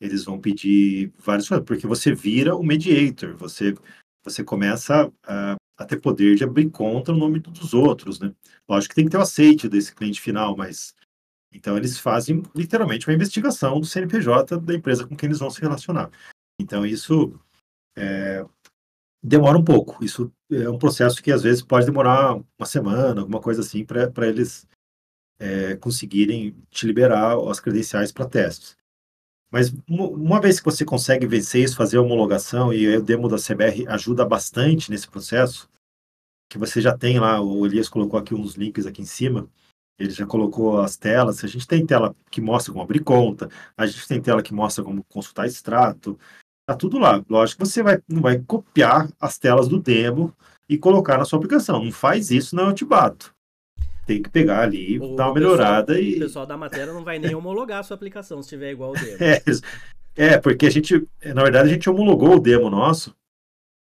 eles 0.00 0.24
vão 0.24 0.40
pedir 0.40 1.12
várias 1.18 1.48
coisas, 1.48 1.64
porque 1.64 1.86
você 1.86 2.12
vira 2.12 2.56
o 2.56 2.62
mediator. 2.62 3.36
Você 3.36 3.74
você 4.22 4.44
começa 4.44 5.10
a, 5.26 5.56
a, 5.78 5.84
ter 5.86 5.98
poder 5.98 6.34
de 6.36 6.44
abrir 6.44 6.68
conta 6.70 7.10
no 7.12 7.18
nome 7.18 7.38
dos 7.40 7.72
outros, 7.72 8.20
né? 8.20 8.34
Lógico 8.68 8.90
que 8.90 8.96
tem 8.96 9.04
que 9.06 9.10
ter 9.10 9.16
o 9.16 9.22
aceite 9.22 9.68
desse 9.68 9.94
cliente 9.94 10.20
final, 10.20 10.54
mas 10.54 10.94
então 11.52 11.76
eles 11.76 11.98
fazem 11.98 12.42
literalmente 12.54 13.08
uma 13.08 13.14
investigação 13.14 13.80
do 13.80 13.86
CNPJ 13.86 14.58
da 14.58 14.74
empresa 14.74 15.06
com 15.06 15.16
quem 15.16 15.28
eles 15.28 15.38
vão 15.38 15.50
se 15.50 15.60
relacionar. 15.60 16.10
Então 16.60 16.86
isso 16.86 17.38
é, 17.96 18.44
demora 19.22 19.58
um 19.58 19.64
pouco. 19.64 20.04
Isso 20.04 20.32
é 20.50 20.68
um 20.68 20.78
processo 20.78 21.22
que 21.22 21.32
às 21.32 21.42
vezes 21.42 21.62
pode 21.62 21.86
demorar 21.86 22.34
uma 22.34 22.66
semana, 22.66 23.20
alguma 23.20 23.40
coisa 23.40 23.60
assim, 23.60 23.84
para 23.84 24.26
eles 24.26 24.66
é, 25.38 25.76
conseguirem 25.76 26.54
te 26.70 26.86
liberar 26.86 27.36
as 27.48 27.60
credenciais 27.60 28.12
para 28.12 28.28
testes. 28.28 28.76
Mas 29.50 29.74
uma 29.88 30.40
vez 30.40 30.60
que 30.60 30.64
você 30.64 30.84
consegue 30.84 31.26
vencer 31.26 31.64
isso, 31.64 31.76
fazer 31.76 31.96
a 31.96 32.02
homologação, 32.02 32.72
e 32.72 32.96
o 32.96 33.02
demo 33.02 33.28
da 33.28 33.36
CBR 33.36 33.84
ajuda 33.88 34.24
bastante 34.24 34.90
nesse 34.90 35.08
processo, 35.08 35.68
que 36.48 36.56
você 36.56 36.80
já 36.80 36.96
tem 36.96 37.18
lá, 37.18 37.40
o 37.40 37.66
Elias 37.66 37.88
colocou 37.88 38.18
aqui 38.18 38.32
uns 38.32 38.54
links 38.54 38.86
aqui 38.86 39.02
em 39.02 39.06
cima, 39.06 39.48
ele 40.00 40.10
já 40.10 40.26
colocou 40.26 40.80
as 40.80 40.96
telas, 40.96 41.44
a 41.44 41.46
gente 41.46 41.66
tem 41.66 41.84
tela 41.84 42.14
que 42.30 42.40
mostra 42.40 42.72
como 42.72 42.82
abrir 42.82 43.00
conta, 43.00 43.48
a 43.76 43.86
gente 43.86 44.08
tem 44.08 44.20
tela 44.20 44.42
que 44.42 44.54
mostra 44.54 44.82
como 44.82 45.04
consultar 45.04 45.46
extrato, 45.46 46.18
tá 46.66 46.74
tudo 46.74 46.98
lá. 46.98 47.22
Lógico 47.28 47.62
que 47.62 47.68
você 47.68 47.82
vai, 47.82 48.00
não 48.08 48.22
vai 48.22 48.38
copiar 48.38 49.08
as 49.20 49.38
telas 49.38 49.68
do 49.68 49.78
demo 49.78 50.34
e 50.68 50.78
colocar 50.78 51.18
na 51.18 51.24
sua 51.24 51.38
aplicação, 51.38 51.84
não 51.84 51.92
faz 51.92 52.30
isso, 52.30 52.56
não 52.56 52.68
eu 52.68 52.74
te 52.74 52.84
bato 52.84 53.34
tem 54.06 54.22
que 54.22 54.30
pegar 54.30 54.62
ali, 54.62 54.98
o 54.98 55.14
dar 55.14 55.28
uma 55.28 55.34
melhorada 55.34 55.94
pessoal, 55.94 56.10
e. 56.10 56.16
O 56.16 56.20
pessoal 56.20 56.46
da 56.46 56.56
matéria 56.56 56.92
não 56.92 57.04
vai 57.04 57.18
nem 57.20 57.34
homologar 57.34 57.78
a 57.78 57.82
sua 57.84 57.94
aplicação 57.94 58.42
se 58.42 58.48
tiver 58.48 58.72
igual 58.72 58.90
o 58.90 58.94
demo. 58.94 59.18
É, 60.16 60.34
é, 60.34 60.38
porque 60.38 60.66
a 60.66 60.70
gente, 60.70 61.06
na 61.24 61.44
verdade, 61.44 61.68
a 61.68 61.72
gente 61.72 61.88
homologou 61.88 62.34
o 62.34 62.40
demo 62.40 62.68
nosso, 62.68 63.14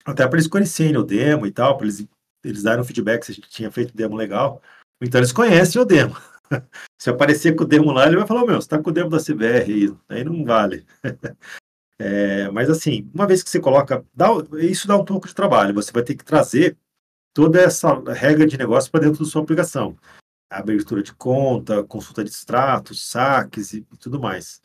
até 0.05 0.27
para 0.27 0.39
eles 0.39 0.49
conhecerem 0.49 0.97
o 0.97 1.03
demo 1.03 1.47
e 1.47 1.51
tal, 1.51 1.77
para 1.77 1.87
eles, 1.87 2.07
eles 2.43 2.63
darem 2.63 2.81
um 2.81 2.85
feedback 2.85 3.25
se 3.25 3.33
a 3.33 3.35
gente 3.35 3.51
tinha 3.51 3.71
feito 3.71 3.91
o 3.91 3.97
demo 3.97 4.17
legal. 4.17 4.63
Então 5.03 5.21
eles 5.21 5.33
conhecem 5.33 5.81
o 5.81 5.85
demo. 5.85 6.17
Se 7.01 7.11
aparecer 7.11 7.55
com 7.55 7.65
o 7.65 7.67
demo 7.67 7.93
lá, 7.93 8.07
ele 8.07 8.17
vai 8.17 8.27
falar: 8.27 8.47
Meu, 8.47 8.57
você 8.57 8.67
está 8.67 8.83
com 8.83 8.91
o 8.91 8.93
demo 8.93 9.11
da 9.11 9.19
CBR 9.19 9.73
aí, 9.73 9.95
aí 10.09 10.25
não 10.25 10.45
vale. 10.45 10.87
É, 11.99 12.51
mas 12.51 12.69
assim, 12.69 13.11
uma 13.15 13.27
vez 13.27 13.43
que 13.43 13.49
você 13.49 13.59
coloca, 13.59 14.05
dá, 14.13 14.29
isso 14.61 14.87
dá 14.87 14.95
um 14.99 15.05
pouco 15.05 15.27
de 15.27 15.35
trabalho. 15.35 15.73
Você 15.73 15.91
vai 15.91 16.03
ter 16.03 16.15
que 16.15 16.25
trazer 16.25 16.77
toda 17.33 17.61
essa 17.61 17.95
regra 18.13 18.47
de 18.47 18.59
negócio 18.59 18.91
para 18.91 19.01
dentro 19.01 19.25
da 19.25 19.31
sua 19.31 19.43
aplicação. 19.43 19.97
abertura 20.51 21.03
de 21.03 21.15
conta, 21.15 21.83
consulta 21.85 22.23
de 22.23 22.31
extratos, 22.31 23.09
saques 23.09 23.73
e, 23.73 23.79
e 23.79 23.97
tudo 23.97 24.21
mais. 24.21 24.61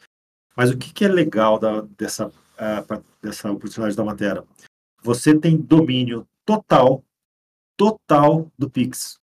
Mas 0.55 0.69
o 0.69 0.77
que, 0.77 0.91
que 0.93 1.05
é 1.05 1.07
legal 1.07 1.57
da, 1.57 1.82
dessa, 1.97 2.27
uh, 2.27 3.03
dessa 3.21 3.49
oportunidade 3.49 3.95
da 3.95 4.03
matéria? 4.03 4.43
Você 5.01 5.38
tem 5.38 5.57
domínio 5.57 6.27
total, 6.45 7.03
total 7.77 8.51
do 8.57 8.69
Pix. 8.69 9.20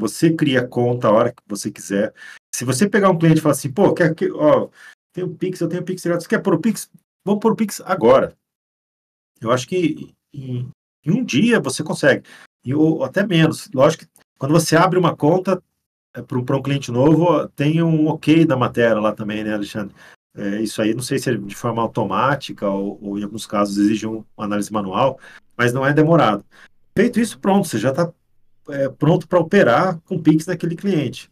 Você 0.00 0.32
cria 0.32 0.62
a 0.62 0.66
conta 0.66 1.08
a 1.08 1.12
hora 1.12 1.32
que 1.32 1.42
você 1.46 1.70
quiser. 1.70 2.12
Se 2.54 2.64
você 2.64 2.88
pegar 2.88 3.10
um 3.10 3.18
cliente 3.18 3.38
e 3.38 3.42
falar 3.42 3.52
assim, 3.52 3.70
pô, 3.70 3.94
quer 3.94 4.14
que, 4.14 4.30
ó, 4.32 4.68
tem 5.12 5.24
o 5.24 5.34
Pix, 5.34 5.60
eu 5.60 5.68
tenho 5.68 5.82
o 5.82 5.84
Pix, 5.84 6.02
você 6.02 6.28
quer 6.28 6.40
pôr 6.40 6.54
o 6.54 6.60
Pix? 6.60 6.90
Vamos 7.24 7.40
pôr 7.40 7.52
o 7.52 7.56
Pix 7.56 7.80
agora. 7.84 8.36
Eu 9.40 9.50
acho 9.50 9.68
que 9.68 10.14
em, 10.32 10.68
em 11.04 11.10
um 11.12 11.24
dia 11.24 11.60
você 11.60 11.82
consegue. 11.82 12.26
E, 12.64 12.74
ou 12.74 13.04
até 13.04 13.26
menos. 13.26 13.70
Lógico 13.72 14.04
que 14.04 14.10
quando 14.38 14.52
você 14.52 14.76
abre 14.76 14.98
uma 14.98 15.16
conta 15.16 15.62
é, 16.14 16.22
para 16.22 16.56
um 16.56 16.62
cliente 16.62 16.90
novo, 16.90 17.48
tem 17.50 17.82
um 17.82 18.08
ok 18.08 18.44
da 18.44 18.56
matéria 18.56 19.00
lá 19.00 19.12
também, 19.12 19.44
né, 19.44 19.54
Alexandre? 19.54 19.94
É, 20.34 20.60
isso 20.60 20.80
aí, 20.80 20.94
não 20.94 21.02
sei 21.02 21.18
se 21.18 21.30
é 21.30 21.36
de 21.36 21.54
forma 21.54 21.82
automática 21.82 22.68
ou, 22.68 22.98
ou 23.02 23.18
em 23.18 23.24
alguns 23.24 23.46
casos 23.46 23.78
exige 23.78 24.06
uma 24.06 24.24
análise 24.36 24.72
manual, 24.72 25.18
mas 25.56 25.72
não 25.72 25.84
é 25.84 25.92
demorado. 25.92 26.44
Feito 26.96 27.18
isso, 27.20 27.38
pronto, 27.38 27.66
você 27.66 27.78
já 27.78 27.90
está 27.90 28.12
é, 28.72 28.88
pronto 28.88 29.26
para 29.28 29.38
operar 29.38 30.00
com 30.00 30.20
Pix 30.20 30.46
naquele 30.46 30.76
cliente. 30.76 31.30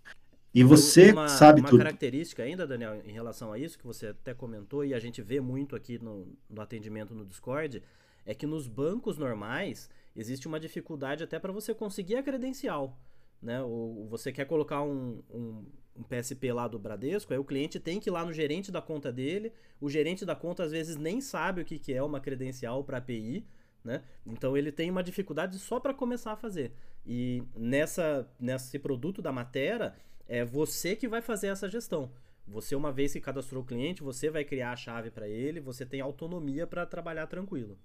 E 0.55 0.65
você 0.65 1.13
uma, 1.13 1.29
sabe 1.29 1.61
uma 1.61 1.69
tudo. 1.69 1.79
Uma 1.79 1.85
característica 1.85 2.43
ainda, 2.43 2.67
Daniel, 2.67 3.01
em 3.05 3.13
relação 3.13 3.53
a 3.53 3.59
isso, 3.59 3.79
que 3.79 3.87
você 3.87 4.09
até 4.09 4.35
comentou 4.35 4.85
e 4.85 4.95
a 4.95 4.99
gente 4.99 5.23
vê 5.23 5.41
muito 5.41 5.77
aqui 5.77 6.03
no, 6.03 6.27
no 6.49 6.61
atendimento 6.61 7.15
no 7.15 7.25
Discord, 7.25 7.83
é 8.25 8.35
que 8.35 8.47
nos 8.47 8.67
bancos 8.67 9.17
normais 9.17 9.89
existe 10.17 10.49
uma 10.49 10.59
dificuldade 10.59 11.23
até 11.23 11.39
para 11.39 11.53
você 11.53 11.75
conseguir 11.75 12.17
a 12.17 12.23
credencial. 12.23 12.99
Né? 13.41 13.63
Ou 13.63 14.07
você 14.09 14.33
quer 14.33 14.47
colocar 14.47 14.83
um, 14.83 15.23
um, 15.31 15.65
um, 15.97 16.03
PSP 16.03 16.53
lá 16.53 16.67
do 16.67 16.79
Bradesco, 16.79 17.33
aí 17.33 17.39
o 17.39 17.45
cliente 17.45 17.79
tem 17.79 18.01
que 18.01 18.11
ir 18.11 18.13
lá 18.13 18.25
no 18.25 18.33
gerente 18.33 18.73
da 18.73 18.83
conta 18.83 19.13
dele. 19.13 19.53
O 19.81 19.89
gerente 19.89 20.25
da 20.25 20.35
conta 20.35 20.65
às 20.65 20.73
vezes 20.73 20.97
nem 20.97 21.21
sabe 21.21 21.63
o 21.63 21.65
que, 21.65 21.79
que 21.79 21.95
é 21.95 22.03
uma 22.03 22.21
credencial 22.21 22.83
para 22.83 22.99
API. 22.99 23.47
Né? 23.85 24.03
Então 24.27 24.57
ele 24.57 24.73
tem 24.73 24.91
uma 24.91 25.03
dificuldade 25.03 25.59
só 25.59 25.79
para 25.79 25.95
começar 25.95 26.33
a 26.33 26.37
fazer. 26.37 26.73
E 27.11 27.43
nessa, 27.57 28.29
nesse 28.39 28.79
produto 28.79 29.23
da 29.23 29.33
matéria, 29.33 29.95
é 30.29 30.45
você 30.45 30.95
que 30.95 31.09
vai 31.09 31.23
fazer 31.23 31.47
essa 31.47 31.67
gestão. 31.67 32.13
Você, 32.47 32.77
uma 32.77 32.93
vez 32.93 33.15
que 33.15 33.21
cadastrou 33.21 33.63
o 33.63 33.67
cliente, 33.67 34.03
você 34.03 34.29
vai 34.29 34.45
criar 34.45 34.73
a 34.73 34.77
chave 34.77 35.11
para 35.11 35.27
ele, 35.27 35.59
você 35.59 35.87
tem 35.87 36.03
autonomia 36.03 36.67
para 36.67 36.85
trabalhar 36.85 37.27
tranquilo. 37.27 37.79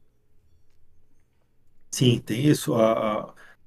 Sim, 1.90 2.20
tem 2.20 2.46
isso. 2.46 2.74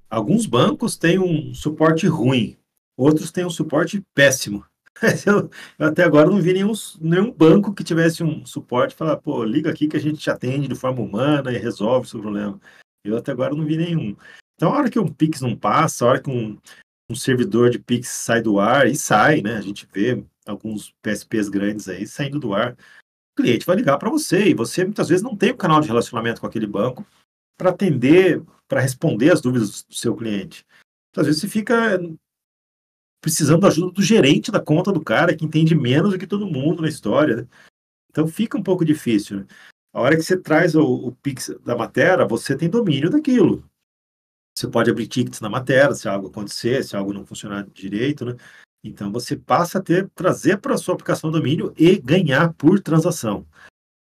alguns 0.07 0.45
bancos 0.45 0.95
têm 0.95 1.17
um 1.17 1.55
suporte 1.55 2.05
ruim, 2.05 2.55
outros 2.95 3.31
têm 3.31 3.45
um 3.45 3.49
suporte 3.49 4.03
péssimo. 4.13 4.63
Eu, 5.27 5.47
eu 5.77 5.87
até 5.89 6.03
agora 6.03 6.27
não 6.27 6.41
vi 6.41 6.53
nenhum, 6.53 6.71
nenhum 6.99 7.31
banco 7.31 7.71
que 7.71 7.83
tivesse 7.83 8.23
um 8.23 8.43
suporte 8.43 8.95
falar, 8.95 9.17
pô, 9.17 9.43
liga 9.43 9.69
aqui 9.69 9.87
que 9.87 9.95
a 9.95 9.99
gente 9.99 10.17
te 10.17 10.27
atende 10.31 10.67
de 10.67 10.73
forma 10.73 11.03
humana 11.03 11.51
e 11.51 11.57
resolve 11.59 12.07
o 12.07 12.09
seu 12.09 12.19
problema. 12.19 12.59
Eu 13.03 13.15
até 13.15 13.31
agora 13.31 13.53
não 13.53 13.63
vi 13.63 13.77
nenhum. 13.77 14.15
Então, 14.57 14.73
a 14.73 14.77
hora 14.77 14.89
que 14.89 14.99
um 14.99 15.07
Pix 15.07 15.39
não 15.39 15.55
passa, 15.55 16.03
a 16.03 16.09
hora 16.09 16.21
que 16.21 16.31
um, 16.31 16.59
um 17.09 17.15
servidor 17.15 17.69
de 17.69 17.77
Pix 17.77 18.09
sai 18.09 18.41
do 18.41 18.59
ar, 18.59 18.87
e 18.87 18.95
sai, 18.95 19.41
né? 19.41 19.55
A 19.55 19.61
gente 19.61 19.87
vê 19.93 20.23
alguns 20.47 20.93
PSPs 21.01 21.47
grandes 21.47 21.87
aí 21.87 22.07
saindo 22.07 22.39
do 22.39 22.55
ar. 22.55 22.73
O 22.73 23.41
cliente 23.41 23.67
vai 23.67 23.75
ligar 23.75 23.99
para 23.99 24.09
você 24.09 24.49
e 24.49 24.55
você 24.55 24.83
muitas 24.83 25.09
vezes 25.09 25.23
não 25.23 25.37
tem 25.37 25.53
um 25.53 25.57
canal 25.57 25.79
de 25.79 25.87
relacionamento 25.87 26.41
com 26.41 26.47
aquele 26.47 26.65
banco 26.65 27.05
para 27.55 27.69
atender, 27.69 28.43
para 28.67 28.81
responder 28.81 29.31
as 29.31 29.41
dúvidas 29.41 29.83
do 29.83 29.93
seu 29.93 30.15
cliente. 30.15 30.65
Então, 31.11 31.21
às 31.21 31.27
vezes 31.27 31.41
você 31.41 31.47
fica 31.47 31.99
precisando 33.21 33.61
da 33.61 33.67
ajuda 33.67 33.91
do 33.91 34.01
gerente 34.01 34.51
da 34.51 34.59
conta 34.59 34.91
do 34.91 35.03
cara, 35.03 35.35
que 35.35 35.45
entende 35.45 35.75
menos 35.75 36.13
do 36.13 36.19
que 36.19 36.25
todo 36.25 36.47
mundo 36.47 36.81
na 36.81 36.89
história. 36.89 37.37
Né? 37.37 37.47
Então 38.09 38.27
fica 38.27 38.57
um 38.57 38.63
pouco 38.63 38.83
difícil. 38.83 39.37
Né? 39.37 39.47
A 39.93 40.01
hora 40.01 40.15
que 40.15 40.23
você 40.23 40.37
traz 40.37 40.75
o, 40.75 40.83
o 40.83 41.11
Pix 41.15 41.49
da 41.63 41.75
matéria, 41.75 42.25
você 42.25 42.55
tem 42.55 42.69
domínio 42.69 43.09
daquilo. 43.09 43.63
Você 44.57 44.67
pode 44.67 44.89
abrir 44.89 45.05
tickets 45.05 45.39
na 45.39 45.49
matéria, 45.49 45.93
se 45.93 46.09
algo 46.09 46.29
acontecer, 46.29 46.83
se 46.83 46.95
algo 46.95 47.13
não 47.13 47.23
funcionar 47.23 47.67
direito, 47.71 48.25
né? 48.25 48.35
Então 48.83 49.11
você 49.11 49.35
passa 49.35 49.77
a 49.77 49.81
ter, 49.81 50.09
trazer 50.15 50.57
para 50.57 50.77
sua 50.77 50.95
aplicação 50.95 51.29
domínio 51.29 51.71
e 51.77 51.95
ganhar 51.99 52.53
por 52.53 52.79
transação. 52.79 53.45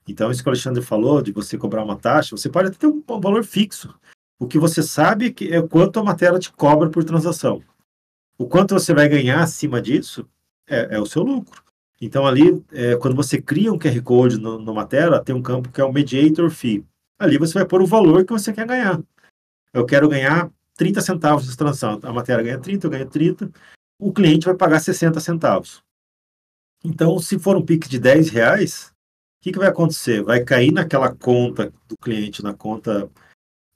Então, 0.08 0.30
isso 0.30 0.43
que 0.43 0.49
o 0.49 0.51
Alexandre 0.51 0.84
falou, 0.84 1.24
de 1.24 1.32
você 1.32 1.58
cobrar 1.58 1.84
uma 1.84 1.95
taxa, 1.95 2.38
você 2.38 2.49
pode 2.49 2.70
ter 2.72 2.86
um 2.86 3.01
valor 3.20 3.43
fixo. 3.43 3.95
O 4.38 4.45
que 4.45 4.60
você 4.60 4.84
sabe 4.84 5.34
é 5.49 5.62
quanto 5.62 5.99
a 5.99 6.04
matéria 6.04 6.38
te 6.38 6.51
cobra 6.51 6.88
por 6.89 7.04
transação. 7.04 7.64
O 8.38 8.45
quanto 8.45 8.76
você 8.76 8.93
vai 8.93 9.10
ganhar 9.10 9.41
acima 9.41 9.82
disso 9.82 10.28
é, 10.68 10.97
é 10.97 10.99
o 10.99 11.06
seu 11.06 11.24
lucro. 11.24 11.64
Então, 11.99 12.28
ali, 12.28 12.64
é, 12.72 12.95
quando 12.97 13.16
você 13.16 13.41
cria 13.41 13.74
um 13.74 13.80
QR 13.80 13.99
Code 14.04 14.38
numa 14.38 14.86
tela, 14.86 15.24
tem 15.24 15.34
um 15.34 15.41
campo 15.41 15.72
que 15.72 15.82
é 15.82 15.84
o 15.84 15.91
Mediator 15.91 16.51
Fee. 16.51 16.86
Ali 17.18 17.39
você 17.39 17.54
vai 17.54 17.66
pôr 17.66 17.82
o 17.82 17.88
valor 17.88 18.24
que 18.24 18.34
você 18.34 18.51
quer 18.54 18.68
ganhar. 18.68 19.01
Eu 19.74 19.86
quero 19.86 20.08
ganhar 20.08 20.52
30 20.76 21.02
centavos 21.02 21.48
de 21.48 21.58
transação. 21.58 22.00
A 22.04 22.14
matéria 22.14 22.44
ganha 22.44 22.60
30, 22.60 22.86
eu 22.86 22.92
ganho 22.92 23.10
30. 23.10 23.52
o 24.00 24.14
cliente 24.14 24.46
vai 24.46 24.56
pagar 24.56 24.80
60 24.80 25.20
centavos. 25.20 25.84
Então, 26.84 27.18
se 27.20 27.40
for 27.40 27.56
um 27.56 27.66
Pix 27.66 27.88
de 27.88 27.98
10 27.98 28.30
reais, 28.30 28.94
o 29.40 29.44
que, 29.44 29.52
que 29.52 29.60
vai 29.60 29.70
acontecer? 29.70 30.22
Vai 30.22 30.44
cair 30.44 30.72
naquela 30.72 31.16
conta 31.16 31.74
do 31.88 31.98
cliente, 31.98 32.44
na 32.44 32.54
conta, 32.54 33.10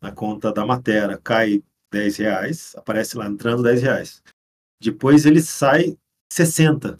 na 0.02 0.12
conta 0.12 0.52
da 0.52 0.66
matéria, 0.66 1.18
cai 1.18 1.64
10 1.92 2.18
reais, 2.18 2.76
aparece 2.76 3.18
lá 3.18 3.26
entrando 3.28 3.64
10 3.64 3.82
reais. 3.82 4.24
Depois 4.80 5.26
ele 5.26 5.42
sai 5.42 5.98
60 6.32 7.00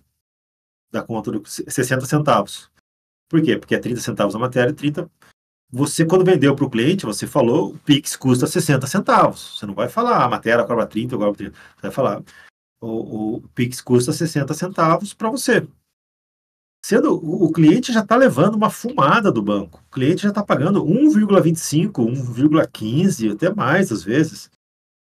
da 0.92 1.04
conta 1.04 1.32
do 1.32 1.46
60 1.46 2.06
centavos. 2.06 2.72
Por 3.30 3.42
quê? 3.42 3.58
Porque 3.58 3.76
é 3.76 3.80
30 3.80 4.00
centavos 4.00 4.36
a 4.36 4.40
matéria 4.40 4.72
e 4.72 4.76
30. 4.76 5.12
Você, 5.70 6.06
quando 6.06 6.24
vendeu 6.24 6.56
para 6.56 6.66
o 6.66 6.70
cliente, 6.70 7.06
você 7.06 7.28
falou 7.28 7.74
o 7.74 7.78
Pix 7.80 8.16
custa 8.16 8.48
60 8.48 8.88
centavos. 8.88 9.58
Você 9.58 9.66
não 9.66 9.74
vai 9.74 9.90
falar 9.90 10.24
a 10.24 10.30
matéria 10.30 10.64
cobra 10.66 10.88
30, 10.88 11.16
eu 11.16 11.20
cobro 11.20 11.36
30. 11.36 11.52
Você 11.52 11.82
vai 11.82 11.92
falar 11.92 12.24
o, 12.80 13.36
o 13.36 13.42
Pix 13.50 13.82
custa 13.82 14.14
60 14.14 14.54
centavos 14.54 15.14
para 15.14 15.30
você. 15.30 15.68
Sendo 16.86 17.16
o, 17.16 17.46
o 17.46 17.52
cliente 17.52 17.92
já 17.92 18.02
está 18.02 18.16
levando 18.16 18.56
uma 18.56 18.70
fumada 18.70 19.30
do 19.30 19.42
banco. 19.42 19.84
O 19.88 19.92
cliente 19.92 20.24
já 20.24 20.30
está 20.30 20.44
pagando 20.44 20.86
1,25, 20.86 21.92
1,15, 21.92 23.34
até 23.34 23.54
mais 23.54 23.92
às 23.92 24.04
vezes, 24.04 24.50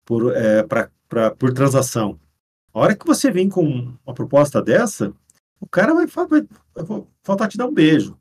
por, 0.04 0.36
é, 0.36 0.62
pra, 0.62 0.90
pra, 1.08 1.30
por 1.32 1.52
transação. 1.52 2.20
A 2.72 2.78
hora 2.78 2.96
que 2.96 3.06
você 3.06 3.30
vem 3.30 3.48
com 3.48 3.96
uma 4.06 4.14
proposta 4.14 4.62
dessa, 4.62 5.12
o 5.60 5.66
cara 5.66 5.92
vai, 5.92 6.06
vai, 6.06 6.26
vai 6.74 7.04
faltar 7.22 7.48
te 7.48 7.58
dar 7.58 7.66
um 7.66 7.74
beijo. 7.74 8.16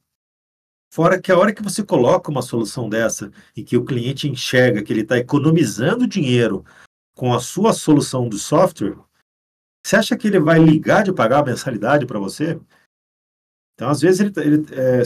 Fora 0.93 1.21
que 1.21 1.31
a 1.31 1.37
hora 1.37 1.53
que 1.53 1.63
você 1.63 1.85
coloca 1.85 2.29
uma 2.29 2.41
solução 2.41 2.89
dessa 2.89 3.31
e 3.55 3.63
que 3.63 3.77
o 3.77 3.85
cliente 3.85 4.27
enxerga 4.27 4.83
que 4.83 4.91
ele 4.91 5.03
está 5.03 5.17
economizando 5.17 6.05
dinheiro 6.05 6.65
com 7.15 7.33
a 7.33 7.39
sua 7.39 7.71
solução 7.71 8.27
do 8.27 8.37
software, 8.37 8.97
você 9.85 9.95
acha 9.95 10.17
que 10.17 10.27
ele 10.27 10.39
vai 10.39 10.59
ligar 10.59 11.03
de 11.03 11.13
pagar 11.13 11.39
a 11.39 11.45
mensalidade 11.45 12.05
para 12.05 12.19
você? 12.19 12.59
Então, 13.73 13.89
às 13.89 14.01
vezes, 14.01 14.19
ele, 14.19 14.33
ele 14.37 14.65
é, 14.75 15.01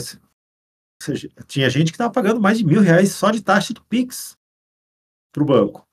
seja, 1.00 1.28
tinha 1.46 1.70
gente 1.70 1.92
que 1.92 1.94
estava 1.94 2.12
pagando 2.12 2.40
mais 2.40 2.58
de 2.58 2.66
mil 2.66 2.80
reais 2.80 3.12
só 3.12 3.30
de 3.30 3.40
taxa 3.40 3.72
de 3.72 3.80
PIX 3.82 4.36
para 5.32 5.42
o 5.44 5.46
banco. 5.46 5.86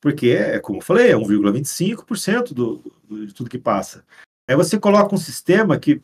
Porque, 0.00 0.30
é, 0.30 0.58
como 0.58 0.78
eu 0.78 0.82
falei, 0.82 1.10
é 1.10 1.14
1,25% 1.14 2.54
do, 2.54 2.78
do, 3.04 3.26
de 3.26 3.34
tudo 3.34 3.50
que 3.50 3.58
passa. 3.58 4.06
Aí 4.48 4.56
você 4.56 4.78
coloca 4.78 5.14
um 5.14 5.18
sistema 5.18 5.78
que 5.78 6.02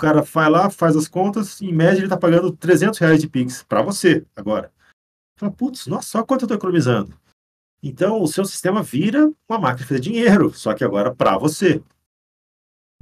o 0.00 0.08
cara 0.08 0.22
vai 0.22 0.48
lá, 0.48 0.70
faz 0.70 0.96
as 0.96 1.06
contas, 1.06 1.60
em 1.60 1.74
média 1.74 1.98
ele 1.98 2.06
está 2.06 2.16
pagando 2.16 2.50
300 2.50 2.98
reais 2.98 3.20
de 3.20 3.28
PIX 3.28 3.62
para 3.64 3.82
você 3.82 4.24
agora. 4.34 4.72
Fala, 5.38 5.52
putz, 5.52 5.86
nossa, 5.86 6.08
só 6.08 6.24
quanto 6.24 6.42
eu 6.42 6.46
estou 6.46 6.56
economizando. 6.56 7.14
Então, 7.82 8.22
o 8.22 8.26
seu 8.26 8.46
sistema 8.46 8.82
vira 8.82 9.30
uma 9.46 9.58
máquina 9.58 9.78
de 9.78 9.84
fazer 9.84 10.00
dinheiro, 10.00 10.54
só 10.54 10.72
que 10.72 10.82
agora 10.82 11.14
para 11.14 11.36
você. 11.36 11.82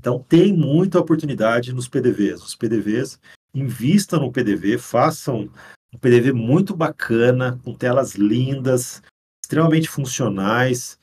Então, 0.00 0.24
tem 0.28 0.52
muita 0.52 0.98
oportunidade 0.98 1.72
nos 1.72 1.88
PDVs. 1.88 2.42
Os 2.42 2.56
PDVs, 2.56 3.20
invistam 3.54 4.20
no 4.20 4.32
PDV, 4.32 4.76
façam 4.76 5.48
um 5.92 5.98
PDV 5.98 6.32
muito 6.32 6.74
bacana, 6.76 7.60
com 7.64 7.74
telas 7.74 8.14
lindas, 8.14 9.02
extremamente 9.44 9.88
funcionais. 9.88 10.98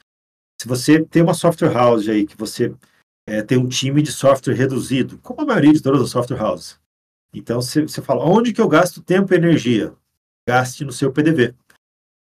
Se 0.62 0.68
você 0.68 1.04
tem 1.04 1.22
uma 1.22 1.34
software 1.34 1.74
house 1.74 2.10
aí, 2.10 2.26
que 2.26 2.38
você 2.38 2.74
é, 3.28 3.42
tem 3.42 3.58
um 3.58 3.68
time 3.68 4.02
de 4.02 4.12
software 4.12 4.54
reduzido, 4.56 5.18
como 5.20 5.42
a 5.42 5.46
maioria 5.46 5.74
de 5.74 5.82
todas 5.82 6.02
as 6.02 6.10
software 6.10 6.42
houses. 6.42 6.80
Então, 7.34 7.62
você, 7.62 8.02
fala, 8.02 8.24
onde 8.24 8.54
que 8.54 8.62
eu 8.62 8.68
gasto 8.68 9.02
tempo 9.02 9.34
e 9.34 9.38
energia? 9.38 9.94
Gaste 10.48 10.86
no 10.86 10.92
seu 10.94 11.12
PDV. 11.12 11.54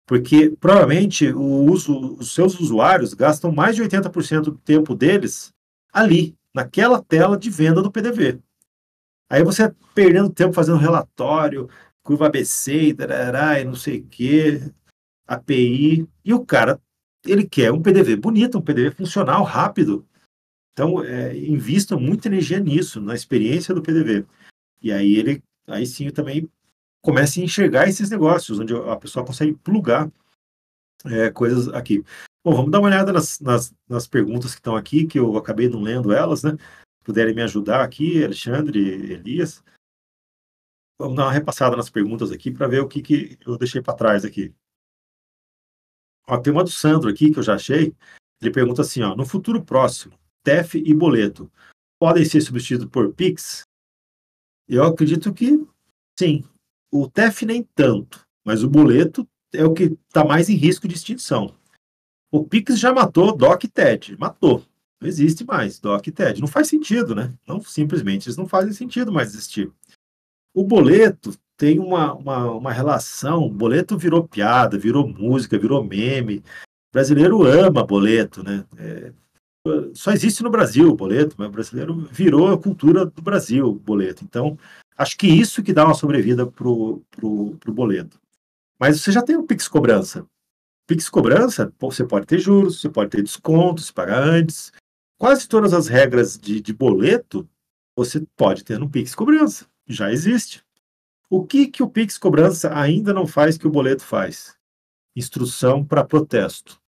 Porque 0.07 0.51
provavelmente 0.51 1.33
uso, 1.33 2.17
os 2.17 2.35
seus 2.35 2.59
usuários 2.59 3.15
gastam 3.15 3.53
mais 3.53 3.77
de 3.77 3.83
80% 3.83 4.43
do 4.43 4.59
tempo 4.59 4.95
deles 4.95 5.53
ali, 5.93 6.37
naquela 6.53 7.03
tela 7.03 7.39
de 7.39 7.49
venda 7.49 7.81
do 7.81 7.91
PDV. 7.91 8.41
Aí 9.31 9.43
você 9.43 9.73
perdendo 9.95 10.29
tempo 10.29 10.53
fazendo 10.53 10.79
relatório, 10.79 11.69
curva 12.03 12.27
ABC, 12.27 12.95
tarará, 12.95 13.61
e 13.61 13.65
não 13.65 13.75
sei 13.75 14.01
o 14.01 14.07
quê, 14.07 14.61
API, 15.27 16.07
e 16.25 16.35
o 16.35 16.45
cara, 16.45 16.81
ele 17.25 17.47
quer 17.47 17.73
um 17.73 17.81
PDV 17.81 18.17
bonito, 18.17 18.59
um 18.59 18.63
PDV 18.63 18.91
funcional, 18.91 19.43
rápido. 19.43 20.07
Então, 20.75 21.03
é, 21.05 21.37
invista 21.37 21.97
muita 21.97 22.27
energia 22.27 22.59
nisso, 22.59 23.01
na 23.01 23.15
experiência 23.15 23.73
do 23.73 23.81
PDV. 23.81 24.27
E 24.83 24.93
aí 24.93 25.15
ele, 25.15 25.43
aí 25.69 25.87
sim, 25.87 26.11
também 26.11 26.51
comece 27.01 27.41
a 27.41 27.45
enxergar 27.45 27.89
esses 27.89 28.11
negócios, 28.11 28.59
onde 28.59 28.75
a 28.75 28.97
pessoa 28.97 29.25
consegue 29.25 29.55
plugar 29.55 30.11
é, 31.05 31.31
coisas 31.31 31.69
aqui. 31.69 32.03
Bom, 32.45 32.57
vamos 32.57 32.73
dar 32.73 32.81
uma 32.81 32.89
olhada 32.89 33.13
nas, 33.13 33.39
nas, 33.39 33.73
nas, 33.89 34.09
perguntas 34.09 34.53
que 34.53 34.59
estão 34.59 34.75
aqui, 34.75 35.07
que 35.07 35.19
eu 35.19 35.37
acabei 35.37 35.69
não 35.69 35.81
lendo 35.81 36.13
elas, 36.13 36.43
né? 36.43 36.57
Puderem 37.05 37.35
me 37.35 37.43
ajudar 37.43 37.83
aqui, 37.83 38.25
Alexandre, 38.25 38.81
Elias. 39.13 39.63
Vamos 40.99 41.17
dar 41.17 41.27
uma 41.27 41.33
repassada 41.33 41.77
nas 41.77 41.89
perguntas 41.89 42.33
aqui 42.33 42.51
para 42.51 42.67
ver 42.67 42.81
o 42.81 42.89
que, 42.89 43.01
que 43.01 43.39
eu 43.47 43.57
deixei 43.57 43.81
para 43.81 43.95
trás 43.95 44.25
aqui. 44.25 44.53
Ó, 46.27 46.37
tem 46.39 46.53
uma 46.53 46.65
do 46.65 46.71
Sandro 46.71 47.09
aqui 47.09 47.31
que 47.31 47.39
eu 47.39 47.43
já 47.43 47.55
achei. 47.55 47.95
Ele 48.41 48.51
pergunta 48.51 48.83
assim: 48.83 49.03
ó, 49.03 49.15
no 49.15 49.25
futuro 49.25 49.65
próximo, 49.65 50.19
TEF 50.45 50.77
e 50.77 50.95
boleto 50.95 51.51
podem 51.99 52.25
ser 52.25 52.41
substituídos 52.41 52.91
por 52.91 53.13
PIX? 53.13 53.65
Eu 54.69 54.85
acredito 54.85 55.33
que 55.35 55.67
sim. 56.19 56.45
O 56.93 57.09
TEF 57.09 57.45
nem 57.45 57.63
tanto, 57.75 58.25
mas 58.45 58.63
o 58.63 58.71
boleto 58.71 59.27
é 59.53 59.65
o 59.65 59.73
que 59.73 59.97
está 60.09 60.25
mais 60.25 60.49
em 60.49 60.55
risco 60.55 60.87
de 60.87 60.95
extinção. 60.95 61.55
O 62.31 62.45
Pix 62.45 62.79
já 62.79 62.93
matou 62.93 63.37
DOC 63.37 63.65
e 63.65 63.69
TED, 63.69 64.17
matou. 64.19 64.65
Não 65.01 65.09
existe 65.09 65.45
mais 65.45 65.79
DOC 65.79 66.09
e 66.09 66.13
TED. 66.13 66.41
Não 66.41 66.49
faz 66.49 66.67
sentido, 66.67 67.15
né? 67.15 67.33
Não, 67.47 67.61
simplesmente 67.61 68.27
eles 68.27 68.37
não 68.37 68.49
fazem 68.49 68.73
sentido 68.73 69.13
mais 69.13 69.29
existir. 69.29 69.71
O 70.53 70.65
boleto 70.65 71.33
tem 71.57 71.79
uma, 71.79 72.13
uma, 72.15 72.51
uma 72.53 72.73
relação, 72.73 73.45
o 73.45 73.51
boleto 73.51 73.97
virou 73.97 74.27
piada, 74.27 74.77
virou 74.77 75.07
música, 75.07 75.59
virou 75.59 75.85
meme. 75.85 76.39
O 76.39 76.43
brasileiro 76.93 77.45
ama 77.45 77.85
boleto, 77.85 78.43
né? 78.43 78.65
É, 78.77 79.13
só 79.95 80.13
existe 80.13 80.43
no 80.43 80.51
Brasil 80.51 80.89
o 80.89 80.95
boleto, 80.95 81.35
mas 81.39 81.49
o 81.49 81.53
brasileiro 81.53 81.97
virou 82.11 82.53
a 82.53 82.59
cultura 82.59 83.07
do 83.07 83.23
Brasil 83.23 83.67
o 83.67 83.75
boleto. 83.75 84.23
Então, 84.25 84.59
Acho 84.97 85.17
que 85.17 85.27
isso 85.27 85.63
que 85.63 85.73
dá 85.73 85.85
uma 85.85 85.95
sobrevida 85.95 86.47
para 86.47 86.69
o 86.69 87.57
boleto. 87.69 88.21
Mas 88.79 89.01
você 89.01 89.11
já 89.11 89.23
tem 89.23 89.37
o 89.37 89.45
Pix 89.45 89.67
Cobrança. 89.67 90.27
Pix 90.87 91.09
Cobrança, 91.09 91.73
você 91.81 92.05
pode 92.05 92.27
ter 92.27 92.39
juros, 92.39 92.81
você 92.81 92.89
pode 92.89 93.11
ter 93.11 93.23
descontos, 93.23 93.91
pagar 93.91 94.23
antes. 94.23 94.73
Quase 95.19 95.49
todas 95.49 95.73
as 95.73 95.89
regras 95.89 96.39
de, 96.39 96.61
de 96.61 96.73
boleto 96.73 97.49
você 97.97 98.25
pode 98.37 98.63
ter 98.63 98.79
no 98.79 98.89
Pix 98.89 99.15
Cobrança. 99.15 99.67
Já 99.87 100.13
existe. 100.13 100.63
O 101.29 101.45
que, 101.45 101.67
que 101.67 101.83
o 101.83 101.89
Pix 101.89 102.17
Cobrança 102.17 102.77
ainda 102.77 103.13
não 103.13 103.27
faz 103.27 103.59
que 103.59 103.67
o 103.67 103.71
boleto 103.71 104.05
faz? 104.05 104.57
Instrução 105.17 105.85
para 105.85 106.05
protesto. 106.05 106.81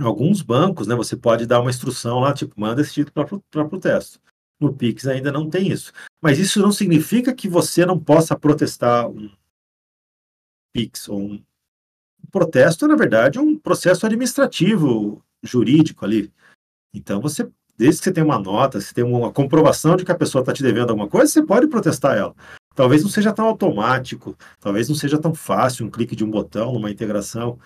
Alguns 0.00 0.42
bancos, 0.42 0.86
né, 0.86 0.94
você 0.94 1.16
pode 1.16 1.46
dar 1.46 1.60
uma 1.60 1.70
instrução 1.70 2.18
lá, 2.18 2.32
tipo, 2.32 2.58
manda 2.60 2.80
esse 2.80 2.92
título 2.92 3.42
para 3.50 3.68
protesto. 3.68 4.20
No 4.60 4.74
Pix 4.74 5.06
ainda 5.06 5.30
não 5.30 5.48
tem 5.48 5.70
isso. 5.70 5.92
Mas 6.20 6.38
isso 6.38 6.60
não 6.60 6.72
significa 6.72 7.34
que 7.34 7.48
você 7.48 7.86
não 7.86 7.98
possa 7.98 8.36
protestar 8.36 9.08
um 9.08 9.30
Pix 10.72 11.08
ou 11.08 11.20
um 11.20 11.44
protesto, 12.32 12.88
na 12.88 12.96
verdade, 12.96 13.38
é 13.38 13.40
um 13.40 13.56
processo 13.56 14.04
administrativo, 14.04 15.24
jurídico 15.42 16.04
ali. 16.04 16.32
Então, 16.92 17.20
você, 17.20 17.48
desde 17.76 18.00
que 18.00 18.04
você 18.04 18.12
tenha 18.12 18.26
uma 18.26 18.38
nota, 18.38 18.80
se 18.80 18.92
tem 18.92 19.04
uma 19.04 19.32
comprovação 19.32 19.94
de 19.94 20.04
que 20.04 20.10
a 20.10 20.18
pessoa 20.18 20.40
está 20.40 20.52
te 20.52 20.62
devendo 20.62 20.90
alguma 20.90 21.08
coisa, 21.08 21.30
você 21.30 21.44
pode 21.44 21.68
protestar 21.68 22.16
ela. 22.16 22.34
Talvez 22.74 23.02
não 23.02 23.10
seja 23.10 23.32
tão 23.32 23.46
automático, 23.46 24.36
talvez 24.58 24.88
não 24.88 24.96
seja 24.96 25.20
tão 25.20 25.32
fácil 25.32 25.86
um 25.86 25.90
clique 25.90 26.16
de 26.16 26.24
um 26.24 26.30
botão 26.30 26.72
numa 26.72 26.90
integração, 26.90 27.58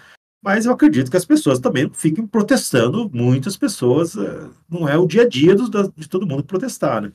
mas 0.43 0.67
eu 0.67 0.73
acredito 0.73 1.11
que 1.11 1.17
as 1.17 1.25
pessoas 1.25 1.59
também 1.59 1.91
fiquem 1.93 2.27
protestando, 2.27 3.11
muitas 3.13 3.57
pessoas, 3.57 4.17
eh, 4.17 4.49
não 4.69 4.89
é 4.89 4.97
o 4.97 5.07
dia 5.07 5.23
a 5.23 5.29
dia 5.29 5.55
de 5.55 6.09
todo 6.09 6.27
mundo 6.27 6.45
protestar, 6.45 7.03
né? 7.03 7.13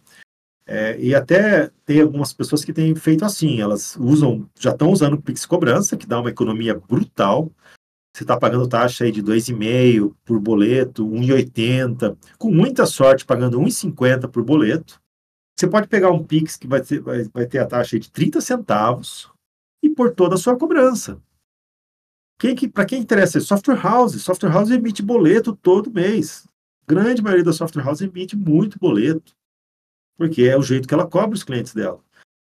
É, 0.66 0.98
e 0.98 1.14
até 1.14 1.70
tem 1.86 2.02
algumas 2.02 2.34
pessoas 2.34 2.64
que 2.64 2.72
têm 2.72 2.96
feito 2.96 3.26
assim, 3.26 3.60
elas 3.60 3.98
usam, 3.98 4.50
já 4.58 4.72
estão 4.72 4.92
usando 4.92 5.16
o 5.16 5.22
Pix 5.22 5.46
Cobrança, 5.46 5.98
que 5.98 6.08
dá 6.08 6.20
uma 6.20 6.30
economia 6.30 6.74
brutal. 6.74 7.52
Você 8.16 8.24
está 8.24 8.38
pagando 8.38 8.68
taxa 8.68 9.04
aí 9.04 9.12
de 9.12 9.22
2,5 9.22 10.16
por 10.24 10.40
boleto, 10.40 11.06
1,80, 11.06 12.16
com 12.38 12.52
muita 12.52 12.86
sorte 12.86 13.26
pagando 13.26 13.60
1,50 13.60 14.28
por 14.30 14.44
boleto. 14.44 15.02
Você 15.58 15.68
pode 15.68 15.88
pegar 15.88 16.12
um 16.12 16.24
Pix 16.24 16.56
que 16.56 16.68
vai 16.68 16.82
ter, 16.82 17.02
vai, 17.02 17.24
vai 17.34 17.46
ter 17.46 17.60
a 17.60 17.66
taxa 17.66 18.00
de 18.00 18.10
30 18.10 18.40
centavos 18.40 19.30
e 19.84 19.90
por 19.90 20.14
toda 20.14 20.36
a 20.36 20.38
sua 20.38 20.58
cobrança. 20.58 21.22
Quem 22.40 22.56
que, 22.56 22.68
para 22.68 22.86
quem 22.86 23.02
interessa? 23.02 23.40
Software 23.40 23.82
House. 23.82 24.22
Software 24.22 24.52
House 24.52 24.72
emite 24.72 25.02
boleto 25.02 25.56
todo 25.56 25.92
mês. 25.92 26.48
Grande 26.88 27.22
maioria 27.22 27.46
da 27.46 27.54
Software 27.54 27.84
House 27.84 28.02
emite 28.02 28.36
muito 28.36 28.78
boleto, 28.78 29.34
porque 30.18 30.44
é 30.44 30.58
o 30.58 30.62
jeito 30.62 30.88
que 30.88 30.94
ela 30.94 31.08
cobra 31.08 31.36
os 31.36 31.44
clientes 31.44 31.74
dela. 31.74 32.04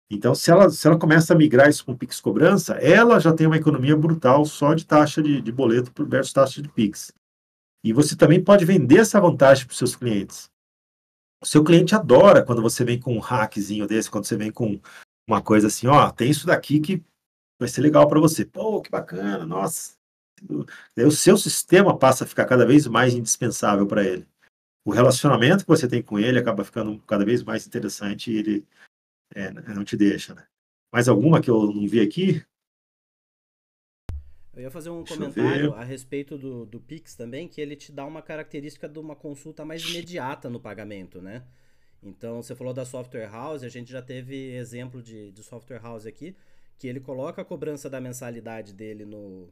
Então, 0.10 0.34
se 0.34 0.50
ela, 0.50 0.70
se 0.70 0.88
ela 0.88 0.98
começa 0.98 1.34
a 1.34 1.38
migrar 1.38 1.70
isso 1.70 1.86
com 1.86 1.96
Pix 1.96 2.20
cobrança, 2.20 2.74
ela 2.76 3.20
já 3.20 3.32
tem 3.32 3.46
uma 3.46 3.58
economia 3.58 3.96
brutal 3.96 4.44
só 4.44 4.74
de 4.74 4.86
taxa 4.86 5.22
de, 5.22 5.40
de 5.40 5.52
boleto 5.52 5.92
versus 6.06 6.34
taxa 6.34 6.62
de 6.62 6.70
Pix. 6.70 7.14
E 7.84 7.94
você 7.94 8.16
também 8.16 8.44
pode 8.44 8.66
vender 8.66 9.00
essa 9.00 9.22
vantagem 9.22 9.66
para 9.66 9.72
os 9.72 9.78
seus 9.78 9.96
clientes. 9.96 10.50
O 11.42 11.46
seu 11.46 11.64
cliente 11.64 11.94
adora 11.94 12.44
quando 12.44 12.62
você 12.62 12.84
vem 12.84 13.00
com 13.00 13.16
um 13.16 13.20
hackzinho 13.20 13.88
desse, 13.88 14.10
quando 14.10 14.26
você 14.26 14.36
vem 14.36 14.52
com 14.52 14.80
uma 15.28 15.42
coisa 15.42 15.68
assim, 15.68 15.88
ó, 15.88 16.10
tem 16.10 16.30
isso 16.30 16.46
daqui 16.48 16.80
que 16.80 17.04
vai 17.60 17.68
ser 17.68 17.82
legal 17.82 18.08
para 18.08 18.20
você. 18.20 18.46
Pô, 18.46 18.82
que 18.82 18.90
bacana, 18.90 19.46
nossa. 19.46 19.98
Daí 20.96 21.06
o 21.06 21.12
seu 21.12 21.38
sistema 21.38 21.98
passa 21.98 22.24
a 22.24 22.28
ficar 22.28 22.46
cada 22.46 22.66
vez 22.66 22.88
mais 22.88 23.14
indispensável 23.14 23.86
para 23.86 24.04
ele. 24.04 24.26
O 24.86 24.92
relacionamento 24.92 25.66
que 25.66 25.70
você 25.70 25.88
tem 25.88 26.02
com 26.02 26.18
ele 26.18 26.40
acaba 26.40 26.64
ficando 26.64 26.98
cada 27.00 27.26
vez 27.26 27.44
mais 27.44 27.68
interessante 27.68 28.32
e 28.32 28.38
ele 28.38 28.68
é, 29.36 29.52
não 29.52 29.84
te 29.84 29.98
deixa, 29.98 30.34
né? 30.34 30.48
Mais 30.92 31.08
alguma 31.08 31.42
que 31.42 31.50
eu 31.50 31.72
não 31.72 31.88
vi 31.88 32.00
aqui? 32.00 32.44
Eu 34.56 34.64
ia 34.64 34.72
fazer 34.72 34.90
um 34.90 35.04
Deixa 35.04 35.14
comentário 35.14 35.74
a 35.74 35.84
respeito 35.84 36.38
do, 36.38 36.66
do 36.66 36.80
Pix 36.80 37.16
também, 37.16 37.48
que 37.48 37.62
ele 37.62 37.76
te 37.76 37.92
dá 37.92 38.06
uma 38.06 38.22
característica 38.22 38.90
de 38.90 38.98
uma 38.98 39.16
consulta 39.16 39.64
mais 39.64 39.84
imediata 39.84 40.50
no 40.50 40.60
pagamento, 40.60 41.22
né? 41.22 41.46
Então, 42.02 42.42
você 42.42 42.56
falou 42.56 42.74
da 42.74 42.86
software 42.86 43.30
house, 43.30 43.64
a 43.64 43.70
gente 43.70 43.92
já 43.92 44.02
teve 44.02 44.54
exemplo 44.56 45.02
de, 45.04 45.32
de 45.32 45.44
software 45.44 45.82
house 45.82 46.06
aqui, 46.06 46.36
que 46.80 46.88
ele 46.88 47.02
coloca 47.02 47.42
a 47.42 47.46
cobrança 47.46 47.90
da 47.90 48.02
mensalidade 48.02 48.74
dele 48.74 49.06
no, 49.06 49.50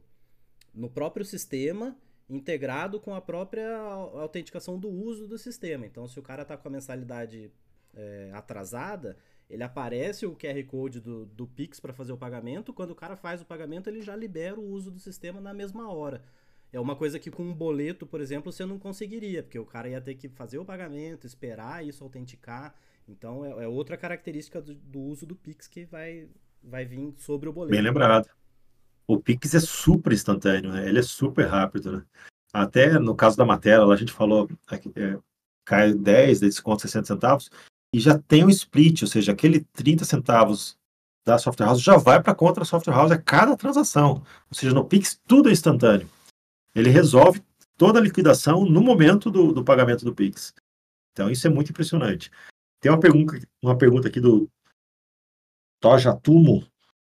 no 0.74 0.88
próprio 0.88 1.24
sistema, 1.24 1.96
integrado 2.28 2.98
com 2.98 3.14
a 3.14 3.20
própria 3.20 3.76
autenticação 3.76 4.78
do 4.78 4.88
uso 4.88 5.28
do 5.28 5.38
sistema. 5.38 5.86
Então, 5.86 6.08
se 6.08 6.18
o 6.18 6.22
cara 6.22 6.42
está 6.42 6.56
com 6.56 6.66
a 6.68 6.70
mensalidade 6.70 7.52
é, 7.94 8.30
atrasada, 8.32 9.16
ele 9.48 9.62
aparece 9.62 10.26
o 10.26 10.34
QR 10.34 10.62
Code 10.66 11.00
do, 11.00 11.26
do 11.26 11.46
Pix 11.46 11.78
para 11.78 11.92
fazer 11.92 12.12
o 12.12 12.18
pagamento. 12.18 12.72
Quando 12.72 12.90
o 12.90 12.96
cara 12.96 13.14
faz 13.14 13.42
o 13.42 13.46
pagamento, 13.46 13.88
ele 13.88 14.02
já 14.02 14.16
libera 14.16 14.58
o 14.58 14.66
uso 14.70 14.90
do 14.90 14.98
sistema 14.98 15.40
na 15.40 15.52
mesma 15.52 15.92
hora. 15.92 16.22
É 16.72 16.80
uma 16.80 16.96
coisa 16.96 17.18
que 17.18 17.30
com 17.30 17.42
um 17.42 17.54
boleto, 17.54 18.06
por 18.06 18.20
exemplo, 18.20 18.52
você 18.52 18.64
não 18.66 18.78
conseguiria, 18.78 19.42
porque 19.42 19.58
o 19.58 19.64
cara 19.64 19.88
ia 19.88 20.00
ter 20.00 20.14
que 20.14 20.28
fazer 20.28 20.58
o 20.58 20.64
pagamento, 20.64 21.26
esperar 21.26 21.84
isso 21.84 22.04
autenticar. 22.04 22.74
Então 23.08 23.44
é, 23.44 23.64
é 23.64 23.68
outra 23.68 23.96
característica 23.96 24.60
do, 24.60 24.74
do, 24.74 25.00
uso 25.00 25.24
do 25.24 25.34
Pix 25.34 25.66
que 25.66 25.86
vai, 25.86 26.28
vai 26.62 26.84
vir 26.84 27.14
sobre 27.18 27.48
o 27.48 27.52
boleto. 27.52 27.72
Bem 27.72 27.82
lembrado. 27.82 28.28
O 29.06 29.18
Pix 29.18 29.54
é 29.54 29.60
super 29.60 30.12
instantâneo, 30.12 30.72
né? 30.72 30.86
ele 30.86 30.98
é 30.98 31.02
super 31.02 31.46
rápido. 31.46 31.92
Né? 31.92 32.02
Até 32.52 32.98
no 32.98 33.14
caso 33.14 33.36
da 33.36 33.44
matéria, 33.44 33.84
lá 33.84 33.94
a 33.94 33.96
gente 33.96 34.12
falou, 34.12 34.48
é, 34.96 35.18
cai 35.64 35.94
10, 35.94 36.40
desconto 36.40 36.82
60 36.82 37.06
centavos 37.06 37.50
e 37.92 38.00
já 38.00 38.18
tem 38.18 38.44
um 38.44 38.50
split, 38.50 39.02
ou 39.02 39.08
seja, 39.08 39.32
aquele 39.32 39.60
30 39.60 40.04
centavos 40.04 40.78
da 41.26 41.38
software 41.38 41.66
house 41.66 41.80
já 41.80 41.96
vai 41.96 42.22
para 42.22 42.32
a 42.32 42.34
conta 42.34 42.60
da 42.60 42.66
software 42.66 42.94
house 42.94 43.10
a 43.10 43.18
cada 43.18 43.56
transação. 43.56 44.22
Ou 44.50 44.54
seja, 44.54 44.74
no 44.74 44.84
Pix 44.84 45.20
tudo 45.26 45.48
é 45.48 45.52
instantâneo. 45.52 46.08
Ele 46.74 46.90
resolve 46.90 47.42
toda 47.76 47.98
a 47.98 48.02
liquidação 48.02 48.64
no 48.64 48.80
momento 48.80 49.30
do, 49.30 49.52
do 49.52 49.64
pagamento 49.64 50.04
do 50.04 50.14
Pix. 50.14 50.54
Então 51.12 51.30
isso 51.30 51.46
é 51.46 51.50
muito 51.50 51.70
impressionante. 51.70 52.30
Tem 52.80 52.90
uma 52.90 53.00
pergunta, 53.00 53.38
uma 53.62 53.76
pergunta 53.76 54.08
aqui 54.08 54.20
do 54.20 54.48
Toja 55.80 56.14
Tumo, 56.14 56.66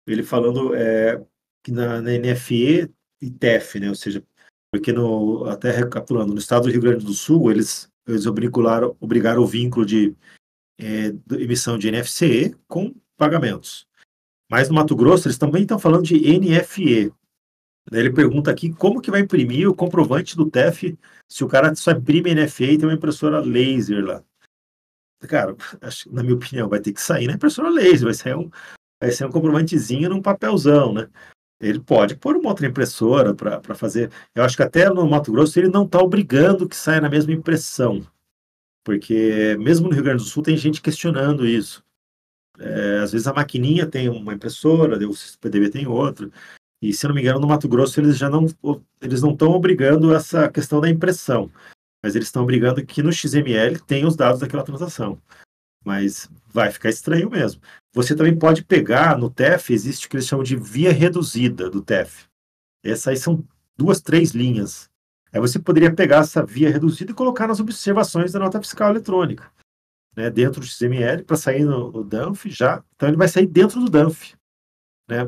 ele 0.07 0.23
falando 0.23 0.75
é, 0.75 1.23
que 1.63 1.73
na, 1.73 2.01
na 2.01 2.11
NFE 2.19 2.91
e 3.21 3.31
TEF, 3.31 3.79
né? 3.79 3.89
Ou 3.89 3.95
seja, 3.95 4.25
porque 4.73 4.93
no, 4.93 5.45
até 5.45 5.71
recapitulando, 5.71 6.33
no 6.33 6.39
estado 6.39 6.65
do 6.65 6.71
Rio 6.71 6.81
Grande 6.81 7.05
do 7.05 7.13
Sul, 7.13 7.51
eles, 7.51 7.91
eles 8.07 8.27
obrigaram, 8.27 8.97
obrigaram 9.01 9.43
o 9.43 9.47
vínculo 9.47 9.85
de 9.85 10.17
é, 10.81 11.15
emissão 11.39 11.79
de 11.79 11.91
NFCE 11.91 12.57
com 12.67 12.95
pagamentos. 13.17 13.87
Mas 14.51 14.69
no 14.69 14.75
Mato 14.75 14.97
Grosso 14.97 15.29
eles 15.29 15.39
também 15.39 15.63
estão 15.63 15.79
falando 15.79 16.05
de 16.05 16.17
NFE. 16.39 17.13
Ele 17.91 18.13
pergunta 18.13 18.51
aqui 18.51 18.73
como 18.73 19.01
que 19.01 19.11
vai 19.11 19.21
imprimir 19.21 19.69
o 19.69 19.75
comprovante 19.75 20.37
do 20.37 20.49
TEF 20.49 20.97
se 21.29 21.45
o 21.45 21.49
cara 21.49 21.75
só 21.75 21.93
imprime 21.93 22.35
NFE 22.35 22.65
e 22.65 22.79
tem 22.79 22.87
uma 22.87 22.95
impressora 22.95 23.41
laser 23.41 24.05
lá. 24.05 24.25
Cara, 25.29 25.57
acho, 25.81 26.13
na 26.13 26.23
minha 26.23 26.35
opinião, 26.35 26.69
vai 26.69 26.81
ter 26.81 26.93
que 26.93 27.01
sair 27.01 27.27
na 27.27 27.35
impressora 27.35 27.71
laser, 27.71 28.05
vai 28.05 28.15
ser 28.15 28.37
um, 28.37 28.51
vai 29.01 29.11
ser 29.11 29.25
um 29.27 29.31
comprovantezinho 29.31 30.09
num 30.09 30.23
papelzão, 30.23 30.93
né? 30.93 31.09
Ele 31.61 31.79
pode 31.79 32.17
pôr 32.17 32.37
uma 32.37 32.49
outra 32.49 32.67
impressora 32.67 33.35
para 33.35 33.75
fazer. 33.75 34.11
Eu 34.35 34.43
acho 34.43 34.57
que 34.57 34.65
até 34.65 34.91
no 34.91 35.09
Mato 35.09 35.31
Grosso 35.31 35.59
ele 35.61 35.69
não 35.69 35.85
está 35.85 36.01
obrigando 36.01 36.69
que 36.69 36.75
saia 36.75 37.01
na 37.01 37.09
mesma 37.09 37.33
impressão. 37.33 38.05
Porque 38.85 39.57
mesmo 39.61 39.89
no 39.89 39.95
Rio 39.95 40.03
Grande 40.03 40.25
do 40.25 40.29
Sul 40.29 40.43
tem 40.43 40.57
gente 40.57 40.83
questionando 40.83 41.47
isso. 41.47 41.85
É, 42.59 42.99
às 42.99 43.13
vezes 43.13 43.29
a 43.29 43.33
maquininha 43.33 43.87
tem 43.87 44.09
uma 44.09 44.35
impressora, 44.35 44.99
o 45.09 45.15
PDB 45.41 45.71
tem 45.71 45.87
outra. 45.87 46.29
E 46.83 46.93
se 46.93 47.07
não 47.07 47.15
me 47.15 47.21
engano, 47.21 47.39
no 47.39 47.47
Mato 47.47 47.69
Grosso 47.69 48.01
eles 48.01 48.19
já 48.19 48.29
não 48.29 48.47
eles 49.01 49.23
não 49.23 49.31
estão 49.31 49.53
obrigando 49.53 50.13
essa 50.13 50.51
questão 50.51 50.81
da 50.81 50.91
impressão, 50.91 51.49
mas 52.03 52.15
eles 52.17 52.29
estão 52.29 52.43
obrigando 52.43 52.85
que 52.85 53.03
no 53.03 53.13
XML 53.13 53.79
tem 53.81 54.05
os 54.05 54.17
dados 54.17 54.41
daquela 54.41 54.65
transação. 54.65 55.21
Mas 55.85 56.29
vai 56.47 56.71
ficar 56.71 56.91
estranho 56.91 57.31
mesmo. 57.31 57.61
Você 57.95 58.15
também 58.15 58.37
pode 58.37 58.65
pegar 58.65 59.19
no 59.19 59.31
TEF, 59.31 59.73
existe 59.73 60.07
o 60.07 60.11
que 60.11 60.17
eles 60.17 60.27
chamam 60.27 60.45
de 60.45 60.57
via 60.57 60.93
reduzida 60.93 61.71
do 61.71 61.83
TEF. 61.83 62.27
Essas 62.85 63.09
aí 63.09 63.17
são 63.17 63.45
duas, 63.77 64.01
três 64.01 64.31
linhas. 64.33 64.91
Aí 65.33 65.41
você 65.41 65.59
poderia 65.59 65.93
pegar 65.95 66.19
essa 66.19 66.45
via 66.45 66.71
reduzida 66.71 67.11
e 67.11 67.15
colocar 67.15 67.47
nas 67.47 67.61
observações 67.61 68.33
da 68.33 68.39
nota 68.39 68.61
fiscal 68.61 68.91
eletrônica, 68.91 69.51
né, 70.15 70.29
dentro 70.29 70.61
do 70.61 70.67
XML, 70.67 71.25
para 71.25 71.37
sair 71.37 71.65
no, 71.65 71.91
no 71.91 72.05
DANF 72.05 72.51
já. 72.51 72.85
Então 72.95 73.09
ele 73.09 73.17
vai 73.17 73.29
sair 73.29 73.47
dentro 73.47 73.81
do 73.81 73.89
DANF. 73.89 74.35
Né? 75.09 75.19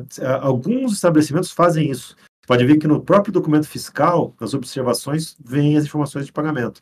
Alguns 0.41 0.93
estabelecimentos 0.93 1.51
fazem 1.51 1.89
isso. 1.89 2.15
Pode 2.47 2.65
ver 2.65 2.77
que 2.77 2.87
no 2.87 3.03
próprio 3.03 3.33
documento 3.33 3.67
fiscal, 3.67 4.35
nas 4.39 4.53
observações, 4.53 5.35
vêm 5.39 5.77
as 5.77 5.85
informações 5.85 6.25
de 6.25 6.33
pagamento, 6.33 6.81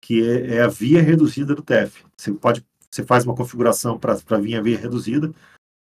que 0.00 0.22
é, 0.22 0.56
é 0.56 0.62
a 0.62 0.68
via 0.68 1.02
reduzida 1.02 1.54
do 1.54 1.62
TEF. 1.62 2.04
Você 2.16 2.32
pode, 2.32 2.66
você 2.90 3.04
faz 3.04 3.24
uma 3.24 3.34
configuração 3.34 3.98
para 3.98 4.38
vir 4.38 4.56
a 4.56 4.62
via 4.62 4.78
reduzida, 4.78 5.32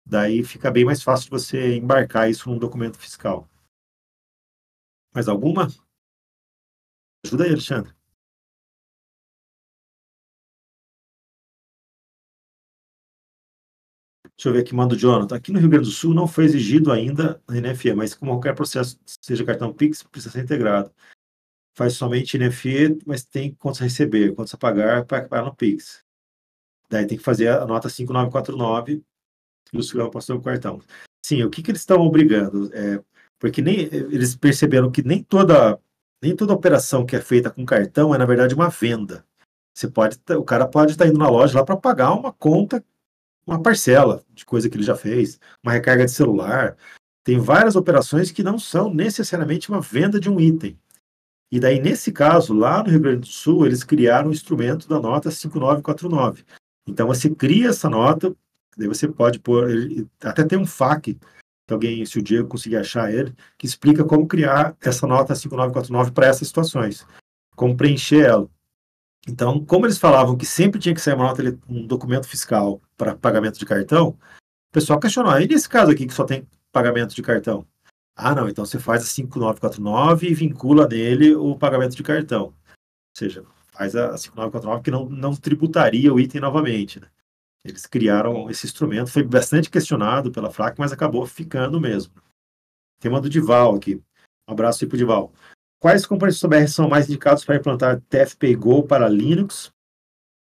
daí 0.05 0.43
fica 0.43 0.71
bem 0.71 0.85
mais 0.85 1.03
fácil 1.03 1.25
de 1.25 1.31
você 1.31 1.75
embarcar 1.75 2.29
isso 2.29 2.49
num 2.49 2.57
documento 2.57 2.97
fiscal. 2.97 3.47
Mais 5.13 5.27
alguma? 5.27 5.67
Ajuda 7.25 7.43
aí, 7.43 7.51
Alexandre. 7.51 8.00
Deixa 14.41 14.49
eu 14.49 14.53
ver 14.53 14.61
aqui, 14.61 14.73
manda 14.73 14.95
o 14.95 14.97
Jonathan. 14.97 15.35
Aqui 15.35 15.51
no 15.51 15.59
Rio 15.59 15.69
Grande 15.69 15.85
do 15.85 15.91
Sul 15.91 16.15
não 16.15 16.27
foi 16.27 16.45
exigido 16.45 16.91
ainda 16.91 17.39
a 17.47 17.53
NFE, 17.53 17.93
mas 17.93 18.15
como 18.15 18.31
qualquer 18.31 18.55
processo, 18.55 18.99
seja 19.05 19.45
cartão 19.45 19.71
Pix, 19.71 20.01
precisa 20.01 20.33
ser 20.33 20.41
integrado. 20.41 20.91
Faz 21.77 21.93
somente 21.93 22.39
NFE, 22.39 22.97
mas 23.05 23.23
tem 23.23 23.53
contas 23.53 23.81
a 23.81 23.83
receber, 23.83 24.33
contas 24.33 24.55
a 24.55 24.57
pagar 24.57 25.05
para 25.05 25.27
pagar 25.27 25.45
no 25.45 25.55
Pix. 25.55 26.03
Daí 26.89 27.05
tem 27.05 27.19
que 27.19 27.23
fazer 27.23 27.49
a 27.49 27.67
nota 27.67 27.87
5949 27.87 29.03
e 29.71 29.77
o 29.77 29.83
segundo 29.83 30.09
passou 30.09 30.37
o 30.37 30.41
cartão. 30.41 30.81
Sim, 31.23 31.43
o 31.43 31.49
que, 31.51 31.61
que 31.61 31.69
eles 31.69 31.81
estão 31.81 32.01
obrigando? 32.01 32.67
É, 32.73 32.99
porque 33.37 33.61
nem 33.61 33.81
eles 33.93 34.35
perceberam 34.35 34.89
que 34.89 35.03
nem 35.03 35.21
toda 35.23 35.79
nem 36.19 36.35
toda 36.35 36.51
operação 36.51 37.05
que 37.05 37.15
é 37.15 37.21
feita 37.21 37.51
com 37.51 37.63
cartão 37.63 38.15
é, 38.15 38.17
na 38.17 38.25
verdade, 38.25 38.55
uma 38.55 38.69
venda. 38.69 39.23
Você 39.71 39.87
pode, 39.87 40.19
o 40.35 40.43
cara 40.43 40.67
pode 40.67 40.93
estar 40.93 41.05
indo 41.05 41.19
na 41.19 41.29
loja 41.29 41.59
lá 41.59 41.63
para 41.63 41.77
pagar 41.77 42.11
uma 42.13 42.33
conta, 42.33 42.83
uma 43.45 43.61
parcela 43.61 44.23
de 44.33 44.45
coisa 44.45 44.69
que 44.69 44.77
ele 44.77 44.83
já 44.83 44.95
fez, 44.95 45.39
uma 45.63 45.73
recarga 45.73 46.05
de 46.05 46.11
celular. 46.11 46.77
Tem 47.23 47.39
várias 47.39 47.75
operações 47.75 48.31
que 48.31 48.43
não 48.43 48.57
são 48.57 48.93
necessariamente 48.93 49.69
uma 49.69 49.81
venda 49.81 50.19
de 50.19 50.29
um 50.29 50.39
item. 50.39 50.77
E 51.51 51.59
daí, 51.59 51.79
nesse 51.79 52.11
caso, 52.11 52.53
lá 52.53 52.81
no 52.81 52.89
Rio 52.89 52.99
Grande 53.01 53.21
do 53.21 53.27
Sul, 53.27 53.65
eles 53.65 53.83
criaram 53.83 54.29
o 54.29 54.33
instrumento 54.33 54.87
da 54.87 54.99
nota 54.99 55.29
5949. 55.29 56.45
Então, 56.87 57.07
você 57.07 57.29
cria 57.29 57.69
essa 57.69 57.89
nota, 57.89 58.33
daí 58.77 58.87
você 58.87 59.07
pode 59.07 59.39
pôr, 59.39 59.69
até 60.21 60.43
tem 60.43 60.57
um 60.57 60.65
FAQ 60.65 61.19
alguém, 61.73 62.05
se 62.05 62.19
o 62.19 62.21
Diego 62.21 62.47
conseguir 62.47 62.77
achar 62.77 63.13
ele, 63.13 63.33
que 63.57 63.65
explica 63.65 64.03
como 64.03 64.27
criar 64.27 64.75
essa 64.81 65.07
nota 65.07 65.35
5949 65.35 66.11
para 66.11 66.27
essas 66.27 66.47
situações, 66.47 67.05
como 67.55 67.75
preencher 67.75 68.25
ela. 68.25 68.49
Então, 69.27 69.63
como 69.63 69.85
eles 69.85 69.97
falavam 69.97 70.35
que 70.35 70.45
sempre 70.45 70.79
tinha 70.79 70.95
que 70.95 71.01
sair 71.01 71.13
uma 71.13 71.25
nota, 71.25 71.43
um 71.69 71.85
documento 71.85 72.27
fiscal 72.27 72.81
para 72.97 73.15
pagamento 73.15 73.59
de 73.59 73.65
cartão, 73.65 74.09
o 74.09 74.73
pessoal 74.73 74.99
questionou, 74.99 75.39
e 75.39 75.47
nesse 75.47 75.69
caso 75.69 75.91
aqui 75.91 76.07
que 76.07 76.13
só 76.13 76.23
tem 76.23 76.47
pagamento 76.71 77.13
de 77.13 77.21
cartão? 77.21 77.67
Ah, 78.15 78.35
não, 78.35 78.49
então 78.49 78.65
você 78.65 78.79
faz 78.79 79.03
a 79.03 79.05
5949 79.05 80.27
e 80.27 80.33
vincula 80.33 80.87
nele 80.87 81.35
o 81.35 81.55
pagamento 81.57 81.95
de 81.95 82.03
cartão. 82.03 82.45
Ou 82.45 82.53
seja, 83.17 83.43
faz 83.71 83.95
a 83.95 84.17
5949 84.17 84.83
que 84.83 84.91
não, 84.91 85.09
não 85.09 85.35
tributaria 85.35 86.13
o 86.13 86.19
item 86.19 86.41
novamente. 86.41 86.99
Né? 86.99 87.07
Eles 87.63 87.85
criaram 87.85 88.49
esse 88.49 88.65
instrumento, 88.65 89.11
foi 89.11 89.23
bastante 89.23 89.69
questionado 89.69 90.31
pela 90.31 90.51
FLAC, 90.51 90.79
mas 90.79 90.91
acabou 90.91 91.25
ficando 91.25 91.79
mesmo. 91.79 92.13
Tem 92.99 93.09
uma 93.09 93.21
do 93.21 93.29
Dival 93.29 93.75
aqui. 93.75 94.01
Um 94.47 94.53
abraço 94.53 94.83
aí 94.83 94.87
pro 94.87 94.97
Dival. 94.97 95.31
Quais 95.81 96.05
componentes 96.05 96.39
do 96.39 96.47
BR 96.47 96.67
são 96.67 96.87
mais 96.87 97.09
indicados 97.09 97.43
para 97.43 97.55
implantar 97.55 97.99
TFP 98.07 98.55
Go 98.55 98.83
para 98.83 99.09
Linux, 99.09 99.73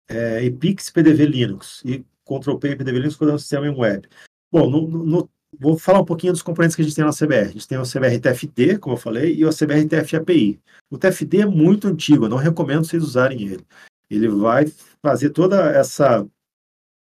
é, 0.09 0.43
e 0.43 0.51
Pix 0.51 0.89
PDV 0.89 1.27
Linux, 1.27 1.83
e 1.85 2.03
Control 2.25 2.59
P 2.59 2.71
e 2.71 2.77
PDV 2.77 2.99
Linux 3.01 3.17
quando 3.17 3.31
é 3.31 3.35
um 3.35 3.39
sistema 3.39 3.67
em 3.67 3.79
web? 3.79 4.09
Bom, 4.51 4.71
no, 4.71 4.89
no, 4.89 5.31
vou 5.61 5.79
falar 5.79 6.01
um 6.01 6.07
pouquinho 6.07 6.33
dos 6.33 6.41
componentes 6.41 6.75
que 6.75 6.81
a 6.81 6.85
gente 6.87 6.97
tem 6.97 7.05
na 7.05 7.13
CBR. 7.13 7.51
A 7.51 7.53
gente 7.53 7.69
tem 7.69 7.77
o 7.77 7.83
CBR 7.83 8.19
TFD, 8.19 8.79
como 8.79 8.95
eu 8.95 8.99
falei, 8.99 9.35
e 9.35 9.45
o 9.45 9.51
CBR 9.51 9.87
TF 9.87 10.17
API. 10.17 10.59
O 10.89 10.97
TFD 10.97 11.43
é 11.43 11.47
muito 11.47 11.87
antigo, 11.87 12.25
eu 12.25 12.31
não 12.31 12.39
recomendo 12.39 12.87
vocês 12.87 13.03
usarem 13.03 13.43
ele. 13.43 13.67
Ele 14.09 14.29
vai 14.29 14.65
fazer 15.03 15.31
toda 15.31 15.71
essa 15.71 16.27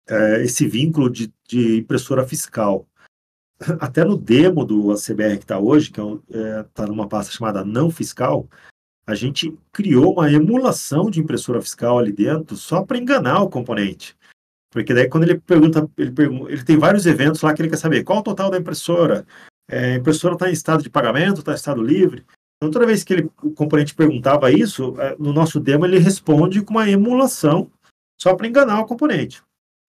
é, 0.06 0.42
esse 0.42 0.68
vínculo 0.68 1.08
de, 1.08 1.32
de, 1.48 1.78
impressora 1.78 2.26
fiscal. 2.28 2.86
Até 3.80 4.04
no 4.04 4.16
demo 4.16 4.64
do 4.64 4.92
ACBR 4.92 5.38
que 5.38 5.44
está 5.44 5.58
hoje, 5.58 5.90
que 5.90 6.00
está 6.00 6.38
é, 6.38 6.60
é 6.60 6.62
tá 6.74 6.86
numa 6.86 7.08
pasta 7.08 7.32
chamada 7.32 7.64
não 7.64 7.90
fiscal, 7.90 8.48
a 9.06 9.14
gente 9.14 9.56
criou 9.72 10.12
uma 10.14 10.30
emulação 10.30 11.10
de 11.10 11.20
impressora 11.20 11.62
fiscal 11.62 11.98
ali 11.98 12.12
dentro 12.12 12.56
só 12.56 12.82
para 12.82 12.98
enganar 12.98 13.42
o 13.42 13.48
componente. 13.48 14.16
Porque 14.70 14.92
daí 14.92 15.08
quando 15.08 15.24
ele 15.24 15.38
pergunta, 15.38 15.88
ele, 15.96 16.12
pergunta, 16.12 16.52
ele 16.52 16.62
tem 16.62 16.76
vários 16.76 17.06
eventos 17.06 17.40
lá 17.40 17.54
que 17.54 17.62
ele 17.62 17.70
quer 17.70 17.78
saber 17.78 18.04
qual 18.04 18.18
o 18.18 18.22
total 18.22 18.50
da 18.50 18.58
impressora, 18.58 19.26
é, 19.68 19.92
a 19.92 19.96
impressora 19.96 20.34
está 20.34 20.50
em 20.50 20.52
estado 20.52 20.82
de 20.82 20.90
pagamento, 20.90 21.40
está 21.40 21.52
em 21.52 21.56
estado 21.56 21.82
livre. 21.82 22.24
Então 22.56 22.70
toda 22.70 22.86
vez 22.86 23.02
que 23.02 23.14
ele, 23.14 23.30
o 23.42 23.50
componente 23.52 23.94
perguntava 23.94 24.52
isso, 24.52 24.94
é, 25.00 25.16
no 25.18 25.32
nosso 25.32 25.58
demo 25.58 25.86
ele 25.86 25.98
responde 25.98 26.60
com 26.60 26.74
uma 26.74 26.88
emulação 26.88 27.70
só 28.20 28.34
para 28.34 28.46
enganar 28.46 28.80
o 28.80 28.86
componente. 28.86 29.42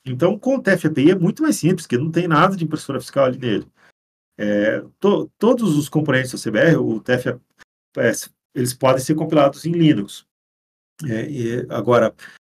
Então 0.06 0.38
com 0.38 0.56
o 0.56 0.62
TFAPI 0.62 1.12
é 1.12 1.16
muito 1.16 1.44
mais 1.44 1.58
simples, 1.58 1.86
porque 1.86 1.98
não 1.98 2.12
tem 2.12 2.28
nada 2.28 2.56
de 2.56 2.64
impressora 2.64 3.00
fiscal 3.00 3.26
ali 3.26 3.38
nele. 3.38 3.68
É, 4.38 4.82
to, 5.00 5.30
todos 5.38 5.76
os 5.78 5.90
componentes 5.90 6.32
do 6.32 6.40
CBR, 6.40 6.78
o 6.78 7.02
TF, 7.02 7.38
é, 7.98 8.12
eles 8.56 8.74
podem 8.74 9.04
ser 9.04 9.16
compilados 9.16 9.66
em 9.66 9.72
Linux. 9.72 10.26
É, 11.04 11.30
e 11.30 11.68
agora, 11.70 12.14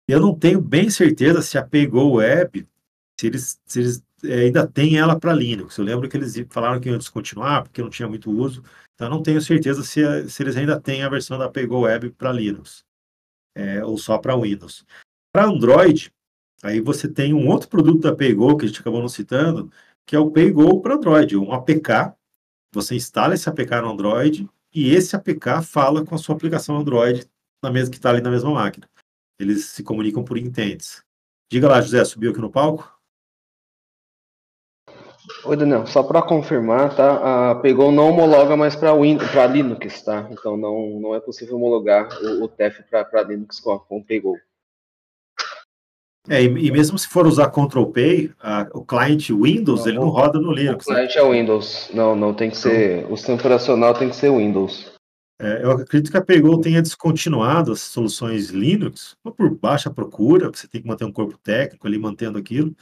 eu 0.07 0.19
não 0.19 0.37
tenho 0.37 0.61
bem 0.61 0.89
certeza 0.89 1.41
se 1.41 1.57
a 1.57 1.65
Paygo 1.65 2.15
Web, 2.15 2.67
se 3.19 3.27
eles, 3.27 3.61
se 3.65 3.79
eles 3.79 4.03
é, 4.23 4.45
ainda 4.45 4.65
têm 4.65 4.97
ela 4.97 5.19
para 5.19 5.33
Linux. 5.33 5.77
Eu 5.77 5.83
lembro 5.83 6.07
que 6.09 6.15
eles 6.15 6.33
falaram 6.49 6.79
que 6.79 6.87
iam 6.87 6.97
descontinuar, 6.97 7.63
porque 7.63 7.81
não 7.81 7.89
tinha 7.89 8.07
muito 8.07 8.31
uso. 8.31 8.63
Então, 8.95 9.09
não 9.09 9.21
tenho 9.21 9.41
certeza 9.41 9.83
se, 9.83 10.29
se 10.29 10.43
eles 10.43 10.55
ainda 10.55 10.79
têm 10.79 11.03
a 11.03 11.09
versão 11.09 11.37
da 11.37 11.49
Paygo 11.49 11.81
Web 11.81 12.11
para 12.11 12.31
Linux, 12.31 12.85
é, 13.55 13.83
ou 13.83 13.97
só 13.97 14.17
para 14.17 14.37
Windows. 14.37 14.85
Para 15.33 15.47
Android, 15.47 16.13
aí 16.63 16.79
você 16.79 17.07
tem 17.07 17.33
um 17.33 17.47
outro 17.49 17.69
produto 17.69 17.99
da 17.99 18.15
Paygo, 18.15 18.57
que 18.57 18.65
a 18.65 18.67
gente 18.67 18.79
acabou 18.79 19.01
não 19.01 19.09
citando, 19.09 19.69
que 20.05 20.15
é 20.15 20.19
o 20.19 20.31
Paygo 20.31 20.81
para 20.81 20.95
Android, 20.95 21.37
um 21.37 21.51
APK. 21.51 22.13
Você 22.73 22.95
instala 22.95 23.35
esse 23.35 23.47
APK 23.47 23.81
no 23.81 23.91
Android 23.91 24.49
e 24.73 24.95
esse 24.95 25.15
APK 25.15 25.61
fala 25.61 26.03
com 26.03 26.15
a 26.15 26.17
sua 26.17 26.35
aplicação 26.35 26.77
Android 26.77 27.29
na 27.61 27.69
mesma 27.69 27.91
que 27.91 27.97
está 27.97 28.09
ali 28.09 28.21
na 28.21 28.31
mesma 28.31 28.51
máquina. 28.51 28.89
Eles 29.39 29.65
se 29.65 29.83
comunicam 29.83 30.23
por 30.23 30.37
intentes. 30.37 31.03
Diga 31.51 31.67
lá, 31.67 31.81
José, 31.81 32.03
subiu 32.03 32.31
aqui 32.31 32.39
no 32.39 32.49
palco? 32.49 32.91
Oi, 35.45 35.55
Daniel, 35.55 35.85
só 35.85 36.03
para 36.03 36.21
confirmar, 36.21 36.95
tá? 36.95 37.51
A 37.51 37.55
Pegou 37.55 37.91
não 37.91 38.09
homologa 38.09 38.57
mais 38.57 38.75
para 38.75 38.93
Linux, 39.47 40.01
tá? 40.01 40.27
Então 40.31 40.57
não, 40.57 40.99
não 40.99 41.15
é 41.15 41.19
possível 41.19 41.55
homologar 41.55 42.09
o, 42.21 42.43
o 42.43 42.47
TEF 42.47 42.83
para 42.89 43.23
Linux 43.23 43.59
com, 43.59 43.77
com 43.79 43.97
o 43.97 44.03
Pegou. 44.03 44.37
É, 46.29 46.41
e, 46.41 46.71
mesmo 46.71 46.97
se 46.97 47.07
for 47.07 47.27
usar 47.27 47.49
Control 47.49 47.91
Pay, 47.91 48.31
a, 48.41 48.67
o 48.73 48.85
cliente 48.85 49.33
Windows, 49.33 49.81
não, 49.81 49.87
ele 49.87 49.99
não 49.99 50.07
roda 50.07 50.39
no 50.39 50.53
Linux. 50.53 50.87
O 50.87 50.89
né? 50.91 50.95
cliente 50.95 51.17
né? 51.17 51.21
é 51.21 51.31
Windows. 51.31 51.89
Não, 51.93 52.15
não 52.15 52.33
tem 52.33 52.49
que 52.49 52.57
então, 52.57 52.71
ser. 52.71 53.11
O 53.11 53.17
sistema 53.17 53.37
operacional 53.37 53.93
tem 53.93 54.09
que 54.09 54.15
ser 54.15 54.31
Windows. 54.31 54.93
É, 55.41 55.63
eu 55.63 55.71
acredito 55.71 56.11
que 56.11 56.17
a 56.17 56.23
Paygo 56.23 56.61
tenha 56.61 56.81
descontinuado 56.81 57.73
as 57.73 57.81
soluções 57.81 58.49
Linux, 58.49 59.15
uma 59.25 59.33
por 59.33 59.49
baixa 59.49 59.89
procura, 59.89 60.49
você 60.49 60.67
tem 60.67 60.81
que 60.81 60.87
manter 60.87 61.03
um 61.03 61.11
corpo 61.11 61.37
técnico 61.39 61.85
ali 61.85 61.97
mantendo 61.97 62.37
aquilo, 62.37 62.73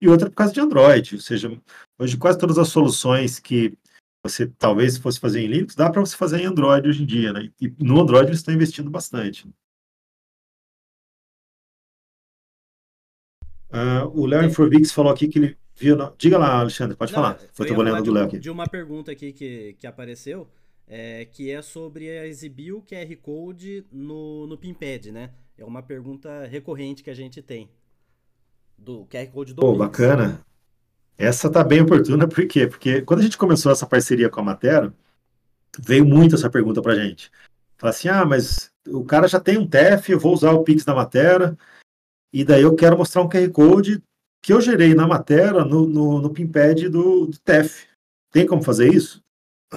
e 0.00 0.08
outra 0.08 0.30
por 0.30 0.36
causa 0.36 0.52
de 0.52 0.60
Android. 0.60 1.16
Ou 1.16 1.20
seja, 1.20 1.50
hoje 1.98 2.16
quase 2.16 2.38
todas 2.38 2.58
as 2.58 2.68
soluções 2.68 3.40
que 3.40 3.76
você 4.24 4.46
talvez 4.46 4.96
fosse 4.96 5.18
fazer 5.18 5.40
em 5.40 5.48
Linux, 5.48 5.74
dá 5.74 5.90
para 5.90 6.00
você 6.00 6.16
fazer 6.16 6.40
em 6.40 6.46
Android 6.46 6.88
hoje 6.88 7.02
em 7.02 7.06
dia, 7.06 7.32
né? 7.32 7.50
E 7.60 7.74
no 7.78 8.00
Android 8.00 8.28
eles 8.28 8.38
estão 8.38 8.54
investindo 8.54 8.90
bastante. 8.90 9.48
Uh, 13.74 14.06
o 14.14 14.24
Léo 14.24 14.44
Inforbix 14.44 14.92
falou 14.92 15.12
aqui 15.12 15.26
que 15.26 15.38
ele 15.40 15.58
viu. 15.74 15.96
No... 15.96 16.14
Diga 16.16 16.38
lá, 16.38 16.60
Alexandre, 16.60 16.96
pode 16.96 17.12
Não, 17.12 17.20
falar. 17.20 17.40
Foi 17.52 17.66
trabalhando 17.66 18.04
do 18.04 18.12
Léo 18.12 18.24
aqui. 18.24 18.38
De 18.38 18.48
uma 18.48 18.68
pergunta 18.68 19.10
aqui 19.10 19.32
que, 19.32 19.74
que 19.80 19.86
apareceu 19.86 20.48
é, 20.86 21.24
que 21.24 21.50
é 21.50 21.60
sobre 21.62 22.06
exibir 22.26 22.72
o 22.72 22.82
QR 22.82 23.16
Code 23.16 23.84
no, 23.90 24.46
no 24.46 24.56
PinPad, 24.56 25.06
né? 25.06 25.30
É 25.56 25.64
uma 25.64 25.82
pergunta 25.82 26.46
recorrente 26.46 27.02
que 27.02 27.10
a 27.10 27.14
gente 27.14 27.42
tem. 27.42 27.68
Do 28.76 29.06
QR 29.06 29.26
Code 29.28 29.54
do 29.54 29.62
Pô, 29.62 29.74
bacana. 29.74 30.40
Essa 31.16 31.50
tá 31.50 31.62
bem 31.62 31.80
oportuna, 31.80 32.28
por 32.28 32.46
quê? 32.46 32.66
Porque 32.66 33.02
quando 33.02 33.20
a 33.20 33.22
gente 33.22 33.38
começou 33.38 33.70
essa 33.70 33.86
parceria 33.86 34.28
com 34.28 34.40
a 34.40 34.44
Matera, 34.44 34.92
veio 35.78 36.04
muito 36.04 36.34
essa 36.34 36.50
pergunta 36.50 36.82
pra 36.82 36.96
gente. 36.96 37.30
Fala 37.76 37.90
assim, 37.90 38.08
ah, 38.08 38.24
mas 38.24 38.70
o 38.88 39.04
cara 39.04 39.28
já 39.28 39.38
tem 39.38 39.56
um 39.56 39.66
TEF, 39.66 40.10
eu 40.10 40.18
vou 40.18 40.34
usar 40.34 40.52
o 40.52 40.64
Pix 40.64 40.84
da 40.84 40.94
Matera, 40.94 41.56
e 42.34 42.44
daí 42.44 42.62
eu 42.62 42.74
quero 42.74 42.98
mostrar 42.98 43.22
um 43.22 43.28
QR 43.28 43.48
Code 43.52 44.02
que 44.42 44.52
eu 44.52 44.60
gerei 44.60 44.92
na 44.92 45.06
Matera 45.06 45.64
no, 45.64 45.86
no, 45.86 46.20
no 46.20 46.28
do, 46.28 47.26
do 47.26 47.38
TEF. 47.38 47.86
Tem 48.32 48.44
como 48.44 48.60
fazer 48.60 48.92
isso? 48.92 49.22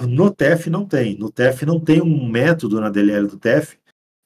No 0.07 0.33
TEF 0.33 0.67
não 0.67 0.83
tem. 0.83 1.15
No 1.19 1.31
TEF 1.31 1.67
não 1.67 1.79
tem 1.79 2.01
um 2.01 2.27
método 2.27 2.81
na 2.81 2.89
DLL 2.89 3.27
do 3.27 3.37
TEF 3.37 3.77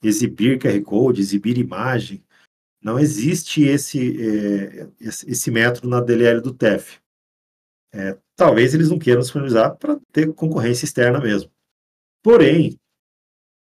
exibir 0.01 0.57
QR 0.57 0.81
Code, 0.81 1.19
exibir 1.19 1.57
imagem. 1.57 2.23
Não 2.81 2.97
existe 2.97 3.63
esse, 3.63 4.17
é, 4.25 4.87
esse 5.01 5.51
método 5.51 5.89
na 5.89 5.99
DLL 5.99 6.39
do 6.39 6.53
TEF. 6.53 7.01
É, 7.93 8.17
talvez 8.37 8.73
eles 8.73 8.89
não 8.89 8.97
queiram 8.97 9.19
disponibilizar 9.19 9.75
para 9.75 9.99
ter 10.13 10.33
concorrência 10.33 10.85
externa 10.85 11.19
mesmo. 11.19 11.51
Porém, 12.23 12.79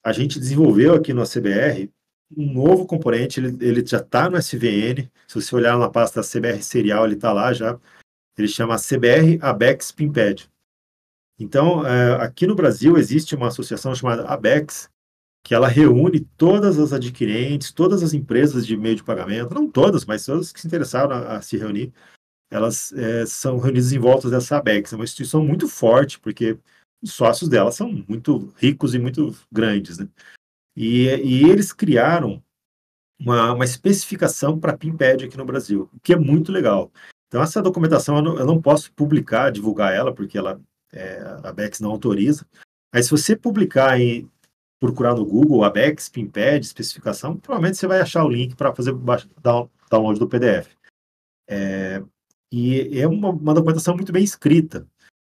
a 0.06 0.14
gente 0.14 0.40
desenvolveu 0.40 0.94
aqui 0.94 1.14
no 1.14 1.24
ACBR 1.24 1.92
um 2.36 2.54
novo 2.54 2.86
componente, 2.86 3.40
ele, 3.40 3.58
ele 3.66 3.86
já 3.86 3.98
está 3.98 4.30
no 4.30 4.38
SVN. 4.38 5.10
Se 5.28 5.36
você 5.36 5.56
olhar 5.56 5.78
na 5.78 5.90
pasta 5.90 6.22
CBR 6.22 6.62
serial, 6.64 7.06
ele 7.06 7.16
está 7.16 7.32
lá 7.34 7.54
já. 7.54 7.80
Ele 8.38 8.48
chama 8.48 8.78
CBR 8.78 9.40
Abex 9.42 9.92
Pimpad. 9.92 10.50
Então, 11.42 11.86
é, 11.86 12.24
aqui 12.24 12.46
no 12.46 12.56
Brasil 12.56 12.98
existe 12.98 13.36
uma 13.36 13.48
associação 13.48 13.96
chamada 13.96 14.28
ABEX, 14.28 14.90
que 15.44 15.56
ela 15.56 15.68
reúne 15.68 16.20
todas 16.38 16.78
as 16.78 16.94
adquirentes, 16.94 17.72
todas 17.72 18.04
as 18.04 18.14
empresas 18.14 18.66
de 18.66 18.78
meio 18.78 18.96
de 18.96 19.04
pagamento, 19.04 19.56
não 19.56 19.68
todas, 19.70 20.06
mas 20.06 20.24
todas 20.24 20.52
que 20.52 20.62
se 20.62 20.68
interessaram 20.68 21.16
a, 21.16 21.38
a 21.38 21.42
se 21.42 21.58
reunir, 21.58 21.92
elas 22.52 22.94
é, 22.94 23.26
são 23.26 23.58
reunidas 23.58 23.92
em 23.92 23.98
volta 23.98 24.30
dessa 24.30 24.58
ABEX. 24.58 24.94
É 24.94 24.96
uma 24.96 25.04
instituição 25.04 25.44
muito 25.44 25.68
forte, 25.68 26.20
porque 26.20 26.60
os 27.02 27.14
sócios 27.14 27.50
dela 27.50 27.72
são 27.72 27.92
muito 28.08 28.54
ricos 28.58 28.94
e 28.94 29.00
muito 29.00 29.36
grandes. 29.52 29.98
Né? 29.98 30.08
E, 30.76 31.08
e 31.08 31.50
eles 31.50 31.74
criaram 31.74 32.42
uma, 33.20 33.54
uma 33.54 33.66
especificação 33.66 34.60
para 34.60 34.78
PIMPAD 34.78 35.26
aqui 35.26 35.38
no 35.38 35.46
Brasil, 35.46 35.90
o 35.94 36.00
que 36.00 36.14
é 36.14 36.18
muito 36.18 36.52
legal. 36.52 36.92
Então, 37.28 37.42
essa 37.42 37.62
documentação 37.62 38.18
eu 38.18 38.22
não, 38.22 38.38
eu 38.40 38.46
não 38.46 38.62
posso 38.62 38.92
publicar, 38.94 39.52
divulgar 39.52 39.94
ela, 39.94 40.14
porque 40.14 40.38
ela 40.38 40.60
é, 40.94 41.20
a 41.44 41.52
Bex 41.54 41.80
não 41.80 41.92
autoriza. 41.92 42.46
Aí, 42.94 43.02
se 43.02 43.12
você 43.12 43.36
publicar 43.36 44.00
e 44.00 44.28
procurar 44.80 45.16
no 45.16 45.26
Google 45.26 45.64
Abex, 45.64 46.10
Pimpad, 46.10 46.66
especificação, 46.66 47.38
provavelmente 47.38 47.78
você 47.78 47.88
vai 47.88 48.02
achar 48.02 48.26
o 48.26 48.30
link 48.30 48.56
para 48.56 48.74
fazer 48.74 48.94
download 49.90 50.20
do 50.20 50.28
PDF. 50.28 50.76
É, 51.48 52.04
e 52.52 53.00
é 53.00 53.08
uma, 53.08 53.30
uma, 53.30 53.54
documentação 53.54 53.96
muito 53.96 54.12
bem 54.12 54.24
escrita. 54.24 54.88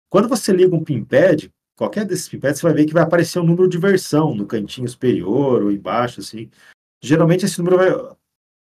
Quando 0.09 0.27
você 0.27 0.51
liga 0.51 0.76
um 0.76 0.84
Pimpad, 0.84 1.51
qualquer 1.77 2.05
desses 2.05 2.27
Pimpads, 2.27 2.59
você 2.59 2.67
vai 2.67 2.73
ver 2.73 2.85
que 2.85 2.93
vai 2.93 3.03
aparecer 3.03 3.39
um 3.39 3.45
número 3.45 3.69
de 3.69 3.77
versão 3.77 4.35
no 4.35 4.45
cantinho 4.45 4.89
superior 4.89 5.63
ou 5.63 5.71
embaixo, 5.71 6.19
assim. 6.19 6.49
Geralmente 7.01 7.45
esse 7.45 7.59
número 7.59 7.77
vai, 7.77 7.89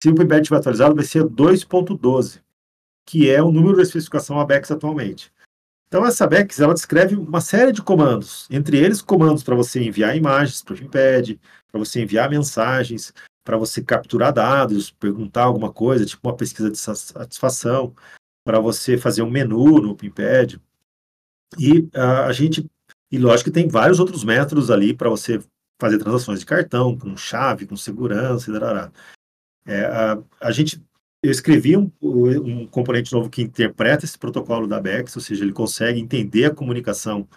se 0.01 0.09
o 0.09 0.15
Pimpad 0.15 0.41
estiver 0.41 0.57
atualizado, 0.57 0.95
vai 0.95 1.03
ser 1.03 1.23
2.12, 1.25 2.41
que 3.05 3.29
é 3.29 3.43
o 3.43 3.51
número 3.51 3.77
da 3.77 3.83
especificação 3.83 4.39
Abex 4.39 4.71
atualmente. 4.71 5.31
Então, 5.91 6.05
essa 6.05 6.25
BEX 6.25 6.57
ela 6.61 6.73
descreve 6.73 7.15
uma 7.15 7.41
série 7.41 7.73
de 7.73 7.81
comandos, 7.81 8.47
entre 8.49 8.77
eles 8.77 9.01
comandos 9.01 9.43
para 9.43 9.57
você 9.57 9.83
enviar 9.83 10.15
imagens 10.15 10.63
para 10.63 10.73
o 10.73 10.77
Pimpad, 10.77 11.37
para 11.69 11.79
você 11.79 12.01
enviar 12.01 12.29
mensagens, 12.29 13.13
para 13.43 13.57
você 13.57 13.83
capturar 13.83 14.31
dados, 14.31 14.89
perguntar 14.89 15.43
alguma 15.43 15.69
coisa, 15.69 16.05
tipo 16.05 16.25
uma 16.25 16.37
pesquisa 16.37 16.71
de 16.71 16.77
satisfação, 16.77 17.93
para 18.41 18.57
você 18.57 18.97
fazer 18.97 19.21
um 19.21 19.29
menu 19.29 19.81
no 19.81 19.93
Pimpad. 19.93 20.55
E 21.59 21.79
uh, 21.79 22.23
a 22.25 22.31
gente, 22.31 22.65
e 23.11 23.17
lógico 23.17 23.49
que 23.49 23.53
tem 23.53 23.67
vários 23.67 23.99
outros 23.99 24.23
métodos 24.23 24.71
ali 24.71 24.93
para 24.93 25.09
você 25.09 25.39
fazer 25.79 25.97
transações 25.97 26.39
de 26.39 26.45
cartão, 26.45 26.97
com 26.97 27.17
chave, 27.17 27.65
com 27.65 27.75
segurança, 27.75 28.51
e 28.51 29.71
é, 29.71 29.85
a, 29.85 30.17
a 30.39 30.51
gente 30.51 30.81
eu 31.23 31.29
escrevi 31.29 31.77
um, 31.77 31.91
um, 32.01 32.65
componente 32.65 33.13
novo 33.13 33.29
que 33.29 33.43
interpreta 33.43 34.05
esse 34.05 34.17
protocolo 34.17 34.65
da 34.65 34.79
BEX, 34.79 35.15
ou 35.15 35.21
seja, 35.21 35.43
ele 35.43 35.53
consegue 35.53 35.99
entender 35.99 36.45
a 36.45 36.55
comunicação, 36.55 37.27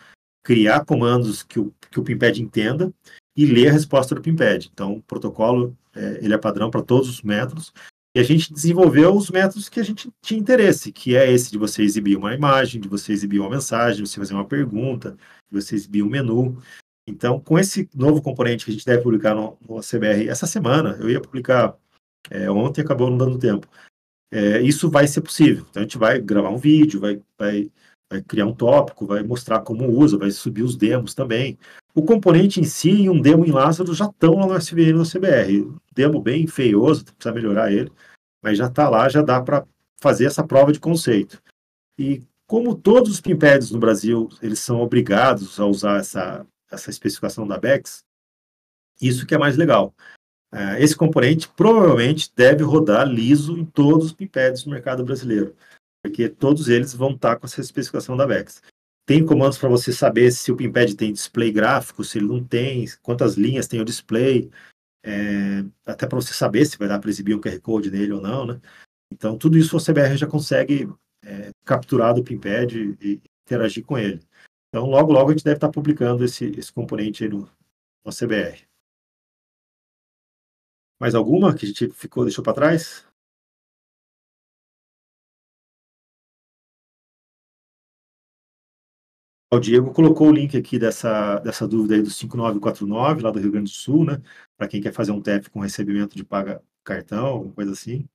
criar 0.42 0.86
comandos 0.86 1.42
que 1.42 1.60
o, 1.60 1.72
que 1.90 2.00
o 2.00 2.02
Pimpad 2.02 2.38
entenda 2.38 2.90
e 3.36 3.44
ler 3.44 3.68
a 3.68 3.72
resposta 3.72 4.14
do 4.14 4.22
Pimpad. 4.22 4.70
Então, 4.72 4.94
o 4.94 5.02
protocolo 5.02 5.76
é, 5.94 6.18
ele 6.22 6.32
é 6.32 6.38
padrão 6.38 6.70
para 6.70 6.82
todos 6.82 7.10
os 7.10 7.20
métodos. 7.20 7.72
E 8.16 8.20
a 8.20 8.22
gente 8.22 8.52
desenvolveu 8.52 9.14
os 9.14 9.28
métodos 9.28 9.68
que 9.68 9.80
a 9.80 9.82
gente 9.82 10.08
tinha 10.22 10.38
interesse, 10.40 10.92
que 10.92 11.16
é 11.16 11.30
esse 11.30 11.50
de 11.50 11.58
você 11.58 11.82
exibir 11.82 12.16
uma 12.16 12.32
imagem, 12.32 12.80
de 12.80 12.88
você 12.88 13.12
exibir 13.12 13.40
uma 13.40 13.50
mensagem, 13.50 14.02
de 14.02 14.08
você 14.08 14.20
fazer 14.20 14.34
uma 14.34 14.46
pergunta, 14.46 15.16
você 15.54 15.74
exibir 15.74 16.02
um 16.02 16.08
menu. 16.08 16.60
Então, 17.06 17.38
com 17.38 17.58
esse 17.58 17.88
novo 17.94 18.22
componente 18.22 18.64
que 18.64 18.70
a 18.70 18.74
gente 18.74 18.86
deve 18.86 19.02
publicar 19.02 19.34
no, 19.34 19.58
no 19.66 19.80
CBR 19.80 20.28
essa 20.28 20.46
semana, 20.46 20.96
eu 21.00 21.10
ia 21.10 21.20
publicar 21.20 21.76
é, 22.30 22.50
ontem, 22.50 22.80
acabou 22.80 23.10
não 23.10 23.18
dando 23.18 23.38
tempo. 23.38 23.68
É, 24.32 24.60
isso 24.60 24.90
vai 24.90 25.06
ser 25.06 25.20
possível. 25.20 25.66
Então, 25.70 25.80
a 25.80 25.84
gente 25.84 25.98
vai 25.98 26.20
gravar 26.20 26.50
um 26.50 26.56
vídeo, 26.56 27.00
vai, 27.00 27.20
vai, 27.38 27.70
vai 28.10 28.22
criar 28.22 28.46
um 28.46 28.54
tópico, 28.54 29.06
vai 29.06 29.22
mostrar 29.22 29.60
como 29.60 29.88
usa, 29.88 30.18
vai 30.18 30.30
subir 30.30 30.62
os 30.62 30.76
demos 30.76 31.14
também. 31.14 31.58
O 31.94 32.02
componente 32.02 32.60
em 32.60 32.64
si 32.64 32.90
e 32.90 33.10
um 33.10 33.20
demo 33.20 33.44
em 33.44 33.52
Lázaro 33.52 33.94
já 33.94 34.06
estão 34.06 34.34
lá 34.34 34.46
no 34.46 34.56
SVN 34.56 34.94
no 34.94 35.08
CBR. 35.08 35.72
Demo 35.94 36.20
bem 36.20 36.46
feioso, 36.46 37.04
precisa 37.04 37.32
melhorar 37.32 37.72
ele, 37.72 37.92
mas 38.42 38.58
já 38.58 38.66
está 38.66 38.88
lá, 38.88 39.08
já 39.08 39.22
dá 39.22 39.40
para 39.40 39.64
fazer 40.00 40.24
essa 40.24 40.42
prova 40.42 40.72
de 40.72 40.80
conceito. 40.80 41.40
E 41.98 42.22
como 42.46 42.74
todos 42.74 43.10
os 43.10 43.20
pinpads 43.20 43.70
no 43.70 43.78
Brasil, 43.78 44.28
eles 44.42 44.58
são 44.58 44.80
obrigados 44.80 45.58
a 45.58 45.66
usar 45.66 46.00
essa, 46.00 46.46
essa 46.70 46.90
especificação 46.90 47.46
da 47.46 47.58
BEX, 47.58 48.04
isso 49.00 49.26
que 49.26 49.34
é 49.34 49.38
mais 49.38 49.56
legal. 49.56 49.94
É, 50.52 50.82
esse 50.82 50.96
componente 50.96 51.48
provavelmente 51.48 52.30
deve 52.34 52.62
rodar 52.62 53.08
liso 53.08 53.58
em 53.58 53.64
todos 53.64 54.06
os 54.06 54.12
pinpads 54.12 54.62
do 54.62 54.70
mercado 54.70 55.04
brasileiro, 55.04 55.56
porque 56.02 56.28
todos 56.28 56.68
eles 56.68 56.94
vão 56.94 57.12
estar 57.12 57.36
com 57.36 57.46
essa 57.46 57.60
especificação 57.60 58.16
da 58.16 58.26
BEX. 58.26 58.62
Tem 59.06 59.24
comandos 59.24 59.58
para 59.58 59.68
você 59.68 59.92
saber 59.92 60.30
se 60.30 60.50
o 60.50 60.56
Pimpad 60.56 60.94
tem 60.94 61.12
display 61.12 61.52
gráfico, 61.52 62.02
se 62.02 62.16
ele 62.18 62.26
não 62.26 62.42
tem, 62.42 62.86
quantas 63.02 63.34
linhas 63.34 63.66
tem 63.66 63.80
o 63.80 63.84
display, 63.84 64.50
é, 65.04 65.62
até 65.84 66.06
para 66.06 66.18
você 66.18 66.32
saber 66.32 66.64
se 66.64 66.78
vai 66.78 66.88
dar 66.88 66.98
para 66.98 67.10
exibir 67.10 67.34
um 67.34 67.40
QR 67.40 67.60
Code 67.60 67.90
nele 67.90 68.12
ou 68.12 68.22
não, 68.22 68.46
né? 68.46 68.60
Então, 69.12 69.36
tudo 69.36 69.58
isso 69.58 69.76
o 69.76 69.80
CBR 69.80 70.16
já 70.16 70.26
consegue 70.26 70.88
é, 71.24 71.50
capturar 71.64 72.14
do 72.14 72.22
Pimpad 72.24 72.72
e, 73.00 73.20
interagir 73.46 73.84
com 73.84 73.98
ele. 73.98 74.20
Então, 74.68 74.86
logo, 74.86 75.12
logo 75.12 75.30
a 75.30 75.32
gente 75.32 75.44
deve 75.44 75.56
estar 75.56 75.70
publicando 75.70 76.24
esse, 76.24 76.46
esse 76.58 76.72
componente 76.72 77.24
aí 77.24 77.30
no, 77.30 77.48
no 78.04 78.12
CBR. 78.12 78.66
Mais 81.00 81.14
alguma 81.14 81.54
que 81.54 81.64
a 81.64 81.68
gente 81.68 81.90
ficou, 81.90 82.24
deixou 82.24 82.42
para 82.42 82.54
trás? 82.54 83.06
O 89.52 89.60
Diego 89.60 89.92
colocou 89.92 90.28
o 90.28 90.32
link 90.32 90.56
aqui 90.56 90.78
dessa, 90.80 91.38
dessa 91.38 91.68
dúvida 91.68 91.94
aí 91.94 92.02
do 92.02 92.10
5949, 92.10 93.22
lá 93.22 93.30
do 93.30 93.38
Rio 93.38 93.52
Grande 93.52 93.70
do 93.70 93.74
Sul, 93.74 94.04
né? 94.04 94.20
Para 94.56 94.66
quem 94.66 94.80
quer 94.82 94.92
fazer 94.92 95.12
um 95.12 95.22
TEF 95.22 95.48
com 95.48 95.60
recebimento 95.60 96.16
de 96.16 96.24
paga 96.24 96.60
cartão, 96.82 97.52
coisa 97.52 97.70
assim. 97.72 98.08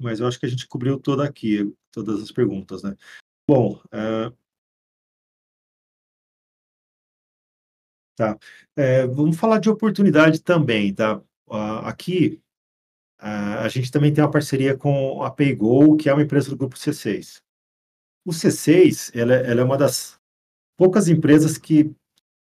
Mas 0.00 0.20
eu 0.20 0.26
acho 0.26 0.38
que 0.38 0.46
a 0.46 0.48
gente 0.48 0.66
cobriu 0.68 0.98
toda 0.98 1.24
aqui, 1.24 1.72
todas 1.92 2.22
as 2.22 2.30
perguntas, 2.30 2.82
né? 2.82 2.96
Bom, 3.48 3.80
uh... 3.86 4.36
tá. 8.16 8.38
É, 8.74 9.06
vamos 9.06 9.36
falar 9.36 9.58
de 9.58 9.70
oportunidade 9.70 10.42
também, 10.42 10.94
tá? 10.94 11.22
Aqui 11.84 12.40
a 13.18 13.68
gente 13.68 13.90
também 13.90 14.12
tem 14.12 14.22
uma 14.22 14.30
parceria 14.30 14.76
com 14.76 15.22
a 15.22 15.30
PayGo, 15.30 15.96
que 15.96 16.08
é 16.08 16.12
uma 16.12 16.22
empresa 16.22 16.50
do 16.50 16.56
grupo 16.56 16.76
C6. 16.76 17.40
O 18.26 18.30
C6 18.30 19.10
ela, 19.14 19.34
ela 19.34 19.60
é 19.60 19.64
uma 19.64 19.78
das 19.78 20.20
poucas 20.76 21.08
empresas 21.08 21.56
que 21.56 21.94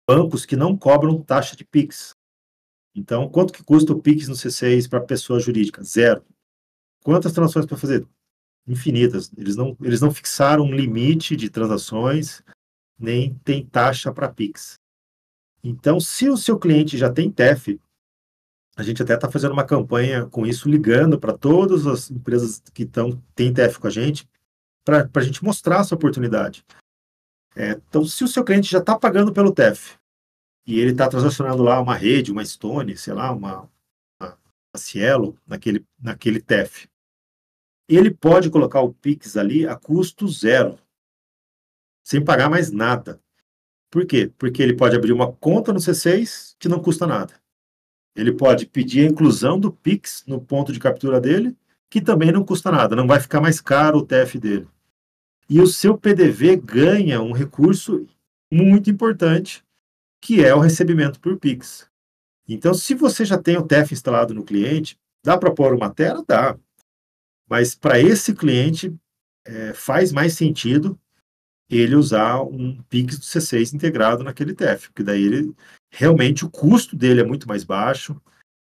bancos 0.07 0.45
que 0.45 0.55
não 0.55 0.77
cobram 0.77 1.21
taxa 1.21 1.55
de 1.55 1.63
Pix. 1.63 2.15
Então, 2.95 3.29
quanto 3.29 3.53
que 3.53 3.63
custa 3.63 3.93
o 3.93 4.01
Pix 4.01 4.27
no 4.27 4.35
C6 4.35 4.89
para 4.89 5.01
pessoa 5.01 5.39
jurídica? 5.39 5.83
Zero. 5.83 6.25
Quantas 7.05 7.33
transações 7.33 7.67
para 7.67 7.77
fazer? 7.77 8.03
Infinitas. 8.67 9.31
Eles 9.37 9.55
não, 9.55 9.77
eles 9.79 10.01
não 10.01 10.11
fixaram 10.11 10.63
um 10.63 10.75
limite 10.75 11.35
de 11.35 11.51
transações, 11.51 12.41
nem 12.97 13.35
tem 13.43 13.63
taxa 13.63 14.11
para 14.11 14.27
Pix. 14.27 14.73
Então, 15.63 15.99
se 15.99 16.27
o 16.27 16.35
seu 16.35 16.57
cliente 16.57 16.97
já 16.97 17.13
tem 17.13 17.31
TEF, 17.31 17.79
a 18.75 18.81
gente 18.81 19.03
até 19.03 19.13
está 19.13 19.29
fazendo 19.29 19.51
uma 19.51 19.63
campanha 19.63 20.25
com 20.25 20.47
isso, 20.47 20.67
ligando 20.67 21.19
para 21.19 21.37
todas 21.37 21.85
as 21.85 22.09
empresas 22.09 22.59
que 22.73 22.81
estão 22.81 23.21
têm 23.35 23.53
TF 23.53 23.77
com 23.77 23.85
a 23.85 23.91
gente, 23.91 24.27
para 24.83 25.07
a 25.13 25.21
gente 25.21 25.43
mostrar 25.43 25.81
essa 25.81 25.93
oportunidade. 25.93 26.65
É, 27.55 27.73
então, 27.87 28.03
se 28.03 28.23
o 28.23 28.27
seu 28.27 28.43
cliente 28.43 28.71
já 28.71 28.79
está 28.79 28.97
pagando 28.97 29.31
pelo 29.31 29.53
TEF 29.53 29.95
e 30.65 30.79
ele 30.79 30.91
está 30.91 31.07
transacionando 31.07 31.61
lá 31.61 31.79
uma 31.79 31.95
rede, 31.95 32.31
uma 32.31 32.43
Stone, 32.43 32.97
sei 32.97 33.13
lá, 33.13 33.31
uma, 33.31 33.69
uma, 34.19 34.39
uma 34.73 34.77
Cielo 34.77 35.39
naquele, 35.45 35.85
naquele 36.01 36.41
TEF, 36.41 36.87
ele 37.87 38.11
pode 38.11 38.49
colocar 38.49 38.81
o 38.81 38.93
Pix 38.93 39.37
ali 39.37 39.67
a 39.67 39.75
custo 39.75 40.27
zero, 40.27 40.77
sem 42.03 42.23
pagar 42.23 42.49
mais 42.49 42.71
nada. 42.71 43.21
Por 43.89 44.05
quê? 44.05 44.31
Porque 44.37 44.61
ele 44.61 44.75
pode 44.75 44.95
abrir 44.95 45.11
uma 45.11 45.31
conta 45.31 45.71
no 45.71 45.79
C6 45.79 46.55
que 46.59 46.67
não 46.67 46.79
custa 46.79 47.05
nada. 47.07 47.33
Ele 48.15 48.31
pode 48.31 48.65
pedir 48.65 49.05
a 49.05 49.09
inclusão 49.09 49.59
do 49.59 49.71
Pix 49.71 50.23
no 50.25 50.41
ponto 50.41 50.71
de 50.71 50.79
captura 50.79 51.19
dele, 51.19 51.55
que 51.89 52.01
também 52.01 52.31
não 52.31 52.43
custa 52.43 52.71
nada, 52.71 52.95
não 52.95 53.07
vai 53.07 53.19
ficar 53.19 53.41
mais 53.41 53.61
caro 53.61 53.99
o 53.99 54.05
TF 54.05 54.39
dele. 54.39 54.67
E 55.49 55.61
o 55.61 55.67
seu 55.67 55.97
PDV 55.97 56.55
ganha 56.57 57.21
um 57.21 57.31
recurso 57.31 58.07
muito 58.51 58.89
importante, 58.89 59.63
que 60.21 60.43
é 60.43 60.55
o 60.55 60.59
recebimento 60.59 61.19
por 61.19 61.37
Pix. 61.37 61.87
Então, 62.47 62.73
se 62.73 62.93
você 62.95 63.25
já 63.25 63.37
tem 63.37 63.57
o 63.57 63.65
TF 63.65 63.93
instalado 63.93 64.33
no 64.33 64.43
cliente, 64.43 64.97
dá 65.23 65.37
para 65.37 65.53
pôr 65.53 65.73
uma 65.73 65.89
tela? 65.89 66.23
Dá. 66.27 66.57
Mas 67.49 67.75
para 67.75 67.99
esse 67.99 68.33
cliente, 68.33 68.95
é, 69.45 69.73
faz 69.73 70.11
mais 70.11 70.33
sentido 70.33 70.99
ele 71.69 71.95
usar 71.95 72.41
um 72.41 72.81
Pix 72.83 73.17
do 73.17 73.25
C6 73.25 73.73
integrado 73.73 74.23
naquele 74.23 74.53
TF, 74.53 74.89
porque 74.89 75.03
daí 75.03 75.23
ele 75.23 75.55
realmente 75.91 76.45
o 76.45 76.49
custo 76.49 76.95
dele 76.95 77.21
é 77.21 77.23
muito 77.23 77.47
mais 77.47 77.63
baixo 77.63 78.19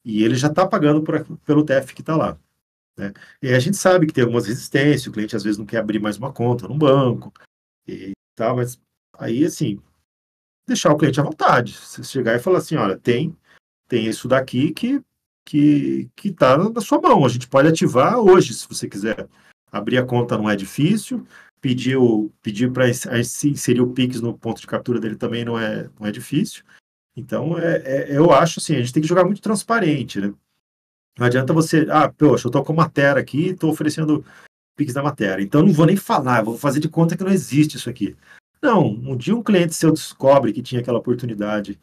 e 0.05 0.23
ele 0.23 0.37
já 0.37 0.49
está 0.49 0.67
pagando 0.67 1.03
por, 1.03 1.25
pelo 1.39 1.65
TF 1.65 1.95
que 1.95 2.01
está 2.01 2.17
lá. 2.17 2.39
Né? 2.97 3.13
E 3.43 3.49
a 3.53 3.59
gente 3.59 3.77
sabe 3.77 4.07
que 4.07 4.13
tem 4.13 4.23
algumas 4.23 4.47
resistências, 4.47 5.07
o 5.07 5.13
cliente 5.13 5.37
às 5.37 5.43
vezes 5.43 5.59
não 5.59 5.67
quer 5.67 5.79
abrir 5.79 5.99
mais 5.99 6.17
uma 6.17 6.33
conta 6.33 6.69
no 6.69 6.77
banco 6.77 7.33
e 7.87 8.13
tal, 8.37 8.57
mas 8.57 8.81
aí 9.19 9.45
assim, 9.45 9.81
deixar 10.67 10.93
o 10.93 10.97
cliente 10.97 11.21
à 11.21 11.25
vontade. 11.25 11.73
Se 11.73 12.05
chegar 12.05 12.37
e 12.37 12.41
falar 12.41 12.59
assim, 12.59 12.77
olha, 12.77 12.97
tem, 12.99 13.37
tem 13.89 14.07
isso 14.07 14.29
daqui 14.29 14.73
que 14.73 15.03
que 15.47 16.11
está 16.25 16.59
na 16.59 16.81
sua 16.81 17.01
mão. 17.01 17.25
A 17.25 17.29
gente 17.29 17.49
pode 17.49 17.69
ativar 17.69 18.19
hoje, 18.19 18.53
se 18.53 18.69
você 18.69 18.89
quiser. 18.89 19.29
Abrir 19.71 19.99
a 19.99 20.05
conta 20.05 20.37
não 20.37 20.49
é 20.49 20.57
difícil, 20.57 21.27
pedir 21.61 22.71
para 22.73 22.89
inserir 22.89 23.81
o 23.81 23.93
Pix 23.93 24.21
no 24.21 24.37
ponto 24.37 24.61
de 24.61 24.67
captura 24.67 25.01
dele 25.01 25.17
também 25.17 25.45
não 25.45 25.59
é, 25.59 25.89
não 25.99 26.07
é 26.07 26.13
difícil. 26.13 26.63
Então, 27.17 27.59
é, 27.59 27.83
é, 27.85 28.17
eu 28.17 28.31
acho 28.31 28.61
assim, 28.61 28.75
a 28.75 28.79
gente 28.79 28.93
tem 28.93 29.03
que 29.03 29.09
jogar 29.09 29.25
muito 29.25 29.41
transparente, 29.41 30.21
né? 30.21 30.33
Não 31.19 31.27
adianta 31.27 31.53
você, 31.53 31.87
ah, 31.91 32.09
poxa, 32.09 32.47
eu 32.47 32.51
estou 32.51 32.63
com 32.63 32.75
matéria 32.75 33.21
aqui, 33.21 33.49
estou 33.49 33.71
oferecendo 33.71 34.25
Pix 34.77 34.93
da 34.93 35.03
matéria, 35.03 35.43
então 35.43 35.63
não 35.63 35.73
vou 35.73 35.87
nem 35.87 35.97
falar, 35.97 36.43
vou 36.43 36.59
fazer 36.59 36.79
de 36.79 36.89
conta 36.89 37.17
que 37.17 37.25
não 37.25 37.33
existe 37.33 37.77
isso 37.77 37.89
aqui. 37.89 38.15
Não, 38.63 38.87
um 38.87 39.17
dia 39.17 39.35
um 39.35 39.43
cliente 39.43 39.75
seu 39.75 39.93
descobre 39.93 40.53
que 40.53 40.63
tinha 40.63 40.81
aquela 40.81 40.99
oportunidade 40.99 41.79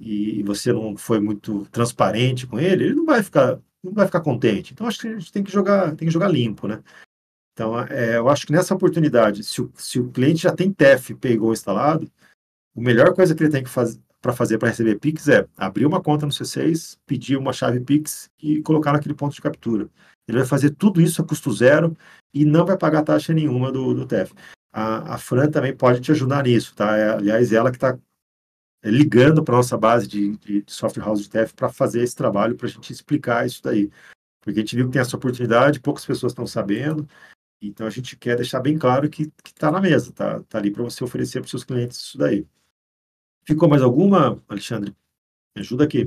e 0.00 0.42
você 0.42 0.72
não 0.72 0.96
foi 0.96 1.20
muito 1.20 1.66
transparente 1.66 2.46
com 2.46 2.58
ele, 2.58 2.84
ele 2.84 2.94
não 2.94 3.04
vai 3.04 3.22
ficar, 3.22 3.58
não 3.82 3.92
vai 3.92 4.06
ficar 4.06 4.20
contente. 4.20 4.72
Então 4.72 4.86
acho 4.86 5.00
que 5.00 5.08
a 5.08 5.18
gente 5.18 5.32
tem 5.32 5.44
que 5.44 5.52
jogar, 5.52 5.94
tem 5.94 6.08
que 6.08 6.14
jogar 6.14 6.28
limpo, 6.28 6.66
né? 6.66 6.82
Então, 7.52 7.78
é, 7.78 8.16
eu 8.16 8.28
acho 8.28 8.46
que 8.46 8.52
nessa 8.52 8.74
oportunidade, 8.74 9.44
se 9.44 9.60
o, 9.60 9.70
se 9.76 10.00
o 10.00 10.10
cliente 10.10 10.42
já 10.42 10.52
tem 10.52 10.72
TEF 10.72 11.14
pegou 11.16 11.52
instalado, 11.52 12.10
a 12.76 12.80
melhor 12.80 13.14
coisa 13.14 13.34
que 13.34 13.42
ele 13.42 13.50
tem 13.50 13.62
que 13.62 13.68
fazer 13.68 14.00
para 14.20 14.32
fazer 14.32 14.58
para 14.58 14.68
receber 14.68 14.98
Pix 14.98 15.28
é 15.28 15.46
abrir 15.56 15.86
uma 15.86 16.02
conta 16.02 16.26
no 16.26 16.32
C6, 16.32 16.98
pedir 17.06 17.36
uma 17.36 17.52
chave 17.52 17.80
Pix 17.80 18.30
e 18.40 18.60
colocar 18.62 18.92
naquele 18.92 19.14
ponto 19.14 19.34
de 19.34 19.40
captura. 19.40 19.88
Ele 20.28 20.38
vai 20.38 20.46
fazer 20.46 20.70
tudo 20.70 21.00
isso 21.00 21.22
a 21.22 21.24
custo 21.24 21.50
zero 21.52 21.96
e 22.32 22.44
não 22.44 22.66
vai 22.66 22.76
pagar 22.76 23.02
taxa 23.02 23.32
nenhuma 23.32 23.72
do, 23.72 23.94
do 23.94 24.06
TEF. 24.06 24.32
A, 24.72 25.14
a 25.14 25.18
Fran 25.18 25.50
também 25.50 25.74
pode 25.74 26.00
te 26.00 26.12
ajudar 26.12 26.44
nisso, 26.44 26.74
tá? 26.74 26.96
É, 26.96 27.14
aliás, 27.14 27.52
ela 27.52 27.70
que 27.70 27.78
está 27.78 27.98
ligando 28.88 29.42
para 29.42 29.54
a 29.54 29.58
nossa 29.58 29.76
base 29.76 30.06
de, 30.06 30.36
de, 30.38 30.62
de, 30.62 30.72
software 30.72 31.04
house 31.04 31.22
de 31.22 31.28
TEF 31.28 31.52
para 31.54 31.68
fazer 31.68 32.02
esse 32.02 32.16
trabalho, 32.16 32.56
para 32.56 32.66
a 32.66 32.70
gente 32.70 32.92
explicar 32.92 33.44
isso 33.44 33.62
daí. 33.62 33.90
Porque 34.40 34.60
a 34.60 34.62
gente 34.62 34.76
viu 34.76 34.86
que 34.86 34.92
tem 34.92 35.02
essa 35.02 35.16
oportunidade, 35.16 35.80
poucas 35.80 36.06
pessoas 36.06 36.32
estão 36.32 36.46
sabendo, 36.46 37.06
então 37.60 37.86
a 37.86 37.90
gente 37.90 38.16
quer 38.16 38.36
deixar 38.36 38.60
bem 38.60 38.78
claro 38.78 39.10
que 39.10 39.30
está 39.44 39.70
na 39.70 39.80
mesa, 39.80 40.12
tá, 40.12 40.42
tá 40.44 40.58
ali 40.58 40.70
para 40.70 40.82
você 40.82 41.04
oferecer 41.04 41.40
para 41.40 41.50
seus 41.50 41.64
clientes 41.64 41.98
isso 41.98 42.16
daí. 42.16 42.46
Ficou 43.44 43.68
mais 43.68 43.82
alguma, 43.82 44.42
Alexandre? 44.48 44.94
Me 45.54 45.60
ajuda 45.60 45.84
aqui. 45.84 46.06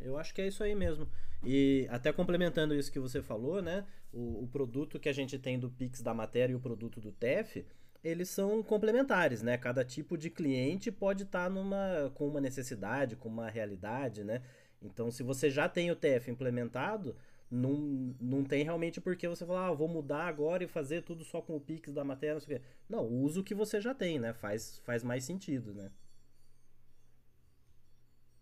Eu 0.00 0.16
acho 0.16 0.32
que 0.34 0.40
é 0.40 0.48
isso 0.48 0.62
aí 0.62 0.74
mesmo. 0.74 1.08
E 1.44 1.86
até 1.90 2.12
complementando 2.12 2.74
isso 2.74 2.90
que 2.90 2.98
você 2.98 3.20
falou, 3.20 3.60
né? 3.60 3.84
O, 4.12 4.44
o, 4.44 4.48
produto 4.48 4.98
que 4.98 5.08
a 5.08 5.12
gente 5.12 5.38
tem 5.38 5.58
do 5.58 5.70
Pix 5.70 6.00
da 6.00 6.14
matéria 6.14 6.52
e 6.52 6.56
o 6.56 6.60
produto 6.60 7.00
do 7.00 7.12
TEF, 7.12 7.64
eles 8.04 8.28
são 8.28 8.62
complementares, 8.62 9.42
né? 9.42 9.56
Cada 9.56 9.82
tipo 9.82 10.18
de 10.18 10.28
cliente 10.28 10.92
pode 10.92 11.22
estar 11.22 11.44
tá 11.44 11.50
numa 11.50 12.12
com 12.14 12.28
uma 12.28 12.40
necessidade, 12.40 13.16
com 13.16 13.28
uma 13.30 13.48
realidade, 13.48 14.22
né? 14.22 14.42
Então, 14.82 15.10
se 15.10 15.22
você 15.22 15.50
já 15.50 15.66
tem 15.68 15.90
o 15.90 15.96
TF 15.96 16.30
implementado, 16.30 17.16
não, 17.50 18.14
não 18.20 18.44
tem 18.44 18.62
realmente 18.62 19.00
por 19.00 19.16
que 19.16 19.26
você 19.26 19.46
falar, 19.46 19.68
ah, 19.68 19.72
vou 19.72 19.88
mudar 19.88 20.26
agora 20.26 20.62
e 20.62 20.68
fazer 20.68 21.02
tudo 21.02 21.24
só 21.24 21.40
com 21.40 21.56
o 21.56 21.60
Pix 21.60 21.92
da 21.92 22.04
matéria, 22.04 22.34
não 22.34 22.40
sei 22.40 22.56
o 22.56 22.60
quê. 22.60 22.66
Não, 22.88 23.06
usa 23.06 23.40
o 23.40 23.44
que 23.44 23.54
você 23.54 23.80
já 23.80 23.94
tem, 23.94 24.18
né? 24.18 24.34
Faz, 24.34 24.78
faz 24.84 25.02
mais 25.02 25.24
sentido, 25.24 25.72
né? 25.72 25.90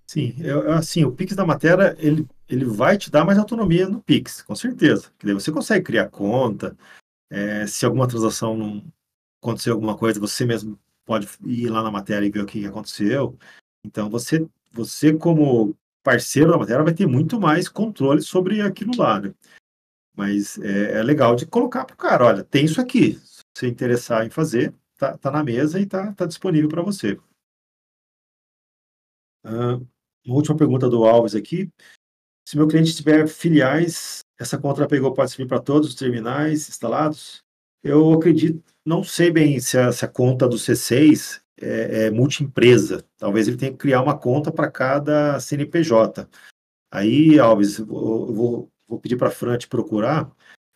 Sim, 0.09 0.35
eu, 0.41 0.73
assim, 0.73 1.05
o 1.05 1.13
Pix 1.13 1.37
da 1.37 1.47
matéria, 1.47 1.97
ele, 1.99 2.27
ele 2.49 2.65
vai 2.65 2.99
te 2.99 3.11
dar 3.11 3.25
mais 3.25 3.39
autonomia 3.39 3.89
no 3.89 4.03
Pix, 4.03 4.43
com 4.43 4.55
certeza. 4.55 5.11
Porque 5.11 5.27
daí 5.27 5.35
você 5.35 5.53
consegue 5.53 5.85
criar 5.85 6.11
conta, 6.11 6.77
é, 7.31 7.67
se 7.67 7.87
alguma 7.87 8.09
transação 8.09 8.57
não 8.57 8.85
aconteceu 9.43 9.75
alguma 9.75 9.99
coisa, 9.99 10.21
você 10.21 10.47
mesmo 10.47 10.79
pode 11.05 11.29
ir 11.45 11.69
lá 11.69 11.83
na 11.83 11.91
matéria 11.91 12.25
e 12.25 12.31
ver 12.31 12.43
o 12.43 12.47
que 12.47 12.65
aconteceu. 12.65 13.37
Então, 13.85 14.09
você, 14.09 14.49
você 14.71 15.13
como 15.13 15.77
parceiro 16.03 16.53
da 16.53 16.59
matéria 16.59 16.85
vai 16.85 16.95
ter 16.95 17.07
muito 17.07 17.41
mais 17.41 17.69
controle 17.69 18.23
sobre 18.23 18.63
aquilo 18.63 18.97
lá, 18.97 19.21
né? 19.21 19.35
Mas 20.17 20.59
é, 20.59 20.99
é 20.99 21.03
legal 21.03 21.35
de 21.35 21.47
colocar 21.47 21.85
para 21.85 21.95
o 21.95 21.97
cara, 21.97 22.27
olha, 22.27 22.45
tem 22.45 22.65
isso 22.67 22.81
aqui. 22.81 23.15
Se 23.15 23.43
você 23.57 23.67
interessar 23.67 24.25
em 24.25 24.31
fazer, 24.31 24.73
tá, 24.97 25.19
tá 25.19 25.31
na 25.31 25.43
mesa 25.43 25.81
e 25.81 25.87
tá, 25.87 26.13
tá 26.13 26.25
disponível 26.25 26.69
para 26.69 26.83
você. 26.83 27.19
Uh, 29.45 29.85
uma 30.25 30.37
última 30.37 30.57
pergunta 30.57 30.89
do 30.89 31.05
Alves 31.05 31.35
aqui. 31.35 31.69
Se 32.47 32.57
meu 32.57 32.69
cliente 32.69 32.95
tiver 32.95 33.27
filiais, 33.27 34.21
essa 34.39 34.59
conta 34.59 34.87
pegou 34.87 35.13
pode 35.15 35.31
servir 35.31 35.49
para 35.49 35.61
todos 35.61 35.89
os 35.89 35.95
terminais 35.95 36.69
instalados? 36.69 37.43
Eu 37.83 38.13
acredito, 38.13 38.63
não 38.85 39.03
sei 39.03 39.31
bem 39.31 39.59
se 39.59 39.77
a, 39.77 39.91
se 39.91 40.05
a 40.05 40.09
conta 40.09 40.49
do 40.49 40.57
C6 40.57 41.41
é, 41.61 42.07
é 42.07 42.11
multi-empresa. 42.11 43.05
Talvez 43.19 43.49
ele 43.49 43.57
tenha 43.57 43.73
que 43.73 43.79
criar 43.79 44.03
uma 44.03 44.17
conta 44.19 44.53
para 44.53 44.71
cada 44.71 45.39
CNPJ. 45.41 46.29
Aí, 46.91 47.39
Alves, 47.39 47.79
eu 47.79 47.87
vou, 47.87 48.71
vou 48.87 49.01
pedir 49.01 49.17
para 49.17 49.29
a 49.29 49.31
Fran 49.31 49.57
te 49.59 49.69
procurar 49.69 50.31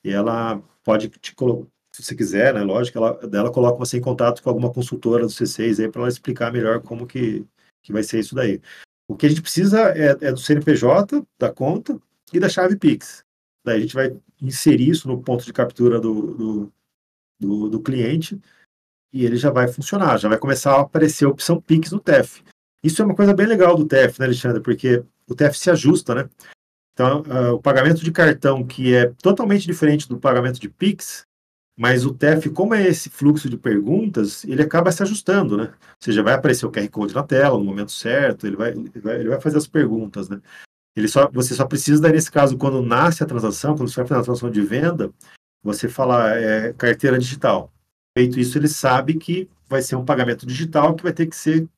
e 0.04 0.10
ela 0.10 0.62
pode 0.82 1.08
te 1.08 1.34
colocar, 1.34 1.68
se 1.92 2.02
você 2.02 2.14
quiser, 2.14 2.54
né? 2.54 2.62
Lógico, 2.62 2.98
ela, 2.98 3.26
dela 3.26 3.52
coloca 3.52 3.78
você 3.78 3.98
em 3.98 4.00
contato 4.00 4.42
com 4.42 4.48
alguma 4.48 4.72
consultora 4.72 5.24
do 5.24 5.32
C6 5.32 5.80
aí 5.80 5.90
para 5.90 6.02
ela 6.02 6.08
explicar 6.08 6.52
melhor 6.52 6.80
como 6.80 7.06
que, 7.06 7.46
que 7.82 7.92
vai 7.92 8.02
ser 8.02 8.20
isso 8.20 8.34
daí. 8.34 8.60
O 9.08 9.16
que 9.16 9.26
a 9.26 9.28
gente 9.28 9.42
precisa 9.42 9.90
é, 9.90 10.10
é 10.20 10.32
do 10.32 10.38
CNPJ, 10.38 11.24
da 11.38 11.52
conta 11.52 12.00
e 12.32 12.40
da 12.40 12.48
chave 12.48 12.76
Pix. 12.76 13.24
Daí 13.64 13.78
a 13.78 13.80
gente 13.80 13.94
vai 13.94 14.16
inserir 14.40 14.88
isso 14.88 15.08
no 15.08 15.22
ponto 15.22 15.44
de 15.44 15.52
captura 15.52 16.00
do, 16.00 16.34
do, 16.34 16.72
do, 17.38 17.68
do 17.68 17.80
cliente 17.80 18.40
e 19.12 19.24
ele 19.24 19.36
já 19.36 19.50
vai 19.50 19.68
funcionar, 19.68 20.18
já 20.18 20.28
vai 20.28 20.38
começar 20.38 20.72
a 20.72 20.80
aparecer 20.80 21.24
a 21.24 21.28
opção 21.28 21.60
Pix 21.60 21.90
no 21.92 22.00
TEF. 22.00 22.42
Isso 22.82 23.00
é 23.00 23.04
uma 23.04 23.14
coisa 23.14 23.34
bem 23.34 23.46
legal 23.46 23.76
do 23.76 23.86
TEF, 23.86 24.18
né, 24.18 24.26
Alexandre? 24.26 24.60
Porque 24.60 25.02
o 25.28 25.34
TEF 25.34 25.58
se 25.58 25.70
ajusta, 25.70 26.14
né? 26.14 26.28
Então, 26.92 27.22
uh, 27.22 27.54
o 27.54 27.60
pagamento 27.60 28.02
de 28.02 28.10
cartão, 28.10 28.64
que 28.64 28.94
é 28.94 29.12
totalmente 29.22 29.66
diferente 29.66 30.08
do 30.08 30.18
pagamento 30.18 30.60
de 30.60 30.68
Pix, 30.68 31.26
mas 31.78 32.06
o 32.06 32.14
TEF, 32.14 32.48
como 32.50 32.74
é 32.74 32.88
esse 32.88 33.10
fluxo 33.10 33.50
de 33.50 33.56
perguntas, 33.58 34.44
ele 34.44 34.62
acaba 34.62 34.90
se 34.90 35.02
ajustando, 35.02 35.58
né? 35.58 35.64
Ou 35.64 35.96
seja, 36.00 36.22
vai 36.22 36.32
aparecer 36.32 36.64
o 36.64 36.70
QR 36.70 36.88
Code 36.88 37.14
na 37.14 37.22
tela 37.22 37.58
no 37.58 37.64
momento 37.64 37.92
certo, 37.92 38.46
ele 38.46 38.56
vai, 38.56 38.70
ele 38.70 39.00
vai, 39.00 39.16
ele 39.16 39.28
vai 39.28 39.40
fazer 39.40 39.58
as 39.58 39.66
perguntas, 39.66 40.28
né? 40.28 40.40
Ele 40.96 41.06
só, 41.06 41.30
você 41.30 41.54
só 41.54 41.66
precisa, 41.66 42.08
nesse 42.08 42.30
caso, 42.30 42.56
quando 42.56 42.80
nasce 42.80 43.22
a 43.22 43.26
transação, 43.26 43.76
quando 43.76 43.90
você 43.90 43.96
vai 43.96 44.06
fazer 44.06 44.20
a 44.20 44.24
transação 44.24 44.50
de 44.50 44.62
venda, 44.62 45.12
você 45.66 45.88
fala 45.88 46.34
é, 46.34 46.72
carteira 46.72 47.18
digital. 47.18 47.72
Feito 48.16 48.40
isso, 48.40 48.56
ele 48.56 48.68
sabe 48.68 49.18
que 49.18 49.50
vai 49.68 49.82
ser 49.82 49.96
um 49.96 50.04
pagamento 50.04 50.46
digital 50.46 50.94
que 50.94 51.02
vai 51.02 51.12
ter 51.12 51.26
que 51.26 51.36
ser 51.36 51.68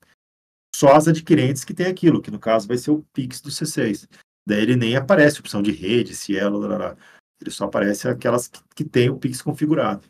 só 0.74 0.94
as 0.94 1.09
adquirentes 1.09 1.65
que 1.65 1.74
tem 1.74 1.86
aquilo, 1.86 2.23
que 2.23 2.31
no 2.31 2.39
caso 2.39 2.69
vai 2.69 2.77
ser 2.77 2.93
o 2.93 3.02
Pix 3.12 3.40
do 3.40 3.51
C6. 3.51 4.09
Daí 4.47 4.62
ele 4.62 4.77
nem 4.77 4.97
aparece 4.97 5.40
opção 5.40 5.60
de 5.60 5.73
rede, 5.73 6.15
Cielo, 6.15 6.60
blá, 6.60 6.97
ele 7.40 7.51
só 7.51 7.65
aparece 7.65 8.09
aquelas 8.09 8.48
que, 8.48 8.60
que 8.77 8.85
tem 8.85 9.10
o 9.10 9.19
Pix 9.19 9.43
configurado. 9.43 10.05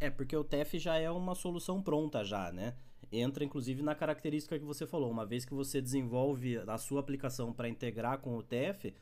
É, 0.00 0.10
porque 0.10 0.36
o 0.36 0.42
TEF 0.42 0.78
já 0.78 0.96
é 0.96 1.08
uma 1.10 1.34
solução 1.34 1.80
pronta 1.80 2.24
já, 2.24 2.50
né? 2.50 2.74
Entra 3.12 3.44
inclusive 3.44 3.82
na 3.82 3.94
característica 3.94 4.58
que 4.58 4.64
você 4.64 4.86
falou. 4.86 5.10
Uma 5.10 5.24
vez 5.24 5.44
que 5.44 5.54
você 5.54 5.80
desenvolve 5.80 6.58
a 6.58 6.78
sua 6.78 7.00
aplicação 7.00 7.52
para 7.52 7.68
integrar 7.68 8.18
com 8.18 8.36
o 8.36 8.42
TEF, 8.42 8.92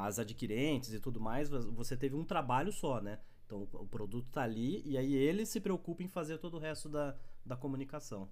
as 0.00 0.18
adquirentes 0.18 0.92
e 0.92 1.00
tudo 1.00 1.20
mais, 1.20 1.48
você 1.48 1.96
teve 1.96 2.14
um 2.16 2.24
trabalho 2.24 2.72
só, 2.72 3.00
né? 3.00 3.18
Então 3.46 3.66
o 3.72 3.86
produto 3.86 4.26
está 4.26 4.42
ali 4.42 4.82
e 4.84 4.96
aí 4.98 5.14
ele 5.14 5.46
se 5.46 5.60
preocupa 5.60 6.02
em 6.02 6.08
fazer 6.08 6.38
todo 6.38 6.58
o 6.58 6.60
resto 6.60 6.88
da, 6.88 7.16
da 7.44 7.56
comunicação. 7.56 8.28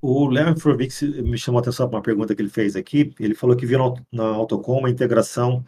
O 0.00 0.28
Léo 0.28 0.50
Infrovix 0.50 1.02
me 1.02 1.36
chamou 1.36 1.58
a 1.58 1.62
atenção 1.62 1.88
para 1.88 1.96
uma 1.96 2.02
pergunta 2.02 2.34
que 2.34 2.40
ele 2.40 2.48
fez 2.48 2.76
aqui. 2.76 3.12
Ele 3.18 3.34
falou 3.34 3.56
que 3.56 3.66
viu 3.66 3.80
na 4.12 4.24
Autocom 4.24 4.78
uma 4.78 4.90
integração, 4.90 5.64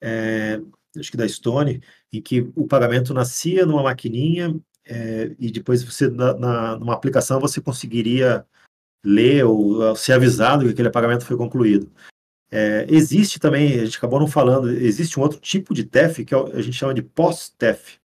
é, 0.00 0.60
acho 0.96 1.10
que 1.10 1.16
da 1.16 1.26
Stone, 1.26 1.82
em 2.12 2.22
que 2.22 2.52
o 2.54 2.68
pagamento 2.68 3.12
nascia 3.12 3.66
numa 3.66 3.82
maquininha 3.82 4.54
é, 4.84 5.34
e 5.40 5.50
depois 5.50 5.82
você, 5.82 6.08
na, 6.08 6.34
na, 6.34 6.78
numa 6.78 6.94
aplicação, 6.94 7.40
você 7.40 7.60
conseguiria 7.60 8.46
ler 9.04 9.44
ou 9.44 9.96
ser 9.96 10.12
avisado 10.12 10.64
que 10.64 10.70
aquele 10.70 10.90
pagamento 10.90 11.26
foi 11.26 11.36
concluído. 11.36 11.90
É, 12.56 12.86
existe 12.88 13.40
também, 13.40 13.80
a 13.80 13.84
gente 13.84 13.98
acabou 13.98 14.20
não 14.20 14.28
falando, 14.28 14.70
existe 14.70 15.18
um 15.18 15.22
outro 15.24 15.40
tipo 15.40 15.74
de 15.74 15.82
TEF 15.84 16.24
que 16.24 16.32
é 16.32 16.38
a 16.38 16.62
gente 16.62 16.76
chama 16.76 16.94
de 16.94 17.02
pós-TEF. 17.02 17.98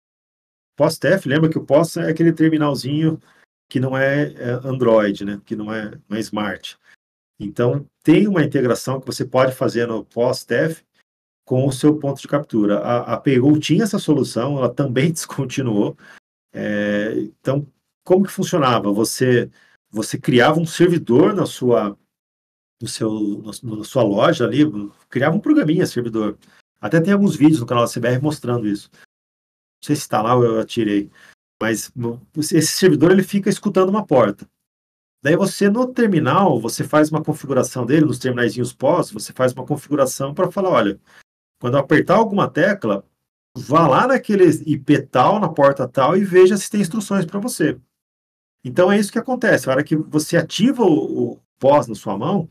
Pós-TEF, 0.76 1.26
lembra 1.26 1.50
que 1.50 1.58
o 1.58 1.64
pós 1.64 1.96
é 1.96 2.08
aquele 2.08 2.32
terminalzinho 2.32 3.20
que 3.68 3.80
não 3.80 3.96
é, 3.96 4.32
é 4.34 4.50
Android, 4.62 5.24
né? 5.24 5.42
que 5.44 5.56
não 5.56 5.74
é, 5.74 5.98
não 6.08 6.16
é 6.16 6.20
smart. 6.20 6.78
Então, 7.40 7.90
tem 8.04 8.28
uma 8.28 8.44
integração 8.44 9.00
que 9.00 9.06
você 9.08 9.24
pode 9.24 9.52
fazer 9.52 9.88
no 9.88 10.04
pós-TEF 10.04 10.84
com 11.44 11.66
o 11.66 11.72
seu 11.72 11.98
ponto 11.98 12.20
de 12.20 12.28
captura. 12.28 12.78
A, 12.78 13.14
a 13.14 13.16
Payroll 13.20 13.58
tinha 13.58 13.82
essa 13.82 13.98
solução, 13.98 14.58
ela 14.58 14.72
também 14.72 15.10
descontinuou. 15.12 15.98
É, 16.54 17.14
então, 17.18 17.66
como 18.04 18.24
que 18.24 18.30
funcionava? 18.30 18.92
Você, 18.92 19.50
você 19.90 20.16
criava 20.16 20.60
um 20.60 20.66
servidor 20.66 21.34
na 21.34 21.46
sua, 21.46 21.98
no 22.80 22.88
seu, 22.88 23.42
na 23.62 23.84
sua 23.84 24.02
loja 24.02 24.44
ali, 24.44 24.60
criava 25.08 25.36
um 25.36 25.40
programinha 25.40 25.86
servidor. 25.86 26.38
Até 26.80 27.00
tem 27.00 27.12
alguns 27.12 27.36
vídeos 27.36 27.60
no 27.60 27.66
canal 27.66 27.84
da 27.84 27.92
CBR 27.92 28.20
mostrando 28.20 28.66
isso. 28.66 28.90
Não 28.92 29.86
sei 29.86 29.96
se 29.96 30.02
está 30.02 30.22
lá 30.22 30.34
ou 30.34 30.44
eu 30.44 30.60
atirei. 30.60 31.10
Mas 31.60 31.90
esse 32.52 32.68
servidor 32.68 33.10
ele 33.10 33.22
fica 33.22 33.48
escutando 33.48 33.88
uma 33.88 34.06
porta. 34.06 34.46
Daí 35.22 35.34
você 35.34 35.68
no 35.68 35.92
terminal, 35.92 36.60
você 36.60 36.84
faz 36.84 37.10
uma 37.10 37.22
configuração 37.22 37.84
dele, 37.84 38.06
nos 38.06 38.18
terminaizinhos 38.18 38.72
pós, 38.72 39.10
você 39.10 39.32
faz 39.32 39.52
uma 39.52 39.66
configuração 39.66 40.34
para 40.34 40.52
falar, 40.52 40.70
olha, 40.70 41.00
quando 41.58 41.78
apertar 41.78 42.16
alguma 42.16 42.48
tecla, 42.48 43.04
vá 43.56 43.88
lá 43.88 44.06
naquele 44.06 44.44
IP 44.70 45.02
tal, 45.06 45.40
na 45.40 45.48
porta 45.48 45.88
tal, 45.88 46.16
e 46.16 46.24
veja 46.24 46.56
se 46.56 46.70
tem 46.70 46.80
instruções 46.80 47.24
para 47.24 47.40
você. 47.40 47.80
Então 48.62 48.92
é 48.92 48.98
isso 48.98 49.10
que 49.10 49.18
acontece. 49.18 49.68
A 49.68 49.72
hora 49.72 49.84
que 49.84 49.96
você 49.96 50.36
ativa 50.36 50.82
o, 50.82 51.32
o 51.32 51.40
pós 51.58 51.88
na 51.88 51.94
sua 51.94 52.16
mão, 52.18 52.48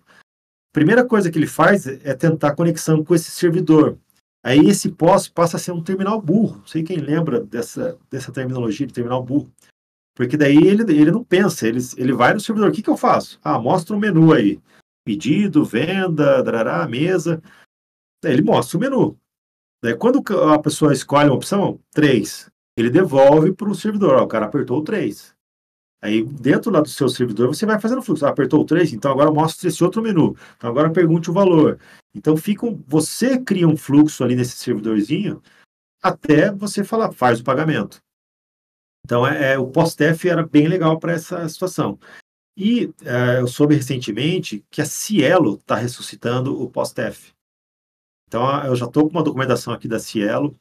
primeira 0.76 1.06
coisa 1.06 1.31
que 1.31 1.39
ele 1.39 1.47
faz 1.47 1.88
é 1.88 2.14
tentar 2.14 2.53
conexão 2.53 3.02
com 3.02 3.15
esse 3.15 3.31
servidor. 3.31 3.97
Aí 4.43 4.60
esse 4.68 4.91
pós 4.91 5.26
passa 5.26 5.56
a 5.56 5.60
ser 5.60 5.72
um 5.72 5.81
terminal 5.81 6.22
burro. 6.22 6.57
Não 6.57 6.68
sei 6.68 6.84
quem 6.84 6.97
lembra 6.97 7.39
dessa, 7.39 7.97
dessa 8.11 8.30
terminologia 8.30 8.85
de 8.85 8.93
terminal 8.93 9.23
burro. 9.23 9.49
Porque 10.14 10.35
daí 10.35 10.57
ele, 10.57 10.84
ele 10.93 11.11
não 11.11 11.23
pensa, 11.23 11.65
ele, 11.65 11.80
ele 11.95 12.11
vai 12.11 12.34
no 12.34 12.41
servidor. 12.41 12.69
O 12.69 12.73
que, 12.73 12.81
que 12.81 12.89
eu 12.89 12.97
faço? 12.97 13.39
Ah, 13.41 13.57
mostra 13.57 13.95
um 13.95 13.99
menu 13.99 14.34
aí. 14.34 14.60
Pedido, 15.06 15.64
venda, 15.64 16.43
darará, 16.43 16.85
mesa. 16.89 17.41
Daí 18.22 18.34
ele 18.34 18.43
mostra 18.43 18.77
o 18.77 18.81
menu. 18.81 19.18
Daí 19.81 19.95
quando 19.95 20.22
a 20.52 20.60
pessoa 20.60 20.91
escolhe 20.91 21.30
uma 21.30 21.35
opção, 21.35 21.80
3, 21.91 22.52
ele 22.77 22.89
devolve 22.89 23.53
para 23.53 23.69
o 23.69 23.76
servidor. 23.76 24.22
O 24.22 24.27
cara 24.27 24.47
apertou 24.47 24.80
o 24.80 24.84
3. 24.84 25.34
Aí, 26.06 26.23
dentro 26.23 26.69
lá 26.69 26.82
do 26.82 26.88
seu 26.88 27.10
servidor, 27.10 27.48
você 27.48 27.65
vai 27.65 27.80
fazendo 27.80 28.02
fluxo. 28.03 28.27
Apertou 28.27 28.61
o 28.61 28.65
3, 28.65 28.94
então 28.94 29.11
agora 29.11 29.32
mostra 29.32 29.68
esse 29.68 29.84
outro 29.84 30.03
menu. 30.03 30.38
Então 30.56 30.69
agora 30.69 30.91
pergunte 30.91 31.32
o 31.32 31.34
valor. 31.34 31.80
Então 32.14 32.38
fica 32.38 32.64
um, 32.64 32.80
você 32.88 33.40
cria 33.40 33.68
um 33.68 33.76
fluxo 33.76 34.23
ali 34.23 34.36
nesse 34.36 34.56
servidorzinho 34.56 35.41
até 36.03 36.52
você 36.52 36.84
falar, 36.84 37.11
faz 37.11 37.40
o 37.40 37.44
pagamento. 37.44 37.98
Então 39.03 39.26
é, 39.26 39.53
é 39.53 39.57
o 39.57 39.68
POSTEF 39.68 40.30
era 40.30 40.45
bem 40.45 40.68
legal 40.68 40.99
para 40.99 41.14
essa 41.14 41.49
situação. 41.49 41.98
E 42.56 42.94
é, 43.02 43.40
eu 43.40 43.48
soube 43.48 43.73
recentemente 43.73 44.64
que 44.69 44.84
a 44.84 44.86
Cielo 44.86 45.56
está 45.56 45.76
ressuscitando 45.76 46.61
o 46.61 46.69
POSTEF. 46.69 47.34
Então 48.27 48.64
eu 48.64 48.76
já 48.76 48.86
estou 48.86 49.06
com 49.06 49.10
uma 49.10 49.23
documentação 49.23 49.73
aqui 49.73 49.88
da 49.88 49.98
Cielo. 49.98 50.56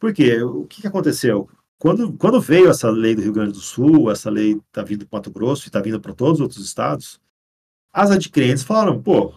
Por 0.00 0.12
quê? 0.12 0.42
O 0.42 0.66
que, 0.66 0.80
que 0.80 0.88
aconteceu? 0.88 1.48
Quando, 1.80 2.12
quando 2.18 2.38
veio 2.38 2.68
essa 2.68 2.90
lei 2.90 3.14
do 3.14 3.22
Rio 3.22 3.32
Grande 3.32 3.52
do 3.52 3.60
Sul, 3.60 4.10
essa 4.10 4.28
lei 4.28 4.60
está 4.68 4.82
vindo 4.82 5.06
para 5.06 5.16
Mato 5.18 5.30
Grosso 5.30 5.64
e 5.64 5.68
está 5.68 5.80
vindo 5.80 5.98
para 5.98 6.12
todos 6.12 6.34
os 6.34 6.40
outros 6.42 6.62
estados, 6.62 7.18
as 7.90 8.10
adquirentes 8.10 8.62
falaram, 8.62 9.02
pô, 9.02 9.32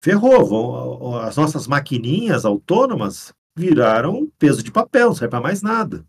ferrou, 0.00 0.46
vão, 0.46 1.16
as 1.18 1.36
nossas 1.36 1.66
maquininhas 1.66 2.44
autônomas 2.44 3.34
viraram 3.56 4.30
peso 4.38 4.62
de 4.62 4.70
papel, 4.70 5.08
não 5.08 5.14
serve 5.16 5.32
para 5.32 5.40
mais 5.40 5.60
nada. 5.60 6.06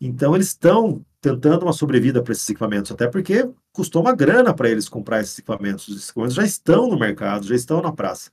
Então 0.00 0.34
eles 0.34 0.46
estão 0.46 1.04
tentando 1.20 1.64
uma 1.64 1.74
sobrevida 1.74 2.22
para 2.22 2.32
esses 2.32 2.48
equipamentos, 2.48 2.90
até 2.90 3.06
porque 3.06 3.46
custou 3.74 4.00
uma 4.00 4.14
grana 4.14 4.54
para 4.54 4.70
eles 4.70 4.88
comprar 4.88 5.20
esses 5.20 5.38
equipamentos. 5.38 5.86
Os 5.86 6.04
equipamentos 6.04 6.36
já 6.36 6.44
estão 6.44 6.88
no 6.88 6.98
mercado, 6.98 7.46
já 7.46 7.54
estão 7.54 7.82
na 7.82 7.92
praça. 7.92 8.30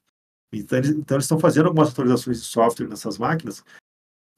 Então 0.53 0.77
eles, 0.77 0.91
então, 0.91 1.17
eles 1.17 1.25
estão 1.25 1.37
fazendo 1.37 1.65
algumas 1.65 1.89
atualizações 1.89 2.39
de 2.39 2.47
software 2.47 2.87
nessas 2.87 3.17
máquinas 3.17 3.61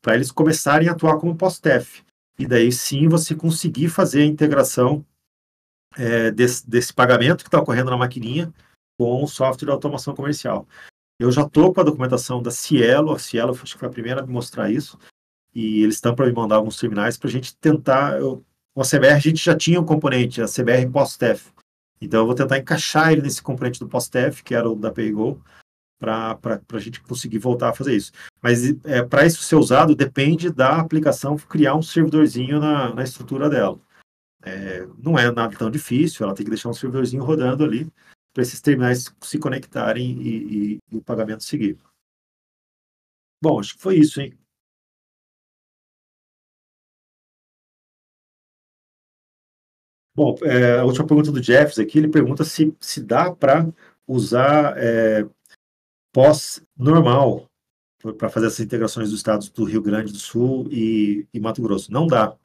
para 0.02 0.16
eles 0.16 0.32
começarem 0.32 0.90
a 0.90 0.94
atuar 0.94 1.20
como 1.20 1.36
post-TEF. 1.36 2.09
E 2.40 2.48
daí 2.48 2.72
sim 2.72 3.10
você 3.10 3.36
conseguir 3.36 3.90
fazer 3.90 4.22
a 4.22 4.26
integração 4.26 5.06
é, 5.98 6.32
desse, 6.32 6.68
desse 6.68 6.94
pagamento 6.94 7.44
que 7.44 7.50
está 7.50 7.60
ocorrendo 7.60 7.92
na 7.92 7.98
maquininha 7.98 8.54
com 8.98 9.24
o 9.24 9.28
software 9.28 9.66
de 9.66 9.72
automação 9.72 10.16
comercial. 10.16 10.66
Eu 11.20 11.32
já 11.32 11.42
estou 11.42 11.74
com 11.74 11.82
a 11.82 11.84
documentação 11.84 12.42
da 12.42 12.50
Cielo, 12.50 13.12
a 13.12 13.20
Cielo 13.20 13.52
acho 13.52 13.74
que 13.74 13.80
foi 13.80 13.90
a 13.90 13.92
primeira 13.92 14.22
a 14.22 14.26
me 14.26 14.32
mostrar 14.32 14.72
isso, 14.72 14.98
e 15.54 15.84
eles 15.84 15.96
estão 15.96 16.16
para 16.16 16.28
me 16.28 16.32
mandar 16.32 16.56
alguns 16.56 16.78
terminais 16.78 17.18
para 17.18 17.28
a 17.28 17.32
gente 17.32 17.56
tentar. 17.58 18.18
Eu, 18.18 18.44
com 18.74 18.82
a 18.82 18.86
CBR 18.86 19.16
a 19.16 19.20
gente 19.20 19.44
já 19.44 19.56
tinha 19.56 19.82
um 19.82 19.86
componente, 19.86 20.42
a 20.42 20.46
CBR 20.46 20.90
PostTef. 20.90 21.52
Então 22.00 22.22
eu 22.22 22.26
vou 22.26 22.36
tentar 22.36 22.58
encaixar 22.58 23.12
ele 23.12 23.22
nesse 23.22 23.42
componente 23.42 23.80
do 23.82 23.90
PostTef, 23.90 24.44
que 24.44 24.56
era 24.56 24.70
o 24.70 24.76
da 24.76 24.92
PayGo, 24.92 25.44
para 26.00 26.40
a 26.74 26.80
gente 26.80 27.02
conseguir 27.02 27.40
voltar 27.40 27.70
a 27.70 27.74
fazer 27.74 27.96
isso. 27.96 28.12
Mas 28.42 28.64
é, 28.86 29.04
para 29.04 29.26
isso 29.26 29.44
ser 29.44 29.56
usado, 29.58 29.96
depende 29.96 30.50
da 30.50 30.80
aplicação 30.80 31.38
criar 31.38 31.76
um 31.76 31.82
servidorzinho 31.82 32.60
na, 32.60 32.94
na 32.96 33.04
estrutura 33.04 33.50
dela. 33.50 33.80
É, 34.42 34.88
não 34.98 35.20
é 35.20 35.30
nada 35.32 35.56
tão 35.58 35.70
difícil, 35.70 36.26
ela 36.26 36.34
tem 36.34 36.46
que 36.46 36.50
deixar 36.50 36.70
um 36.70 36.74
servidorzinho 36.74 37.24
rodando 37.24 37.64
ali 37.64 37.92
para 38.34 38.44
esses 38.44 38.62
terminais 38.62 39.14
se 39.22 39.38
conectarem 39.38 40.22
e, 40.22 40.76
e, 40.76 40.80
e, 40.92 40.98
o 40.98 41.02
pagamento 41.02 41.44
seguir. 41.44 41.78
Bom, 43.42 43.60
acho 43.60 43.76
que 43.76 43.82
foi 43.82 43.98
isso, 43.98 44.22
hein? 44.22 44.38
Bom, 50.16 50.36
é, 50.44 50.80
a 50.80 50.86
última 50.86 51.08
pergunta 51.08 51.32
do 51.32 51.42
Jeffs 51.42 51.80
aqui, 51.80 51.98
ele 51.98 52.10
pergunta 52.10 52.44
se, 52.44 52.76
se 52.80 53.02
dá 53.02 53.34
para 53.34 53.72
usar 54.08 54.78
é, 54.78 55.26
pós 56.12 56.62
normal 56.78 57.50
para 58.18 58.30
fazer 58.30 58.48
essas 58.48 58.62
integrações 58.62 59.10
dos 59.10 59.20
estados 59.20 59.50
do 59.50 59.64
Rio 59.66 59.82
Grande 59.82 60.14
do 60.14 60.20
Sul 60.20 60.68
e, 60.72 61.28
e, 61.34 61.40
Mato 61.40 61.62
Grosso. 61.62 61.92
Não 61.92 62.08
dá. 62.08 62.36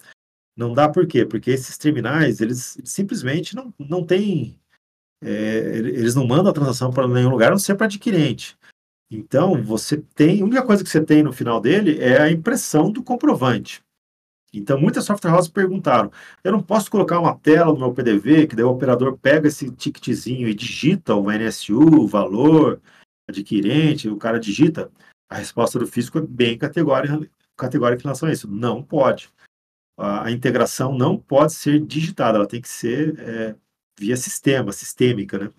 Não 0.57 0.73
dá 0.73 0.89
por 0.89 1.07
quê? 1.07 1.25
Porque 1.25 1.51
esses 1.51 1.79
terminais, 1.79 2.41
eles 2.41 2.79
simplesmente 2.85 3.55
não, 3.55 3.73
não 3.79 4.05
têm. 4.05 4.59
É, 5.23 5.79
eles 5.79 6.15
não 6.15 6.27
mandam 6.27 6.51
a 6.51 6.55
transação 6.55 6.93
para 6.93 7.09
nenhum 7.09 7.31
lugar, 7.31 7.49
a 7.49 7.51
não 7.53 7.59
ser 7.59 7.77
para 7.77 7.87
adquirente. 7.87 8.57
Então, 9.11 9.63
você 9.63 9.99
tem. 10.15 10.41
A 10.43 10.45
única 10.45 10.63
coisa 10.65 10.83
que 10.83 10.91
você 10.91 11.01
tem 11.01 11.23
no 11.23 11.33
final 11.33 11.61
dele 11.61 11.99
é 12.01 12.21
a 12.21 12.31
impressão 12.31 12.91
do 12.91 13.03
comprovante. 13.03 13.83
Então, 14.53 14.81
muitas 14.81 15.05
software 15.05 15.33
houses 15.33 15.51
perguntaram: 15.51 16.11
eu 16.43 16.53
não 16.53 16.63
posso 16.63 16.91
colocar 16.91 17.19
uma 17.19 17.37
tela 17.37 17.73
no 17.73 17.79
meu 17.79 17.93
PDV, 17.93 18.47
que 18.47 18.57
daí 18.57 18.65
o 18.65 18.71
operador 18.71 19.19
pega 19.19 19.49
esse 19.49 19.71
ticketzinho 19.71 20.49
e 20.49 20.55
digita 20.55 21.15
o 21.15 21.31
NSU, 21.31 22.03
o 22.03 22.07
valor, 22.07 22.81
adquirente, 23.29 24.09
o 24.09 24.17
cara 24.17 24.39
digita, 24.39 24.91
a 25.29 25.37
resposta 25.37 25.79
do 25.79 25.87
físico 25.87 26.19
é 26.19 26.23
bem 26.23 26.59
categórica, 26.59 27.29
categórica 27.57 28.03
em 28.03 28.05
relação 28.05 28.29
a 28.29 28.33
isso. 28.33 28.49
Não 28.49 28.83
pode. 28.83 29.33
A, 29.97 30.31
integração 30.31 30.97
não 30.97 31.17
pode 31.17 31.53
ser 31.53 31.81
digitada, 31.81 32.39
ela 32.39 32.49
tem 32.49 32.61
que 32.61 32.69
ser 32.69 33.19
é, 33.21 33.57
via 33.99 34.17
sistema, 34.17 34.73
sistêmica, 34.73 35.39
né? 35.39 35.51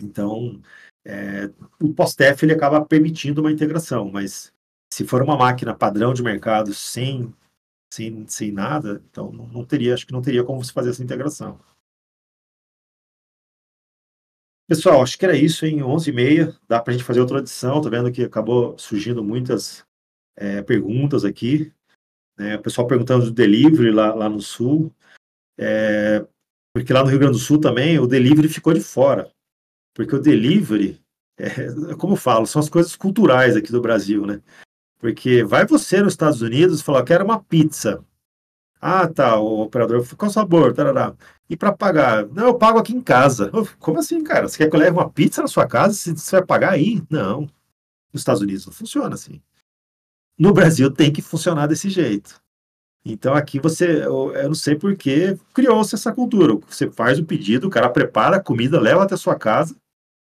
Então, 0.00 0.60
é, 1.04 1.50
o 1.80 1.92
POSTEF 1.92 2.44
ele 2.44 2.52
acaba 2.52 2.84
permitindo 2.84 3.40
uma 3.40 3.52
integração, 3.52 4.10
mas 4.10 4.52
se 4.92 5.06
for 5.06 5.22
uma 5.22 5.36
máquina 5.36 5.74
padrão 5.74 6.12
de 6.12 6.22
mercado 6.22 6.74
sem, 6.74 7.32
sem, 7.92 8.26
sem 8.26 8.52
nada, 8.52 9.02
então 9.10 9.32
não 9.32 9.64
teria, 9.64 9.94
acho 9.94 10.06
que 10.06 10.12
não 10.12 10.22
teria 10.22 10.44
como 10.44 10.64
se 10.64 10.72
fazer 10.72 10.90
essa 10.90 11.02
integração. 11.02 11.60
Pessoal, 14.68 15.02
acho 15.02 15.18
que 15.18 15.24
era 15.24 15.34
isso 15.34 15.64
em 15.64 15.78
11h30. 15.78 16.54
Dá 16.68 16.78
para 16.78 16.92
a 16.92 16.96
gente 16.96 17.04
fazer 17.04 17.20
outra 17.20 17.38
edição. 17.38 17.80
Tô 17.80 17.88
vendo 17.88 18.12
que 18.12 18.22
acabou 18.22 18.76
surgindo 18.78 19.24
muitas 19.24 19.82
é, 20.36 20.60
perguntas 20.60 21.24
aqui. 21.24 21.72
Né? 22.36 22.56
O 22.56 22.62
pessoal 22.62 22.86
perguntando 22.86 23.24
do 23.24 23.32
delivery 23.32 23.90
lá, 23.90 24.14
lá 24.14 24.28
no 24.28 24.42
Sul. 24.42 24.94
É, 25.58 26.22
porque 26.74 26.92
lá 26.92 27.02
no 27.02 27.08
Rio 27.08 27.18
Grande 27.18 27.38
do 27.38 27.42
Sul 27.42 27.58
também 27.58 27.98
o 27.98 28.06
delivery 28.06 28.46
ficou 28.46 28.74
de 28.74 28.80
fora. 28.80 29.32
Porque 29.94 30.14
o 30.14 30.20
delivery, 30.20 31.02
é, 31.38 31.94
como 31.96 32.12
eu 32.12 32.18
falo, 32.18 32.46
são 32.46 32.60
as 32.60 32.68
coisas 32.68 32.94
culturais 32.94 33.56
aqui 33.56 33.72
do 33.72 33.80
Brasil, 33.80 34.26
né? 34.26 34.42
Porque 34.98 35.42
vai 35.42 35.64
você 35.64 36.02
nos 36.02 36.12
Estados 36.12 36.42
Unidos 36.42 36.80
e 36.80 36.84
fala, 36.84 37.02
quero 37.02 37.24
uma 37.24 37.42
pizza. 37.42 38.04
Ah, 38.80 39.08
tá, 39.08 39.38
o 39.40 39.62
operador, 39.62 40.06
qual 40.16 40.30
sabor? 40.30 40.72
Tarará. 40.72 41.14
E 41.50 41.56
para 41.56 41.72
pagar? 41.72 42.26
Não, 42.28 42.46
eu 42.46 42.54
pago 42.54 42.78
aqui 42.78 42.94
em 42.94 43.00
casa. 43.00 43.50
Como 43.78 43.98
assim, 43.98 44.22
cara? 44.22 44.48
Você 44.48 44.58
quer 44.58 44.70
que 44.70 44.76
eu 44.76 44.80
leve 44.80 44.96
uma 44.96 45.10
pizza 45.10 45.42
na 45.42 45.48
sua 45.48 45.66
casa? 45.66 45.94
Você 45.94 46.36
vai 46.36 46.44
pagar 46.44 46.72
aí? 46.72 47.02
Não. 47.10 47.42
Nos 48.12 48.20
Estados 48.20 48.42
Unidos 48.42 48.66
não 48.66 48.72
funciona 48.72 49.14
assim. 49.14 49.42
No 50.38 50.52
Brasil 50.52 50.90
tem 50.90 51.12
que 51.12 51.20
funcionar 51.20 51.66
desse 51.66 51.90
jeito. 51.90 52.40
Então 53.04 53.34
aqui 53.34 53.58
você, 53.58 54.04
eu, 54.04 54.32
eu 54.34 54.48
não 54.48 54.54
sei 54.54 54.76
por 54.76 54.94
que 54.96 55.36
criou-se 55.52 55.94
essa 55.94 56.12
cultura. 56.12 56.54
Você 56.68 56.90
faz 56.90 57.18
o 57.18 57.24
pedido, 57.24 57.66
o 57.66 57.70
cara 57.70 57.88
prepara 57.88 58.36
a 58.36 58.42
comida, 58.42 58.80
leva 58.80 59.02
até 59.02 59.14
a 59.14 59.18
sua 59.18 59.36
casa, 59.36 59.74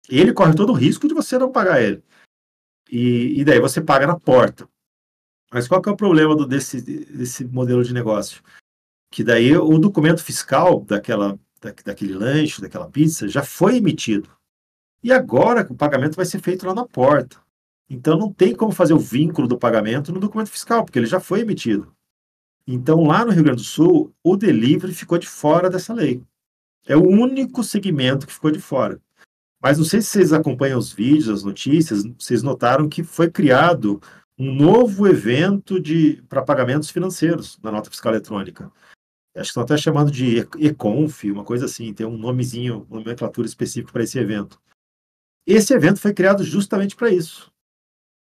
ele 0.10 0.34
corre 0.34 0.56
todo 0.56 0.72
o 0.72 0.76
risco 0.76 1.08
de 1.08 1.14
você 1.14 1.38
não 1.38 1.52
pagar 1.52 1.82
ele. 1.82 2.02
E, 2.90 3.40
e 3.40 3.46
daí 3.46 3.60
você 3.60 3.82
paga 3.82 4.08
na 4.08 4.20
porta. 4.20 4.68
Mas 5.54 5.68
qual 5.68 5.82
que 5.82 5.90
é 5.90 5.92
o 5.92 5.98
problema 5.98 6.36
do, 6.36 6.48
desse, 6.48 6.82
desse 6.82 7.44
modelo 7.46 7.84
de 7.84 7.94
negócio? 7.94 8.42
Que 9.12 9.24
daí 9.24 9.56
o 9.58 9.78
documento 9.78 10.24
fiscal 10.24 10.82
daquela, 10.86 11.38
da, 11.62 11.74
daquele 11.86 12.14
lanche, 12.14 12.62
daquela 12.62 12.90
pizza, 12.90 13.28
já 13.28 13.44
foi 13.44 13.78
emitido. 13.78 14.30
E 15.04 15.12
agora 15.12 15.68
o 15.70 15.76
pagamento 15.76 16.16
vai 16.16 16.26
ser 16.26 16.40
feito 16.40 16.66
lá 16.66 16.74
na 16.74 16.86
porta. 16.86 17.38
Então 17.90 18.18
não 18.18 18.32
tem 18.32 18.56
como 18.56 18.72
fazer 18.72 18.94
o 18.94 19.00
vínculo 19.00 19.48
do 19.48 19.58
pagamento 19.58 20.14
no 20.14 20.20
documento 20.20 20.50
fiscal, 20.50 20.86
porque 20.86 20.98
ele 20.98 21.08
já 21.08 21.20
foi 21.20 21.42
emitido. 21.42 21.94
Então 22.66 23.04
lá 23.04 23.26
no 23.26 23.32
Rio 23.32 23.44
Grande 23.44 23.62
do 23.62 23.68
Sul, 23.68 24.14
o 24.24 24.38
delivery 24.38 24.94
ficou 24.94 25.18
de 25.18 25.28
fora 25.28 25.70
dessa 25.70 25.94
lei. 25.94 26.24
É 26.88 26.96
o 26.96 27.06
único 27.06 27.64
segmento 27.64 28.26
que 28.26 28.34
ficou 28.34 28.52
de 28.52 28.60
fora. 28.60 29.02
Mas 29.62 29.78
não 29.78 29.86
sei 29.86 30.02
se 30.02 30.08
vocês 30.08 30.34
acompanham 30.34 30.80
os 30.80 30.92
vídeos, 30.92 31.30
as 31.30 31.44
notícias, 31.44 32.04
vocês 32.18 32.42
notaram 32.42 32.88
que 32.88 33.04
foi 33.04 33.30
criado 33.30 34.02
um 34.38 34.54
novo 34.54 35.08
evento 35.08 35.80
de 35.80 36.22
para 36.30 36.42
pagamentos 36.42 36.90
financeiros 36.90 37.60
na 37.62 37.72
nota 37.72 37.90
fiscal 37.90 38.12
eletrônica. 38.14 38.72
Acho 39.36 39.44
que 39.44 39.50
estão 39.50 39.64
até 39.64 39.78
chamando 39.78 40.12
de 40.12 40.40
Econf, 40.60 41.24
uma 41.26 41.44
coisa 41.44 41.66
assim, 41.66 41.94
tem 41.94 42.06
um 42.06 42.18
nomezinho, 42.18 42.86
uma 42.90 43.00
nomenclatura 43.00 43.48
específica 43.48 43.94
para 43.94 44.04
esse 44.04 44.20
evento. 44.20 44.60
Esse 45.48 45.74
evento 45.74 46.00
foi 46.00 46.14
criado 46.14 46.44
justamente 46.44 46.96
para 46.96 47.10
isso. 47.10 47.52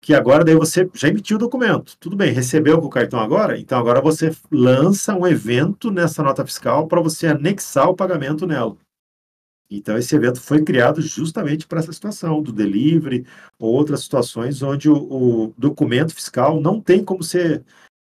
Que 0.03 0.15
agora 0.15 0.45
daí 0.45 0.55
você 0.55 0.89
já 0.95 1.09
emitiu 1.09 1.37
o 1.37 1.41
documento. 1.41 1.97
Tudo 1.99 2.17
bem, 2.17 2.33
recebeu 2.33 2.81
com 2.81 2.87
o 2.87 2.91
cartão 2.91 3.21
agora? 3.21 3.59
Então 3.59 3.79
agora 3.79 4.01
você 4.01 4.35
lança 4.51 5.15
um 5.15 5.27
evento 5.27 5.91
nessa 5.91 6.23
nota 6.23 6.45
fiscal 6.45 6.89
para 6.89 7.01
você 7.01 7.27
anexar 7.27 7.89
o 7.89 7.97
pagamento 7.97 8.47
nela. 8.47 8.77
Então, 9.77 9.97
esse 9.99 10.15
evento 10.15 10.41
foi 10.41 10.63
criado 10.63 11.01
justamente 11.01 11.67
para 11.67 11.81
essa 11.81 11.93
situação 11.93 12.43
do 12.43 12.53
delivery 12.53 13.27
ou 13.59 13.73
outras 13.73 14.03
situações 14.03 14.63
onde 14.63 14.89
o, 14.89 14.95
o 14.95 15.55
documento 15.57 16.15
fiscal 16.15 16.61
não 16.61 16.81
tem 16.81 17.05
como 17.05 17.23
ser 17.23 17.65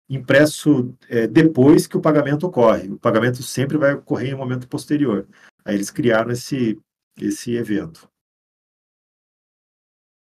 impresso 0.10 0.94
é, 1.08 1.26
depois 1.28 1.88
que 1.88 1.98
o 1.98 2.02
pagamento 2.02 2.46
ocorre. 2.46 2.90
O 2.90 3.00
pagamento 3.00 3.42
sempre 3.44 3.78
vai 3.78 3.94
ocorrer 3.94 4.32
em 4.32 4.34
um 4.34 4.38
momento 4.38 4.68
posterior. 4.68 5.28
Aí 5.64 5.76
eles 5.76 5.90
criaram 5.90 6.32
esse, 6.32 6.80
esse 7.18 7.56
evento. 7.56 8.10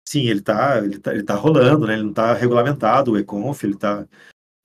Sim, 0.07 0.27
ele 0.27 0.39
está 0.39 0.77
ele 0.77 0.99
tá, 0.99 1.13
ele 1.13 1.23
tá 1.23 1.35
rolando, 1.35 1.85
né? 1.85 1.93
ele 1.93 2.03
não 2.03 2.11
está 2.11 2.33
regulamentado, 2.33 3.11
o 3.11 3.17
ECONF, 3.17 3.65
ele 3.65 3.73
está 3.75 4.07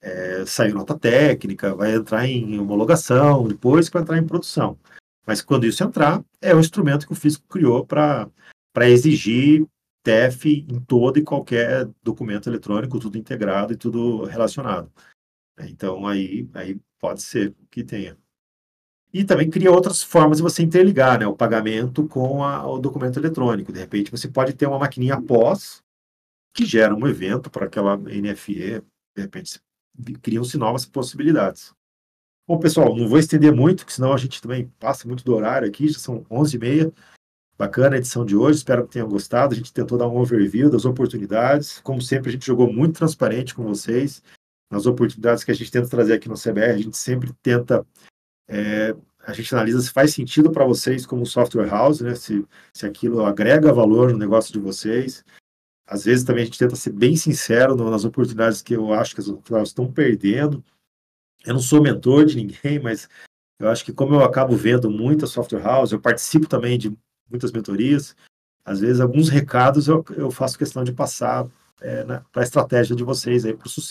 é, 0.01 0.45
saindo 0.47 0.77
nota 0.77 0.99
técnica, 0.99 1.75
vai 1.75 1.95
entrar 1.95 2.27
em 2.27 2.59
homologação, 2.59 3.47
depois 3.49 3.89
que 3.89 3.95
vai 3.95 4.03
entrar 4.03 4.19
em 4.19 4.27
produção. 4.27 4.79
Mas 5.27 5.41
quando 5.41 5.67
isso 5.67 5.85
entrar, 5.85 6.25
é 6.41 6.55
o 6.55 6.61
instrumento 6.61 7.07
que 7.07 7.13
o 7.13 7.17
físico 7.17 7.47
criou 7.49 7.87
para 7.87 8.31
exigir 8.83 9.67
TEF 10.03 10.67
em 10.69 10.81
todo 10.81 11.19
e 11.19 11.23
qualquer 11.23 11.89
documento 12.03 12.49
eletrônico, 12.49 12.99
tudo 12.99 13.17
integrado 13.17 13.73
e 13.73 13.77
tudo 13.77 14.25
relacionado. 14.25 14.93
Então, 15.61 16.07
aí, 16.07 16.49
aí 16.55 16.81
pode 16.99 17.23
ser 17.23 17.55
que 17.71 17.85
tenha. 17.85 18.17
E 19.13 19.25
também 19.25 19.51
cria 19.51 19.71
outras 19.71 20.03
formas 20.03 20.39
de 20.39 20.43
você 20.43 20.63
interligar 20.63 21.19
né, 21.19 21.27
o 21.27 21.37
pagamento 21.37 22.09
com 22.09 22.43
a, 22.43 22.67
o 22.67 22.79
documento 22.79 23.19
eletrônico. 23.19 23.73
De 23.73 23.79
repente, 23.79 24.11
você 24.11 24.27
pode 24.27 24.55
ter 24.55 24.67
uma 24.67 24.79
maquininha 24.79 25.21
pós 25.21 25.83
que 26.55 26.65
gera 26.65 26.95
um 26.95 27.07
evento 27.07 27.51
para 27.51 27.67
aquela 27.67 27.97
NFE. 27.97 28.83
De 29.15 29.23
repente, 29.23 29.61
criam-se 30.23 30.57
novas 30.57 30.87
possibilidades. 30.87 31.75
Bom, 32.47 32.59
pessoal, 32.59 32.97
não 32.97 33.09
vou 33.09 33.19
estender 33.19 33.55
muito, 33.55 33.79
porque 33.79 33.93
senão 33.93 34.13
a 34.13 34.17
gente 34.17 34.43
também 34.43 34.67
passa 34.81 35.07
muito 35.07 35.25
do 35.25 35.35
horário 35.35 35.69
aqui, 35.69 35.89
já 35.89 35.99
são 35.99 36.25
11h30. 36.25 36.93
Bacana 37.57 37.95
a 37.95 37.99
edição 37.99 38.25
de 38.25 38.35
hoje, 38.35 38.59
espero 38.59 38.85
que 38.85 38.93
tenham 38.93 39.09
gostado. 39.09 39.55
A 39.55 39.57
gente 39.57 39.73
tentou 39.73 39.97
dar 39.97 40.09
um 40.09 40.17
overview 40.17 40.69
das 40.69 40.85
oportunidades. 40.85 41.81
Como 41.81 42.03
sempre, 42.03 42.31
a 42.31 42.33
gente 42.33 42.45
jogou 42.45 42.73
muito 42.73 42.99
transparente 42.99 43.55
com 43.55 43.63
vocês. 43.63 44.23
nas 44.71 44.87
oportunidades 44.87 45.45
que 45.45 45.51
a 45.51 45.55
gente 45.55 45.71
tenta 45.71 45.89
trazer 45.89 46.15
aqui 46.15 46.29
no 46.29 46.35
CBR, 46.35 46.73
a 46.73 46.79
gente 46.79 46.97
sempre 46.97 47.31
tenta, 47.43 47.87
é, 48.49 48.97
a 49.25 49.33
gente 49.35 49.55
analisa 49.55 49.81
se 49.83 49.91
faz 49.93 50.15
sentido 50.15 50.51
para 50.51 50.65
vocês 50.65 51.05
como 51.07 51.27
software 51.27 51.69
house, 51.69 52.01
né? 52.01 52.15
Se, 52.15 52.45
se 52.73 52.87
aquilo 52.87 53.25
agrega 53.25 53.73
valor 53.73 54.11
no 54.11 54.19
negócio 54.19 54.53
de 54.53 54.59
vocês. 54.59 55.25
Às 55.87 56.05
vezes 56.05 56.25
também 56.25 56.43
a 56.43 56.47
gente 56.47 56.59
tenta 56.59 56.75
ser 56.75 56.93
bem 56.93 57.15
sincero 57.17 57.77
nas 57.77 58.05
oportunidades 58.05 58.63
que 58.63 58.75
eu 58.75 58.93
acho 58.93 59.15
que 59.15 59.21
as 59.21 59.27
software 59.27 59.69
estão 59.69 59.93
perdendo. 59.93 60.65
Eu 61.45 61.55
não 61.55 61.61
sou 61.61 61.83
mentor 61.83 62.25
de 62.25 62.37
ninguém, 62.37 62.79
mas 62.83 63.09
eu 63.59 63.69
acho 63.69 63.85
que 63.85 63.93
como 63.93 64.15
eu 64.15 64.25
acabo 64.25 64.57
vendo 64.57 64.91
muita 64.91 65.27
software 65.27 65.63
house, 65.63 65.93
eu 65.93 66.01
participo 66.01 66.49
também 66.49 66.79
de 66.79 66.97
muitas 67.31 67.53
mentorias, 67.53 68.15
às 68.65 68.81
vezes 68.81 69.01
alguns 69.01 69.29
recados 69.29 69.89
eu, 69.89 70.05
eu 70.17 70.31
faço 70.31 70.59
questão 70.59 70.85
de 70.85 70.93
passar 70.93 71.47
é, 71.81 72.05
né, 72.05 72.23
para 72.31 72.43
a 72.43 72.45
estratégia 72.45 72.95
de 72.95 73.03
vocês 73.03 73.45
aí 73.45 73.55
para 73.55 73.67
o 73.67 73.71
sucesso 73.71 73.81